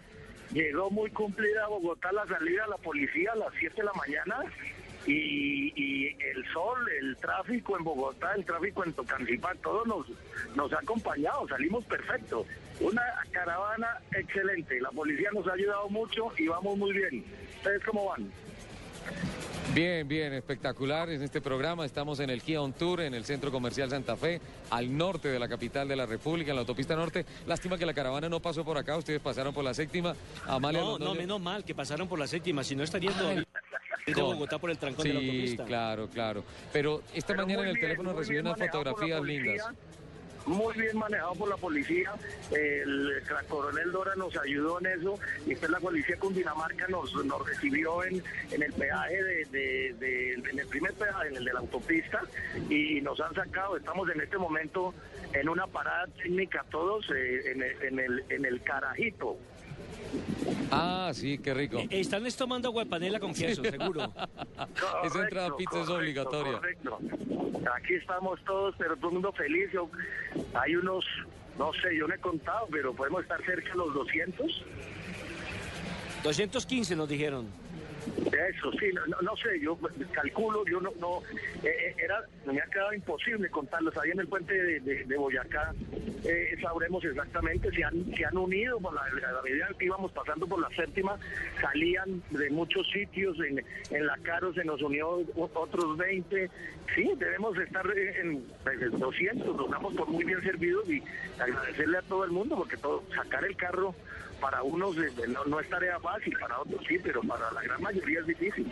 Llegó 0.52 0.90
muy 0.90 1.10
cumplida 1.10 1.64
a 1.64 1.68
Bogotá 1.68 2.12
la 2.12 2.26
salida 2.26 2.64
de 2.64 2.70
la 2.70 2.76
policía 2.76 3.32
a 3.32 3.36
las 3.36 3.54
7 3.58 3.74
de 3.74 3.84
la 3.84 3.92
mañana 3.94 4.44
y, 5.06 6.08
el 6.08 6.44
sol, 6.52 6.88
el 7.00 7.16
tráfico 7.16 7.76
en 7.76 7.84
Bogotá, 7.84 8.34
el 8.34 8.44
tráfico 8.44 8.84
en 8.84 8.92
Tocancipá, 8.92 9.54
todo 9.62 9.84
nos, 9.86 10.06
nos 10.54 10.72
ha 10.72 10.78
acompañado, 10.78 11.48
salimos 11.48 11.84
perfecto. 11.84 12.46
Una 12.82 13.02
caravana 13.30 13.98
excelente, 14.12 14.80
la 14.80 14.90
policía 14.90 15.28
nos 15.32 15.46
ha 15.46 15.52
ayudado 15.52 15.88
mucho 15.88 16.32
y 16.38 16.48
vamos 16.48 16.76
muy 16.78 16.92
bien. 16.92 17.24
¿Ustedes 17.58 17.82
cómo 17.84 18.06
van? 18.06 18.30
Bien, 19.74 20.06
bien, 20.06 20.32
espectacular 20.34 21.08
en 21.10 21.22
este 21.22 21.40
programa. 21.40 21.86
Estamos 21.86 22.20
en 22.20 22.30
el 22.30 22.42
Kia 22.42 22.60
On 22.60 22.72
Tour, 22.72 23.00
en 23.00 23.14
el 23.14 23.24
Centro 23.24 23.50
Comercial 23.50 23.88
Santa 23.90 24.16
Fe, 24.16 24.40
al 24.70 24.96
norte 24.96 25.28
de 25.28 25.38
la 25.38 25.48
capital 25.48 25.88
de 25.88 25.96
la 25.96 26.06
República, 26.06 26.50
en 26.50 26.56
la 26.56 26.60
autopista 26.60 26.94
norte. 26.96 27.24
Lástima 27.46 27.78
que 27.78 27.86
la 27.86 27.94
caravana 27.94 28.28
no 28.28 28.40
pasó 28.40 28.64
por 28.64 28.76
acá, 28.76 28.96
ustedes 28.96 29.20
pasaron 29.20 29.54
por 29.54 29.64
la 29.64 29.74
séptima. 29.74 30.14
no, 30.46 30.98
no, 30.98 31.14
menos 31.14 31.40
mal 31.40 31.64
que 31.64 31.74
pasaron 31.74 32.08
por 32.08 32.18
la 32.18 32.26
séptima, 32.26 32.62
si 32.64 32.74
no 32.76 32.82
estaría... 32.82 33.10
de 33.12 34.20
Bogotá 34.20 34.58
por 34.58 34.70
el 34.70 34.78
trancón 34.78 35.04
de 35.06 35.14
la 35.14 35.20
Sí, 35.20 35.26
autopista. 35.28 35.64
claro, 35.64 36.08
claro. 36.08 36.44
Pero 36.72 37.02
esta 37.14 37.28
Pero 37.28 37.46
mañana 37.46 37.62
en 37.62 37.68
el 37.68 37.74
bien, 37.74 37.86
teléfono 37.86 38.12
recibí 38.12 38.38
unas 38.38 38.58
fotografías 38.58 39.18
policía, 39.20 39.42
lindas. 39.42 39.66
Muy 40.46 40.74
bien 40.76 40.98
manejado 40.98 41.34
por 41.34 41.48
la 41.48 41.56
policía. 41.56 42.12
El 42.50 43.22
coronel 43.48 43.92
Dora 43.92 44.14
nos 44.16 44.36
ayudó 44.36 44.80
en 44.80 44.86
eso 44.86 45.18
y 45.46 45.50
después 45.50 45.70
la 45.70 45.78
policía 45.80 46.16
Cundinamarca 46.18 46.88
nos, 46.88 47.14
nos 47.24 47.46
recibió 47.46 48.02
en, 48.04 48.22
en 48.50 48.62
el 48.62 48.72
peaje, 48.72 49.22
de, 49.22 49.44
de- 49.98 50.32
en 50.34 50.58
el 50.58 50.66
primer 50.66 50.92
peaje, 50.94 51.28
en 51.28 51.36
el 51.36 51.44
de 51.44 51.52
la 51.52 51.60
autopista 51.60 52.20
y 52.68 53.00
nos 53.00 53.20
han 53.20 53.34
sacado. 53.34 53.76
Estamos 53.76 54.08
en 54.10 54.20
este 54.20 54.36
momento 54.36 54.92
en 55.32 55.48
una 55.48 55.66
parada 55.66 56.06
técnica 56.20 56.64
todos 56.70 57.08
eh, 57.14 57.52
en, 57.52 57.62
el, 57.62 57.82
en, 57.82 57.98
el, 58.00 58.24
en 58.28 58.44
el 58.44 58.62
Carajito. 58.62 59.36
Ah, 60.72 61.10
sí, 61.14 61.38
qué 61.38 61.52
rico. 61.54 61.78
Eh, 61.78 61.88
Están 61.90 62.26
es 62.26 62.34
tomando 62.36 62.68
agua 62.68 62.84
de 62.84 62.90
panela 62.90 63.20
con 63.20 63.34
queso, 63.34 63.62
seguro. 63.62 64.12
Esa 65.04 65.22
entrada 65.22 65.48
a 65.48 65.56
pizza 65.56 65.80
es 65.80 65.86
correcto, 65.86 65.94
obligatoria. 65.94 66.52
correcto. 66.54 66.98
Aquí 67.76 67.94
estamos 67.94 68.40
todos, 68.44 68.74
pero 68.78 68.96
todo 68.96 69.08
el 69.08 69.12
mundo 69.14 69.32
feliz. 69.32 69.70
Yo- 69.72 69.90
hay 70.54 70.74
unos, 70.76 71.04
no 71.58 71.72
sé, 71.74 71.96
yo 71.96 72.06
no 72.08 72.14
he 72.14 72.18
contado, 72.18 72.66
pero 72.70 72.94
podemos 72.94 73.22
estar 73.22 73.42
cerca 73.44 73.70
de 73.70 73.76
los 73.76 73.92
200. 73.94 74.64
215 76.24 76.96
nos 76.96 77.08
dijeron. 77.08 77.46
Eso, 78.32 78.72
sí, 78.72 78.86
no, 78.92 79.20
no, 79.20 79.36
sé, 79.36 79.60
yo 79.60 79.78
calculo, 80.12 80.64
yo 80.66 80.80
no, 80.80 80.90
no 81.00 81.22
eh, 81.62 81.68
eh, 81.68 81.94
era, 82.02 82.20
me 82.46 82.60
ha 82.60 82.66
quedado 82.66 82.92
imposible 82.92 83.48
contarlos. 83.50 83.96
Ahí 83.96 84.10
en 84.10 84.20
el 84.20 84.28
puente 84.28 84.54
de, 84.80 85.16
Boyacá 85.16 85.74
eh, 86.24 86.56
sabremos 86.60 87.04
exactamente 87.04 87.70
si 87.70 87.82
han, 87.82 88.04
se 88.16 88.24
han 88.24 88.36
unido, 88.36 88.80
por 88.80 88.94
la, 88.94 89.02
la 89.32 89.42
medida 89.42 89.68
que 89.78 89.84
íbamos 89.84 90.10
pasando 90.12 90.46
por 90.46 90.60
la 90.60 90.68
séptima, 90.70 91.16
salían 91.60 92.22
de 92.30 92.50
muchos 92.50 92.88
sitios, 92.90 93.36
en, 93.40 93.64
en 93.90 94.06
la 94.06 94.16
Caro 94.18 94.52
se 94.54 94.64
nos 94.64 94.80
unió 94.82 95.22
otros 95.34 95.96
20. 95.96 96.50
Sí, 96.94 97.10
debemos 97.18 97.56
estar 97.58 97.86
en, 97.96 98.44
en 98.66 98.98
200, 98.98 99.56
nos 99.56 99.70
damos 99.70 99.94
por 99.94 100.08
muy 100.08 100.24
bien 100.24 100.42
servidos 100.42 100.88
y 100.90 101.02
agradecerle 101.38 101.98
a 101.98 102.02
todo 102.02 102.24
el 102.24 102.30
mundo 102.30 102.56
porque 102.56 102.76
todo, 102.76 103.02
sacar 103.14 103.44
el 103.44 103.56
carro 103.56 103.94
para 104.42 104.62
unos 104.64 104.96
no, 104.96 105.44
no 105.44 105.60
es 105.60 105.70
tarea 105.70 106.00
fácil, 106.00 106.36
para 106.38 106.58
otros 106.58 106.84
sí, 106.88 106.98
pero 107.00 107.20
para 107.22 107.50
la 107.52 107.62
gran 107.62 107.80
mayoría 107.80 108.18
es 108.18 108.26
difícil. 108.26 108.66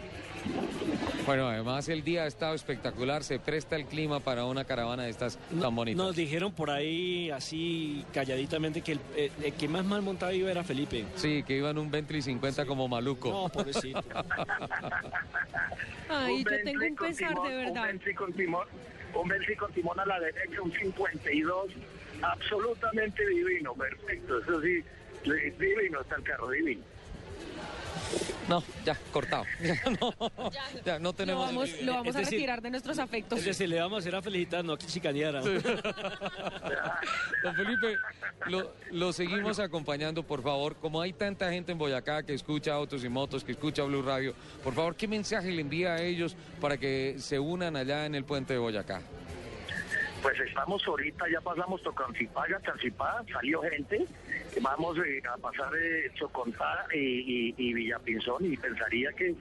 Bueno, 1.24 1.46
además 1.46 1.88
el 1.88 2.02
día 2.02 2.24
ha 2.24 2.26
estado 2.26 2.56
espectacular, 2.56 3.22
se 3.22 3.38
presta 3.38 3.76
el 3.76 3.86
clima 3.86 4.18
para 4.18 4.44
una 4.46 4.64
caravana 4.64 5.04
de 5.04 5.10
estas 5.10 5.38
tan 5.60 5.72
bonitas. 5.74 6.04
Nos 6.04 6.16
dijeron 6.16 6.52
por 6.52 6.70
ahí, 6.70 7.30
así 7.30 8.04
calladitamente, 8.12 8.82
que 8.82 8.92
el, 8.92 9.00
eh, 9.14 9.30
el 9.44 9.52
que 9.52 9.68
más 9.68 9.84
mal 9.84 10.02
montado 10.02 10.32
iba 10.32 10.50
era 10.50 10.64
Felipe. 10.64 11.04
Sí, 11.14 11.44
que 11.44 11.58
iban 11.58 11.78
un 11.78 11.88
Bentley 11.88 12.20
50 12.20 12.66
como 12.66 12.88
maluco. 12.88 13.30
No, 13.30 13.48
pobrecito. 13.48 14.02
Ay, 16.08 16.42
yo 16.42 16.50
tengo 16.64 16.84
un 16.84 16.96
con 16.96 17.08
pesar 17.08 17.28
timón, 17.28 17.48
de 17.48 17.56
verdad. 17.56 17.82
Un 17.82 17.88
Bentley 17.88 18.14
con 18.16 18.32
timón, 18.32 18.66
un 19.14 19.28
Bentley 19.28 19.56
con 19.56 19.72
timón 19.72 20.00
a 20.00 20.06
la 20.06 20.18
derecha, 20.18 20.62
un 20.62 20.72
52, 20.72 21.70
absolutamente 22.22 23.24
divino, 23.24 23.72
perfecto, 23.74 24.40
eso 24.40 24.60
sí, 24.62 24.82
divino 25.24 26.00
está 26.00 26.16
el 26.16 26.22
carro, 26.22 26.50
divino. 26.50 26.82
No, 28.48 28.62
ya, 28.84 28.96
cortado. 29.12 29.44
Ya 29.60 29.74
no, 30.00 30.14
ya 30.84 30.98
no 30.98 31.04
Lo 31.10 31.12
tenemos... 31.12 31.46
vamos, 31.46 31.82
lo 31.82 31.92
vamos 31.94 32.16
a 32.16 32.20
decir, 32.20 32.38
retirar 32.38 32.60
de 32.60 32.70
nuestros 32.70 32.98
afectos. 32.98 33.38
Es 33.38 33.44
decir, 33.44 33.68
le 33.68 33.80
vamos 33.80 33.98
a 33.98 34.00
hacer 34.00 34.14
a 34.14 34.22
felicitar, 34.22 34.64
no 34.64 34.72
a 34.72 34.78
chicanear. 34.78 35.36
¿ah? 35.36 35.42
Don 37.42 37.54
Felipe, 37.54 37.96
lo, 38.46 38.72
lo 38.90 39.12
seguimos 39.12 39.60
acompañando, 39.60 40.24
por 40.24 40.42
favor. 40.42 40.74
Como 40.76 41.00
hay 41.00 41.12
tanta 41.12 41.52
gente 41.52 41.70
en 41.72 41.78
Boyacá 41.78 42.24
que 42.24 42.34
escucha 42.34 42.74
Autos 42.74 43.04
y 43.04 43.08
Motos, 43.08 43.44
que 43.44 43.52
escucha 43.52 43.84
Blue 43.84 44.02
Radio, 44.02 44.34
por 44.64 44.74
favor, 44.74 44.96
¿qué 44.96 45.06
mensaje 45.06 45.50
le 45.52 45.60
envía 45.60 45.94
a 45.94 46.02
ellos 46.02 46.36
para 46.60 46.76
que 46.76 47.16
se 47.18 47.38
unan 47.38 47.76
allá 47.76 48.06
en 48.06 48.16
el 48.16 48.24
puente 48.24 48.54
de 48.54 48.58
Boyacá? 48.58 49.02
Pues 50.22 50.38
estamos 50.40 50.86
ahorita, 50.86 51.24
ya 51.32 51.40
pasamos 51.40 51.82
Tocancipá, 51.82 52.44
Tancipá, 52.62 53.22
salió 53.32 53.62
gente, 53.62 54.06
vamos 54.60 54.98
eh, 54.98 55.22
a 55.32 55.36
pasar 55.38 55.72
eh, 55.76 56.10
Chocontá 56.14 56.86
y, 56.92 56.98
y, 56.98 57.54
y 57.56 57.74
Villapinzón 57.74 58.44
y 58.52 58.56
pensaría 58.56 59.12
que, 59.12 59.34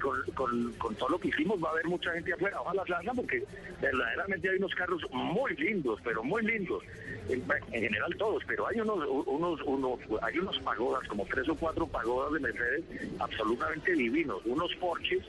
con, 0.00 0.20
con- 0.34 0.72
con 0.74 0.94
todo 0.96 1.10
lo 1.10 1.18
que 1.18 1.28
hicimos 1.28 1.62
va 1.62 1.68
a 1.68 1.72
haber 1.72 1.86
mucha 1.86 2.12
gente 2.12 2.32
afuera, 2.32 2.60
ojalá 2.60 2.84
salga 2.86 3.12
porque 3.14 3.42
verdaderamente 3.80 4.50
hay 4.50 4.56
unos 4.56 4.74
carros 4.74 5.00
muy 5.12 5.54
lindos, 5.56 5.98
pero 6.02 6.22
muy 6.24 6.42
lindos, 6.44 6.82
en, 7.28 7.44
en 7.72 7.82
general 7.82 8.14
todos, 8.16 8.42
pero 8.46 8.66
hay 8.66 8.80
unos, 8.80 8.98
unos, 9.26 9.60
unos, 9.62 10.00
hay 10.22 10.38
unos 10.38 10.58
pagodas, 10.60 11.06
como 11.08 11.24
tres 11.26 11.48
o 11.48 11.54
cuatro 11.54 11.86
pagodas 11.86 12.32
de 12.32 12.40
Mercedes 12.40 12.84
absolutamente 13.20 13.92
divinos, 13.92 14.42
unos 14.44 14.74
Porsches 14.76 15.22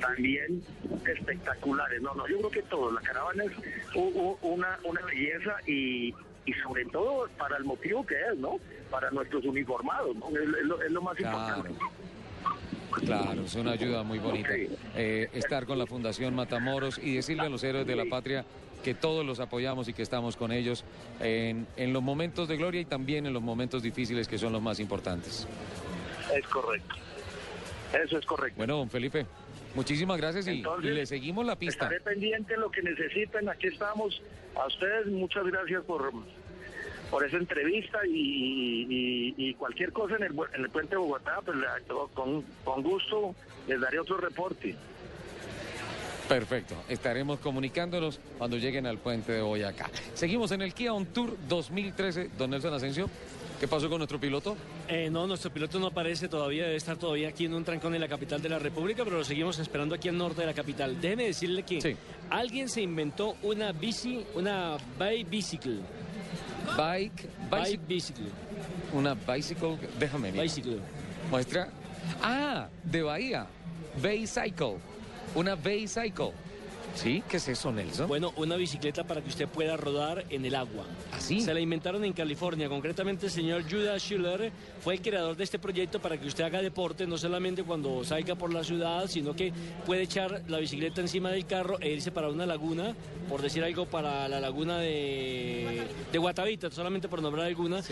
también 0.00 0.62
espectaculares, 1.06 2.02
no, 2.02 2.12
no, 2.14 2.26
yo 2.28 2.38
creo 2.38 2.50
que 2.50 2.62
todo, 2.64 2.90
la 2.92 3.00
caravana 3.00 3.44
es 3.44 3.52
una, 4.42 4.78
una 4.84 5.00
belleza 5.06 5.56
y, 5.66 6.12
y 6.46 6.52
sobre 6.54 6.84
todo 6.86 7.28
para 7.36 7.56
el 7.56 7.64
motivo 7.64 8.06
que 8.06 8.14
es, 8.14 8.38
¿no? 8.38 8.58
Para 8.90 9.10
nuestros 9.10 9.44
uniformados, 9.44 10.16
¿no? 10.16 10.28
Es, 10.30 10.36
es 10.42 10.64
lo, 10.64 10.80
es 10.80 10.90
lo 10.90 11.02
más 11.02 11.18
importante. 11.18 11.70
Claro, 12.92 13.42
es 13.42 13.54
una 13.54 13.72
ayuda 13.72 14.02
muy 14.04 14.18
bonita. 14.18 14.48
Eh, 14.94 15.28
estar 15.34 15.66
con 15.66 15.78
la 15.78 15.86
Fundación 15.86 16.34
Matamoros 16.34 16.98
y 16.98 17.16
decirle 17.16 17.42
a 17.42 17.48
los 17.48 17.62
héroes 17.62 17.86
de 17.86 17.96
la 17.96 18.04
patria 18.06 18.44
que 18.82 18.94
todos 18.94 19.26
los 19.26 19.40
apoyamos 19.40 19.88
y 19.88 19.92
que 19.92 20.02
estamos 20.02 20.36
con 20.36 20.52
ellos 20.52 20.84
en, 21.20 21.66
en 21.76 21.92
los 21.92 22.02
momentos 22.02 22.48
de 22.48 22.56
gloria 22.56 22.80
y 22.80 22.84
también 22.84 23.26
en 23.26 23.32
los 23.32 23.42
momentos 23.42 23.82
difíciles 23.82 24.28
que 24.28 24.38
son 24.38 24.52
los 24.52 24.62
más 24.62 24.78
importantes. 24.80 25.46
Es 26.34 26.46
correcto. 26.46 26.94
Eso 28.04 28.18
es 28.18 28.26
correcto. 28.26 28.56
Bueno, 28.56 28.76
don 28.78 28.88
Felipe, 28.88 29.26
muchísimas 29.76 30.16
gracias 30.18 30.48
y, 30.48 30.50
y 30.50 30.56
Entonces, 30.58 30.92
le 30.94 31.06
seguimos 31.06 31.46
la 31.46 31.54
pista. 31.56 31.84
Estaré 31.84 32.00
pendiente 32.00 32.54
de 32.54 32.58
lo 32.60 32.70
que 32.70 32.82
necesiten, 32.82 33.48
aquí 33.48 33.68
estamos. 33.68 34.20
A 34.56 34.66
ustedes 34.66 35.06
muchas 35.06 35.44
gracias 35.46 35.84
por, 35.84 36.10
por 37.10 37.24
esa 37.24 37.36
entrevista 37.36 37.98
y, 38.06 38.10
y- 38.88 39.34
y 39.36 39.54
cualquier 39.54 39.92
cosa 39.92 40.16
en 40.16 40.24
el, 40.24 40.32
bu- 40.34 40.48
en 40.54 40.62
el 40.64 40.70
puente 40.70 40.90
de 40.90 40.96
Bogotá, 40.96 41.40
pues 41.44 41.56
con, 42.14 42.42
con 42.64 42.82
gusto 42.82 43.34
les 43.68 43.80
daré 43.80 43.98
otro 44.00 44.16
reporte. 44.16 44.74
Perfecto, 46.28 46.74
estaremos 46.88 47.38
comunicándonos 47.38 48.18
cuando 48.36 48.56
lleguen 48.56 48.86
al 48.86 48.98
puente 48.98 49.30
de 49.30 49.42
Boyacá. 49.42 49.88
Seguimos 50.14 50.50
en 50.50 50.60
el 50.62 50.74
Kia 50.74 50.92
On 50.92 51.06
Tour 51.06 51.36
2013, 51.48 52.30
don 52.36 52.50
Nelson 52.50 52.74
Asensio. 52.74 53.08
¿Qué 53.58 53.66
pasó 53.66 53.88
con 53.88 53.98
nuestro 53.98 54.20
piloto? 54.20 54.54
Eh, 54.86 55.08
no, 55.10 55.26
nuestro 55.26 55.50
piloto 55.50 55.78
no 55.78 55.86
aparece 55.86 56.28
todavía, 56.28 56.64
debe 56.64 56.76
estar 56.76 56.98
todavía 56.98 57.28
aquí 57.28 57.46
en 57.46 57.54
un 57.54 57.64
trancón 57.64 57.94
en 57.94 58.02
la 58.02 58.08
capital 58.08 58.42
de 58.42 58.50
la 58.50 58.58
República, 58.58 59.02
pero 59.02 59.16
lo 59.16 59.24
seguimos 59.24 59.58
esperando 59.58 59.94
aquí 59.94 60.08
al 60.08 60.18
norte 60.18 60.42
de 60.42 60.46
la 60.46 60.54
capital. 60.54 61.00
Déjeme 61.00 61.24
decirle 61.24 61.62
que 61.62 61.96
alguien 62.28 62.68
se 62.68 62.82
inventó 62.82 63.36
una 63.42 63.72
bici, 63.72 64.24
una 64.34 64.76
bike 64.98 65.30
bicycle. 65.30 65.78
Bike, 66.76 67.28
bike 67.50 67.80
bicycle. 67.86 68.26
Una 68.92 69.14
bicycle, 69.14 69.78
déjame 69.98 70.32
mirar. 70.32 70.44
Bicycle. 70.44 70.80
Muestra. 71.30 71.68
Ah, 72.22 72.68
de 72.84 73.02
Bahía. 73.02 73.46
Baycycle. 74.02 74.76
Una 75.34 75.54
Baycycle. 75.54 76.32
¿Sí? 76.96 77.22
¿Qué 77.28 77.36
es 77.36 77.46
eso, 77.48 77.70
Nelson? 77.70 78.08
Bueno, 78.08 78.32
una 78.36 78.56
bicicleta 78.56 79.04
para 79.04 79.22
que 79.22 79.28
usted 79.28 79.46
pueda 79.46 79.76
rodar 79.76 80.24
en 80.30 80.44
el 80.44 80.54
agua. 80.54 80.84
¿Así? 81.12 81.40
Se 81.40 81.52
la 81.52 81.60
inventaron 81.60 82.04
en 82.04 82.12
California. 82.12 82.68
Concretamente, 82.68 83.26
el 83.26 83.32
señor 83.32 83.62
Judah 83.70 83.98
Schuller 83.98 84.50
fue 84.80 84.94
el 84.94 85.02
creador 85.02 85.36
de 85.36 85.44
este 85.44 85.58
proyecto 85.58 86.00
para 86.00 86.18
que 86.18 86.26
usted 86.26 86.44
haga 86.44 86.62
deporte, 86.62 87.06
no 87.06 87.18
solamente 87.18 87.62
cuando 87.64 88.02
salga 88.02 88.34
por 88.34 88.52
la 88.52 88.64
ciudad, 88.64 89.06
sino 89.08 89.36
que 89.36 89.52
puede 89.84 90.02
echar 90.02 90.42
la 90.48 90.58
bicicleta 90.58 91.02
encima 91.02 91.30
del 91.30 91.44
carro 91.46 91.78
e 91.80 91.90
irse 91.90 92.10
para 92.10 92.28
una 92.28 92.46
laguna, 92.46 92.94
por 93.28 93.42
decir 93.42 93.62
algo, 93.62 93.86
para 93.86 94.26
la 94.28 94.40
laguna 94.40 94.78
de, 94.78 95.82
de 96.10 96.18
Guatavita, 96.18 96.70
solamente 96.70 97.08
por 97.08 97.20
nombrar 97.20 97.46
alguna. 97.46 97.82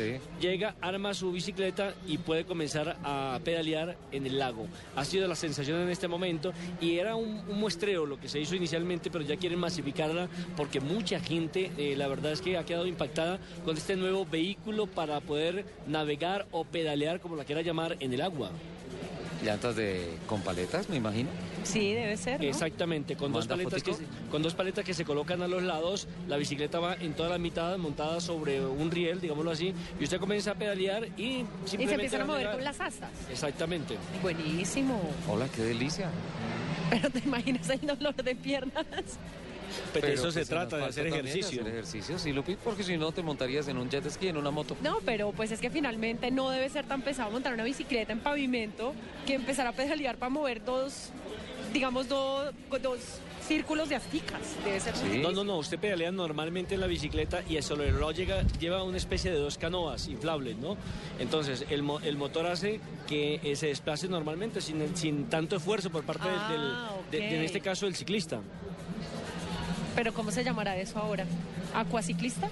Llega, 0.40 0.76
arma 0.80 1.12
su 1.12 1.30
bicicleta 1.30 1.94
y 2.06 2.18
puede 2.18 2.44
comenzar 2.44 2.96
a 3.04 3.38
pedalear 3.44 3.96
en 4.12 4.26
el 4.26 4.38
lago. 4.38 4.66
Ha 4.96 5.04
sido 5.04 5.28
la 5.28 5.34
sensación 5.34 5.80
en 5.82 5.90
este 5.90 6.08
momento 6.08 6.52
y 6.80 6.96
era 6.96 7.16
un, 7.16 7.42
un 7.48 7.60
muestreo 7.60 8.06
lo 8.06 8.18
que 8.18 8.28
se 8.28 8.40
hizo 8.40 8.54
inicialmente, 8.54 8.93
pero 9.10 9.24
ya 9.24 9.36
quieren 9.36 9.58
masificarla 9.58 10.28
porque 10.56 10.80
mucha 10.80 11.20
gente, 11.20 11.70
eh, 11.76 11.94
la 11.96 12.08
verdad 12.08 12.32
es 12.32 12.40
que 12.40 12.56
ha 12.56 12.64
quedado 12.64 12.86
impactada 12.86 13.38
con 13.64 13.76
este 13.76 13.96
nuevo 13.96 14.26
vehículo 14.26 14.86
para 14.86 15.20
poder 15.20 15.64
navegar 15.86 16.46
o 16.50 16.64
pedalear, 16.64 17.20
como 17.20 17.36
la 17.36 17.44
quiera 17.44 17.62
llamar, 17.62 17.96
en 18.00 18.12
el 18.12 18.20
agua. 18.20 18.50
Llantas 19.44 19.76
de 19.76 20.16
con 20.26 20.40
paletas, 20.40 20.88
me 20.88 20.96
imagino. 20.96 21.28
Sí, 21.64 21.92
debe 21.92 22.16
ser. 22.16 22.40
¿no? 22.40 22.46
Exactamente, 22.46 23.14
con 23.14 23.32
dos, 23.32 23.46
¿Manda 23.48 23.56
paletas 23.56 23.82
que 23.82 23.92
se, 23.92 24.04
fotico? 24.04 24.30
con 24.30 24.42
dos 24.42 24.54
paletas 24.54 24.84
que 24.84 24.94
se 24.94 25.04
colocan 25.04 25.42
a 25.42 25.48
los 25.48 25.62
lados, 25.62 26.08
la 26.28 26.36
bicicleta 26.38 26.80
va 26.80 26.94
en 26.94 27.12
toda 27.14 27.28
la 27.28 27.38
mitad 27.38 27.76
montada 27.76 28.20
sobre 28.20 28.64
un 28.64 28.90
riel, 28.90 29.20
digámoslo 29.20 29.50
así, 29.50 29.74
y 30.00 30.04
usted 30.04 30.18
comienza 30.18 30.52
a 30.52 30.54
pedalear 30.54 31.06
y 31.16 31.22
Y 31.22 31.46
simplemente... 31.66 31.76
se 31.88 31.94
empiezan 31.94 32.20
a 32.22 32.24
mover 32.24 32.50
con 32.52 32.64
las 32.64 32.80
asas. 32.80 33.10
Exactamente. 33.30 33.96
Buenísimo. 34.22 34.98
Hola, 35.28 35.46
qué 35.54 35.62
delicia. 35.62 36.08
Pero 36.90 37.10
te 37.10 37.18
imaginas 37.20 37.68
el 37.70 37.80
dolor 37.86 38.14
de 38.14 38.34
piernas. 38.34 38.84
Pero 39.92 40.06
de 40.08 40.14
eso 40.14 40.30
se 40.30 40.40
pues, 40.40 40.48
trata, 40.48 40.76
de 40.78 40.84
hacer 40.86 41.06
ejercicio. 41.06 41.60
hacer 41.62 41.72
ejercicio, 41.72 42.18
sí, 42.18 42.32
Lupi, 42.32 42.56
porque 42.56 42.82
si 42.82 42.96
no 42.96 43.12
te 43.12 43.22
montarías 43.22 43.68
en 43.68 43.78
un 43.78 43.88
jet 43.88 44.08
ski, 44.10 44.28
en 44.28 44.36
una 44.36 44.50
moto. 44.50 44.76
No, 44.82 44.98
pero 45.04 45.32
pues 45.32 45.50
es 45.52 45.60
que 45.60 45.70
finalmente 45.70 46.30
no 46.30 46.50
debe 46.50 46.68
ser 46.68 46.84
tan 46.86 47.02
pesado 47.02 47.30
montar 47.30 47.54
una 47.54 47.64
bicicleta 47.64 48.12
en 48.12 48.20
pavimento 48.20 48.92
que 49.26 49.34
empezar 49.34 49.66
a 49.66 49.72
pedalear 49.72 50.16
para 50.16 50.30
mover 50.30 50.64
dos, 50.64 51.10
digamos, 51.72 52.08
dos, 52.08 52.52
dos 52.82 52.98
círculos 53.46 53.90
de 53.90 53.96
asticas. 53.96 54.40
Debe 54.64 54.80
ser 54.80 54.94
muy 55.04 55.18
No, 55.18 55.30
no, 55.30 55.44
no, 55.44 55.58
usted 55.58 55.78
pedalea 55.78 56.10
normalmente 56.10 56.74
en 56.76 56.80
la 56.80 56.86
bicicleta 56.86 57.42
y 57.46 57.56
el 57.56 57.62
Solerro 57.62 58.10
llega, 58.10 58.42
lleva 58.58 58.82
una 58.82 58.96
especie 58.96 59.30
de 59.30 59.36
dos 59.36 59.58
canoas 59.58 60.08
inflables, 60.08 60.56
¿no? 60.56 60.78
Entonces, 61.18 61.66
el, 61.68 61.82
mo- 61.82 62.00
el 62.00 62.16
motor 62.16 62.46
hace 62.46 62.80
que 63.06 63.40
eh, 63.44 63.54
se 63.54 63.66
desplace 63.66 64.08
normalmente 64.08 64.62
sin, 64.62 64.96
sin 64.96 65.26
tanto 65.26 65.56
esfuerzo 65.56 65.90
por 65.90 66.04
parte 66.04 66.26
del- 66.26 66.38
del, 66.48 66.60
Ah, 66.72 66.90
de- 67.10 67.18
de, 67.18 67.36
en 67.36 67.42
este 67.42 67.60
caso, 67.60 67.84
del 67.84 67.94
ciclista. 67.94 68.40
Pero 69.94 70.12
¿cómo 70.12 70.30
se 70.30 70.42
llamará 70.44 70.76
eso 70.76 70.98
ahora? 70.98 71.24
¿Acuaciclista? 71.74 72.48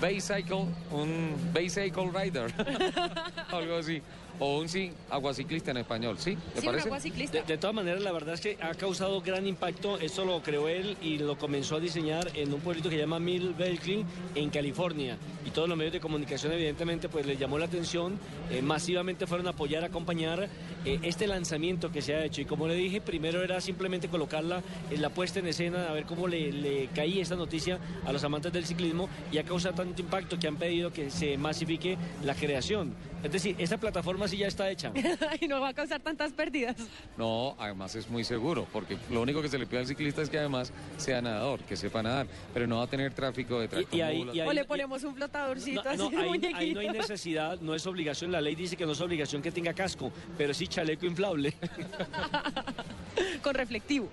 Bicycle, 0.00 0.66
un 0.90 1.36
bicycle 1.54 2.10
rider, 2.12 2.52
algo 3.52 3.76
así. 3.76 4.02
O 4.44 4.58
un 4.58 4.68
sí, 4.68 4.90
aguaciclista 5.08 5.70
en 5.70 5.76
español, 5.76 6.16
¿sí? 6.18 6.36
¿Le 6.56 6.62
parece? 6.62 6.90
De, 6.90 7.42
de 7.42 7.58
todas 7.58 7.76
maneras, 7.76 8.02
la 8.02 8.10
verdad 8.10 8.34
es 8.34 8.40
que 8.40 8.58
ha 8.60 8.74
causado 8.74 9.20
gran 9.20 9.46
impacto. 9.46 10.00
Esto 10.00 10.24
lo 10.24 10.42
creó 10.42 10.66
él 10.66 10.96
y 11.00 11.18
lo 11.18 11.38
comenzó 11.38 11.76
a 11.76 11.80
diseñar 11.80 12.28
en 12.34 12.52
un 12.52 12.58
pueblito 12.58 12.88
que 12.88 12.96
se 12.96 13.02
llama 13.02 13.20
Mill 13.20 13.54
Berkeley, 13.56 14.04
en 14.34 14.50
California. 14.50 15.16
Y 15.46 15.50
todos 15.50 15.68
los 15.68 15.78
medios 15.78 15.92
de 15.92 16.00
comunicación, 16.00 16.52
evidentemente, 16.54 17.08
pues 17.08 17.24
les 17.24 17.38
llamó 17.38 17.56
la 17.56 17.66
atención. 17.66 18.18
Eh, 18.50 18.62
masivamente 18.62 19.28
fueron 19.28 19.46
a 19.46 19.50
apoyar, 19.50 19.84
a 19.84 19.86
acompañar 19.86 20.48
eh, 20.84 20.98
este 21.04 21.28
lanzamiento 21.28 21.92
que 21.92 22.02
se 22.02 22.16
ha 22.16 22.24
hecho. 22.24 22.40
Y 22.40 22.44
como 22.44 22.66
le 22.66 22.74
dije, 22.74 23.00
primero 23.00 23.44
era 23.44 23.60
simplemente 23.60 24.08
colocarla 24.08 24.60
en 24.90 25.00
la 25.00 25.10
puesta 25.10 25.38
en 25.38 25.46
escena, 25.46 25.88
a 25.88 25.92
ver 25.92 26.04
cómo 26.04 26.26
le, 26.26 26.50
le 26.50 26.88
caía 26.88 27.22
esta 27.22 27.36
noticia 27.36 27.78
a 28.04 28.12
los 28.12 28.24
amantes 28.24 28.52
del 28.52 28.66
ciclismo 28.66 29.08
y 29.30 29.38
ha 29.38 29.44
causado 29.44 29.76
tanto 29.76 30.02
impacto 30.02 30.36
que 30.36 30.48
han 30.48 30.56
pedido 30.56 30.92
que 30.92 31.12
se 31.12 31.38
masifique 31.38 31.96
la 32.24 32.34
creación. 32.34 32.92
Es 33.22 33.30
decir, 33.30 33.54
esta 33.58 33.78
plataforma 33.78 34.26
sí 34.32 34.38
ya 34.38 34.46
está 34.48 34.70
hecha. 34.70 34.90
y 35.40 35.46
no 35.46 35.60
va 35.60 35.68
a 35.68 35.74
causar 35.74 36.00
tantas 36.00 36.32
pérdidas. 36.32 36.76
No, 37.18 37.54
además 37.58 37.94
es 37.94 38.08
muy 38.08 38.24
seguro, 38.24 38.66
porque 38.72 38.96
lo 39.10 39.20
único 39.20 39.42
que 39.42 39.48
se 39.50 39.58
le 39.58 39.66
pide 39.66 39.80
al 39.80 39.86
ciclista 39.86 40.22
es 40.22 40.30
que 40.30 40.38
además 40.38 40.72
sea 40.96 41.20
nadador, 41.20 41.60
que 41.60 41.76
sepa 41.76 42.02
nadar, 42.02 42.26
pero 42.54 42.66
no 42.66 42.78
va 42.78 42.84
a 42.84 42.86
tener 42.86 43.12
tráfico 43.12 43.60
de 43.60 43.66
y 43.66 43.68
ahí- 43.68 43.84
tractomulas. 43.84 44.34
y 44.36 44.40
ahí- 44.40 44.48
o 44.48 44.52
le 44.54 44.64
ponemos 44.64 45.04
un 45.04 45.14
flotadorcito 45.14 45.84
No, 45.84 45.90
así 45.90 45.98
no, 45.98 46.10
de 46.10 46.16
ahí, 46.16 46.52
ahí 46.54 46.72
no 46.74 46.80
hay 46.80 46.88
necesidad, 46.88 47.60
no 47.60 47.74
es 47.74 47.86
obligación. 47.86 48.32
La 48.32 48.40
ley 48.40 48.54
dice 48.54 48.74
que 48.76 48.86
no 48.86 48.92
es 48.92 49.00
obligación 49.02 49.42
que 49.42 49.52
tenga 49.52 49.74
casco, 49.74 50.10
pero 50.38 50.54
sí 50.54 50.66
chaleco 50.66 51.04
inflable. 51.04 51.52
Con 53.42 53.54
reflectivo. 53.54 54.08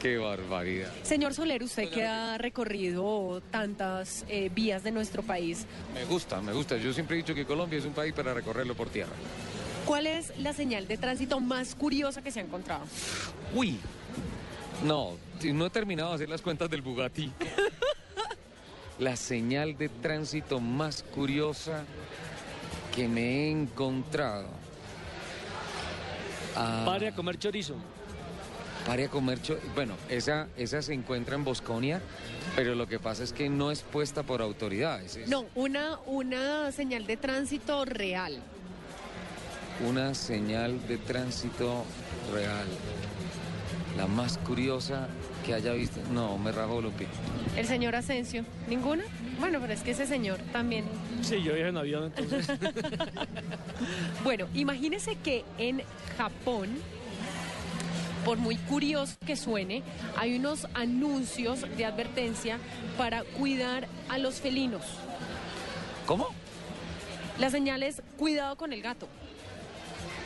Qué 0.00 0.18
barbaridad. 0.18 0.90
Señor 1.02 1.34
Soler, 1.34 1.62
usted 1.62 1.88
que 1.90 2.04
ha 2.04 2.36
recorrido 2.38 3.42
tantas 3.50 4.24
eh, 4.28 4.50
vías 4.54 4.82
de 4.82 4.90
nuestro 4.90 5.22
país, 5.22 5.66
Me 5.94 6.04
gusta, 6.04 6.40
me 6.40 6.52
gusta. 6.52 6.76
Yo 6.76 6.92
siempre 6.92 7.16
he 7.16 7.18
dicho 7.18 7.34
que 7.34 7.46
Colombia 7.46 7.78
es 7.78 7.84
un 7.84 7.92
país 7.94 8.12
para 8.12 8.34
recorrerlo 8.34 8.74
por 8.74 8.88
tierra. 8.90 9.12
¿cuál 9.86 10.06
es 10.06 10.32
la 10.38 10.54
señal 10.54 10.88
de 10.88 10.96
tránsito 10.96 11.40
más 11.40 11.74
curiosa 11.74 12.22
que 12.22 12.30
se 12.30 12.40
ha 12.40 12.42
encontrado? 12.42 12.84
Uy, 13.54 13.78
no, 14.82 15.16
no 15.42 15.66
he 15.66 15.70
terminado 15.70 16.10
de 16.10 16.14
hacer 16.16 16.28
las 16.28 16.42
cuentas 16.42 16.70
del 16.70 16.82
Bugatti. 16.82 17.30
La 18.98 19.16
señal 19.16 19.76
de 19.76 19.88
tránsito 19.88 20.60
más 20.60 21.02
curiosa 21.02 21.84
que 22.94 23.08
me 23.08 23.22
he 23.22 23.50
encontrado. 23.50 24.46
Ah, 26.54 26.84
Pare 26.86 27.08
a 27.08 27.14
comer 27.14 27.36
chorizo. 27.36 27.74
Pare 28.86 29.04
a 29.06 29.08
comer 29.08 29.38
Bueno, 29.74 29.94
esa, 30.10 30.46
esa 30.56 30.82
se 30.82 30.92
encuentra 30.92 31.34
en 31.36 31.44
Bosconia, 31.44 32.00
pero 32.54 32.74
lo 32.74 32.86
que 32.86 32.98
pasa 32.98 33.24
es 33.24 33.32
que 33.32 33.48
no 33.48 33.70
es 33.70 33.80
puesta 33.80 34.22
por 34.22 34.42
autoridades. 34.42 35.16
Es 35.16 35.28
No, 35.28 35.46
una, 35.54 35.98
una 36.06 36.70
señal 36.70 37.06
de 37.06 37.16
tránsito 37.16 37.84
real. 37.86 38.38
una 39.86 40.14
señal 40.14 40.86
de 40.86 40.98
tránsito 40.98 41.84
real. 42.32 42.66
La 43.96 44.06
más 44.06 44.38
curiosa 44.38 45.08
que 45.46 45.54
haya 45.54 45.72
visto. 45.72 46.00
No, 46.12 46.36
me 46.36 46.52
rajó 46.52 46.80
Lupi. 46.82 47.06
El 47.56 47.66
señor 47.66 47.94
Asensio, 47.96 48.44
¿ninguna? 48.68 49.04
Bueno, 49.38 49.60
pero 49.60 49.72
es 49.72 49.80
que 49.82 49.92
ese 49.92 50.06
señor 50.06 50.40
también. 50.52 50.84
Sí, 51.22 51.42
yo 51.42 51.54
viajo 51.54 51.68
en 51.70 51.76
avión, 51.78 52.04
entonces. 52.16 52.48
Bueno, 54.24 54.46
imagínese 54.54 55.16
que 55.16 55.44
en 55.58 55.82
Japón, 56.16 56.70
por 58.24 58.38
muy 58.38 58.56
curioso 58.56 59.14
que 59.26 59.36
suene, 59.36 59.82
hay 60.16 60.36
unos 60.36 60.66
anuncios 60.74 61.60
de 61.76 61.84
advertencia 61.84 62.58
para 62.96 63.22
cuidar 63.22 63.86
a 64.08 64.18
los 64.18 64.40
felinos. 64.40 64.82
¿Cómo? 66.06 66.28
La 67.38 67.50
señal 67.50 67.82
es 67.82 68.02
cuidado 68.16 68.56
con 68.56 68.72
el 68.72 68.82
gato. 68.82 69.08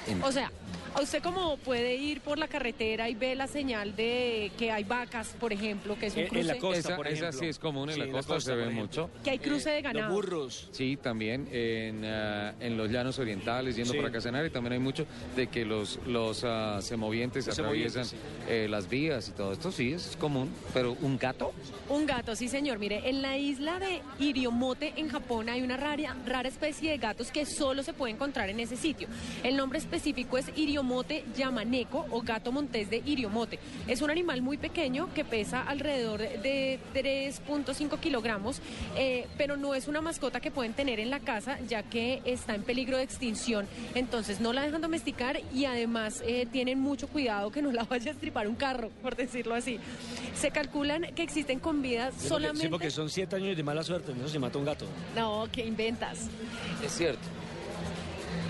En- 0.06 0.22
O 0.22 0.32
sea, 0.32 0.50
a 0.94 1.02
usted 1.02 1.22
como 1.22 1.56
puede 1.58 1.94
ir 1.96 2.20
por 2.20 2.38
la 2.38 2.48
carretera 2.48 3.08
y 3.08 3.14
ve 3.14 3.34
la 3.34 3.46
señal 3.46 3.94
de 3.94 4.50
que 4.58 4.70
hay 4.70 4.84
vacas, 4.84 5.34
por 5.38 5.52
ejemplo, 5.52 5.96
que 5.98 6.06
es 6.06 6.16
un 6.16 6.24
cruce. 6.24 6.40
en 6.40 6.46
la 6.46 6.58
costa, 6.58 6.78
esa, 6.94 7.28
esa 7.28 7.32
sí 7.32 7.46
es 7.46 7.58
común, 7.58 7.88
en 7.90 7.94
Sí, 7.94 7.98
la 8.00 8.06
en 8.06 8.12
la 8.12 8.18
costa, 8.18 8.40
se 8.40 8.54
ve 8.54 8.70
mucho. 8.70 9.10
Que 9.22 9.30
hay 9.30 9.38
cruce 9.38 9.70
de 9.70 9.82
ganado. 9.82 10.06
Los 10.06 10.14
burros. 10.14 10.68
Sí, 10.72 10.96
también 11.00 11.48
en, 11.52 12.04
ah, 12.04 12.54
en 12.60 12.76
los 12.76 12.90
llanos 12.90 13.18
orientales, 13.18 13.76
yendo 13.76 13.92
Sí. 13.92 13.96
por 13.98 14.06
acá 14.06 14.18
a 14.18 14.20
Casanare, 14.20 14.50
también 14.50 14.72
hay 14.72 14.78
mucho 14.78 15.06
de 15.36 15.46
que 15.46 15.64
los, 15.64 16.00
los 16.06 16.42
ah, 16.44 16.80
semovientes 16.82 17.46
Los 17.46 17.58
atraviesan 17.58 18.04
semovientes, 18.04 18.28
eh, 18.48 18.66
las 18.68 18.88
vías 18.88 19.28
y 19.28 19.32
todo 19.32 19.52
esto, 19.52 19.70
sí, 19.70 19.92
es 19.92 20.16
común. 20.18 20.50
Pero 20.74 20.96
un 21.00 21.18
gato, 21.18 21.52
Un 21.88 22.04
gato, 22.06 22.34
sí 22.36 22.48
señor. 22.48 22.78
Mire, 22.78 23.08
en 23.08 23.22
la 23.22 23.38
isla 23.38 23.78
de 23.78 24.02
Iriomote, 24.18 24.92
en 24.96 25.08
Japón, 25.08 25.48
hay 25.48 25.62
una 25.62 25.76
rara, 25.76 26.16
rara 26.26 26.48
especie 26.48 26.90
de 26.90 26.98
gatos 26.98 27.30
que 27.30 27.46
solo 27.46 27.82
se 27.82 27.92
puede 27.94 28.12
encontrar 28.12 28.48
en 28.50 28.60
ese 28.60 28.76
sitio. 28.76 29.08
El 29.42 29.56
nombre 29.56 29.78
específico 29.78 30.36
es 30.36 30.46
Iriomote 30.56 30.87
yamaneko 31.36 32.06
o 32.10 32.20
gato 32.22 32.52
montés 32.52 32.90
de 32.90 33.02
Iriomote. 33.04 33.58
Es 33.86 34.02
un 34.02 34.10
animal 34.10 34.42
muy 34.42 34.56
pequeño 34.58 35.12
que 35.14 35.24
pesa 35.24 35.62
alrededor 35.62 36.20
de 36.20 36.78
3.5 36.94 37.98
kilogramos, 38.00 38.60
eh, 38.96 39.26
pero 39.36 39.56
no 39.56 39.74
es 39.74 39.88
una 39.88 40.00
mascota 40.00 40.40
que 40.40 40.50
pueden 40.50 40.72
tener 40.72 41.00
en 41.00 41.10
la 41.10 41.20
casa 41.20 41.58
ya 41.68 41.82
que 41.82 42.22
está 42.24 42.54
en 42.54 42.62
peligro 42.62 42.96
de 42.96 43.02
extinción. 43.04 43.66
Entonces 43.94 44.40
no 44.40 44.52
la 44.52 44.62
dejan 44.62 44.80
domesticar 44.80 45.40
y 45.54 45.64
además 45.64 46.22
eh, 46.26 46.46
tienen 46.50 46.78
mucho 46.80 47.08
cuidado 47.08 47.50
que 47.50 47.62
no 47.62 47.72
la 47.72 47.84
vaya 47.88 48.10
a 48.10 48.14
estripar 48.14 48.48
un 48.48 48.54
carro, 48.54 48.90
por 49.02 49.16
decirlo 49.16 49.54
así. 49.54 49.78
Se 50.34 50.50
calculan 50.50 51.02
que 51.14 51.22
existen 51.22 51.58
con 51.60 51.82
vida 51.82 52.06
Sí, 52.10 52.16
porque- 52.16 52.28
solamente... 52.28 52.62
Sí, 52.62 52.68
porque 52.68 52.90
son 52.90 53.10
siete 53.10 53.36
años 53.36 53.56
de 53.56 53.62
mala 53.62 53.82
suerte, 53.82 54.12
no 54.14 54.28
se 54.28 54.38
mata 54.38 54.58
un 54.58 54.64
gato. 54.64 54.86
No, 55.16 55.46
que 55.52 55.66
inventas. 55.66 56.28
es 56.84 56.92
cierto. 56.92 57.20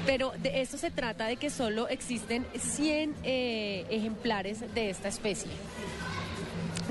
Pero 0.09 0.33
de 0.43 0.63
esto 0.63 0.79
se 0.79 0.91
trata 0.91 1.27
de 1.27 1.37
que 1.37 1.51
solo 1.51 1.87
existen 1.87 2.47
100 2.59 3.15
eh, 3.25 3.85
ejemplares 3.91 4.61
de 4.75 4.89
esta 4.89 5.09
especie. 5.09 5.51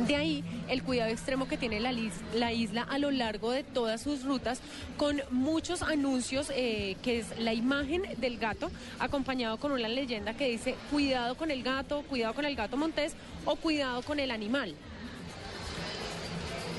De 0.06 0.16
ahí 0.16 0.44
el 0.70 0.84
cuidado 0.84 1.10
extremo 1.10 1.48
que 1.48 1.58
tiene 1.58 1.80
la, 1.80 1.92
la 2.36 2.54
isla 2.54 2.84
a 2.84 3.00
lo 3.00 3.10
largo 3.10 3.50
de 3.50 3.64
todas 3.64 4.02
sus 4.02 4.24
rutas, 4.24 4.62
con 4.98 5.20
muchos 5.32 5.82
anuncios, 5.82 6.52
eh, 6.56 6.96
que 7.02 7.18
es 7.18 7.40
la 7.40 7.56
imagen 7.56 8.04
del 8.18 8.38
gato, 8.38 8.70
acompañado 9.00 9.58
con 9.58 9.72
una 9.72 9.88
leyenda 9.88 10.36
que 10.36 10.50
dice 10.50 10.76
cuidado 10.92 11.34
con 11.34 11.50
el 11.50 11.64
gato, 11.64 12.04
cuidado 12.04 12.36
con 12.36 12.46
el 12.46 12.56
gato 12.56 12.78
montés 12.78 13.16
o 13.46 13.56
cuidado 13.56 14.04
con 14.04 14.20
el 14.20 14.30
animal. 14.30 14.76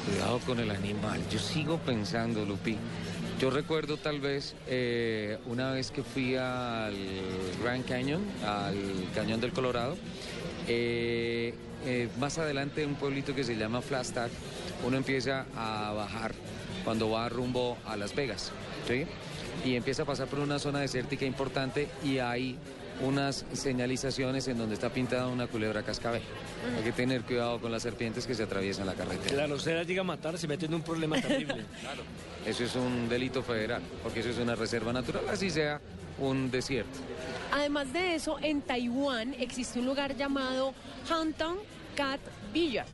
Cuidado 0.07 0.39
con 0.47 0.61
el 0.61 0.71
animal. 0.71 1.21
Yo 1.33 1.41
sigo 1.41 1.79
pensando, 1.79 2.45
Lupi. 2.45 2.77
Yo 3.39 3.51
recuerdo 3.51 3.99
tal 3.99 4.21
vez 4.21 4.57
eh, 4.67 5.39
una 5.47 5.71
vez 5.71 5.93
que 5.93 6.03
fui 6.03 6.35
al 6.35 6.95
Grand 7.63 7.85
Canyon, 7.87 8.27
al 8.45 8.77
Cañón 9.15 9.41
del 9.41 9.53
Colorado, 9.53 9.97
eh, 10.67 11.55
eh, 11.87 12.09
más 12.19 12.39
adelante 12.39 12.83
en 12.83 12.91
un 12.91 12.95
pueblito 12.97 13.37
que 13.37 13.45
se 13.45 13.55
llama 13.55 13.81
Flagstaff, 13.81 14.33
uno 14.85 14.97
empieza 14.97 15.47
a 15.57 15.93
bajar 15.93 16.35
cuando 16.85 17.11
va 17.11 17.29
rumbo 17.29 17.79
a 17.87 17.97
Las 17.97 18.13
Vegas, 18.13 18.51
¿sí? 18.89 19.07
Y 19.65 19.77
empieza 19.77 20.03
a 20.03 20.07
pasar 20.07 20.27
por 20.27 20.41
una 20.41 20.59
zona 20.59 20.81
desértica 20.81 21.25
importante 21.25 21.89
y 22.03 22.19
hay 22.19 22.59
unas 23.03 23.47
señalizaciones 23.53 24.49
en 24.49 24.59
donde 24.59 24.75
está 24.75 24.91
pintada 24.91 25.29
una 25.29 25.47
culebra 25.47 25.85
cascabel. 25.85 26.23
Hay 26.77 26.83
que 26.83 26.93
tener 26.93 27.23
cuidado 27.23 27.61
con 27.61 27.71
las 27.71 27.85
serpientes 27.85 28.27
que 28.27 28.35
se 28.35 28.43
atraviesan 28.43 28.87
la 28.87 28.95
carretera. 28.95 29.33
Claro, 29.33 29.55
usted 29.55 29.87
llega 29.87 30.01
a 30.01 30.05
matar, 30.05 30.37
se 30.39 30.49
mete 30.49 30.67
en 30.67 30.75
un 30.75 30.83
problema 30.83 31.21
terrible. 31.21 31.65
Eso 32.47 32.65
es 32.65 32.75
un 32.77 33.09
delito 33.09 33.43
federal, 33.43 33.83
porque 34.03 34.21
eso 34.21 34.31
es 34.31 34.39
una 34.39 34.55
reserva 34.55 34.93
natural, 34.93 35.25
así 35.29 35.51
sea 35.51 35.81
un 36.19 36.51
desierto. 36.51 36.99
Además 37.53 37.93
de 37.93 38.15
eso, 38.15 38.39
en 38.41 38.63
Taiwán 38.63 39.35
existe 39.35 39.79
un 39.79 39.87
lugar 39.87 40.17
llamado 40.17 40.75
Hantown 41.09 41.59
Cat 41.97 42.21
Villa. 42.53 42.87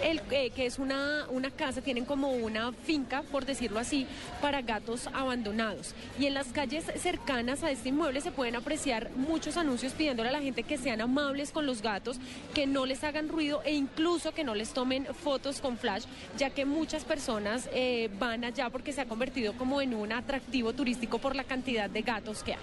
El, 0.00 0.20
eh, 0.30 0.50
que 0.50 0.66
es 0.66 0.78
una, 0.78 1.26
una 1.30 1.50
casa, 1.50 1.82
tienen 1.82 2.04
como 2.04 2.30
una 2.30 2.72
finca, 2.72 3.22
por 3.22 3.44
decirlo 3.44 3.78
así, 3.78 4.06
para 4.40 4.62
gatos 4.62 5.08
abandonados. 5.08 5.94
Y 6.18 6.26
en 6.26 6.34
las 6.34 6.48
calles 6.48 6.84
cercanas 6.96 7.62
a 7.62 7.70
este 7.70 7.90
inmueble 7.90 8.20
se 8.20 8.30
pueden 8.30 8.56
apreciar 8.56 9.10
muchos 9.16 9.56
anuncios 9.56 9.92
pidiéndole 9.92 10.30
a 10.30 10.32
la 10.32 10.40
gente 10.40 10.62
que 10.62 10.78
sean 10.78 11.00
amables 11.00 11.50
con 11.50 11.66
los 11.66 11.82
gatos, 11.82 12.18
que 12.54 12.66
no 12.66 12.86
les 12.86 13.04
hagan 13.04 13.28
ruido 13.28 13.62
e 13.64 13.72
incluso 13.72 14.32
que 14.32 14.44
no 14.44 14.54
les 14.54 14.72
tomen 14.72 15.06
fotos 15.06 15.60
con 15.60 15.76
flash, 15.76 16.04
ya 16.36 16.50
que 16.50 16.64
muchas 16.64 17.04
personas 17.04 17.68
eh, 17.72 18.10
van 18.18 18.44
allá 18.44 18.70
porque 18.70 18.92
se 18.92 19.00
ha 19.00 19.06
convertido 19.06 19.52
como 19.54 19.80
en 19.80 19.94
un 19.94 20.12
atractivo 20.12 20.72
turístico 20.72 21.18
por 21.18 21.36
la 21.36 21.44
cantidad 21.44 21.90
de 21.90 22.02
gatos 22.02 22.42
que 22.42 22.54
hay. 22.54 22.60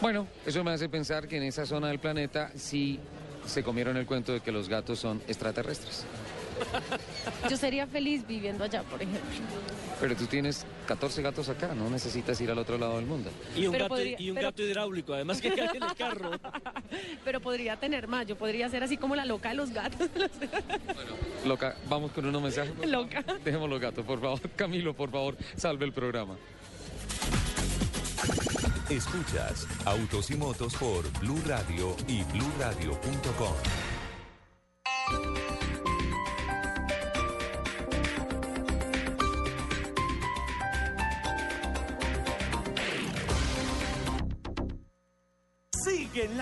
Bueno, 0.00 0.26
eso 0.44 0.64
me 0.64 0.72
hace 0.72 0.88
pensar 0.88 1.28
que 1.28 1.36
en 1.36 1.44
esa 1.44 1.64
zona 1.64 1.88
del 1.88 1.98
planeta 1.98 2.50
sí 2.56 2.98
se 3.46 3.62
comieron 3.62 3.96
el 3.96 4.06
cuento 4.06 4.32
de 4.32 4.40
que 4.40 4.52
los 4.52 4.68
gatos 4.68 4.98
son 4.98 5.22
extraterrestres. 5.28 6.04
Yo 7.48 7.56
sería 7.56 7.86
feliz 7.86 8.26
viviendo 8.26 8.64
allá, 8.64 8.82
por 8.82 9.00
ejemplo. 9.02 9.20
Pero 10.00 10.16
tú 10.16 10.26
tienes 10.26 10.64
14 10.86 11.22
gatos 11.22 11.48
acá, 11.48 11.74
no 11.74 11.88
necesitas 11.90 12.40
ir 12.40 12.50
al 12.50 12.58
otro 12.58 12.76
lado 12.78 12.96
del 12.96 13.06
mundo. 13.06 13.30
Y 13.56 13.66
un, 13.66 13.72
Pero 13.72 13.84
gato, 13.84 13.94
podría- 13.94 14.20
y 14.20 14.30
un 14.30 14.34
pero- 14.36 14.48
gato 14.48 14.62
hidráulico, 14.62 15.14
además 15.14 15.40
que 15.40 15.52
cae 15.54 15.70
en 15.76 15.82
el 15.82 15.94
carro. 15.96 16.30
Pero 17.24 17.40
podría 17.40 17.76
tener 17.76 18.08
más, 18.08 18.26
yo 18.26 18.36
podría 18.36 18.68
ser 18.68 18.82
así 18.82 18.96
como 18.96 19.14
la 19.16 19.24
loca 19.24 19.50
de 19.50 19.54
los 19.54 19.70
gatos. 19.70 20.08
Loca, 21.44 21.76
vamos 21.88 22.10
con 22.12 22.26
unos 22.26 22.42
mensajes. 22.42 22.72
Loca. 22.86 23.22
Dejemos 23.44 23.68
los 23.70 23.80
gatos, 23.80 24.04
por 24.04 24.20
favor. 24.20 24.40
Camilo, 24.56 24.94
por 24.94 25.10
favor, 25.10 25.36
salve 25.56 25.84
el 25.84 25.92
programa. 25.92 26.36
Escuchas 28.90 29.66
Autos 29.86 30.30
y 30.30 30.36
Motos 30.36 30.74
por 30.74 31.10
Blue 31.20 31.40
Radio 31.46 31.96
y 32.08 32.22
BlueRadio.com. 32.24 33.54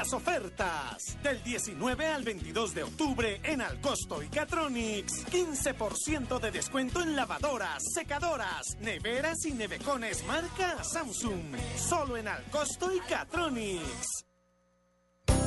las 0.00 0.14
ofertas 0.14 1.18
del 1.22 1.42
19 1.42 2.06
al 2.06 2.24
22 2.24 2.74
de 2.74 2.84
octubre 2.84 3.38
en 3.44 3.60
Alcosto 3.60 4.22
y 4.22 4.28
Catronics. 4.28 5.26
15% 5.26 6.40
de 6.40 6.50
descuento 6.50 7.02
en 7.02 7.14
lavadoras, 7.14 7.82
secadoras, 7.94 8.78
neveras 8.80 9.44
y 9.44 9.52
nevecones 9.52 10.24
marca 10.24 10.82
Samsung. 10.82 11.54
Solo 11.76 12.16
en 12.16 12.28
Alcosto 12.28 12.90
y 12.94 13.00
Catronics. 13.00 14.29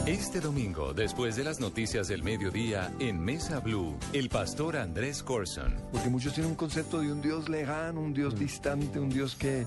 Este 0.05 0.41
domingo, 0.41 0.93
después 0.93 1.37
de 1.37 1.45
las 1.45 1.61
noticias 1.61 2.09
del 2.09 2.23
mediodía, 2.23 2.93
en 2.99 3.21
Mesa 3.21 3.61
Blue, 3.61 3.95
el 4.11 4.27
pastor 4.27 4.75
Andrés 4.75 5.23
Corson. 5.23 5.77
Porque 5.93 6.09
muchos 6.09 6.33
tienen 6.33 6.51
un 6.51 6.57
concepto 6.57 6.99
de 6.99 7.09
un 7.09 7.21
Dios 7.21 7.47
lejano, 7.47 8.01
un 8.01 8.13
Dios 8.13 8.37
distante, 8.37 8.99
un 8.99 9.07
Dios 9.09 9.37
que, 9.37 9.65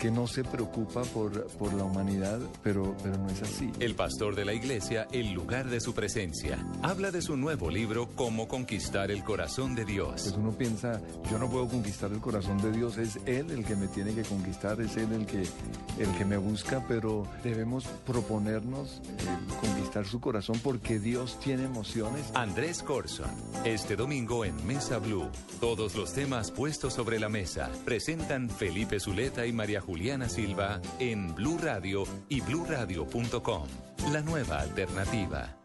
que 0.00 0.10
no 0.10 0.26
se 0.26 0.42
preocupa 0.42 1.02
por, 1.02 1.46
por 1.50 1.72
la 1.72 1.84
humanidad, 1.84 2.40
pero, 2.64 2.96
pero 3.00 3.16
no 3.16 3.28
es 3.28 3.40
así. 3.42 3.70
El 3.78 3.94
pastor 3.94 4.34
de 4.34 4.44
la 4.44 4.54
iglesia, 4.54 5.06
el 5.12 5.30
lugar 5.32 5.70
de 5.70 5.78
su 5.78 5.94
presencia. 5.94 6.66
Habla 6.82 7.12
de 7.12 7.22
su 7.22 7.36
nuevo 7.36 7.70
libro, 7.70 8.08
Cómo 8.16 8.48
conquistar 8.48 9.12
el 9.12 9.22
corazón 9.22 9.76
de 9.76 9.84
Dios. 9.84 10.22
Pues 10.24 10.34
uno 10.36 10.50
piensa, 10.50 11.00
yo 11.30 11.38
no 11.38 11.48
puedo 11.48 11.68
conquistar 11.68 12.10
el 12.10 12.18
corazón 12.18 12.58
de 12.58 12.72
Dios, 12.72 12.98
es 12.98 13.20
Él 13.24 13.52
el 13.52 13.64
que 13.64 13.76
me 13.76 13.86
tiene 13.86 14.16
que 14.16 14.22
conquistar, 14.22 14.80
es 14.80 14.96
Él 14.96 15.12
el 15.12 15.26
que, 15.26 15.42
el 15.42 16.10
que 16.18 16.24
me 16.24 16.38
busca, 16.38 16.84
pero 16.88 17.24
debemos 17.44 17.84
proponernos 18.04 19.00
eh, 19.20 19.75
conquistar 19.76 20.06
su 20.06 20.20
corazón 20.20 20.58
porque 20.62 20.98
Dios 20.98 21.38
tiene 21.40 21.64
emociones. 21.64 22.30
Andrés 22.34 22.82
Corson, 22.82 23.30
este 23.64 23.94
domingo 23.94 24.44
en 24.44 24.66
Mesa 24.66 24.98
Blue. 24.98 25.28
Todos 25.60 25.94
los 25.94 26.14
temas 26.14 26.50
puestos 26.50 26.94
sobre 26.94 27.20
la 27.20 27.28
mesa 27.28 27.70
presentan 27.84 28.48
Felipe 28.48 28.98
Zuleta 28.98 29.46
y 29.46 29.52
María 29.52 29.80
Juliana 29.80 30.28
Silva 30.28 30.80
en 30.98 31.34
Blue 31.34 31.58
Radio 31.62 32.04
y 32.28 32.40
BlueRadio.com. 32.40 33.66
La 34.12 34.22
nueva 34.22 34.60
alternativa. 34.60 35.56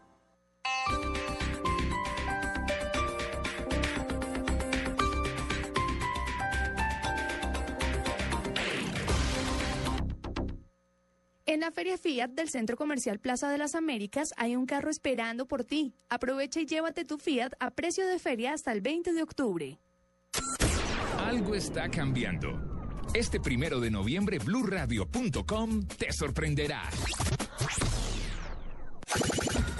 En 11.52 11.60
la 11.60 11.70
Feria 11.70 11.98
Fiat 11.98 12.30
del 12.30 12.48
Centro 12.48 12.78
Comercial 12.78 13.18
Plaza 13.18 13.50
de 13.50 13.58
las 13.58 13.74
Américas 13.74 14.32
hay 14.38 14.56
un 14.56 14.64
carro 14.64 14.88
esperando 14.88 15.46
por 15.46 15.64
ti. 15.64 15.94
Aprovecha 16.08 16.62
y 16.62 16.64
llévate 16.64 17.04
tu 17.04 17.18
Fiat 17.18 17.50
a 17.60 17.70
precio 17.70 18.06
de 18.06 18.18
feria 18.18 18.54
hasta 18.54 18.72
el 18.72 18.80
20 18.80 19.12
de 19.12 19.22
octubre. 19.22 19.78
Algo 21.18 21.54
está 21.54 21.90
cambiando. 21.90 22.58
Este 23.12 23.38
primero 23.38 23.80
de 23.80 23.90
noviembre, 23.90 24.38
blurradio.com 24.38 25.86
te 25.88 26.10
sorprenderá. 26.10 26.88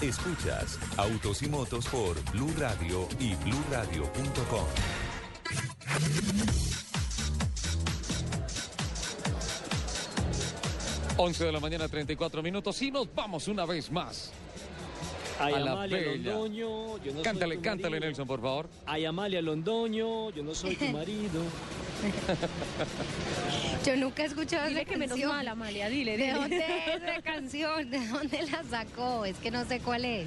Escuchas 0.02 0.78
Autos 0.98 1.42
y 1.42 1.48
Motos 1.48 1.88
por 1.88 2.22
Blue 2.32 2.52
Radio 2.58 3.08
y 3.18 3.34
blurradio.com. 3.36 4.66
11 11.22 11.44
de 11.44 11.52
la 11.52 11.60
mañana, 11.60 11.86
34 11.88 12.42
minutos 12.42 12.82
y 12.82 12.90
nos 12.90 13.06
vamos 13.14 13.46
una 13.46 13.64
vez 13.64 13.92
más. 13.92 14.32
Ay, 15.38 15.54
a 15.54 15.60
la 15.60 15.72
Amalia 15.72 15.98
bella. 15.98 16.32
Londoño, 16.32 16.98
yo 16.98 17.14
no 17.14 17.22
cántale, 17.22 17.54
soy 17.54 17.62
cántale, 17.62 17.90
marido. 17.90 18.06
Nelson, 18.06 18.26
por 18.26 18.40
favor. 18.42 18.68
Ay, 18.86 19.04
Amalia 19.04 19.40
Londoño, 19.40 20.30
yo 20.30 20.42
no 20.42 20.52
soy 20.52 20.74
tu 20.74 20.84
marido. 20.92 21.42
yo 23.86 23.96
nunca 23.96 24.24
he 24.24 24.26
escuchado 24.26 24.66
dile 24.68 24.84
que 24.84 24.94
canción. 24.98 25.18
menos 25.18 25.32
mal, 25.32 25.46
Amalia, 25.46 25.88
dile, 25.88 26.16
¿De 26.16 26.32
dónde 26.32 26.64
es 26.92 27.02
la 27.06 27.22
canción? 27.22 27.88
¿De 27.88 28.04
dónde 28.08 28.42
la 28.42 28.64
sacó? 28.64 29.24
Es 29.24 29.36
que 29.38 29.52
no 29.52 29.64
sé 29.64 29.78
cuál 29.78 30.04
es. 30.04 30.26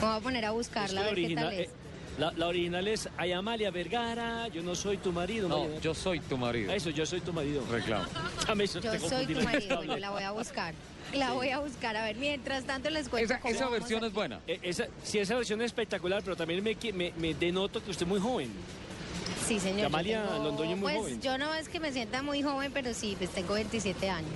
Me 0.00 0.08
voy 0.08 0.16
a 0.16 0.20
poner 0.20 0.44
a 0.44 0.50
buscarla, 0.50 1.02
es 1.02 1.06
que 1.06 1.12
a 1.12 1.14
ver 1.14 1.28
qué 1.28 1.34
tal 1.36 1.52
eh, 1.52 1.62
es 1.62 1.70
la, 2.18 2.32
la 2.32 2.46
original 2.46 2.86
es 2.88 3.08
Ay, 3.16 3.32
Amalia 3.32 3.70
Vergara, 3.70 4.48
yo 4.48 4.62
no 4.62 4.74
soy 4.74 4.96
tu 4.98 5.12
marido. 5.12 5.48
No, 5.48 5.64
María. 5.64 5.80
yo 5.80 5.94
soy 5.94 6.20
tu 6.20 6.36
marido. 6.38 6.72
Eso, 6.72 6.90
yo 6.90 7.04
soy 7.06 7.20
tu 7.20 7.32
marido. 7.32 7.62
Reclamo. 7.70 8.06
Yo 8.82 8.90
te 8.90 8.98
soy 9.00 9.26
tu 9.26 9.40
marido, 9.42 9.76
bueno, 9.76 9.96
la 9.96 10.10
voy 10.10 10.22
a 10.22 10.30
buscar. 10.30 10.72
La 11.14 11.32
voy 11.32 11.50
a 11.50 11.58
buscar. 11.58 11.96
A 11.96 12.04
ver, 12.04 12.16
mientras 12.16 12.64
tanto 12.64 12.90
les 12.90 13.08
cuento 13.08 13.32
Esa, 13.34 13.40
cómo 13.40 13.54
esa 13.54 13.64
vamos 13.64 13.80
versión 13.80 14.04
es 14.04 14.12
buena. 14.12 14.40
Eh, 14.46 14.58
esa, 14.62 14.86
sí, 15.02 15.18
esa 15.18 15.34
versión 15.34 15.60
es 15.60 15.66
espectacular, 15.66 16.22
pero 16.22 16.36
también 16.36 16.62
me, 16.62 16.76
me, 16.92 17.12
me 17.16 17.34
denoto 17.34 17.82
que 17.82 17.90
usted 17.90 18.04
es 18.04 18.08
muy 18.08 18.20
joven. 18.20 18.50
Sí, 19.46 19.60
señor. 19.60 19.80
yo 19.80 19.86
Amalia 19.86 20.22
tengo- 20.24 20.44
Londoño 20.44 20.70
es 20.72 20.78
muy 20.78 20.92
pues, 20.92 20.96
joven. 21.04 21.20
yo 21.22 21.38
no 21.38 21.54
es 21.54 21.68
que 21.68 21.80
me 21.80 21.92
sienta 21.92 22.22
muy 22.22 22.42
joven, 22.42 22.70
pero 22.72 22.94
sí, 22.94 23.14
pues 23.18 23.30
tengo 23.30 23.54
27 23.54 24.10
años. 24.10 24.30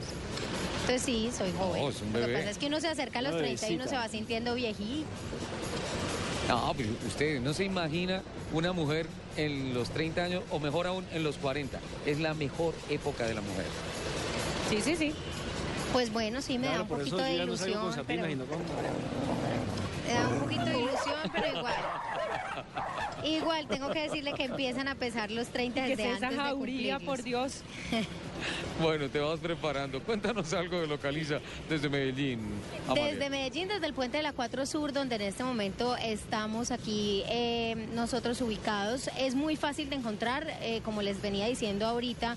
Entonces 0.83 1.03
sí, 1.03 1.31
soy 1.37 1.53
joven. 1.59 1.83
Oh, 1.85 1.91
es 1.91 2.01
un 2.03 2.13
Lo 2.13 2.27
que 2.27 2.33
pasa 2.35 2.51
es 2.51 2.59
que 2.59 2.67
uno 2.67 2.81
se 2.81 2.89
acerca 2.89 3.19
a 3.21 3.23
los 3.23 3.33
Una 3.33 3.43
30 3.43 3.69
y 3.71 3.75
uno 3.77 3.87
se 3.87 3.97
va 3.97 4.09
sintiendo 4.09 4.55
viejito. 4.55 5.07
No, 6.49 6.75
pero 6.77 6.89
usted 7.07 7.41
no 7.41 7.53
se 7.55 7.65
imagina 7.65 8.23
una 8.53 8.73
mujer 8.73 9.07
en 9.37 9.75
los 9.75 9.91
30 9.91 10.23
años 10.23 10.43
o 10.51 10.59
mejor 10.59 10.87
aún 10.87 11.05
en 11.13 11.23
los 11.23 11.37
40. 11.37 11.79
Es 12.07 12.19
la 12.21 12.35
mejor 12.35 12.75
época 12.89 13.27
de 13.27 13.35
la 13.35 13.41
mujer. 13.41 13.67
Sí, 14.69 14.81
sí, 14.81 14.97
sí. 14.97 15.15
Pues 15.93 16.13
bueno, 16.13 16.41
sí 16.41 16.59
me 16.59 16.69
da 16.69 16.83
un 16.83 16.89
poquito 16.89 17.17
eso 17.17 17.25
de 17.25 17.39
no 17.39 17.45
ilusión, 17.45 18.05
pero 18.07 18.23
me 18.23 18.37
da 18.37 20.29
un 20.29 20.41
poquito 20.41 20.65
de 20.65 20.79
ilusión, 20.79 21.17
pero 21.33 21.59
igual. 21.59 21.75
Igual 23.25 23.67
tengo 23.69 23.91
que 23.91 24.03
decirle 24.03 24.33
que 24.33 24.45
empiezan 24.45 24.89
a 24.89 24.95
pesar 24.95 25.31
los 25.31 25.49
30 25.49 25.83
Que 25.83 25.89
desde 25.91 26.11
es 26.11 26.17
esa 26.17 26.27
antes 26.29 26.39
de 26.39 26.45
jauría, 26.45 26.95
cumplirlos. 26.99 27.03
por 27.03 27.23
Dios. 27.25 27.63
Bueno, 28.81 29.11
te 29.11 29.19
vas 29.19 29.39
preparando. 29.39 30.01
Cuéntanos 30.03 30.55
algo 30.55 30.81
de 30.81 30.87
Localiza 30.87 31.41
desde 31.69 31.91
Medellín. 31.91 32.41
Amalia. 32.87 33.13
Desde 33.13 33.29
Medellín, 33.29 33.69
desde 33.69 33.87
el 33.87 33.93
puente 33.93 34.17
de 34.17 34.23
la 34.23 34.33
4 34.33 34.65
Sur, 34.65 34.93
donde 34.95 35.17
en 35.17 35.23
este 35.23 35.45
momento 35.45 35.95
estamos 35.99 36.71
aquí 36.71 37.23
eh, 37.29 37.89
nosotros 37.95 38.41
ubicados, 38.41 39.11
es 39.19 39.35
muy 39.35 39.57
fácil 39.57 39.91
de 39.91 39.97
encontrar, 39.97 40.47
eh, 40.63 40.81
como 40.85 41.03
les 41.03 41.21
venía 41.21 41.47
diciendo 41.47 41.87
ahorita, 41.87 42.37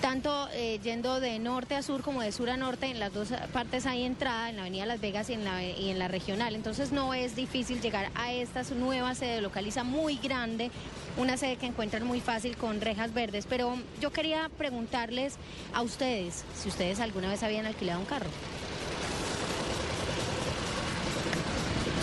tanto 0.00 0.48
eh, 0.52 0.78
yendo 0.82 1.20
de 1.20 1.38
norte 1.38 1.74
a 1.74 1.82
sur 1.82 2.02
como 2.02 2.22
de 2.22 2.32
sur 2.32 2.48
a 2.50 2.56
norte, 2.56 2.86
en 2.86 2.98
las 3.00 3.12
dos 3.12 3.28
partes 3.52 3.86
hay 3.86 4.04
entrada, 4.04 4.48
en 4.48 4.56
la 4.56 4.62
avenida 4.62 4.86
Las 4.86 5.00
Vegas 5.00 5.28
y 5.30 5.34
en 5.34 5.44
la, 5.44 5.62
y 5.64 5.90
en 5.90 5.98
la 5.98 6.08
regional, 6.08 6.54
entonces 6.54 6.90
no 6.92 7.12
es 7.14 7.36
difícil 7.36 7.80
llegar 7.80 8.10
a 8.14 8.32
esta 8.32 8.62
nueva 8.74 9.14
sede 9.14 9.40
localiza 9.40 9.84
muy 9.84 10.16
grande, 10.16 10.70
una 11.16 11.36
sede 11.36 11.56
que 11.56 11.66
encuentran 11.66 12.04
muy 12.04 12.20
fácil 12.20 12.56
con 12.56 12.80
rejas 12.80 13.12
verdes, 13.12 13.46
pero 13.48 13.76
yo 14.00 14.10
quería 14.10 14.48
preguntarles 14.56 15.36
a 15.74 15.82
ustedes 15.82 16.44
si 16.54 16.68
ustedes 16.68 16.98
alguna 17.00 17.28
vez 17.28 17.42
habían 17.42 17.66
alquilado 17.66 18.00
un 18.00 18.06
carro. 18.06 18.30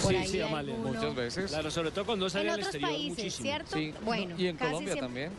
Por 0.04 0.12
Sí, 0.12 0.18
ahí 0.18 0.28
sí, 0.28 0.42
Amalia. 0.42 0.74
alguno. 0.76 0.94
Muchas 0.94 1.16
veces. 1.16 1.52
Claro, 1.52 1.72
sobre 1.72 1.92
todo 1.92 2.06
cuando 2.06 2.26
En 2.28 2.32
sale 2.32 2.50
al 2.50 2.60
otros 2.60 2.68
exterior 2.76 2.90
países, 2.92 3.18
muchísimo. 3.18 3.44
¿cierto? 3.50 3.76
Sí, 3.78 3.94
Bueno, 4.06 4.36
y 4.38 4.48
en 4.48 4.56
casi 4.56 4.70
Colombia 4.72 4.94
siempre- 4.94 5.08
también. 5.26 5.32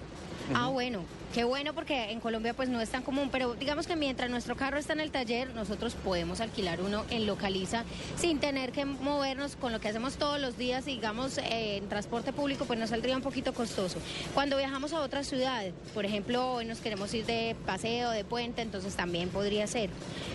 Ah, 0.55 0.67
bueno, 0.69 1.05
qué 1.35 1.45
bueno 1.45 1.75
porque 1.75 2.11
en 2.11 2.21
Colombia 2.21 2.55
pues 2.55 2.69
no 2.69 2.81
es 2.81 2.89
tan 2.89 3.03
común, 3.03 3.29
pero 3.31 3.55
digamos 3.55 3.87
que 3.87 3.97
mientras 3.97 4.31
nuestro 4.31 4.57
carro 4.57 4.79
está 4.79 4.93
en 4.93 5.01
el 5.01 5.11
taller, 5.11 5.55
nosotros 5.55 5.95
podemos 5.95 6.41
alquilar 6.41 6.81
uno 6.81 7.05
en 7.11 7.27
Localiza 7.27 7.85
sin 8.17 8.39
tener 8.39 8.73
que 8.73 8.85
movernos 8.85 9.57
con 9.57 9.73
lo 9.73 9.81
que 9.81 9.89
hacemos 9.89 10.17
todos 10.17 10.41
los 10.41 10.57
días, 10.57 10.85
digamos, 10.85 11.39
eh, 11.39 11.77
en 11.77 11.89
transporte 11.89 12.33
público, 12.33 12.65
pues 12.65 12.79
nos 12.79 12.91
saldría 12.91 13.17
un 13.17 13.23
poquito 13.23 13.53
costoso. 13.53 13.99
Cuando 14.35 14.57
viajamos 14.57 14.93
a 14.93 15.01
otra 15.01 15.25
ciudad, 15.25 15.65
por 15.95 16.05
ejemplo, 16.05 16.53
hoy 16.53 16.65
nos 16.65 16.81
queremos 16.81 17.13
ir 17.15 17.27
de 17.27 17.57
paseo, 17.67 18.11
de 18.11 18.25
puente, 18.25 18.63
entonces 18.63 18.95
también 18.95 19.29
podría 19.29 19.67
ser. 19.67 19.91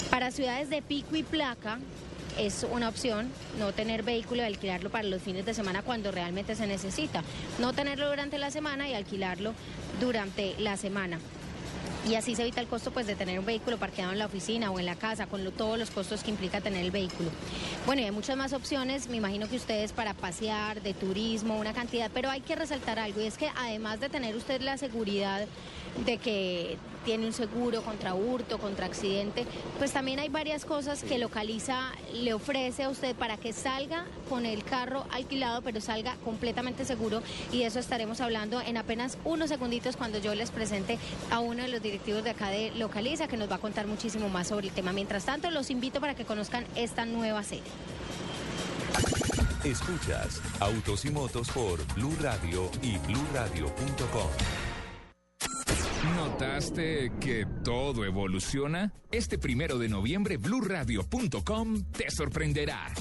Para 0.10 0.32
ciudades 0.32 0.70
de 0.70 0.82
pico 0.82 1.16
y 1.16 1.24
placa, 1.24 1.80
es 2.38 2.66
una 2.70 2.90
opción 2.90 3.30
no 3.60 3.72
tener 3.74 4.04
vehículo 4.04 4.42
y 4.42 4.46
alquilarlo 4.46 4.90
para 4.90 5.08
los 5.08 5.22
fines 5.22 5.46
de 5.46 5.54
semana 5.54 5.82
cuando 5.82 6.12
realmente 6.12 6.56
se 6.56 6.68
necesita. 6.68 7.24
No 7.60 7.74
tenerlo 7.74 8.10
durante 8.10 8.38
la 8.38 8.52
semana 8.52 8.90
y 8.90 8.94
alquilarlo 8.94 9.54
durante 10.00 10.56
la 10.60 10.78
semana. 10.78 11.20
Y 12.08 12.16
así 12.16 12.36
se 12.36 12.42
evita 12.42 12.60
el 12.60 12.68
costo 12.68 12.92
pues, 12.92 13.08
de 13.08 13.16
tener 13.16 13.40
un 13.40 13.46
vehículo 13.46 13.78
parqueado 13.78 14.12
en 14.12 14.20
la 14.20 14.26
oficina 14.26 14.72
o 14.72 14.80
en 14.80 14.86
la 14.86 14.96
casa, 14.96 15.26
con 15.26 15.50
todos 15.54 15.80
los 15.80 15.90
costos 15.90 16.22
que 16.22 16.32
implica 16.32 16.60
tener 16.60 16.84
el 16.84 16.92
vehículo. 16.92 17.30
Bueno, 17.86 18.02
y 18.02 18.06
hay 18.06 18.12
muchas 18.12 18.36
más 18.36 18.52
opciones, 18.52 19.08
me 19.08 19.18
imagino 19.18 19.48
que 19.48 19.56
ustedes 19.56 19.94
para 19.94 20.14
pasear, 20.14 20.82
de 20.82 20.94
turismo, 20.94 21.58
una 21.58 21.72
cantidad, 21.72 22.12
pero 22.14 22.30
hay 22.30 22.42
que 22.42 22.58
resaltar 22.58 23.00
algo, 23.00 23.22
y 23.22 23.28
es 23.28 23.38
que 23.38 23.50
además 23.56 24.02
de 24.02 24.10
tener 24.10 24.36
usted 24.36 24.60
la 24.62 24.78
seguridad 24.78 25.48
de 26.06 26.18
que 26.18 26.78
tiene 27.04 27.28
un 27.28 27.34
seguro 27.34 27.82
contra 27.82 28.14
hurto, 28.14 28.58
contra 28.58 28.86
accidente, 28.86 29.46
pues 29.78 29.92
también 29.92 30.20
hay 30.20 30.30
varias 30.30 30.66
cosas 30.66 31.04
que 31.04 31.18
Localiza 31.18 31.92
le 32.14 32.34
ofrece 32.34 32.84
a 32.84 32.90
usted 32.90 33.16
para 33.16 33.38
que 33.38 33.54
salga 33.54 34.06
con 34.30 34.46
el 34.46 34.64
carro 34.64 35.06
alquilado, 35.12 35.62
pero 35.62 35.82
salga 35.82 36.16
completamente 36.24 36.86
seguro 36.86 37.22
y 37.52 37.60
de 37.60 37.66
eso 37.66 37.80
estaremos 37.80 38.22
hablando 38.22 38.62
en 38.62 38.78
apenas 38.78 39.18
unos 39.26 39.50
segunditos 39.50 39.98
cuando 39.98 40.20
yo 40.20 40.34
les 40.36 40.52
presente 40.52 40.98
a 41.30 41.40
uno 41.40 41.64
de 41.64 41.70
los 41.70 41.82
directivos 41.82 42.24
de 42.24 42.32
acá 42.32 42.50
de 42.50 42.72
Localiza 42.72 43.28
que 43.28 43.38
nos 43.38 43.52
va 43.52 43.56
a 43.56 43.60
contar 43.60 43.88
muchísimo 43.88 44.30
más 44.30 44.48
sobre 44.48 44.68
el 44.68 44.74
tema. 44.74 44.94
Mientras 44.94 45.26
tanto, 45.26 45.52
los 45.52 45.70
invito 45.70 46.00
para 46.00 46.16
que 46.16 46.26
conozcan 46.26 46.66
esta 46.76 47.06
nueva 47.06 47.44
serie. 47.44 47.64
Escuchas 49.64 50.42
Autos 50.60 51.06
y 51.06 51.10
Motos 51.10 51.50
por 51.50 51.82
Blue 51.96 52.16
Radio 52.22 52.70
y 52.82 52.98
bluradio.com. 52.98 54.28
¿Notaste 56.04 57.14
que 57.22 57.46
todo 57.64 58.04
evoluciona? 58.04 58.92
Este 59.10 59.38
primero 59.38 59.78
de 59.78 59.88
noviembre, 59.88 60.36
bluradio.com 60.36 61.84
te 61.92 62.12
sorprenderá. 62.12 62.94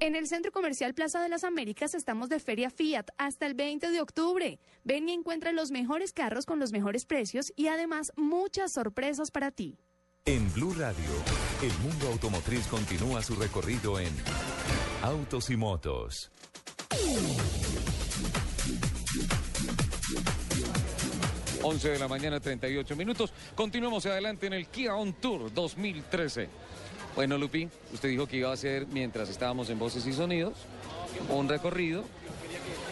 En 0.00 0.16
el 0.16 0.26
Centro 0.26 0.52
Comercial 0.52 0.94
Plaza 0.94 1.20
de 1.22 1.28
las 1.28 1.44
Américas 1.44 1.94
estamos 1.94 2.28
de 2.28 2.40
Feria 2.40 2.70
Fiat 2.70 3.06
hasta 3.18 3.46
el 3.46 3.54
20 3.54 3.90
de 3.90 4.00
octubre. 4.00 4.58
Ven 4.84 5.08
y 5.08 5.12
encuentra 5.12 5.52
los 5.52 5.70
mejores 5.70 6.12
carros 6.12 6.46
con 6.46 6.58
los 6.58 6.72
mejores 6.72 7.04
precios 7.04 7.52
y 7.56 7.68
además 7.68 8.12
muchas 8.16 8.72
sorpresas 8.72 9.30
para 9.30 9.50
ti. 9.50 9.78
En 10.24 10.52
Blue 10.54 10.74
Radio, 10.74 11.04
el 11.62 11.72
mundo 11.78 12.08
automotriz 12.08 12.66
continúa 12.68 13.22
su 13.22 13.36
recorrido 13.36 14.00
en 14.00 14.10
Autos 15.02 15.50
y 15.50 15.56
Motos. 15.56 16.30
11 21.66 21.88
de 21.88 21.98
la 21.98 22.06
mañana, 22.06 22.38
38 22.38 22.94
minutos. 22.94 23.32
Continuamos 23.56 24.06
adelante 24.06 24.46
en 24.46 24.52
el 24.52 24.68
Kia 24.68 24.94
On 24.94 25.12
Tour 25.14 25.52
2013. 25.52 26.48
Bueno, 27.16 27.36
Lupi, 27.38 27.68
usted 27.92 28.08
dijo 28.08 28.28
que 28.28 28.36
iba 28.36 28.50
a 28.50 28.52
hacer, 28.52 28.86
mientras 28.86 29.28
estábamos 29.28 29.68
en 29.68 29.76
Voces 29.76 30.06
y 30.06 30.12
Sonidos, 30.12 30.54
un 31.28 31.48
recorrido 31.48 32.04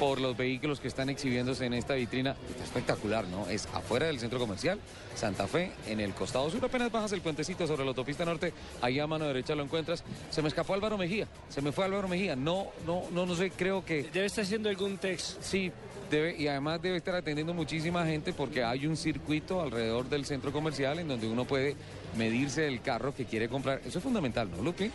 por 0.00 0.20
los 0.20 0.36
vehículos 0.36 0.80
que 0.80 0.88
están 0.88 1.08
exhibiéndose 1.08 1.66
en 1.66 1.74
esta 1.74 1.94
vitrina. 1.94 2.34
Está 2.50 2.64
espectacular, 2.64 3.24
¿no? 3.28 3.46
Es 3.48 3.66
afuera 3.72 4.06
del 4.06 4.18
centro 4.18 4.40
comercial, 4.40 4.80
Santa 5.14 5.46
Fe, 5.46 5.70
en 5.86 6.00
el 6.00 6.12
costado 6.12 6.50
sur. 6.50 6.64
Apenas 6.64 6.90
bajas 6.90 7.12
el 7.12 7.20
puentecito 7.20 7.68
sobre 7.68 7.84
la 7.84 7.90
autopista 7.90 8.24
norte, 8.24 8.52
ahí 8.82 8.98
a 8.98 9.06
mano 9.06 9.24
derecha 9.24 9.54
lo 9.54 9.62
encuentras. 9.62 10.02
Se 10.30 10.42
me 10.42 10.48
escapó 10.48 10.74
Álvaro 10.74 10.98
Mejía, 10.98 11.28
se 11.48 11.62
me 11.62 11.70
fue 11.70 11.84
Álvaro 11.84 12.08
Mejía. 12.08 12.34
No, 12.34 12.66
no, 12.84 13.04
no, 13.12 13.24
no 13.24 13.36
sé, 13.36 13.52
creo 13.52 13.84
que... 13.84 14.02
Debe 14.02 14.26
estar 14.26 14.42
haciendo 14.42 14.68
algún 14.68 14.98
text. 14.98 15.40
Sí, 15.40 15.70
Y 16.14 16.46
además 16.46 16.80
debe 16.80 16.96
estar 16.96 17.14
atendiendo 17.14 17.52
muchísima 17.54 18.06
gente 18.06 18.32
porque 18.32 18.62
hay 18.62 18.86
un 18.86 18.96
circuito 18.96 19.60
alrededor 19.60 20.08
del 20.08 20.24
centro 20.24 20.52
comercial 20.52 20.98
en 21.00 21.08
donde 21.08 21.26
uno 21.26 21.44
puede 21.44 21.74
medirse 22.16 22.66
el 22.66 22.80
carro 22.80 23.14
que 23.14 23.24
quiere 23.24 23.48
comprar. 23.48 23.80
Eso 23.84 23.98
es 23.98 24.04
fundamental, 24.04 24.50
¿no, 24.50 24.62
Lupi? 24.62 24.90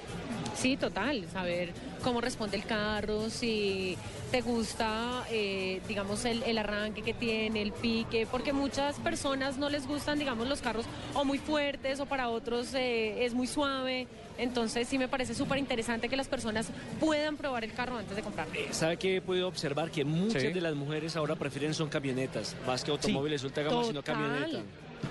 Sí, 0.56 0.78
total, 0.78 1.28
saber 1.32 1.72
cómo 2.04 2.22
responde 2.22 2.58
el 2.58 2.66
carro, 2.66 3.30
si 3.30 3.98
te 4.32 4.42
gusta, 4.42 5.26
eh, 5.32 5.82
digamos, 5.88 6.26
el, 6.26 6.44
el, 6.44 6.58
arranque 6.58 7.02
que 7.02 7.14
tiene, 7.14 7.62
el 7.62 7.72
pique, 7.72 8.28
porque 8.30 8.54
muchas 8.54 8.98
personas 9.00 9.58
no 9.58 9.70
les 9.70 9.88
gustan, 9.88 10.20
digamos, 10.20 10.48
los 10.48 10.62
carros 10.62 10.86
o 11.14 11.24
muy 11.26 11.38
fuertes 11.38 12.00
o 12.00 12.06
para 12.06 12.30
otros 12.30 12.74
eh, 12.74 13.26
es 13.26 13.34
muy 13.34 13.48
suave. 13.48 14.08
Entonces 14.38 14.88
sí 14.88 14.98
me 14.98 15.08
parece 15.10 15.36
súper 15.36 15.58
interesante 15.58 16.08
que 16.08 16.16
las 16.16 16.28
personas 16.30 16.70
puedan 17.00 17.36
probar 17.36 17.64
el 17.66 17.74
carro 17.74 17.98
antes 17.98 18.16
de 18.16 18.22
comprarlo. 18.22 18.54
¿Sabe 18.72 18.96
que 18.98 19.18
he 19.18 19.22
podido 19.22 19.48
observar? 19.48 19.92
Que 19.92 20.06
muchas 20.06 20.42
Sí. 20.42 20.48
de 20.50 20.62
las 20.62 20.76
mujeres 20.76 21.16
ahora 21.18 21.36
prefieren 21.36 21.74
son 21.74 21.90
camionetas, 21.90 22.56
más 22.66 22.84
que 22.84 22.92
automóviles 22.92 23.44
ultra 23.44 23.64
gama, 23.64 23.84
sino 23.84 24.02
camioneta. 24.02 24.60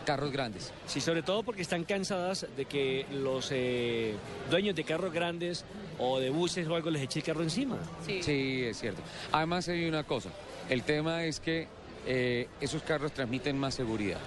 Carros 0.04 0.32
grandes. 0.32 0.72
Sí, 0.86 1.00
sobre 1.00 1.22
todo 1.22 1.42
porque 1.42 1.62
están 1.62 1.84
cansadas 1.84 2.46
de 2.56 2.64
que 2.64 3.06
los 3.12 3.50
eh, 3.52 4.14
dueños 4.50 4.74
de 4.74 4.84
carros 4.84 5.12
grandes 5.12 5.64
o 5.98 6.20
de 6.20 6.30
buses 6.30 6.66
o 6.68 6.74
algo 6.74 6.90
les 6.90 7.02
eche 7.02 7.20
el 7.20 7.24
carro 7.24 7.42
encima. 7.42 7.78
Sí. 8.04 8.64
es 8.64 8.78
cierto. 8.78 9.02
Además 9.32 9.68
hay 9.68 9.86
una 9.86 10.04
cosa, 10.04 10.30
el 10.68 10.82
tema 10.82 11.24
es 11.24 11.40
que 11.40 11.68
eh, 12.06 12.48
esos 12.60 12.82
carros 12.82 13.12
transmiten 13.12 13.58
más 13.58 13.74
seguridad. 13.74 14.20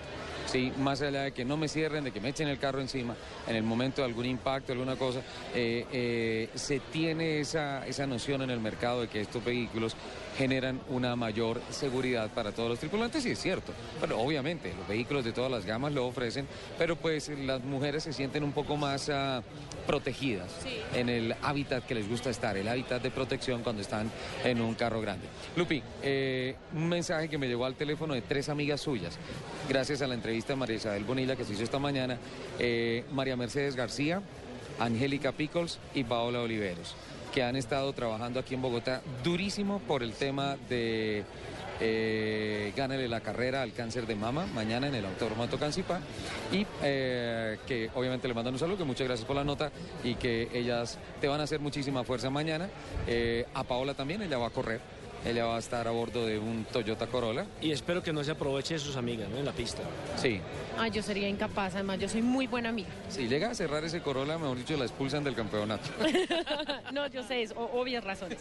Sí, 0.52 0.74
más 0.80 1.02
allá 1.02 1.22
de 1.24 1.32
que 1.32 1.46
no 1.46 1.56
me 1.56 1.70
cierren, 1.70 2.04
de 2.04 2.12
que 2.12 2.20
me 2.20 2.30
echen 2.30 2.50
el 2.50 2.60
carro 2.60 2.82
encima 2.82 3.16
en 3.48 3.56
el 3.56 3.64
momento 3.64 4.02
de 4.02 4.08
algún 4.08 4.26
impacto, 4.26 4.74
alguna 4.74 4.98
cosa, 4.98 5.22
eh, 5.56 5.86
eh, 5.94 6.50
se 6.56 6.80
tiene 6.80 7.40
esa, 7.40 7.88
esa 7.88 8.06
noción 8.06 8.42
en 8.42 8.50
el 8.50 8.60
mercado 8.60 9.02
de 9.02 9.08
que 9.08 9.22
estos 9.22 9.44
vehículos 9.46 9.96
generan 10.38 10.80
una 10.90 11.16
mayor 11.16 11.62
seguridad 11.70 12.30
para 12.30 12.52
todos 12.52 12.70
los 12.70 12.80
tripulantes 12.80 13.26
y 13.26 13.32
es 13.32 13.40
cierto. 13.40 13.74
Pero 14.00 14.20
obviamente 14.20 14.74
los 14.78 14.88
vehículos 14.88 15.26
de 15.26 15.34
todas 15.34 15.52
las 15.52 15.66
gamas 15.66 15.94
lo 15.94 16.08
ofrecen, 16.08 16.48
pero 16.78 16.96
pues 16.96 17.30
las 17.30 17.64
mujeres 17.64 18.04
se 18.04 18.14
sienten 18.14 18.44
un 18.44 18.52
poco 18.52 18.78
más 18.78 19.10
ah, 19.10 19.44
protegidas 19.86 20.52
en 20.96 21.10
el 21.10 21.36
hábitat 21.42 21.86
que 21.86 21.96
les 21.96 22.08
gusta 22.08 22.30
estar, 22.30 22.56
el 22.58 22.68
hábitat 22.68 23.02
de 23.02 23.12
protección 23.12 23.64
cuando 23.64 23.82
están 23.82 24.10
en 24.44 24.62
un 24.62 24.76
carro 24.76 25.02
grande. 25.02 25.28
Lupi, 25.56 25.82
eh, 26.02 26.56
un 26.74 26.88
mensaje 26.88 27.30
que 27.30 27.38
me 27.38 27.48
llegó 27.48 27.66
al 27.66 27.76
teléfono 27.76 28.14
de 28.14 28.22
tres 28.22 28.50
amigas 28.50 28.82
suyas, 28.82 29.18
gracias 29.68 30.02
a 30.02 30.08
la 30.08 30.16
entrevista 30.16 30.54
de 30.54 30.58
María 30.58 30.76
Isabel 30.76 31.04
Bonilla 31.04 31.36
que 31.36 31.46
se 31.46 31.54
hizo 31.54 31.64
esta 31.64 31.80
mañana, 31.80 32.18
eh, 32.60 33.06
María 33.12 33.36
Mercedes 33.36 33.76
García, 33.76 34.22
Angélica 34.80 35.32
Pickles 35.32 35.80
y 35.94 36.04
Paola 36.04 36.42
Oliveros, 36.42 36.96
que 37.34 37.44
han 37.44 37.56
estado 37.56 37.92
trabajando 37.94 38.40
aquí 38.40 38.56
en 38.56 38.62
Bogotá 38.62 39.02
durísimo 39.24 39.80
por 39.80 40.04
el 40.04 40.14
tema 40.14 40.58
de 40.70 41.24
eh, 41.84 42.74
gánale 42.76 43.08
la 43.08 43.22
carrera 43.22 43.64
al 43.64 43.74
cáncer 43.74 44.06
de 44.06 44.16
mama 44.16 44.46
mañana 44.54 44.88
en 44.88 44.94
el 44.94 45.04
Autódromo 45.04 45.44
de 45.44 45.50
Tocancipá 45.50 46.00
y 46.52 46.66
eh, 46.84 47.58
que 47.66 47.90
obviamente 47.96 48.28
le 48.28 48.36
mandan 48.36 48.54
un 48.54 48.60
saludo, 48.60 48.78
que 48.78 48.84
muchas 48.84 49.08
gracias 49.08 49.26
por 49.26 49.36
la 49.36 49.44
nota 49.44 49.72
y 50.04 50.14
que 50.14 50.48
ellas 50.54 51.00
te 51.20 51.28
van 51.28 51.42
a 51.42 51.44
hacer 51.44 51.60
muchísima 51.60 52.04
fuerza 52.04 52.30
mañana. 52.30 52.70
Eh, 53.08 53.46
a 53.56 53.64
Paola 53.64 53.96
también, 53.96 54.22
ella 54.22 54.38
va 54.38 54.48
a 54.48 54.52
correr, 54.52 54.80
ella 55.26 55.46
va 55.46 55.56
a 55.56 55.60
estar 55.60 55.88
a 55.88 55.92
bordo 55.92 56.26
de 56.26 56.40
un 56.40 56.66
Toyota 56.66 57.08
Corolla. 57.08 57.46
Y 57.62 57.72
espero 57.72 58.02
que 58.02 58.12
no 58.14 58.24
se 58.24 58.32
aproveche 58.32 58.76
de 58.76 58.80
sus 58.80 58.96
amigas 58.96 59.30
¿no? 59.30 59.38
en 59.38 59.46
la 59.46 59.52
pista. 59.52 59.84
Sí, 60.18 60.42
Ah, 60.78 60.88
yo 60.88 61.04
sería 61.04 61.28
incapaz, 61.28 61.76
además 61.76 62.00
yo 62.00 62.10
soy 62.10 62.22
muy 62.22 62.48
buena 62.48 62.70
amiga. 62.70 62.90
si 63.10 63.28
llega 63.28 63.52
a 63.52 63.54
cerrar 63.54 63.84
ese 63.84 64.02
Corolla, 64.02 64.38
mejor 64.38 64.58
dicho, 64.58 64.76
la 64.78 64.86
expulsan 64.86 65.24
del 65.24 65.36
campeonato. 65.36 65.88
no, 66.94 67.06
yo 67.08 67.22
sé, 67.24 67.44
es 67.44 67.54
obvias 67.56 68.04
razones. 68.04 68.40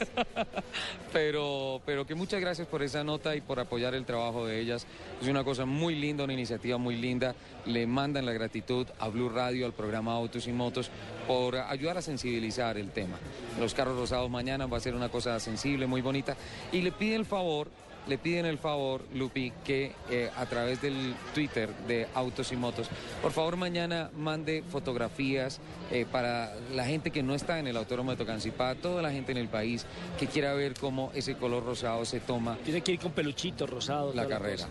pero, 1.13 1.83
pero 1.85 2.07
que 2.07 2.15
muchas 2.15 2.41
gracias 2.41 2.67
por 2.67 2.83
esa 2.83 3.05
nota 3.05 3.35
y 3.37 3.41
por 3.41 3.61
apoyar 3.61 3.95
el 3.95 4.05
trabajo 4.05 4.47
de 4.47 4.61
ellas. 4.61 4.87
Es 5.21 5.29
una 5.29 5.45
cosa 5.45 5.67
muy 5.67 5.95
linda, 5.97 6.25
una 6.25 6.33
iniciativa 6.33 6.79
muy 6.79 6.97
linda. 6.97 7.35
Le 7.67 7.87
mandan 7.87 8.25
la 8.25 8.33
gratitud 8.33 8.87
a 8.99 9.09
Blue 9.09 9.29
Radio, 9.29 9.67
al 9.67 9.73
programa 9.73 10.15
Autos 10.15 10.47
y 10.47 10.53
Motos, 10.53 10.91
por 11.27 11.57
ayudar 11.57 11.99
a 11.99 12.03
sensibilizar 12.03 12.79
el 12.79 12.91
tema. 12.91 13.19
Los 13.59 13.75
carros 13.75 13.97
rosados 13.99 14.31
mañana 14.31 14.67
va 14.67 14.79
a 14.79 14.81
ser 14.81 14.95
una 14.95 15.09
cosa 15.09 15.39
sensible, 15.41 15.87
muy 15.87 16.01
bonita. 16.01 16.37
Y 16.73 16.83
le 16.83 16.93
piden 16.93 17.21
el 17.21 17.27
favor, 17.27 17.69
le 18.07 18.19
piden 18.19 18.47
el 18.47 18.59
favor, 18.59 19.05
Lupi, 19.15 19.53
que 19.65 19.93
eh, 20.09 20.31
a 20.37 20.47
través 20.47 20.81
del 20.81 21.15
Twitter 21.35 21.69
de 21.87 22.07
Autos 22.15 22.53
y 22.53 22.57
Motos, 22.57 22.89
por 23.23 23.33
favor 23.33 23.57
mañana 23.57 24.11
mande 24.17 24.63
fotografías 24.71 25.61
eh, 25.91 26.07
para 26.11 26.55
la 26.73 26.85
gente 26.85 27.11
que 27.11 27.23
no 27.23 27.35
está 27.35 27.59
en 27.59 27.67
el 27.67 27.77
Autódromo 27.77 28.13
de 28.13 28.17
Tocancipá, 28.17 28.75
toda 28.77 29.03
la 29.03 29.11
gente 29.11 29.33
en 29.33 29.39
el 29.39 29.49
país 29.49 29.85
que 30.19 30.27
quiera 30.27 30.55
ver 30.55 30.75
cómo 30.75 31.11
ese 31.15 31.35
color 31.37 31.65
rosado 31.65 32.05
se 32.05 32.21
toma. 32.21 32.57
Tiene 32.65 32.81
que 32.81 32.93
ir 32.93 33.01
con 33.01 33.13
peluchitos 33.13 33.69
rosados. 33.69 34.15
La 34.15 34.27
carrera. 34.27 34.57
cosa. 34.65 34.69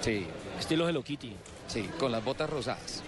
Sí. 0.00 0.26
Estilo 0.58 0.88
Hello 0.88 1.02
Kitty. 1.02 1.32
Sí, 1.68 1.88
con 1.98 2.12
las 2.12 2.24
botas 2.24 2.50
rosadas. 2.50 3.02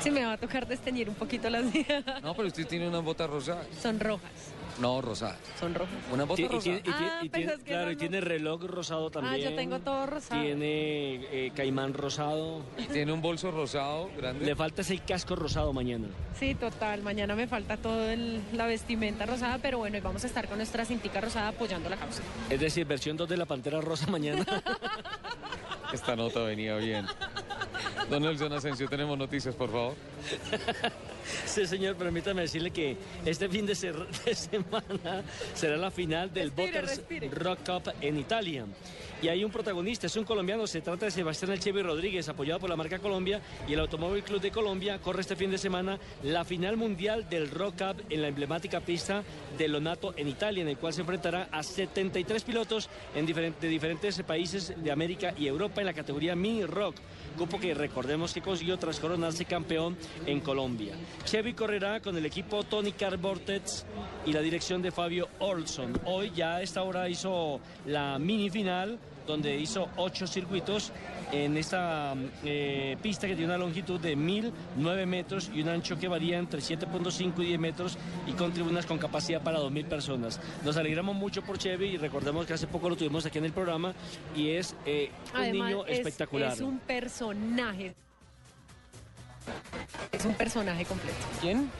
Sí, 0.00 0.10
me 0.10 0.24
va 0.24 0.32
a 0.32 0.38
tocar 0.38 0.66
desteñir 0.66 1.08
un 1.08 1.14
poquito 1.14 1.50
las 1.50 1.64
mías. 1.64 2.04
No, 2.22 2.34
pero 2.34 2.48
usted 2.48 2.66
tiene 2.66 2.88
unas 2.88 3.04
botas 3.04 3.28
rosadas. 3.28 3.66
Son 3.80 4.00
rojas. 4.00 4.30
No, 4.78 5.00
rosada. 5.00 5.36
Son 5.58 5.74
rojas. 5.74 5.94
Una 6.12 6.24
bota 6.24 6.40
y 6.40 6.44
rosada. 6.48 6.62
tiene- 6.62 6.78
y 6.78 6.82
tiene- 6.82 6.96
Ah, 7.10 7.20
y 7.22 7.28
pero 7.28 7.32
tiene- 7.40 7.52
es 7.52 7.58
que 7.58 7.64
claro, 7.70 7.86
no, 7.86 7.90
y 7.92 7.96
tiene 7.96 8.20
reloj 8.20 8.64
rosado 8.64 9.10
también. 9.10 9.34
Ah, 9.34 9.38
yo 9.50 9.54
tengo 9.56 9.78
todo 9.80 10.06
rosado. 10.06 10.40
Tiene 10.42 11.14
eh, 11.46 11.52
caimán 11.54 11.92
rosado. 11.94 12.62
Y 12.78 12.84
tiene 12.84 13.12
un 13.12 13.20
bolso 13.20 13.50
rosado 13.50 14.10
grande. 14.16 14.44
Le 14.46 14.54
falta 14.56 14.82
ese 14.82 14.98
casco 14.98 15.34
rosado 15.36 15.72
mañana. 15.72 16.08
Sí, 16.38 16.54
total. 16.54 17.02
Mañana 17.02 17.34
me 17.34 17.46
falta 17.46 17.76
todo 17.76 18.08
el- 18.08 18.40
la 18.52 18.66
vestimenta 18.66 19.26
rosada, 19.26 19.58
pero 19.58 19.78
bueno, 19.78 19.96
y 19.96 20.00
vamos 20.00 20.24
a 20.24 20.26
estar 20.26 20.46
con 20.48 20.56
nuestra 20.58 20.84
cintica 20.84 21.20
rosada 21.20 21.48
apoyando 21.48 21.88
la 21.90 21.96
causa. 21.96 22.22
Es 22.48 22.60
decir, 22.60 22.86
versión 22.86 23.16
2 23.16 23.28
de 23.28 23.36
la 23.36 23.46
Pantera 23.46 23.80
Rosa 23.80 24.06
mañana. 24.06 24.44
Esta 25.92 26.14
nota 26.14 26.40
venía 26.40 26.76
bien. 26.76 27.04
Don 28.08 28.22
Nelson 28.22 28.52
Asensio, 28.52 28.88
tenemos 28.88 29.18
noticias, 29.18 29.54
por 29.54 29.70
favor. 29.70 29.94
Sí, 31.46 31.66
señor, 31.66 31.96
permítame 31.96 32.42
decirle 32.42 32.70
que 32.70 32.96
este 33.24 33.48
fin 33.48 33.66
de, 33.66 33.74
semana 34.34 35.22
será 35.54 35.76
la 35.76 35.90
final 35.90 36.32
del 36.32 36.50
respire. 36.56 37.28
Rock 37.28 37.58
Cup 37.66 37.92
en 38.00 38.18
Italia. 38.18 38.66
Y 39.22 39.28
hay 39.28 39.44
un 39.44 39.50
protagonista, 39.50 40.06
es 40.06 40.16
un 40.16 40.24
colombiano, 40.24 40.66
se 40.66 40.80
trata 40.80 41.04
de 41.04 41.10
Sebastián 41.10 41.52
Elchevi 41.52 41.82
Rodríguez, 41.82 42.26
apoyado 42.30 42.58
por 42.60 42.70
la 42.70 42.76
marca 42.76 42.98
Colombia 42.98 43.38
y 43.68 43.74
el 43.74 43.80
Automóvil 43.80 44.22
Club 44.22 44.40
de 44.40 44.50
Colombia. 44.50 44.98
Corre 44.98 45.20
este 45.20 45.36
fin 45.36 45.50
de 45.50 45.58
semana 45.58 45.98
la 46.22 46.42
final 46.42 46.78
mundial 46.78 47.28
del 47.28 47.50
Rock 47.50 47.74
Cup 47.82 48.02
en 48.08 48.22
la 48.22 48.28
emblemática 48.28 48.80
pista 48.80 49.22
de 49.58 49.68
Lonato 49.68 50.14
en 50.16 50.26
Italia, 50.26 50.62
en 50.62 50.68
el 50.70 50.78
cual 50.78 50.94
se 50.94 51.02
enfrentará 51.02 51.48
a 51.52 51.62
73 51.62 52.42
pilotos 52.44 52.88
en 53.14 53.26
diferen- 53.26 53.54
de 53.60 53.68
diferentes 53.68 54.22
países 54.22 54.72
de 54.82 54.90
América 54.90 55.34
y 55.36 55.46
Europa 55.48 55.82
en 55.82 55.86
la 55.88 55.92
categoría 55.92 56.34
Mini 56.34 56.64
Rock, 56.64 56.96
cupo 57.36 57.60
que 57.60 57.74
recordemos 57.74 58.32
que 58.32 58.40
consiguió 58.40 58.78
tras 58.78 58.98
coronarse 59.00 59.44
campeón 59.44 59.98
en 60.24 60.40
Colombia. 60.40 60.94
Chevy 61.26 61.52
correrá 61.52 62.00
con 62.00 62.16
el 62.16 62.24
equipo 62.24 62.62
Tony 62.64 62.92
Car 62.92 63.18
Vortex 63.18 63.84
y 64.24 64.32
la 64.32 64.40
dirección 64.40 64.80
de 64.80 64.90
Fabio 64.92 65.28
Olson. 65.40 65.92
Hoy 66.06 66.32
ya 66.34 66.56
a 66.56 66.62
esta 66.62 66.82
hora 66.84 67.06
hizo 67.06 67.60
la 67.84 68.18
mini 68.18 68.48
final 68.48 68.98
donde 69.30 69.56
hizo 69.56 69.88
ocho 69.96 70.26
circuitos 70.26 70.92
en 71.32 71.56
esta 71.56 72.14
eh, 72.44 72.96
pista 73.00 73.26
que 73.26 73.34
tiene 73.36 73.46
una 73.54 73.58
longitud 73.58 74.00
de 74.00 74.16
1009 74.16 75.06
metros 75.06 75.50
y 75.54 75.62
un 75.62 75.68
ancho 75.68 75.98
que 75.98 76.08
varía 76.08 76.38
entre 76.38 76.60
7.5 76.60 77.40
y 77.42 77.46
10 77.46 77.60
metros 77.60 77.96
y 78.26 78.32
con 78.32 78.52
tribunas 78.52 78.84
con 78.86 78.98
capacidad 78.98 79.40
para 79.40 79.58
2.000 79.60 79.84
personas. 79.86 80.40
Nos 80.64 80.76
alegramos 80.76 81.14
mucho 81.14 81.42
por 81.42 81.56
Chevy 81.58 81.90
y 81.90 81.96
recordemos 81.96 82.46
que 82.46 82.54
hace 82.54 82.66
poco 82.66 82.88
lo 82.90 82.96
tuvimos 82.96 83.24
aquí 83.26 83.38
en 83.38 83.44
el 83.44 83.52
programa 83.52 83.94
y 84.36 84.50
es 84.50 84.74
eh, 84.86 85.10
un 85.34 85.52
niño 85.52 85.86
es- 85.86 85.98
espectacular. 85.98 86.52
Es 86.52 86.60
un 86.60 86.78
personaje. 86.80 87.94
Es 90.12 90.24
un 90.24 90.34
personaje 90.34 90.84
completo. 90.84 91.16
¿Quién? 91.40 91.70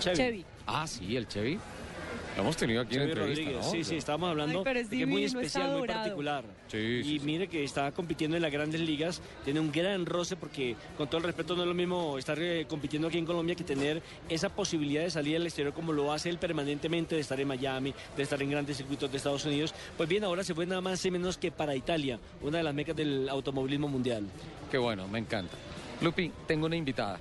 Chevy. 0.00 0.44
Ah, 0.66 0.86
sí, 0.86 1.16
el 1.16 1.26
Chevy. 1.28 1.58
Lo 2.36 2.42
hemos 2.42 2.56
tenido 2.58 2.82
aquí 2.82 2.96
en 2.96 3.02
entrevista, 3.02 3.42
Rodríguez, 3.44 3.64
¿no? 3.64 3.70
sí, 3.70 3.82
sí, 3.82 3.96
estábamos 3.96 4.28
hablando 4.28 4.58
Ay, 4.58 4.64
pero 4.64 4.78
es 4.80 4.90
de 4.90 4.96
que 4.98 5.02
es 5.04 5.08
muy 5.08 5.24
especial, 5.24 5.78
muy 5.78 5.88
particular. 5.88 6.44
Sí, 6.68 7.00
y 7.02 7.20
mire 7.20 7.48
que 7.48 7.64
está 7.64 7.90
compitiendo 7.92 8.36
en 8.36 8.42
las 8.42 8.52
grandes 8.52 8.82
ligas, 8.82 9.22
tiene 9.42 9.58
un 9.58 9.72
gran 9.72 10.04
roce 10.04 10.36
porque 10.36 10.76
con 10.98 11.08
todo 11.08 11.18
el 11.18 11.24
respeto 11.24 11.56
no 11.56 11.62
es 11.62 11.68
lo 11.68 11.72
mismo 11.74 12.18
estar 12.18 12.38
eh, 12.38 12.66
compitiendo 12.68 13.08
aquí 13.08 13.16
en 13.16 13.24
Colombia 13.24 13.54
que 13.54 13.64
tener 13.64 14.02
esa 14.28 14.50
posibilidad 14.50 15.02
de 15.02 15.10
salir 15.10 15.36
al 15.36 15.46
exterior 15.46 15.72
como 15.72 15.94
lo 15.94 16.12
hace 16.12 16.28
él 16.28 16.36
permanentemente, 16.36 17.14
de 17.14 17.22
estar 17.22 17.40
en 17.40 17.48
Miami, 17.48 17.94
de 18.14 18.22
estar 18.22 18.40
en 18.42 18.50
grandes 18.50 18.76
circuitos 18.76 19.10
de 19.10 19.16
Estados 19.16 19.46
Unidos. 19.46 19.74
Pues 19.96 20.06
bien, 20.06 20.22
ahora 20.22 20.44
se 20.44 20.54
fue 20.54 20.66
nada 20.66 20.82
más 20.82 21.02
y 21.06 21.10
menos 21.10 21.38
que 21.38 21.50
para 21.50 21.74
Italia, 21.74 22.18
una 22.42 22.58
de 22.58 22.64
las 22.64 22.74
mecas 22.74 22.94
del 22.94 23.30
automovilismo 23.30 23.88
mundial. 23.88 24.26
Qué 24.70 24.76
bueno, 24.76 25.08
me 25.08 25.20
encanta. 25.20 25.56
Lupi, 26.02 26.30
tengo 26.46 26.66
una 26.66 26.76
invitada. 26.76 27.18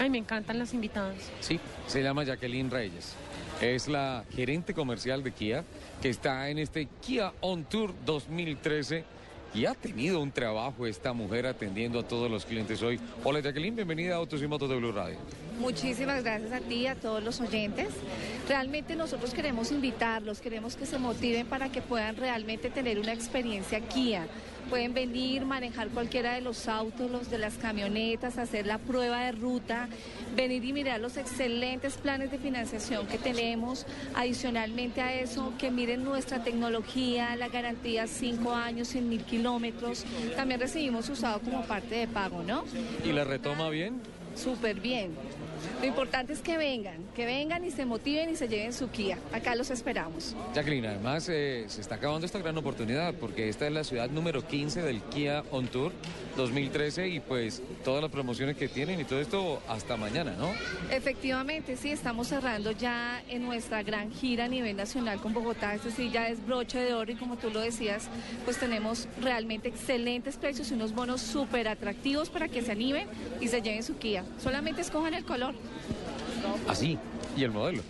Ay, 0.00 0.10
me 0.10 0.18
encantan 0.18 0.58
las 0.58 0.74
invitadas. 0.74 1.30
Sí, 1.38 1.60
se 1.86 2.02
llama 2.02 2.24
Jacqueline 2.24 2.70
Reyes. 2.70 3.14
Es 3.60 3.88
la 3.88 4.24
gerente 4.34 4.74
comercial 4.74 5.22
de 5.22 5.32
Kia 5.32 5.64
que 6.00 6.08
está 6.08 6.48
en 6.48 6.58
este 6.58 6.88
Kia 7.00 7.32
On 7.40 7.64
Tour 7.64 7.94
2013 8.04 9.04
y 9.54 9.66
ha 9.66 9.74
tenido 9.74 10.20
un 10.20 10.32
trabajo 10.32 10.86
esta 10.86 11.12
mujer 11.12 11.46
atendiendo 11.46 12.00
a 12.00 12.02
todos 12.02 12.30
los 12.30 12.44
clientes 12.44 12.82
hoy. 12.82 12.98
Hola 13.22 13.40
Jacqueline, 13.40 13.76
bienvenida 13.76 14.14
a 14.14 14.16
Autos 14.16 14.42
y 14.42 14.46
Motos 14.46 14.68
de 14.68 14.76
Blue 14.76 14.92
Radio. 14.92 15.18
Muchísimas 15.60 16.24
gracias 16.24 16.52
a 16.52 16.60
ti 16.60 16.74
y 16.76 16.86
a 16.86 16.94
todos 16.94 17.22
los 17.22 17.40
oyentes. 17.40 17.88
Realmente 18.48 18.96
nosotros 18.96 19.34
queremos 19.34 19.70
invitarlos, 19.70 20.40
queremos 20.40 20.74
que 20.74 20.86
se 20.86 20.98
motiven 20.98 21.46
para 21.46 21.70
que 21.70 21.82
puedan 21.82 22.16
realmente 22.16 22.70
tener 22.70 22.98
una 22.98 23.12
experiencia 23.12 23.80
Kia. 23.80 24.26
Pueden 24.72 24.94
venir, 24.94 25.44
manejar 25.44 25.88
cualquiera 25.88 26.32
de 26.32 26.40
los 26.40 26.66
autos, 26.66 27.10
los 27.10 27.28
de 27.28 27.36
las 27.36 27.58
camionetas, 27.58 28.38
hacer 28.38 28.66
la 28.66 28.78
prueba 28.78 29.26
de 29.26 29.32
ruta, 29.32 29.86
venir 30.34 30.64
y 30.64 30.72
mirar 30.72 30.98
los 30.98 31.18
excelentes 31.18 31.98
planes 31.98 32.30
de 32.30 32.38
financiación 32.38 33.06
que 33.06 33.18
tenemos. 33.18 33.84
Adicionalmente 34.14 35.02
a 35.02 35.12
eso, 35.12 35.52
que 35.58 35.70
miren 35.70 36.04
nuestra 36.04 36.42
tecnología, 36.42 37.36
la 37.36 37.48
garantía 37.48 38.06
5 38.06 38.54
años, 38.54 38.88
100 38.88 39.10
mil 39.10 39.24
kilómetros. 39.24 40.06
También 40.36 40.58
recibimos 40.58 41.06
usado 41.10 41.40
como 41.40 41.66
parte 41.66 41.96
de 41.96 42.08
pago, 42.08 42.42
¿no? 42.42 42.64
¿Y 43.04 43.12
la 43.12 43.24
retoma 43.24 43.68
bien? 43.68 44.00
Súper 44.34 44.80
bien. 44.80 45.10
Lo 45.80 45.86
importante 45.86 46.32
es 46.32 46.40
que 46.40 46.56
vengan, 46.56 46.96
que 47.14 47.26
vengan 47.26 47.64
y 47.64 47.70
se 47.70 47.84
motiven 47.84 48.30
y 48.30 48.36
se 48.36 48.48
lleven 48.48 48.72
su 48.72 48.90
Kia. 48.90 49.18
Acá 49.32 49.54
los 49.54 49.70
esperamos. 49.70 50.34
Jacqueline, 50.54 50.86
además 50.86 51.28
eh, 51.28 51.64
se 51.68 51.80
está 51.80 51.96
acabando 51.96 52.26
esta 52.26 52.38
gran 52.38 52.56
oportunidad 52.56 53.14
porque 53.14 53.48
esta 53.48 53.66
es 53.66 53.72
la 53.72 53.84
ciudad 53.84 54.10
número 54.10 54.46
15 54.46 54.82
del 54.82 55.00
Kia 55.02 55.42
On 55.50 55.66
Tour 55.68 55.92
2013 56.36 57.08
y 57.08 57.20
pues 57.20 57.62
todas 57.84 58.02
las 58.02 58.10
promociones 58.10 58.56
que 58.56 58.68
tienen 58.68 59.00
y 59.00 59.04
todo 59.04 59.20
esto 59.20 59.62
hasta 59.68 59.96
mañana, 59.96 60.34
¿no? 60.38 60.50
Efectivamente, 60.90 61.76
sí, 61.76 61.90
estamos 61.90 62.28
cerrando 62.28 62.72
ya 62.72 63.22
en 63.28 63.42
nuestra 63.42 63.82
gran 63.82 64.12
gira 64.12 64.44
a 64.44 64.48
nivel 64.48 64.76
nacional 64.76 65.20
con 65.20 65.32
Bogotá. 65.32 65.74
Este 65.74 65.90
sí 65.90 66.10
ya 66.10 66.28
es 66.28 66.44
broche 66.46 66.78
de 66.78 66.94
oro 66.94 67.12
y 67.12 67.16
como 67.16 67.36
tú 67.36 67.50
lo 67.50 67.60
decías, 67.60 68.08
pues 68.44 68.58
tenemos 68.58 69.08
realmente 69.20 69.68
excelentes 69.68 70.36
precios 70.36 70.70
y 70.70 70.74
unos 70.74 70.94
bonos 70.94 71.20
súper 71.20 71.68
atractivos 71.68 72.30
para 72.30 72.48
que 72.48 72.62
se 72.62 72.72
animen 72.72 73.08
y 73.40 73.48
se 73.48 73.60
lleven 73.62 73.82
su 73.82 73.96
Kia. 73.96 74.24
Solamente 74.42 74.80
escojan 74.80 75.14
el 75.14 75.24
color 75.24 75.51
Así, 76.68 76.98
y 77.36 77.44
el 77.44 77.50
modelo. 77.50 77.82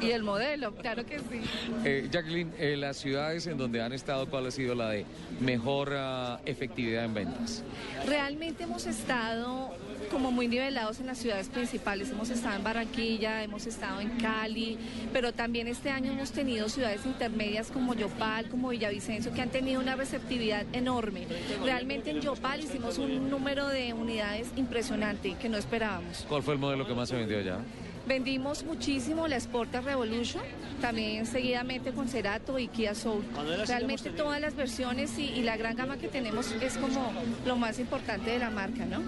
y 0.00 0.10
el 0.10 0.22
modelo, 0.22 0.74
claro 0.74 1.04
que 1.04 1.18
sí. 1.18 1.40
Eh, 1.84 2.08
Jacqueline, 2.10 2.52
eh, 2.58 2.76
las 2.76 2.96
ciudades 2.96 3.46
en 3.46 3.58
donde 3.58 3.82
han 3.82 3.92
estado, 3.92 4.28
¿cuál 4.28 4.46
ha 4.46 4.50
sido 4.50 4.74
la 4.74 4.90
de 4.90 5.04
mejor 5.40 5.92
ah, 5.94 6.40
efectividad 6.46 7.04
en 7.04 7.14
ventas? 7.14 7.62
Realmente 8.06 8.64
hemos 8.64 8.86
estado 8.86 9.70
como 10.10 10.30
muy 10.32 10.48
nivelados 10.48 11.00
en 11.00 11.06
las 11.06 11.18
ciudades 11.18 11.48
principales. 11.48 12.10
Hemos 12.10 12.30
estado 12.30 12.56
en 12.56 12.64
Barranquilla, 12.64 13.42
hemos 13.42 13.66
estado 13.66 14.00
en 14.00 14.10
Cali, 14.18 14.78
pero 15.12 15.32
también 15.32 15.68
este 15.68 15.90
año 15.90 16.12
hemos 16.12 16.32
tenido 16.32 16.68
ciudades 16.68 17.04
intermedias 17.06 17.70
como 17.70 17.94
Yopal, 17.94 18.48
como 18.48 18.68
Villavicencio, 18.68 19.32
que 19.32 19.42
han 19.42 19.50
tenido 19.50 19.80
una 19.80 19.96
receptividad 19.96 20.64
enorme. 20.72 21.26
Realmente 21.64 22.10
en 22.10 22.20
Yopal 22.20 22.60
hicimos 22.60 22.98
un 22.98 23.30
número 23.30 23.68
de 23.68 23.92
unidades 23.92 24.48
impresionante 24.56 25.36
que 25.40 25.48
no 25.48 25.56
esperábamos. 25.56 26.24
¿Cuál 26.28 26.42
fue 26.42 26.54
el 26.54 26.60
modelo 26.60 26.86
que 26.86 26.94
más 26.94 27.08
se 27.08 27.16
vendió 27.16 27.38
allá? 27.38 27.58
Vendimos 28.06 28.62
muchísimo 28.62 29.26
la 29.26 29.36
Sporta 29.40 29.80
Revolution, 29.80 30.42
también 30.80 31.26
seguidamente 31.26 31.90
con 31.90 32.08
Cerato 32.08 32.56
y 32.56 32.68
Kia 32.68 32.94
Soul. 32.94 33.24
Realmente 33.66 34.10
todas 34.10 34.40
las 34.40 34.54
versiones 34.54 35.18
y, 35.18 35.24
y 35.24 35.42
la 35.42 35.56
gran 35.56 35.74
gama 35.74 35.96
que 35.96 36.06
tenemos 36.06 36.52
es 36.52 36.78
como 36.78 37.12
lo 37.44 37.56
más 37.56 37.80
importante 37.80 38.30
de 38.30 38.38
la 38.38 38.50
marca, 38.50 38.84
¿no? 38.84 39.02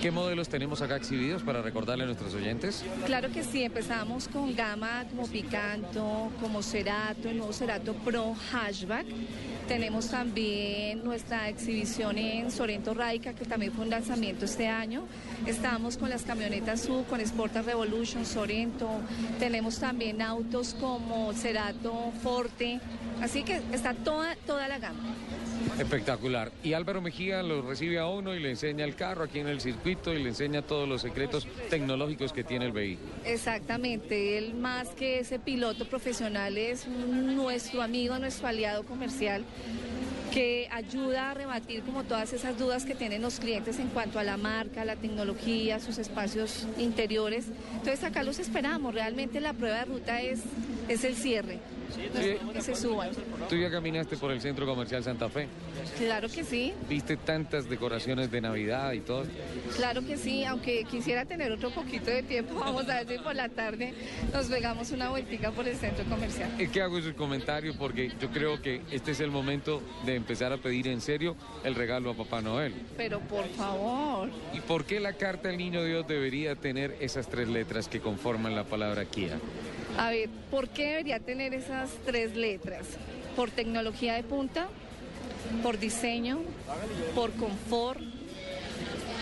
¿Qué 0.00 0.12
modelos 0.12 0.48
tenemos 0.48 0.82
acá 0.82 0.96
exhibidos 0.96 1.42
para 1.42 1.62
recordarle 1.62 2.04
a 2.04 2.06
nuestros 2.06 2.32
oyentes? 2.34 2.84
Claro 3.06 3.30
que 3.32 3.42
sí, 3.42 3.64
empezamos 3.64 4.28
con 4.28 4.54
gama 4.54 5.04
como 5.10 5.26
Picanto, 5.26 6.30
como 6.40 6.62
Cerato, 6.62 7.28
el 7.28 7.38
nuevo 7.38 7.52
Cerato 7.52 7.92
Pro 7.94 8.36
Hatchback. 8.52 9.06
Tenemos 9.68 10.10
también 10.10 11.02
nuestra 11.04 11.48
exhibición 11.48 12.18
en 12.18 12.50
Sorento 12.50 12.92
Raica, 12.92 13.32
que 13.32 13.46
también 13.46 13.72
fue 13.72 13.84
un 13.84 13.90
lanzamiento 13.90 14.44
este 14.44 14.68
año. 14.68 15.04
Estamos 15.46 15.96
con 15.96 16.10
las 16.10 16.22
camionetas 16.22 16.82
SUV, 16.82 17.06
con 17.06 17.20
Sporta 17.20 17.62
Revolution, 17.62 18.26
Sorento. 18.26 18.90
Tenemos 19.38 19.78
también 19.78 20.20
autos 20.20 20.74
como 20.78 21.32
Cerato 21.32 22.12
Forte. 22.22 22.78
Así 23.22 23.42
que 23.42 23.62
está 23.72 23.94
toda, 23.94 24.36
toda 24.46 24.68
la 24.68 24.78
gama. 24.78 25.14
Espectacular. 25.78 26.52
Y 26.62 26.72
Álvaro 26.72 27.00
Mejía 27.00 27.42
lo 27.42 27.62
recibe 27.62 27.98
a 27.98 28.06
uno 28.06 28.34
y 28.34 28.40
le 28.40 28.50
enseña 28.50 28.84
el 28.84 28.94
carro 28.94 29.24
aquí 29.24 29.38
en 29.38 29.48
el 29.48 29.60
circuito 29.60 30.12
y 30.12 30.22
le 30.22 30.30
enseña 30.30 30.62
todos 30.62 30.88
los 30.88 31.02
secretos 31.02 31.46
tecnológicos 31.70 32.32
que 32.32 32.44
tiene 32.44 32.66
el 32.66 32.72
vehículo. 32.72 33.10
Exactamente, 33.24 34.38
él 34.38 34.54
más 34.54 34.88
que 34.90 35.20
ese 35.20 35.38
piloto 35.38 35.84
profesional 35.86 36.56
es 36.58 36.86
nuestro 36.86 37.82
amigo, 37.82 38.18
nuestro 38.18 38.48
aliado 38.48 38.84
comercial 38.84 39.44
que 40.32 40.68
ayuda 40.72 41.30
a 41.30 41.34
rebatir 41.34 41.82
como 41.82 42.02
todas 42.02 42.32
esas 42.32 42.58
dudas 42.58 42.84
que 42.84 42.96
tienen 42.96 43.22
los 43.22 43.38
clientes 43.38 43.78
en 43.78 43.86
cuanto 43.88 44.18
a 44.18 44.24
la 44.24 44.36
marca, 44.36 44.84
la 44.84 44.96
tecnología, 44.96 45.78
sus 45.78 45.98
espacios 45.98 46.66
interiores. 46.76 47.46
Entonces 47.74 48.02
acá 48.02 48.24
los 48.24 48.40
esperamos, 48.40 48.94
realmente 48.94 49.40
la 49.40 49.52
prueba 49.52 49.78
de 49.78 49.84
ruta 49.84 50.20
es 50.22 50.40
es 50.88 51.04
el 51.04 51.14
cierre. 51.14 51.58
Sí. 51.94 52.36
Que 52.52 52.60
se 52.60 52.74
suban. 52.74 53.10
Tú 53.48 53.56
ya 53.56 53.70
caminaste 53.70 54.16
por 54.16 54.30
el 54.30 54.40
centro 54.40 54.66
comercial 54.66 55.02
Santa 55.04 55.28
Fe. 55.28 55.48
Claro 55.98 56.28
que 56.28 56.44
sí, 56.44 56.72
Viste 56.88 57.16
tantas 57.16 57.68
decoraciones 57.68 58.30
de 58.30 58.40
Navidad 58.40 58.92
y 58.92 59.00
todo. 59.00 59.24
claro 59.76 60.04
que 60.04 60.16
sí, 60.16 60.44
aunque 60.44 60.84
quisiera 60.84 61.24
tener 61.24 61.52
otro 61.52 61.70
poquito 61.70 62.10
de 62.10 62.22
tiempo, 62.22 62.54
vamos 62.60 62.88
a 62.88 63.02
ver 63.02 63.08
si 63.08 63.22
por 63.22 63.34
la 63.34 63.48
tarde 63.48 63.94
nos 64.32 64.46
pegamos 64.46 64.90
una 64.90 65.10
vueltica 65.10 65.50
por 65.50 65.66
el 65.68 65.76
centro 65.76 66.04
comercial. 66.06 66.50
Es 66.58 66.70
que 66.70 66.80
hago 66.82 66.98
ese 66.98 67.14
comentario 67.14 67.74
porque 67.78 68.10
yo 68.20 68.30
creo 68.30 68.60
que 68.60 68.80
este 68.90 69.12
es 69.12 69.20
el 69.20 69.30
momento 69.30 69.82
de 70.04 70.14
empezar 70.16 70.52
a 70.52 70.56
pedir 70.58 70.88
en 70.88 71.00
serio 71.00 71.36
el 71.64 71.74
regalo 71.74 72.10
a 72.10 72.14
Papá 72.14 72.40
Noel. 72.40 72.74
Pero 72.96 73.20
por 73.20 73.46
favor, 73.50 74.28
¿Y 74.52 74.60
por 74.60 74.84
qué 74.84 75.00
la 75.00 75.12
carta 75.14 75.48
del 75.48 75.58
Niño 75.58 75.84
Dios 75.84 76.06
debería 76.06 76.54
tener 76.56 76.96
esas 77.00 77.28
tres 77.28 77.48
letras 77.48 77.88
que 77.88 78.00
conforman 78.00 78.54
la 78.54 78.64
palabra 78.64 79.04
Kia? 79.04 79.38
a 79.96 80.10
ver, 80.10 80.28
¿por 80.50 80.68
qué 80.70 80.88
debería 80.88 81.20
tener 81.20 81.54
esas 81.54 81.83
tres 82.04 82.36
letras? 82.36 82.86
¿Por 83.36 83.50
tecnología 83.50 84.14
de 84.14 84.22
punta? 84.22 84.68
¿Por 85.62 85.78
diseño? 85.78 86.40
¿Por 87.14 87.32
confort? 87.32 88.00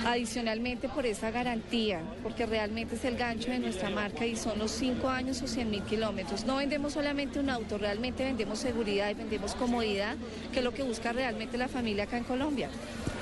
Adicionalmente 0.04 0.88
por 0.88 1.06
esa 1.06 1.30
garantía, 1.30 2.00
porque 2.24 2.44
realmente 2.44 2.96
es 2.96 3.04
el 3.04 3.16
gancho 3.16 3.52
de 3.52 3.60
nuestra 3.60 3.88
marca 3.88 4.26
y 4.26 4.34
son 4.34 4.58
los 4.58 4.72
cinco 4.72 5.08
años 5.08 5.40
o 5.42 5.46
100 5.46 5.70
mil 5.70 5.82
kilómetros. 5.82 6.44
No 6.44 6.56
vendemos 6.56 6.94
solamente 6.94 7.38
un 7.38 7.48
auto, 7.48 7.78
realmente 7.78 8.24
vendemos 8.24 8.58
seguridad 8.58 9.10
y 9.10 9.14
vendemos 9.14 9.54
comodidad, 9.54 10.16
que 10.52 10.58
es 10.58 10.64
lo 10.64 10.72
que 10.74 10.82
busca 10.82 11.12
realmente 11.12 11.56
la 11.56 11.68
familia 11.68 12.04
acá 12.04 12.18
en 12.18 12.24
Colombia. 12.24 12.68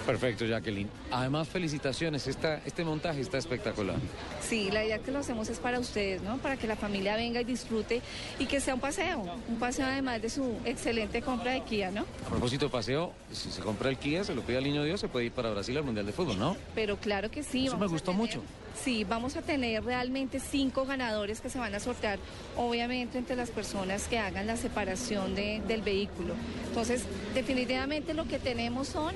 Perfecto, 0.06 0.44
Jacqueline. 0.44 0.88
Además, 1.10 1.48
felicitaciones. 1.48 2.26
Esta, 2.26 2.60
este 2.64 2.84
montaje 2.84 3.20
está 3.20 3.38
espectacular. 3.38 3.96
Sí, 4.40 4.70
la 4.70 4.84
idea 4.84 4.98
que 4.98 5.10
lo 5.10 5.18
hacemos 5.20 5.48
es 5.48 5.58
para 5.58 5.78
ustedes, 5.78 6.22
¿no? 6.22 6.38
Para 6.38 6.56
que 6.56 6.66
la 6.66 6.76
familia 6.76 7.16
venga 7.16 7.40
y 7.40 7.44
disfrute 7.44 8.00
y 8.38 8.46
que 8.46 8.60
sea 8.60 8.74
un 8.74 8.80
paseo, 8.80 9.22
un 9.48 9.58
paseo 9.58 9.86
además 9.86 10.20
de 10.22 10.30
su 10.30 10.56
excelente 10.64 11.22
compra 11.22 11.52
de 11.52 11.62
Kia, 11.62 11.90
¿no? 11.90 12.06
A 12.26 12.30
propósito 12.30 12.66
de 12.66 12.70
paseo, 12.72 13.12
si 13.30 13.50
se 13.50 13.60
compra 13.60 13.90
el 13.90 13.98
Kia, 13.98 14.24
se 14.24 14.34
lo 14.34 14.42
pide 14.42 14.56
al 14.56 14.64
Niño 14.64 14.82
Dios, 14.84 15.00
se 15.00 15.08
puede 15.08 15.26
ir 15.26 15.32
para 15.32 15.50
Brasil 15.50 15.76
al 15.76 15.84
Mundial 15.84 16.06
de 16.06 16.12
Fútbol, 16.12 16.38
¿no? 16.38 16.56
Pero 16.74 16.96
claro 16.96 17.30
que 17.30 17.42
sí. 17.42 17.66
Eso 17.66 17.76
me 17.78 17.86
gustó 17.86 18.12
tener- 18.12 18.16
mucho. 18.26 18.42
Sí, 18.74 19.04
vamos 19.04 19.36
a 19.36 19.42
tener 19.42 19.84
realmente 19.84 20.40
cinco 20.40 20.86
ganadores 20.86 21.40
que 21.40 21.50
se 21.50 21.58
van 21.58 21.74
a 21.74 21.80
sortear, 21.80 22.18
obviamente 22.56 23.18
entre 23.18 23.36
las 23.36 23.50
personas 23.50 24.08
que 24.08 24.18
hagan 24.18 24.46
la 24.46 24.56
separación 24.56 25.34
de- 25.34 25.60
del 25.68 25.82
vehículo. 25.82 26.34
Entonces, 26.68 27.04
definitivamente 27.34 28.14
lo 28.14 28.24
que 28.26 28.38
tenemos 28.38 28.88
son 28.88 29.14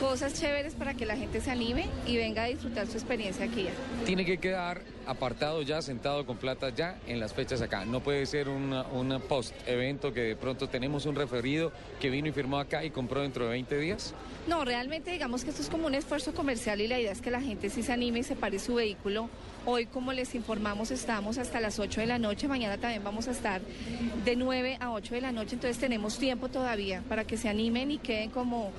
cosas 0.00 0.34
chéveres 0.34 0.74
para 0.74 0.94
que 0.94 1.06
la 1.06 1.16
gente 1.16 1.40
se 1.40 1.50
anime 1.50 1.86
y 2.06 2.16
venga 2.16 2.42
a 2.44 2.46
disfrutar 2.46 2.86
su 2.88 2.94
experiencia 2.94 3.44
aquí. 3.44 3.66
Tiene 4.04 4.24
que 4.24 4.38
quedar 4.38 4.82
apartado 5.06 5.62
ya, 5.62 5.82
sentado 5.82 6.26
con 6.26 6.36
plata 6.36 6.70
ya 6.70 6.98
en 7.06 7.20
las 7.20 7.32
fechas 7.32 7.60
acá. 7.62 7.84
No 7.84 8.00
puede 8.00 8.26
ser 8.26 8.48
un 8.48 9.22
post-evento 9.28 10.12
que 10.12 10.20
de 10.20 10.36
pronto 10.36 10.68
tenemos 10.68 11.06
un 11.06 11.14
referido 11.14 11.72
que 12.00 12.10
vino 12.10 12.28
y 12.28 12.32
firmó 12.32 12.58
acá 12.58 12.84
y 12.84 12.90
compró 12.90 13.22
dentro 13.22 13.44
de 13.44 13.50
20 13.52 13.78
días. 13.78 14.14
No, 14.46 14.64
realmente 14.64 15.10
digamos 15.10 15.44
que 15.44 15.50
esto 15.50 15.62
es 15.62 15.70
como 15.70 15.86
un 15.86 15.94
esfuerzo 15.94 16.34
comercial 16.34 16.80
y 16.80 16.88
la 16.88 17.00
idea 17.00 17.12
es 17.12 17.22
que 17.22 17.30
la 17.30 17.40
gente 17.40 17.70
sí 17.70 17.82
se 17.82 17.92
anime 17.92 18.20
y 18.20 18.22
separe 18.22 18.58
su 18.58 18.74
vehículo. 18.74 19.30
Hoy, 19.66 19.86
como 19.86 20.12
les 20.12 20.34
informamos, 20.34 20.90
estamos 20.90 21.38
hasta 21.38 21.60
las 21.60 21.78
8 21.78 22.02
de 22.02 22.06
la 22.06 22.18
noche, 22.18 22.48
mañana 22.48 22.76
también 22.76 23.02
vamos 23.02 23.28
a 23.28 23.30
estar 23.30 23.62
de 24.24 24.36
9 24.36 24.76
a 24.78 24.92
8 24.92 25.14
de 25.14 25.20
la 25.22 25.32
noche, 25.32 25.54
entonces 25.54 25.78
tenemos 25.78 26.18
tiempo 26.18 26.48
todavía 26.48 27.02
para 27.08 27.24
que 27.24 27.38
se 27.38 27.48
animen 27.48 27.90
y 27.90 27.98
queden 27.98 28.28
como 28.28 28.72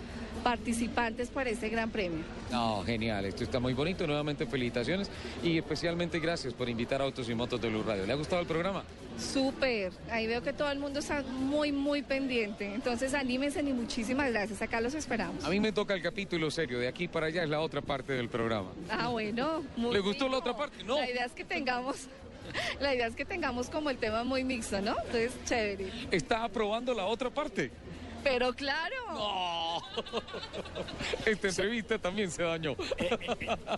participantes 0.44 1.30
para 1.30 1.50
este 1.50 1.70
gran 1.70 1.90
premio. 1.90 2.24
No, 2.52 2.84
genial, 2.84 3.26
esto 3.26 3.44
está 3.44 3.60
muy 3.60 3.74
bonito. 3.74 4.06
Nuevamente 4.06 4.46
felicitaciones 4.46 5.10
y 5.44 5.58
especialmente 5.58 6.20
gracias 6.20 6.54
por 6.54 6.70
invitar 6.70 7.02
a 7.02 7.06
Autos 7.06 7.30
y 7.30 7.36
Motos 7.36 7.60
de 7.62 7.70
Luz 7.70 7.86
Radio. 7.86 8.06
¿Le 8.06 8.14
ha 8.14 8.16
gustado 8.16 8.42
el 8.42 8.48
programa? 8.48 8.84
Súper, 9.18 9.94
ahí 10.12 10.28
veo 10.28 10.44
que 10.44 10.52
todo 10.52 10.70
el 10.70 10.80
mundo 10.80 11.00
está 11.00 11.24
muy, 11.24 11.72
muy 11.72 12.02
pendiente, 12.02 12.74
entonces 12.74 13.14
anímense 13.14 13.62
y 13.62 13.72
muchísimas 13.72 14.30
gracias, 14.30 14.62
acá 14.62 14.82
los 14.82 14.94
esperamos. 14.94 15.44
A 15.46 15.50
mí 15.50 15.60
me 15.60 15.72
toca 15.72 15.94
el 15.94 16.02
capítulo 16.02 16.52
serio, 16.52 16.80
de 16.80 16.88
aquí 16.90 17.08
para 17.08 17.28
allá 17.28 17.44
es 17.44 17.50
la 17.50 17.62
otra 17.62 17.82
parte 17.82 18.12
del 18.14 18.28
programa. 18.28 18.72
Ah, 18.90 19.08
bueno. 19.08 19.64
muy 19.78 19.94
¿Le 19.94 20.00
gustó 20.02 20.28
la 20.28 20.38
otra 20.38 20.56
parte? 20.56 20.84
No. 20.84 20.98
La 20.98 21.10
idea 21.10 21.26
es 21.26 21.32
que 21.32 21.46
tengamos, 21.46 22.08
la 22.82 22.94
idea 22.94 23.08
es 23.08 23.16
que 23.16 23.24
tengamos 23.24 23.70
como 23.70 23.90
el 23.90 23.98
tema 23.98 24.26
muy 24.26 24.44
mixto, 24.44 24.82
¿no? 24.82 24.96
Entonces, 25.06 25.32
chévere. 25.46 25.92
¿Está 26.12 26.44
aprobando 26.44 26.94
la 26.94 27.06
otra 27.06 27.30
parte? 27.30 27.72
Pero 28.26 28.54
claro. 28.54 28.96
Esta 31.28 31.48
entrevista 31.48 32.00
también 32.00 32.32
se 32.32 32.42
dañó. 32.42 32.76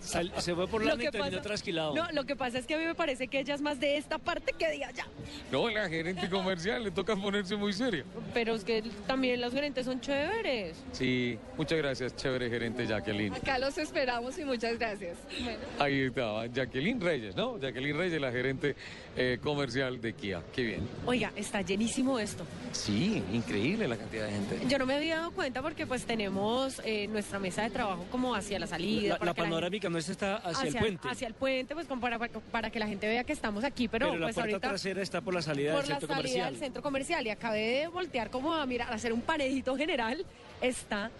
se 0.38 0.54
fue 0.54 0.66
por 0.66 0.82
la 0.82 0.94
y 0.94 1.10
terminó 1.10 1.42
trasquilado. 1.42 1.94
No, 1.94 2.10
lo 2.12 2.24
que 2.24 2.34
pasa 2.34 2.58
es 2.58 2.66
que 2.66 2.74
a 2.74 2.78
mí 2.78 2.86
me 2.86 2.94
parece 2.94 3.28
que 3.28 3.40
ella 3.40 3.54
es 3.54 3.60
más 3.60 3.78
de 3.78 3.98
esta 3.98 4.16
parte 4.16 4.54
que 4.58 4.66
de 4.66 4.86
allá. 4.86 5.06
No, 5.52 5.68
la 5.68 5.86
gerente 5.90 6.30
comercial 6.30 6.82
le 6.82 6.90
toca 6.90 7.14
ponerse 7.14 7.56
muy 7.56 7.74
seria. 7.74 8.04
Pero 8.32 8.54
es 8.54 8.64
que 8.64 8.82
también 9.06 9.38
los 9.42 9.52
gerentes 9.52 9.84
son 9.84 10.00
chéveres. 10.00 10.78
Sí, 10.92 11.38
muchas 11.58 11.76
gracias, 11.76 12.16
chévere 12.16 12.48
gerente 12.48 12.86
Jacqueline. 12.86 13.34
Acá 13.34 13.58
los 13.58 13.76
esperamos 13.76 14.38
y 14.38 14.46
muchas 14.46 14.78
gracias. 14.78 15.18
Bueno. 15.42 15.58
Ahí 15.78 16.04
estaba, 16.04 16.46
Jacqueline 16.46 17.02
Reyes, 17.02 17.36
¿no? 17.36 17.58
Jacqueline 17.58 17.98
Reyes, 17.98 18.18
la 18.18 18.32
gerente 18.32 18.76
eh, 19.14 19.38
comercial 19.42 20.00
de 20.00 20.14
Kia. 20.14 20.42
Qué 20.54 20.62
bien. 20.62 20.88
Oiga, 21.04 21.32
está 21.36 21.60
llenísimo 21.60 22.18
esto. 22.18 22.46
Sí, 22.72 23.22
increíble 23.30 23.86
la 23.86 23.96
cantidad 23.98 24.24
de 24.24 24.30
gente. 24.30 24.37
Yo 24.68 24.78
no 24.78 24.86
me 24.86 24.94
había 24.94 25.16
dado 25.16 25.30
cuenta 25.30 25.62
porque 25.62 25.86
pues 25.86 26.04
tenemos 26.04 26.80
eh, 26.84 27.06
nuestra 27.08 27.38
mesa 27.38 27.62
de 27.62 27.70
trabajo 27.70 28.06
como 28.10 28.34
hacia 28.34 28.58
la 28.58 28.66
salida. 28.66 29.18
La, 29.22 29.34
panorámica 29.34 29.88
nuestra 29.88 30.12
está 30.12 30.36
hacia, 30.36 30.68
el 30.68 30.76
puente. 30.76 31.08
Hacia 31.08 31.28
el 31.28 31.34
puente, 31.34 31.74
pues 31.74 31.86
como 31.86 32.00
para, 32.00 32.18
para 32.18 32.70
que 32.70 32.78
la 32.78 32.86
gente 32.86 33.06
vea 33.06 33.24
que 33.24 33.32
estamos 33.32 33.64
aquí, 33.64 33.88
pero, 33.88 34.08
pero 34.08 34.18
la 34.18 34.26
pues 34.26 34.34
puerta 34.34 34.52
ahorita 34.52 34.68
trasera 34.68 35.02
está 35.02 35.20
por 35.20 35.34
la 35.34 35.42
salida 35.42 35.72
por 35.72 35.82
del 35.82 35.90
la 35.90 36.00
centro 36.00 36.08
salida 36.08 36.22
comercial. 36.22 36.52
del 36.52 36.60
centro 36.60 36.82
comercial 36.82 37.26
y 37.26 37.30
acabé 37.30 37.80
de 37.80 37.88
voltear 37.88 38.30
como 38.30 38.52
a 38.54 38.64
mirar, 38.66 38.90
a 38.90 38.94
hacer 38.94 39.12
un 39.12 39.20
panejito 39.20 39.76
general, 39.76 40.24
está 40.60 41.10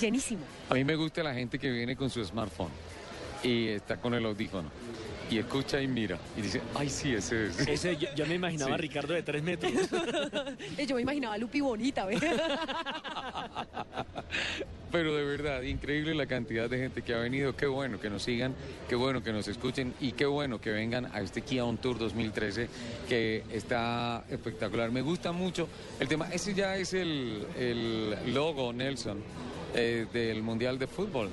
llenísimo. 0.00 0.42
A 0.68 0.74
mí 0.74 0.84
me 0.84 0.96
gusta 0.96 1.22
la 1.22 1.34
gente 1.34 1.58
que 1.58 1.70
viene 1.70 1.96
con 1.96 2.10
su 2.10 2.24
smartphone 2.24 2.70
y 3.42 3.68
está 3.68 3.96
con 3.96 4.14
el 4.14 4.24
audífono 4.24 4.70
y 5.30 5.38
escucha 5.38 5.80
y 5.80 5.86
mira 5.88 6.18
y 6.36 6.42
dice, 6.42 6.60
ay, 6.74 6.90
sí, 6.90 7.14
ese 7.14 7.46
es. 7.46 7.60
Ese, 7.68 7.96
yo, 7.96 8.08
yo 8.16 8.26
me 8.26 8.34
imaginaba 8.34 8.74
a. 8.74 8.78
Ricardo 8.78 9.14
de 9.14 9.22
tres 9.22 9.42
metros. 9.42 9.72
Yo 10.86 10.96
me 10.96 11.02
imaginaba 11.02 11.34
a 11.34 11.38
Lupi 11.38 11.60
bonita, 11.60 12.04
¿ves? 12.06 12.20
Pero 14.90 15.14
de 15.14 15.24
verdad, 15.24 15.62
increíble 15.62 16.14
la 16.14 16.26
cantidad 16.26 16.68
de 16.68 16.78
gente 16.78 17.02
que 17.02 17.14
ha 17.14 17.18
venido. 17.18 17.54
Qué 17.54 17.66
bueno 17.66 18.00
que 18.00 18.10
nos 18.10 18.24
sigan, 18.24 18.54
qué 18.88 18.96
bueno 18.96 19.22
que 19.22 19.32
nos 19.32 19.46
escuchen 19.46 19.94
y 20.00 20.12
qué 20.12 20.26
bueno 20.26 20.60
que 20.60 20.70
vengan 20.70 21.06
a 21.14 21.20
este 21.20 21.42
Kia 21.42 21.64
On 21.64 21.78
Tour 21.78 21.98
2013 21.98 22.68
que 23.08 23.44
está 23.52 24.24
espectacular. 24.28 24.90
Me 24.90 25.02
gusta 25.02 25.30
mucho 25.30 25.68
el 26.00 26.08
tema. 26.08 26.28
Ese 26.32 26.54
ya 26.54 26.76
es 26.76 26.92
el, 26.94 27.46
el 27.56 28.34
logo, 28.34 28.72
Nelson, 28.72 29.22
eh, 29.74 30.06
del 30.12 30.42
Mundial 30.42 30.78
de 30.78 30.88
Fútbol. 30.88 31.30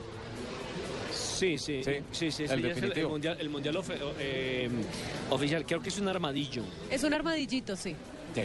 Sí, 1.37 1.57
sí, 1.57 1.83
sí, 1.83 1.91
sí, 2.11 2.31
sí, 2.31 2.43
el 2.43 2.65
es 2.65 2.77
el, 2.81 3.07
mundial, 3.07 3.37
el 3.39 3.49
mundial 3.49 3.75
ofe- 3.75 3.97
eh, 4.19 4.69
oficial. 5.29 5.65
Creo 5.65 5.81
que 5.81 5.89
es 5.89 5.99
un 5.99 6.07
armadillo. 6.07 6.63
es 6.89 7.03
un 7.03 7.13
armadillito, 7.13 7.75
sí. 7.75 7.95
Sí, 8.33 8.41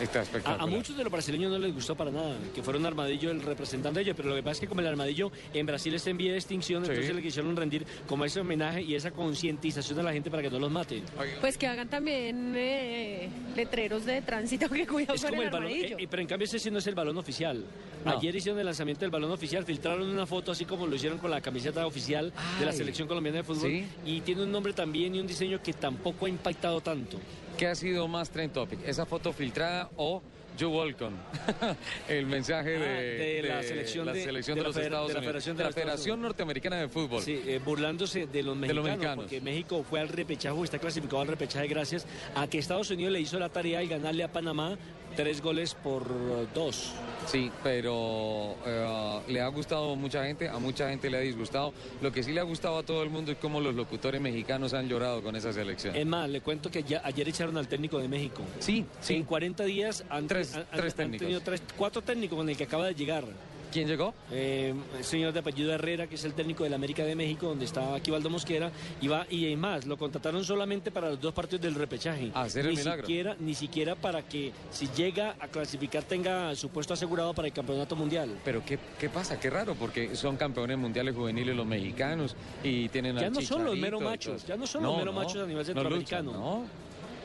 está 0.00 0.20
A, 0.20 0.22
espectacular. 0.22 0.60
a 0.60 0.66
muchos 0.66 0.96
de 0.96 1.02
los 1.04 1.12
brasileños 1.12 1.50
no 1.50 1.58
les 1.58 1.74
gustó 1.74 1.94
para 1.96 2.10
nada 2.10 2.36
que 2.54 2.62
fuera 2.62 2.78
un 2.78 2.86
armadillo 2.86 3.30
el 3.30 3.42
representante 3.42 3.98
de 3.98 4.04
ellos, 4.04 4.16
pero 4.16 4.28
lo 4.30 4.34
que 4.36 4.42
pasa 4.42 4.52
es 4.54 4.60
que 4.60 4.66
como 4.68 4.80
el 4.80 4.86
armadillo 4.86 5.30
en 5.54 5.66
Brasil 5.66 5.94
está 5.94 6.10
en 6.10 6.16
vía 6.18 6.32
de 6.32 6.38
extinción, 6.38 6.84
Sí. 6.84 6.90
entonces 6.90 7.14
le 7.14 7.22
quisieron 7.22 7.56
rendir 7.56 7.84
como 8.06 8.24
ese 8.24 8.40
homenaje 8.40 8.82
y 8.82 8.94
esa 8.94 9.10
concientización 9.10 9.98
a 9.98 10.02
la 10.02 10.12
gente 10.12 10.30
para 10.30 10.42
que 10.42 10.50
no 10.50 10.58
los 10.58 10.70
maten. 10.70 11.02
Pues 11.40 11.56
que 11.58 11.66
hagan 11.66 11.88
también 11.88 12.52
eh, 12.56 13.28
letreros 13.56 14.04
de 14.04 14.22
tránsito 14.22 14.68
que 14.68 14.86
cuidado 14.86 15.14
Es 15.14 15.22
con 15.22 15.30
como 15.30 15.42
el 15.42 15.48
el 15.48 15.52
balón, 15.52 15.66
armadillo. 15.68 15.98
eh, 15.98 16.06
pero 16.10 16.22
en 16.22 16.28
cambio 16.28 16.44
ese 16.44 16.58
sí 16.58 16.70
no 16.70 16.78
es 16.78 16.86
el 16.86 16.94
balón 16.94 17.16
oficial. 17.18 17.64
No. 18.04 18.12
Ayer 18.16 18.34
hicieron 18.36 18.58
el 18.60 18.66
lanzamiento 18.66 19.00
del 19.00 19.10
balón 19.10 19.32
oficial, 19.32 19.64
filtraron 19.64 20.08
una 20.08 20.24
foto 20.26 20.52
así 20.52 20.64
como 20.64 20.86
lo 20.86 20.94
hicieron 20.94 21.18
con 21.18 21.30
la 21.30 21.40
camiseta 21.40 21.84
oficial 21.86 22.32
de 22.58 22.64
la 22.66 22.72
selección 22.72 23.08
colombiana 23.08 23.38
de 23.38 23.44
fútbol 23.44 23.70
Sí. 23.70 23.84
y 24.06 24.20
tiene 24.20 24.44
un 24.44 24.52
nombre 24.52 24.72
también 24.72 25.14
y 25.14 25.20
un 25.20 25.26
diseño 25.26 25.60
que 25.62 25.72
tampoco 25.72 26.26
ha 26.26 26.28
impactado 26.28 26.80
tanto. 26.80 27.18
¿Qué 27.58 27.66
ha 27.66 27.74
sido 27.74 28.06
más 28.08 28.30
trend 28.30 28.52
topic? 28.52 28.78
¿Esa 28.86 29.04
foto 29.04 29.32
filtrada 29.32 29.90
o 29.96 30.22
Joe 30.58 30.68
Walcon? 30.68 31.12
el 32.08 32.24
mensaje 32.26 32.76
Ah, 32.76 32.80
de, 32.80 33.42
la 33.48 33.62
selección 33.64 34.06
la 34.06 34.12
de- 34.12 34.22
selección 34.24 34.54
de 34.56 34.60
de, 34.60 34.62
la 34.62 34.68
los 34.68 34.76
Estados 34.76 35.08
de 35.08 35.14
la 35.14 35.18
Unidos. 35.18 35.32
Federación 35.44 35.58
la 35.58 35.72
Federación 35.72 36.22
Norteamericana 36.22 36.76
de 36.76 36.88
Fútbol. 36.88 37.20
Sí, 37.22 37.42
eh, 37.46 37.60
burlándose 37.64 38.26
de 38.28 38.42
los, 38.44 38.54
De 38.54 38.60
mexicanos, 38.60 38.76
los 38.76 38.84
mexicanos. 38.84 39.24
porque 39.24 39.40
México 39.40 39.84
fue 39.88 39.98
al 40.00 40.08
repechaje, 40.08 40.62
está 40.62 40.78
clasificado 40.78 41.20
al 41.20 41.28
repechaje 41.28 41.66
gracias 41.66 42.06
a 42.36 42.46
que 42.46 42.58
Estados 42.58 42.90
Unidos 42.90 43.12
le 43.12 43.20
hizo 43.20 43.38
la 43.40 43.48
tarea 43.48 43.82
y 43.82 43.88
ganarle 43.88 44.22
a 44.22 44.32
Panamá 44.32 44.78
tres 45.18 45.42
goles 45.42 45.74
por 45.74 46.06
dos. 46.54 46.92
Sí, 47.26 47.50
pero 47.64 48.54
eh, 48.64 49.20
le 49.26 49.40
ha 49.40 49.48
gustado 49.48 49.94
a 49.94 49.96
mucha 49.96 50.24
gente, 50.24 50.48
a 50.48 50.60
mucha 50.60 50.88
gente 50.90 51.10
le 51.10 51.16
ha 51.16 51.20
disgustado. 51.20 51.74
Lo 52.00 52.12
que 52.12 52.22
sí 52.22 52.30
le 52.32 52.38
ha 52.38 52.44
gustado 52.44 52.78
a 52.78 52.84
todo 52.84 53.02
el 53.02 53.10
mundo 53.10 53.32
es 53.32 53.38
cómo 53.38 53.60
los 53.60 53.74
locutores 53.74 54.20
mexicanos 54.20 54.74
han 54.74 54.88
llorado 54.88 55.20
con 55.20 55.34
esa 55.34 55.52
selección. 55.52 55.96
Es 55.96 56.06
más, 56.06 56.28
le 56.30 56.40
cuento 56.40 56.70
que 56.70 56.84
ya, 56.84 57.02
ayer 57.04 57.28
echaron 57.28 57.58
al 57.58 57.66
técnico 57.66 57.98
de 57.98 58.06
México. 58.06 58.42
Sí, 58.60 58.84
sí. 59.00 59.16
En 59.16 59.24
40 59.24 59.64
días 59.64 60.04
han, 60.08 60.28
Tres- 60.28 60.54
han- 60.54 60.66
tres 60.72 60.92
han 60.92 60.96
técnicos. 60.98 61.18
tenido 61.26 61.40
tres- 61.40 61.62
cuatro 61.76 62.00
técnicos 62.00 62.36
con 62.38 62.48
el 62.48 62.56
que 62.56 62.62
acaba 62.62 62.86
de 62.86 62.94
llegar. 62.94 63.24
¿Quién 63.72 63.86
llegó? 63.86 64.14
Eh, 64.30 64.74
el 64.96 65.04
señor 65.04 65.32
de 65.32 65.40
apellido 65.40 65.72
Herrera, 65.72 66.06
que 66.06 66.14
es 66.14 66.24
el 66.24 66.32
técnico 66.32 66.64
del 66.64 66.72
América 66.72 67.04
de 67.04 67.14
México, 67.14 67.46
donde 67.48 67.66
estaba 67.66 67.96
Aquivaldo 67.96 68.30
Mosquera, 68.30 68.70
y 69.00 69.08
va 69.08 69.26
y 69.28 69.54
más, 69.56 69.86
lo 69.86 69.98
contrataron 69.98 70.42
solamente 70.44 70.90
para 70.90 71.10
los 71.10 71.20
dos 71.20 71.34
partidos 71.34 71.62
del 71.62 71.74
repechaje. 71.74 72.30
A 72.34 72.42
hacer 72.42 72.64
el 72.66 72.72
ni 72.72 72.78
milagro. 72.78 73.02
siquiera, 73.02 73.36
ni 73.38 73.54
siquiera 73.54 73.94
para 73.94 74.22
que 74.22 74.52
si 74.70 74.88
llega 74.96 75.36
a 75.38 75.48
clasificar 75.48 76.02
tenga 76.04 76.54
su 76.54 76.70
puesto 76.70 76.94
asegurado 76.94 77.34
para 77.34 77.48
el 77.48 77.54
campeonato 77.54 77.94
mundial. 77.94 78.38
Pero 78.44 78.64
¿qué, 78.64 78.78
qué 78.98 79.10
pasa? 79.10 79.38
Qué 79.38 79.50
raro, 79.50 79.74
porque 79.74 80.16
son 80.16 80.36
campeones 80.36 80.78
mundiales 80.78 81.14
juveniles 81.14 81.54
los 81.54 81.66
mexicanos 81.66 82.36
y 82.64 82.88
tienen 82.88 83.16
Ya 83.16 83.28
no 83.30 83.42
son 83.42 83.64
los 83.64 83.76
mero 83.76 84.00
machos, 84.00 84.46
ya 84.46 84.56
no 84.56 84.66
son 84.66 84.82
los 84.82 84.96
mero 84.96 85.12
machos 85.12 85.36
a 85.36 85.46
nivel 85.46 85.58
no 85.58 85.64
centroamericano. 85.64 86.30
luchan, 86.32 86.40
¿no? 86.42 86.64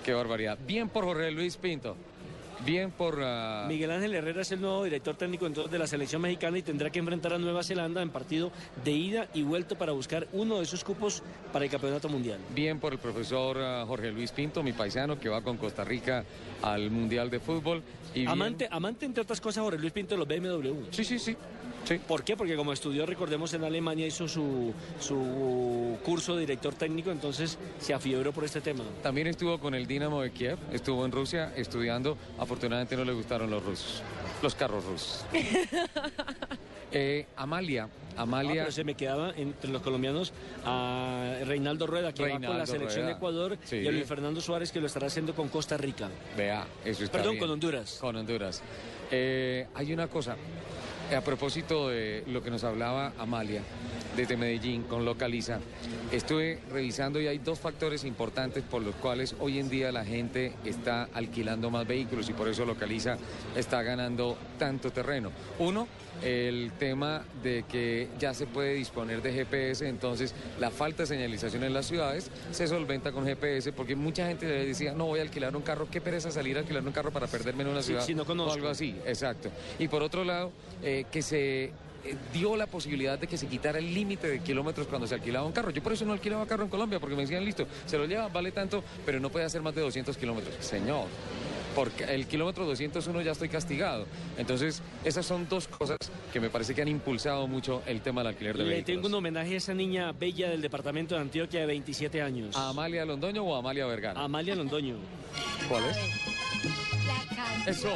Qué 0.04 0.14
barbaridad. 0.14 0.58
Bien 0.68 0.90
por 0.90 1.06
Jorge 1.06 1.32
Luis 1.32 1.56
Pinto. 1.56 1.96
Bien 2.66 2.92
por... 2.92 3.20
ah, 3.22 3.66
Miguel 3.68 3.92
Ángel 3.92 4.14
Herrera 4.14 4.42
es 4.42 4.52
el 4.52 4.62
nuevo 4.62 4.84
director 4.84 5.16
técnico 5.16 5.46
entonces 5.46 5.72
de 5.72 5.80
la 5.80 5.88
selección 5.88 6.22
mexicana 6.22 6.58
y 6.58 6.62
tendrá 6.62 6.90
que 6.90 7.00
enfrentar 7.00 7.34
a 7.34 7.38
Nueva 7.38 7.64
Zelanda 7.64 8.02
en 8.02 8.10
partido 8.10 8.52
de 8.84 8.92
ida 8.92 9.28
y 9.34 9.44
vuelta 9.44 9.76
para 9.78 9.92
buscar 9.92 10.28
uno 10.34 10.58
de 10.58 10.64
esos 10.64 10.84
cupos 10.84 11.22
para 11.52 11.66
el 11.66 11.72
campeonato 11.72 12.08
mundial. 12.10 12.40
Bien 12.54 12.80
por 12.80 12.94
el 12.94 13.00
profesor 13.00 13.58
ah, 13.60 13.84
Jorge 13.88 14.12
Luis 14.12 14.32
Pinto, 14.32 14.64
mi 14.64 14.72
paisano, 14.74 15.20
que 15.20 15.30
va 15.30 15.42
con 15.42 15.58
Costa 15.58 15.84
Rica 15.84 16.24
al 16.62 16.90
Mundial 16.90 17.30
de 17.30 17.40
Fútbol. 17.40 17.82
Y 18.14 18.20
bien- 18.20 18.30
Amante, 18.30 18.68
amante, 18.72 19.06
entre 19.06 19.24
otras 19.24 19.42
cosas, 19.42 19.64
Jorge 19.64 19.80
Luis 19.80 19.92
Pinto 19.92 20.16
de 20.16 20.20
los 20.20 20.28
BMW. 20.28 20.86
Sí, 20.92 21.04
sí, 21.04 21.20
sí. 21.20 21.36
¿Por 22.08 22.24
qué? 22.24 22.38
Porque 22.38 22.56
como 22.56 22.72
estudió, 22.74 23.06
recordemos, 23.06 23.54
en 23.54 23.64
Alemania, 23.64 24.08
hizo 24.08 24.28
su, 24.28 24.74
su 25.00 25.98
curso 26.04 26.34
de 26.36 26.42
director 26.42 26.74
técnico, 26.76 27.12
entonces 27.12 27.58
se 27.80 27.94
afiebró 27.94 28.32
por 28.32 28.44
este 28.46 28.62
tema. 28.62 28.84
También 29.02 29.28
estuvo 29.28 29.60
con 29.60 29.76
el 29.76 29.86
Dinamo 29.86 30.22
de 30.22 30.32
Kiev, 30.32 30.58
estuvo 30.72 31.06
en 31.06 31.12
Rusia 31.12 31.52
estudiando. 31.56 32.18
Afortunadamente 32.40 32.96
no 32.96 33.04
le 33.06 33.14
gustaron 33.14 33.50
los 33.50 33.64
rusos, 33.64 34.02
los 34.42 34.56
carros 34.56 34.84
rusos. 34.86 35.26
Eh, 36.96 37.26
Amalia, 37.38 37.90
Ah, 38.16 38.22
Amalia. 38.22 38.62
pero 38.62 38.72
se 38.72 38.84
me 38.84 38.94
quedaba 38.94 39.34
entre 39.36 39.72
los 39.72 39.82
colombianos 39.82 40.32
a 40.64 41.38
Reinaldo 41.44 41.88
Rueda, 41.88 42.14
que 42.14 42.22
va 42.22 42.40
con 42.40 42.56
la 42.56 42.68
selección 42.68 42.98
Rueda. 43.02 43.08
de 43.08 43.14
Ecuador, 43.14 43.58
Sí. 43.64 43.78
y 43.78 43.88
a 43.88 43.92
Luis 43.92 44.06
Fernando 44.06 44.40
Suárez, 44.42 44.72
que 44.72 44.80
lo 44.80 44.86
estará 44.86 45.08
haciendo 45.08 45.34
con 45.34 45.48
Costa 45.50 45.76
Rica. 45.76 46.08
Vea, 46.38 46.68
eso 46.86 47.04
está 47.04 47.18
Perdón, 47.18 47.32
bien. 47.32 47.40
con 47.42 47.50
Honduras. 47.50 47.98
Con 48.00 48.16
Honduras. 48.16 48.62
Eh, 49.10 49.66
hay 49.74 49.92
una 49.92 50.06
cosa, 50.08 50.36
a 51.16 51.22
propósito 51.22 51.90
de 51.90 52.24
lo 52.28 52.42
que 52.42 52.50
nos 52.50 52.64
hablaba 52.64 53.14
Amalia 53.20 53.62
desde 54.16 54.38
Medellín 54.38 54.84
con 54.84 55.06
Localiza, 55.06 55.60
estuve 56.12 56.60
revisando 56.72 57.20
y 57.20 57.28
hay 57.28 57.40
dos 57.40 57.60
factores 57.60 58.04
importantes 58.04 58.64
por 58.64 58.82
los 58.82 58.96
cuales 58.96 59.36
hoy 59.40 59.60
en 59.60 59.70
día 59.70 59.92
la 59.92 60.06
gente 60.06 60.54
está 60.64 61.10
alquilando 61.14 61.70
más 61.70 61.88
vehículos 61.88 62.30
y 62.30 62.34
por 62.34 62.48
eso 62.48 62.66
Localiza 62.66 63.18
está 63.56 63.82
ganando 63.82 64.38
tanto 64.58 64.92
terreno. 64.92 65.32
Uno, 65.60 65.88
el 66.24 66.72
tema 66.80 67.24
de 67.44 67.64
que 67.70 68.08
ya 68.20 68.34
se 68.34 68.46
puede 68.48 68.74
disponer 68.74 69.22
de 69.22 69.34
GPS, 69.34 69.88
entonces 69.88 70.34
la 70.60 70.72
falta 70.72 71.04
de 71.04 71.08
señalización 71.08 71.64
en 71.64 71.74
las 71.74 71.86
ciudades 71.88 72.30
se 72.52 72.68
solventa 72.68 73.12
con 73.12 73.26
GPS 73.26 73.72
porque 73.74 73.96
mucha 73.96 74.28
gente 74.28 74.46
decía, 74.46 74.94
no 74.94 75.06
voy 75.06 75.20
a 75.20 75.24
alquilar 75.24 75.56
un 75.56 75.62
carro, 75.62 75.88
qué 75.92 76.02
pereza 76.02 76.32
salir 76.32 76.58
a 76.58 76.62
alquilar 76.62 76.84
un 76.86 76.92
carro 76.94 77.12
para 77.12 77.28
perderme 77.28 77.64
en 77.64 77.70
una 77.70 77.82
Sí, 77.82 77.88
ciudad. 77.88 78.06
si 78.06 78.16
no 78.16 78.26
conozco. 78.26 78.52
O 78.52 78.56
algo 78.56 78.70
así, 78.70 78.96
exacto. 79.06 79.50
Y 79.80 79.88
por 79.88 80.02
otro 80.04 80.24
lado, 80.24 80.52
eh, 80.82 81.06
que 81.12 81.22
se 81.22 81.64
eh, 81.66 81.72
dio 82.34 82.56
la 82.56 82.68
posibilidad 82.68 83.18
de 83.20 83.28
que 83.28 83.38
se 83.38 83.48
quitara 83.48 83.80
el 83.80 83.94
límite 83.94 84.28
de 84.28 84.40
kilómetros 84.40 84.88
cuando 84.88 85.08
se 85.08 85.16
alquilaba 85.16 85.46
un 85.46 85.52
carro. 85.54 85.72
Yo 85.72 85.82
por 85.84 85.94
eso 85.94 86.06
no 86.06 86.14
alquilaba 86.14 86.46
carro 86.46 86.64
en 86.64 86.70
Colombia, 86.70 87.00
porque 87.00 87.16
me 87.16 87.22
decían, 87.24 87.44
listo, 87.46 87.66
se 87.86 87.98
lo 87.98 88.06
lleva, 88.06 88.28
vale 88.30 88.52
tanto, 88.52 88.84
pero 89.06 89.20
no 89.20 89.30
puede 89.30 89.46
hacer 89.46 89.62
más 89.62 89.74
de 89.76 89.82
200 89.82 90.18
kilómetros. 90.18 90.54
Señor, 90.60 91.06
porque 91.76 92.04
el 92.06 92.28
kilómetro 92.28 92.66
201 92.66 93.22
ya 93.22 93.32
estoy 93.32 93.50
castigado. 93.50 94.06
Entonces, 94.38 94.82
esas 95.04 95.26
son 95.26 95.48
dos 95.50 95.68
cosas 95.68 95.98
que 96.32 96.40
me 96.40 96.50
parece 96.50 96.74
que 96.76 96.82
han 96.82 96.88
impulsado 96.88 97.48
mucho 97.48 97.82
el 97.86 98.02
tema 98.02 98.22
del 98.22 98.30
alquiler 98.30 98.58
de 98.58 98.64
Le 98.64 98.70
vehículos. 98.70 98.86
tengo 98.96 99.08
un 99.08 99.14
homenaje 99.16 99.54
a 99.56 99.58
esa 99.58 99.74
niña 99.74 100.12
bella 100.12 100.50
del 100.50 100.62
departamento 100.62 101.16
de 101.16 101.22
Antioquia 101.22 101.62
de 101.62 101.66
27 101.68 102.22
años. 102.22 102.56
¿A 102.56 102.70
Amalia 102.70 103.06
Londoño 103.06 103.44
o 103.44 103.56
a 103.56 103.60
Amalia 103.60 103.86
Vergara? 103.86 104.22
Amalia 104.22 104.56
Londoño. 104.56 104.96
¿Cuál 105.68 105.84
es? 105.86 105.98
Eso. 107.68 107.94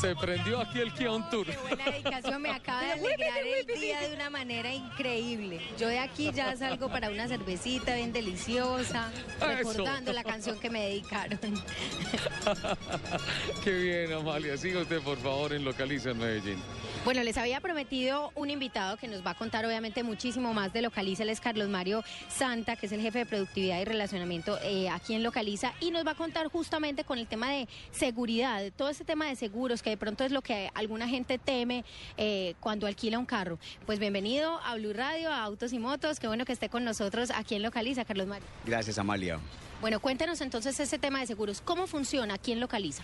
Se 0.00 0.16
prendió 0.16 0.60
aquí 0.60 0.78
el 0.78 0.94
Kion 0.94 1.28
Tour. 1.28 1.46
Buena 1.68 1.84
dedicación, 1.84 2.40
me 2.40 2.48
acaba 2.50 2.82
de 2.84 2.92
alegrar 2.92 3.38
el 3.44 3.66
día 3.78 4.00
de 4.00 4.14
una 4.14 4.30
manera 4.30 4.72
increíble. 4.72 5.60
Yo 5.78 5.88
de 5.88 5.98
aquí 5.98 6.32
ya 6.32 6.56
salgo 6.56 6.88
para 6.88 7.10
una 7.10 7.28
cervecita 7.28 7.94
bien 7.94 8.10
deliciosa, 8.10 9.12
Eso. 9.36 9.46
recordando 9.46 10.14
la 10.14 10.24
canción 10.24 10.58
que 10.58 10.70
me 10.70 10.80
dedicaron. 10.86 11.38
Qué 13.62 13.72
bien, 13.72 14.12
Amalia. 14.14 14.56
Siga 14.56 14.80
usted, 14.80 15.02
por 15.02 15.18
favor, 15.18 15.52
en 15.52 15.64
Localiza 15.64 16.12
en 16.12 16.18
Medellín. 16.18 16.62
Bueno, 17.04 17.22
les 17.22 17.38
había 17.38 17.60
prometido 17.60 18.30
un 18.34 18.50
invitado 18.50 18.98
que 18.98 19.08
nos 19.08 19.24
va 19.24 19.30
a 19.30 19.34
contar 19.34 19.64
obviamente 19.64 20.02
muchísimo 20.02 20.52
más 20.52 20.70
de 20.74 20.82
Localiza. 20.82 21.22
Él 21.22 21.30
es 21.30 21.40
Carlos 21.40 21.68
Mario 21.68 22.04
Santa, 22.28 22.76
que 22.76 22.86
es 22.86 22.92
el 22.92 23.00
jefe 23.00 23.20
de 23.20 23.26
productividad 23.26 23.80
y 23.80 23.84
relacionamiento 23.84 24.58
eh, 24.62 24.90
aquí 24.90 25.14
en 25.14 25.22
Localiza, 25.22 25.72
y 25.80 25.90
nos 25.92 26.06
va 26.06 26.10
a 26.10 26.14
contar 26.14 26.48
justamente 26.48 27.04
con 27.04 27.18
el 27.18 27.26
tema 27.26 27.50
de 27.50 27.68
seguridad, 27.90 28.62
todo 28.76 28.90
este 28.90 29.04
tema 29.04 29.26
de 29.26 29.36
seguros, 29.36 29.82
que 29.82 29.89
de 29.90 29.96
pronto 29.96 30.24
es 30.24 30.32
lo 30.32 30.42
que 30.42 30.70
alguna 30.74 31.08
gente 31.08 31.38
teme 31.38 31.84
eh, 32.16 32.54
cuando 32.60 32.86
alquila 32.86 33.18
un 33.18 33.26
carro. 33.26 33.58
Pues 33.86 33.98
bienvenido 33.98 34.58
a 34.64 34.76
Blue 34.76 34.92
Radio, 34.92 35.30
a 35.30 35.42
Autos 35.42 35.72
y 35.72 35.78
Motos. 35.78 36.20
Qué 36.20 36.28
bueno 36.28 36.44
que 36.44 36.52
esté 36.52 36.68
con 36.68 36.84
nosotros 36.84 37.30
aquí 37.34 37.54
en 37.56 37.62
Localiza, 37.62 38.04
Carlos 38.04 38.26
Mario. 38.26 38.46
Gracias, 38.64 38.98
Amalia. 38.98 39.38
Bueno, 39.80 40.00
cuéntenos 40.00 40.40
entonces 40.40 40.78
ese 40.78 40.98
tema 40.98 41.20
de 41.20 41.26
seguros. 41.26 41.60
¿Cómo 41.60 41.86
funciona 41.86 42.34
aquí 42.34 42.52
en 42.52 42.60
Localiza? 42.60 43.02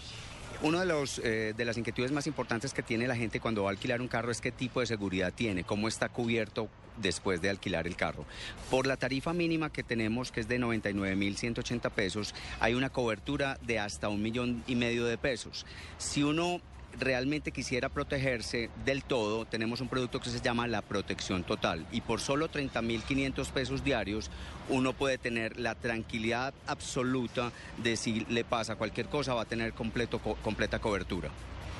Una 0.63 0.81
de, 0.81 0.87
los, 0.87 1.19
eh, 1.19 1.53
de 1.55 1.65
las 1.67 1.77
inquietudes 1.77 2.13
más 2.13 2.27
importantes 2.27 2.73
que 2.73 2.83
tiene 2.83 3.07
la 3.07 3.15
gente 3.15 3.41
cuando 3.41 3.65
va 3.65 3.71
a 3.71 3.73
alquilar 3.73 4.01
un 4.01 4.09
carro 4.09 4.31
es 4.31 4.41
qué 4.41 4.51
tipo 4.51 4.81
de 4.81 4.87
seguridad 4.87 5.33
tiene, 5.35 5.65
cómo 5.65 5.87
está 5.87 6.09
cubierto 6.09 6.71
después 6.97 7.43
de 7.43 7.51
alquilar 7.51 7.87
el 7.87 7.95
carro. 7.95 8.25
Por 8.71 8.87
la 8.87 8.97
tarifa 8.97 9.35
mínima 9.35 9.71
que 9.71 9.83
tenemos, 9.83 10.33
que 10.33 10.41
es 10.41 10.49
de 10.49 10.59
99.180 10.59 11.91
pesos, 11.91 12.35
hay 12.59 12.73
una 12.73 12.89
cobertura 12.89 13.59
de 13.63 13.79
hasta 13.79 14.09
un 14.09 14.23
millón 14.23 14.65
y 14.67 14.77
medio 14.77 15.05
de 15.05 15.19
pesos. 15.19 15.67
Si 15.99 16.23
uno 16.23 16.63
realmente 16.99 17.53
quisiera 17.53 17.89
protegerse 17.89 18.71
del 18.85 19.03
todo, 19.05 19.45
tenemos 19.45 19.81
un 19.81 19.89
producto 19.89 20.21
que 20.21 20.31
se 20.31 20.41
llama 20.41 20.67
la 20.67 20.83
protección 20.83 21.45
total 21.45 21.87
y 21.93 22.01
por 22.01 22.21
solo 22.21 22.49
30.500 22.51 23.51
pesos 23.51 23.85
diarios 23.85 24.31
uno 24.69 24.93
puede 24.93 25.19
tener 25.19 25.59
la 25.59 25.75
tranquilidad 25.75 26.55
absoluta 26.67 27.53
de 27.79 27.97
si 27.97 28.21
le 28.29 28.45
pasa 28.45 28.77
cualquier 28.77 29.07
cosa 29.09 29.35
va 29.35 29.43
a 29.43 29.47
tener 29.47 29.73
completo, 29.73 30.19
co- 30.19 30.37
completa 30.43 30.79
cobertura. 30.79 31.31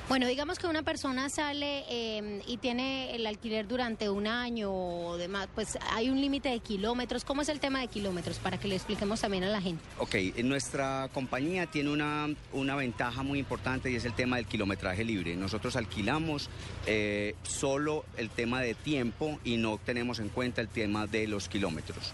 Bueno, 0.09 0.25
digamos 0.25 0.57
que 0.57 0.67
una 0.67 0.83
persona 0.83 1.27
sale 1.27 1.83
eh, 1.89 2.41
y 2.47 2.57
tiene 2.57 3.13
el 3.13 3.27
alquiler 3.27 3.67
durante 3.67 4.09
un 4.09 4.25
año 4.25 4.71
o 4.71 5.17
demás, 5.17 5.49
pues 5.53 5.77
hay 5.91 6.09
un 6.09 6.21
límite 6.21 6.47
de 6.47 6.59
kilómetros. 6.61 7.25
¿Cómo 7.25 7.41
es 7.41 7.49
el 7.49 7.59
tema 7.59 7.81
de 7.81 7.89
kilómetros? 7.89 8.39
Para 8.39 8.57
que 8.57 8.69
le 8.69 8.75
expliquemos 8.75 9.19
también 9.19 9.43
a 9.43 9.49
la 9.49 9.59
gente. 9.59 9.83
Ok, 9.99 10.15
nuestra 10.45 11.09
compañía 11.13 11.65
tiene 11.65 11.89
una, 11.89 12.29
una 12.53 12.75
ventaja 12.77 13.21
muy 13.21 13.37
importante 13.37 13.91
y 13.91 13.95
es 13.95 14.05
el 14.05 14.13
tema 14.13 14.37
del 14.37 14.45
kilometraje 14.45 15.03
libre. 15.03 15.35
Nosotros 15.35 15.75
alquilamos 15.75 16.49
eh, 16.85 17.35
solo 17.43 18.05
el 18.15 18.29
tema 18.29 18.61
de 18.61 18.75
tiempo 18.75 19.39
y 19.43 19.57
no 19.57 19.77
tenemos 19.77 20.19
en 20.19 20.29
cuenta 20.29 20.61
el 20.61 20.69
tema 20.69 21.05
de 21.05 21.27
los 21.27 21.49
kilómetros. 21.49 22.13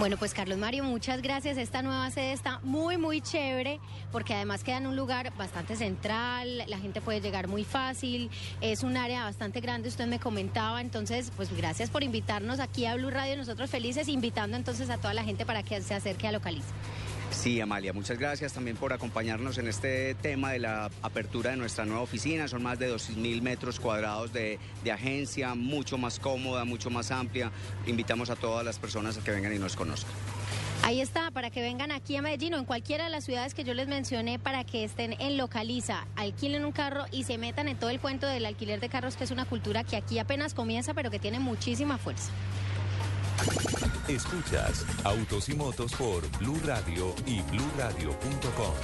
Bueno, 0.00 0.16
pues 0.16 0.34
Carlos 0.34 0.58
Mario, 0.58 0.82
muchas 0.82 1.22
gracias. 1.22 1.56
Esta 1.56 1.80
nueva 1.80 2.10
sede 2.10 2.32
está 2.32 2.58
muy, 2.64 2.98
muy 2.98 3.20
chévere 3.20 3.78
porque 4.10 4.34
además 4.34 4.64
queda 4.64 4.78
en 4.78 4.88
un 4.88 4.96
lugar 4.96 5.32
bastante 5.36 5.76
central, 5.76 6.64
la 6.66 6.78
gente 6.78 7.00
puede 7.00 7.20
llegar 7.20 7.46
muy 7.46 7.62
fácil, 7.62 8.28
es 8.60 8.82
un 8.82 8.96
área 8.96 9.22
bastante 9.22 9.60
grande, 9.60 9.88
usted 9.88 10.06
me 10.06 10.18
comentaba, 10.18 10.80
entonces, 10.80 11.30
pues 11.36 11.56
gracias 11.56 11.90
por 11.90 12.02
invitarnos 12.02 12.58
aquí 12.58 12.86
a 12.86 12.96
Blue 12.96 13.10
Radio, 13.10 13.36
nosotros 13.36 13.70
felices, 13.70 14.08
invitando 14.08 14.56
entonces 14.56 14.90
a 14.90 14.98
toda 14.98 15.14
la 15.14 15.22
gente 15.22 15.46
para 15.46 15.62
que 15.62 15.80
se 15.80 15.94
acerque 15.94 16.26
a 16.26 16.32
Localiza. 16.32 16.74
Sí, 17.30 17.60
Amalia, 17.60 17.92
muchas 17.92 18.18
gracias 18.18 18.52
también 18.52 18.76
por 18.76 18.92
acompañarnos 18.92 19.58
en 19.58 19.68
este 19.68 20.14
tema 20.14 20.52
de 20.52 20.60
la 20.60 20.90
apertura 21.02 21.50
de 21.50 21.56
nuestra 21.56 21.84
nueva 21.84 22.02
oficina. 22.02 22.48
Son 22.48 22.62
más 22.62 22.78
de 22.78 22.92
2.000 22.92 23.42
metros 23.42 23.80
cuadrados 23.80 24.32
de, 24.32 24.58
de 24.82 24.92
agencia, 24.92 25.54
mucho 25.54 25.98
más 25.98 26.18
cómoda, 26.18 26.64
mucho 26.64 26.90
más 26.90 27.10
amplia. 27.10 27.50
Invitamos 27.86 28.30
a 28.30 28.36
todas 28.36 28.64
las 28.64 28.78
personas 28.78 29.18
a 29.18 29.24
que 29.24 29.30
vengan 29.30 29.52
y 29.52 29.58
nos 29.58 29.76
conozcan. 29.76 30.12
Ahí 30.84 31.00
está, 31.00 31.30
para 31.30 31.48
que 31.48 31.62
vengan 31.62 31.92
aquí 31.92 32.14
a 32.16 32.20
Medellín 32.20 32.52
o 32.54 32.58
en 32.58 32.66
cualquiera 32.66 33.04
de 33.04 33.10
las 33.10 33.24
ciudades 33.24 33.54
que 33.54 33.64
yo 33.64 33.72
les 33.72 33.88
mencioné 33.88 34.38
para 34.38 34.64
que 34.64 34.84
estén 34.84 35.14
en 35.18 35.38
Localiza, 35.38 36.06
alquilen 36.14 36.66
un 36.66 36.72
carro 36.72 37.06
y 37.10 37.24
se 37.24 37.38
metan 37.38 37.68
en 37.68 37.78
todo 37.78 37.88
el 37.88 38.00
cuento 38.00 38.26
del 38.26 38.44
alquiler 38.44 38.80
de 38.80 38.90
carros, 38.90 39.16
que 39.16 39.24
es 39.24 39.30
una 39.30 39.46
cultura 39.46 39.82
que 39.82 39.96
aquí 39.96 40.18
apenas 40.18 40.52
comienza, 40.52 40.92
pero 40.92 41.10
que 41.10 41.18
tiene 41.18 41.40
muchísima 41.40 41.96
fuerza. 41.96 42.30
Escuchas 44.08 44.84
Autos 45.02 45.48
y 45.48 45.54
Motos 45.54 45.92
por 45.94 46.28
Blue 46.38 46.60
Radio 46.66 47.14
y 47.26 47.40
bluradio.com. 47.42 48.74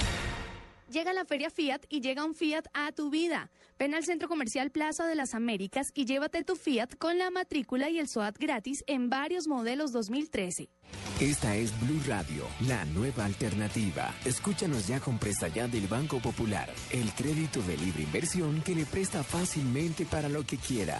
Llega 0.91 1.13
la 1.13 1.25
feria 1.25 1.49
Fiat 1.49 1.83
y 1.89 2.01
llega 2.01 2.25
un 2.25 2.33
Fiat 2.33 2.63
a 2.73 2.91
tu 2.91 3.11
vida. 3.11 3.51
Ven 3.77 3.93
al 3.93 4.03
Centro 4.03 4.27
Comercial 4.27 4.71
Plaza 4.71 5.05
de 5.05 5.15
las 5.15 5.35
Américas 5.35 5.91
y 5.93 6.05
llévate 6.05 6.43
tu 6.43 6.55
Fiat 6.55 6.97
con 6.97 7.17
la 7.17 7.29
matrícula 7.29 7.89
y 7.89 7.99
el 7.99 8.09
SOAT 8.09 8.37
gratis 8.39 8.83
en 8.87 9.09
varios 9.09 9.47
modelos 9.47 9.91
2013. 9.91 10.69
Esta 11.21 11.55
es 11.55 11.71
Blue 11.79 12.01
Radio, 12.07 12.45
la 12.67 12.83
nueva 12.85 13.25
alternativa. 13.25 14.13
Escúchanos 14.25 14.87
ya 14.87 14.99
con 14.99 15.19
Presta 15.19 15.47
Ya 15.49 15.67
del 15.67 15.87
Banco 15.87 16.19
Popular, 16.19 16.69
el 16.89 17.13
crédito 17.13 17.61
de 17.61 17.77
libre 17.77 18.03
inversión 18.03 18.61
que 18.63 18.75
le 18.75 18.85
presta 18.85 19.23
fácilmente 19.23 20.05
para 20.05 20.29
lo 20.29 20.43
que 20.43 20.57
quiera. 20.57 20.99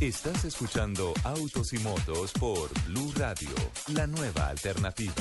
Estás 0.00 0.44
escuchando 0.44 1.12
Autos 1.24 1.72
y 1.72 1.78
Motos 1.78 2.32
por 2.32 2.68
Blue 2.86 3.12
Radio, 3.16 3.48
la 3.94 4.06
nueva 4.06 4.48
alternativa. 4.48 5.12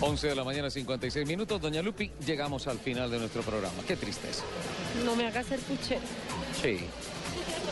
Once 0.00 0.26
de 0.26 0.34
la 0.34 0.44
mañana, 0.44 0.68
56 0.68 1.26
minutos. 1.26 1.60
Doña 1.60 1.80
Lupi, 1.80 2.10
llegamos 2.26 2.66
al 2.66 2.78
final 2.78 3.10
de 3.10 3.18
nuestro 3.18 3.42
programa. 3.42 3.74
Qué 3.86 3.96
tristeza. 3.96 4.44
No 5.04 5.16
me 5.16 5.26
hagas 5.26 5.46
ser 5.46 5.58
puchero. 5.60 6.02
Sí. 6.60 6.80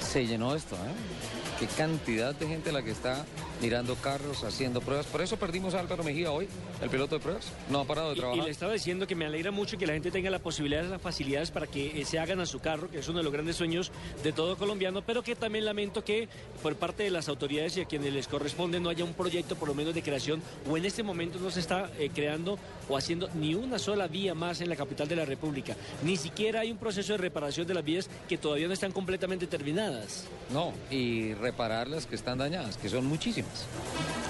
Se 0.00 0.26
llenó 0.26 0.54
esto, 0.54 0.76
¿eh? 0.76 1.58
Qué 1.60 1.66
cantidad 1.66 2.34
de 2.34 2.48
gente 2.48 2.72
la 2.72 2.82
que 2.82 2.92
está 2.92 3.26
mirando 3.60 3.94
carros, 3.96 4.44
haciendo 4.44 4.80
pruebas. 4.80 5.06
Por 5.06 5.22
eso 5.22 5.36
perdimos 5.36 5.74
a 5.74 5.80
Álvaro 5.80 6.04
Mejía 6.04 6.30
hoy, 6.30 6.48
el 6.82 6.90
piloto 6.90 7.14
de 7.16 7.20
pruebas. 7.20 7.46
No 7.70 7.80
ha 7.80 7.84
parado 7.84 8.08
de 8.10 8.14
Y, 8.16 8.18
trabajar. 8.18 8.42
y 8.42 8.46
le 8.46 8.50
estaba 8.50 8.72
diciendo 8.72 9.06
que 9.06 9.14
me 9.14 9.24
alegra 9.26 9.50
mucho 9.50 9.78
que 9.78 9.86
la 9.86 9.92
gente 9.94 10.10
tenga 10.10 10.30
la 10.30 10.38
posibilidad, 10.38 10.84
las 10.84 11.00
facilidades 11.00 11.50
para 11.50 11.66
que 11.66 12.00
eh, 12.00 12.04
se 12.04 12.18
hagan 12.18 12.40
a 12.40 12.46
su 12.46 12.58
carro, 12.60 12.90
que 12.90 12.98
es 12.98 13.08
uno 13.08 13.18
de 13.18 13.24
los 13.24 13.32
grandes 13.32 13.56
sueños 13.56 13.92
de 14.22 14.32
todo 14.32 14.56
colombiano, 14.56 15.02
pero 15.02 15.22
que 15.22 15.36
también 15.36 15.64
lamento 15.64 16.04
que 16.04 16.28
por 16.62 16.76
parte 16.76 17.04
de 17.04 17.10
las 17.10 17.28
autoridades 17.28 17.76
y 17.76 17.80
a 17.80 17.84
quienes 17.86 18.12
les 18.12 18.28
corresponde 18.28 18.80
no 18.80 18.88
haya 18.90 19.04
un 19.04 19.14
proyecto 19.14 19.56
por 19.56 19.68
lo 19.68 19.74
menos 19.74 19.94
de 19.94 20.02
creación 20.02 20.42
o 20.68 20.76
en 20.76 20.84
este 20.84 21.02
momento 21.02 21.38
no 21.38 21.50
se 21.50 21.60
está 21.60 21.90
eh, 21.98 22.10
creando 22.14 22.58
o 22.88 22.96
haciendo 22.96 23.28
ni 23.34 23.54
una 23.54 23.78
sola 23.78 24.06
vía 24.08 24.34
más 24.34 24.60
en 24.60 24.68
la 24.68 24.76
capital 24.76 25.08
de 25.08 25.16
la 25.16 25.24
República. 25.24 25.76
Ni 26.02 26.16
siquiera 26.16 26.60
hay 26.60 26.70
un 26.70 26.78
proceso 26.78 27.12
de 27.12 27.18
reparación 27.18 27.66
de 27.66 27.74
las 27.74 27.84
vías 27.84 28.10
que 28.28 28.36
todavía 28.38 28.66
no 28.66 28.74
están 28.74 28.92
completamente 28.92 29.46
terminadas. 29.46 30.24
No, 30.52 30.72
y 30.90 31.32
reparar 31.34 31.88
las 31.88 32.06
que 32.06 32.14
están 32.16 32.38
dañadas, 32.38 32.76
que 32.76 32.88
son 32.88 33.06
muchísimas. 33.06 33.53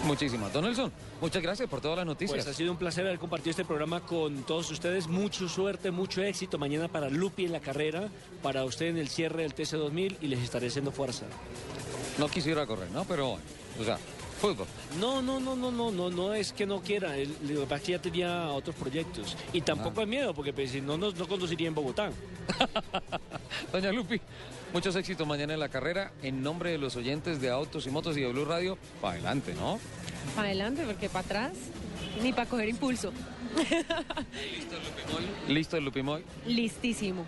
Muchísimas. 0.05 0.53
Don 0.53 0.65
Nelson, 0.65 0.93
muchas 1.21 1.43
gracias 1.43 1.69
por 1.69 1.81
todas 1.81 1.99
las 1.99 2.07
noticias. 2.07 2.45
Pues 2.45 2.47
ha 2.47 2.57
sido 2.57 2.73
un 2.73 2.77
placer 2.77 3.07
haber 3.07 3.19
compartido 3.19 3.51
este 3.51 3.65
programa 3.65 4.01
con 4.01 4.43
todos 4.43 4.71
ustedes. 4.71 5.07
Mucha 5.09 5.49
suerte, 5.49 5.91
mucho 5.91 6.23
éxito 6.23 6.59
mañana 6.59 6.89
para 6.89 7.09
Lupi 7.09 7.47
en 7.47 7.53
la 7.53 7.61
carrera, 7.61 8.09
para 8.43 8.65
usted 8.65 8.87
en 8.87 8.99
el 8.99 9.09
cierre 9.09 9.43
del 9.43 9.55
TC2000 9.55 10.17
y 10.21 10.27
les 10.29 10.41
estaré 10.41 10.69
haciendo 10.69 10.93
fuerza. 10.93 11.27
No 12.19 12.29
quisiera 12.29 12.67
correr, 12.67 12.91
¿no? 12.91 13.05
Pero 13.05 13.31
bueno, 13.31 13.45
o 13.81 13.85
sea, 13.85 13.99
fútbol. 14.41 14.67
No, 15.01 15.23
no, 15.23 15.41
no, 15.41 15.57
no, 15.57 15.71
no, 15.71 15.91
no, 15.91 16.11
no 16.11 16.35
es 16.35 16.53
que 16.53 16.67
no 16.67 16.81
quiera. 16.83 17.17
Lo 17.17 17.61
que 17.61 17.67
pasa 17.67 17.77
es 17.77 17.83
que 17.83 17.93
ya 17.93 17.99
tenía 17.99 18.49
otros 18.51 18.77
proyectos. 18.77 19.37
Y 19.53 19.63
tampoco 19.63 20.01
hay 20.01 20.07
miedo, 20.07 20.35
porque 20.35 20.53
pues, 20.53 20.71
si 20.71 20.81
no, 20.81 20.99
no, 20.99 21.11
no 21.11 21.27
conduciría 21.27 21.69
en 21.69 21.75
Bogotá. 21.75 22.11
Doña 23.73 23.91
Lupi, 23.91 24.21
muchos 24.75 24.97
éxitos 24.97 25.25
mañana 25.25 25.55
en 25.55 25.61
la 25.61 25.69
carrera. 25.69 26.11
En 26.23 26.43
nombre 26.43 26.71
de 26.73 26.79
los 26.79 26.97
oyentes 26.97 27.41
de 27.41 27.49
Autos 27.49 27.87
y 27.87 27.91
Motos 27.91 28.17
y 28.17 28.23
de 28.23 28.33
Blue 28.33 28.45
Radio, 28.45 28.77
para 29.01 29.15
adelante, 29.15 29.55
¿no? 29.55 29.79
Para 30.35 30.49
adelante, 30.49 30.83
porque 30.85 31.09
para 31.09 31.25
atrás, 31.25 31.53
ni 32.21 32.33
para 32.33 32.51
coger 32.51 32.69
impulso. 32.69 33.13
¿Listo 35.49 35.77
el 35.77 35.85
Lupimoy? 35.85 36.25
Listísimo. 36.45 37.25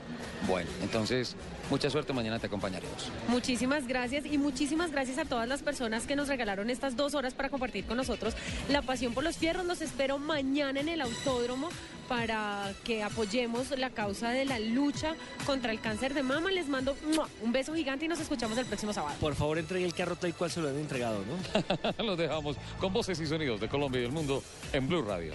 Bueno, 0.48 0.68
entonces, 0.82 1.36
mucha 1.70 1.90
suerte, 1.90 2.12
mañana 2.12 2.38
te 2.38 2.46
acompañaremos. 2.46 3.10
Muchísimas 3.28 3.86
gracias 3.86 4.26
y 4.26 4.38
muchísimas 4.38 4.90
gracias 4.90 5.18
a 5.18 5.24
todas 5.24 5.48
las 5.48 5.62
personas 5.62 6.06
que 6.06 6.16
nos 6.16 6.28
regalaron 6.28 6.70
estas 6.70 6.96
dos 6.96 7.14
horas 7.14 7.34
para 7.34 7.48
compartir 7.48 7.84
con 7.84 7.96
nosotros 7.96 8.34
la 8.68 8.82
pasión 8.82 9.14
por 9.14 9.24
los 9.24 9.36
fierros. 9.36 9.66
Los 9.66 9.80
espero 9.80 10.18
mañana 10.18 10.80
en 10.80 10.88
el 10.88 11.00
autódromo 11.00 11.68
para 12.08 12.72
que 12.84 13.02
apoyemos 13.02 13.70
la 13.76 13.90
causa 13.90 14.30
de 14.30 14.44
la 14.44 14.58
lucha 14.58 15.14
contra 15.44 15.72
el 15.72 15.80
cáncer 15.80 16.14
de 16.14 16.22
mama. 16.22 16.50
Les 16.50 16.68
mando 16.68 16.96
un 17.42 17.52
beso 17.52 17.74
gigante 17.74 18.04
y 18.04 18.08
nos 18.08 18.20
escuchamos 18.20 18.56
el 18.58 18.66
próximo 18.66 18.92
sábado. 18.92 19.16
Por 19.20 19.34
favor, 19.34 19.58
entregue 19.58 19.84
el 19.84 19.94
carro 19.94 20.16
tal 20.16 20.34
cual 20.34 20.50
se 20.50 20.60
lo 20.60 20.68
han 20.68 20.76
entregado, 20.76 21.22
¿no? 21.26 22.04
Los 22.04 22.18
dejamos 22.18 22.56
con 22.78 22.92
voces 22.92 23.20
y 23.20 23.26
sonidos 23.26 23.60
de 23.60 23.68
Colombia 23.68 24.00
y 24.00 24.04
el 24.04 24.12
mundo 24.12 24.42
en 24.72 24.88
Blue 24.88 25.02
Radio. 25.02 25.34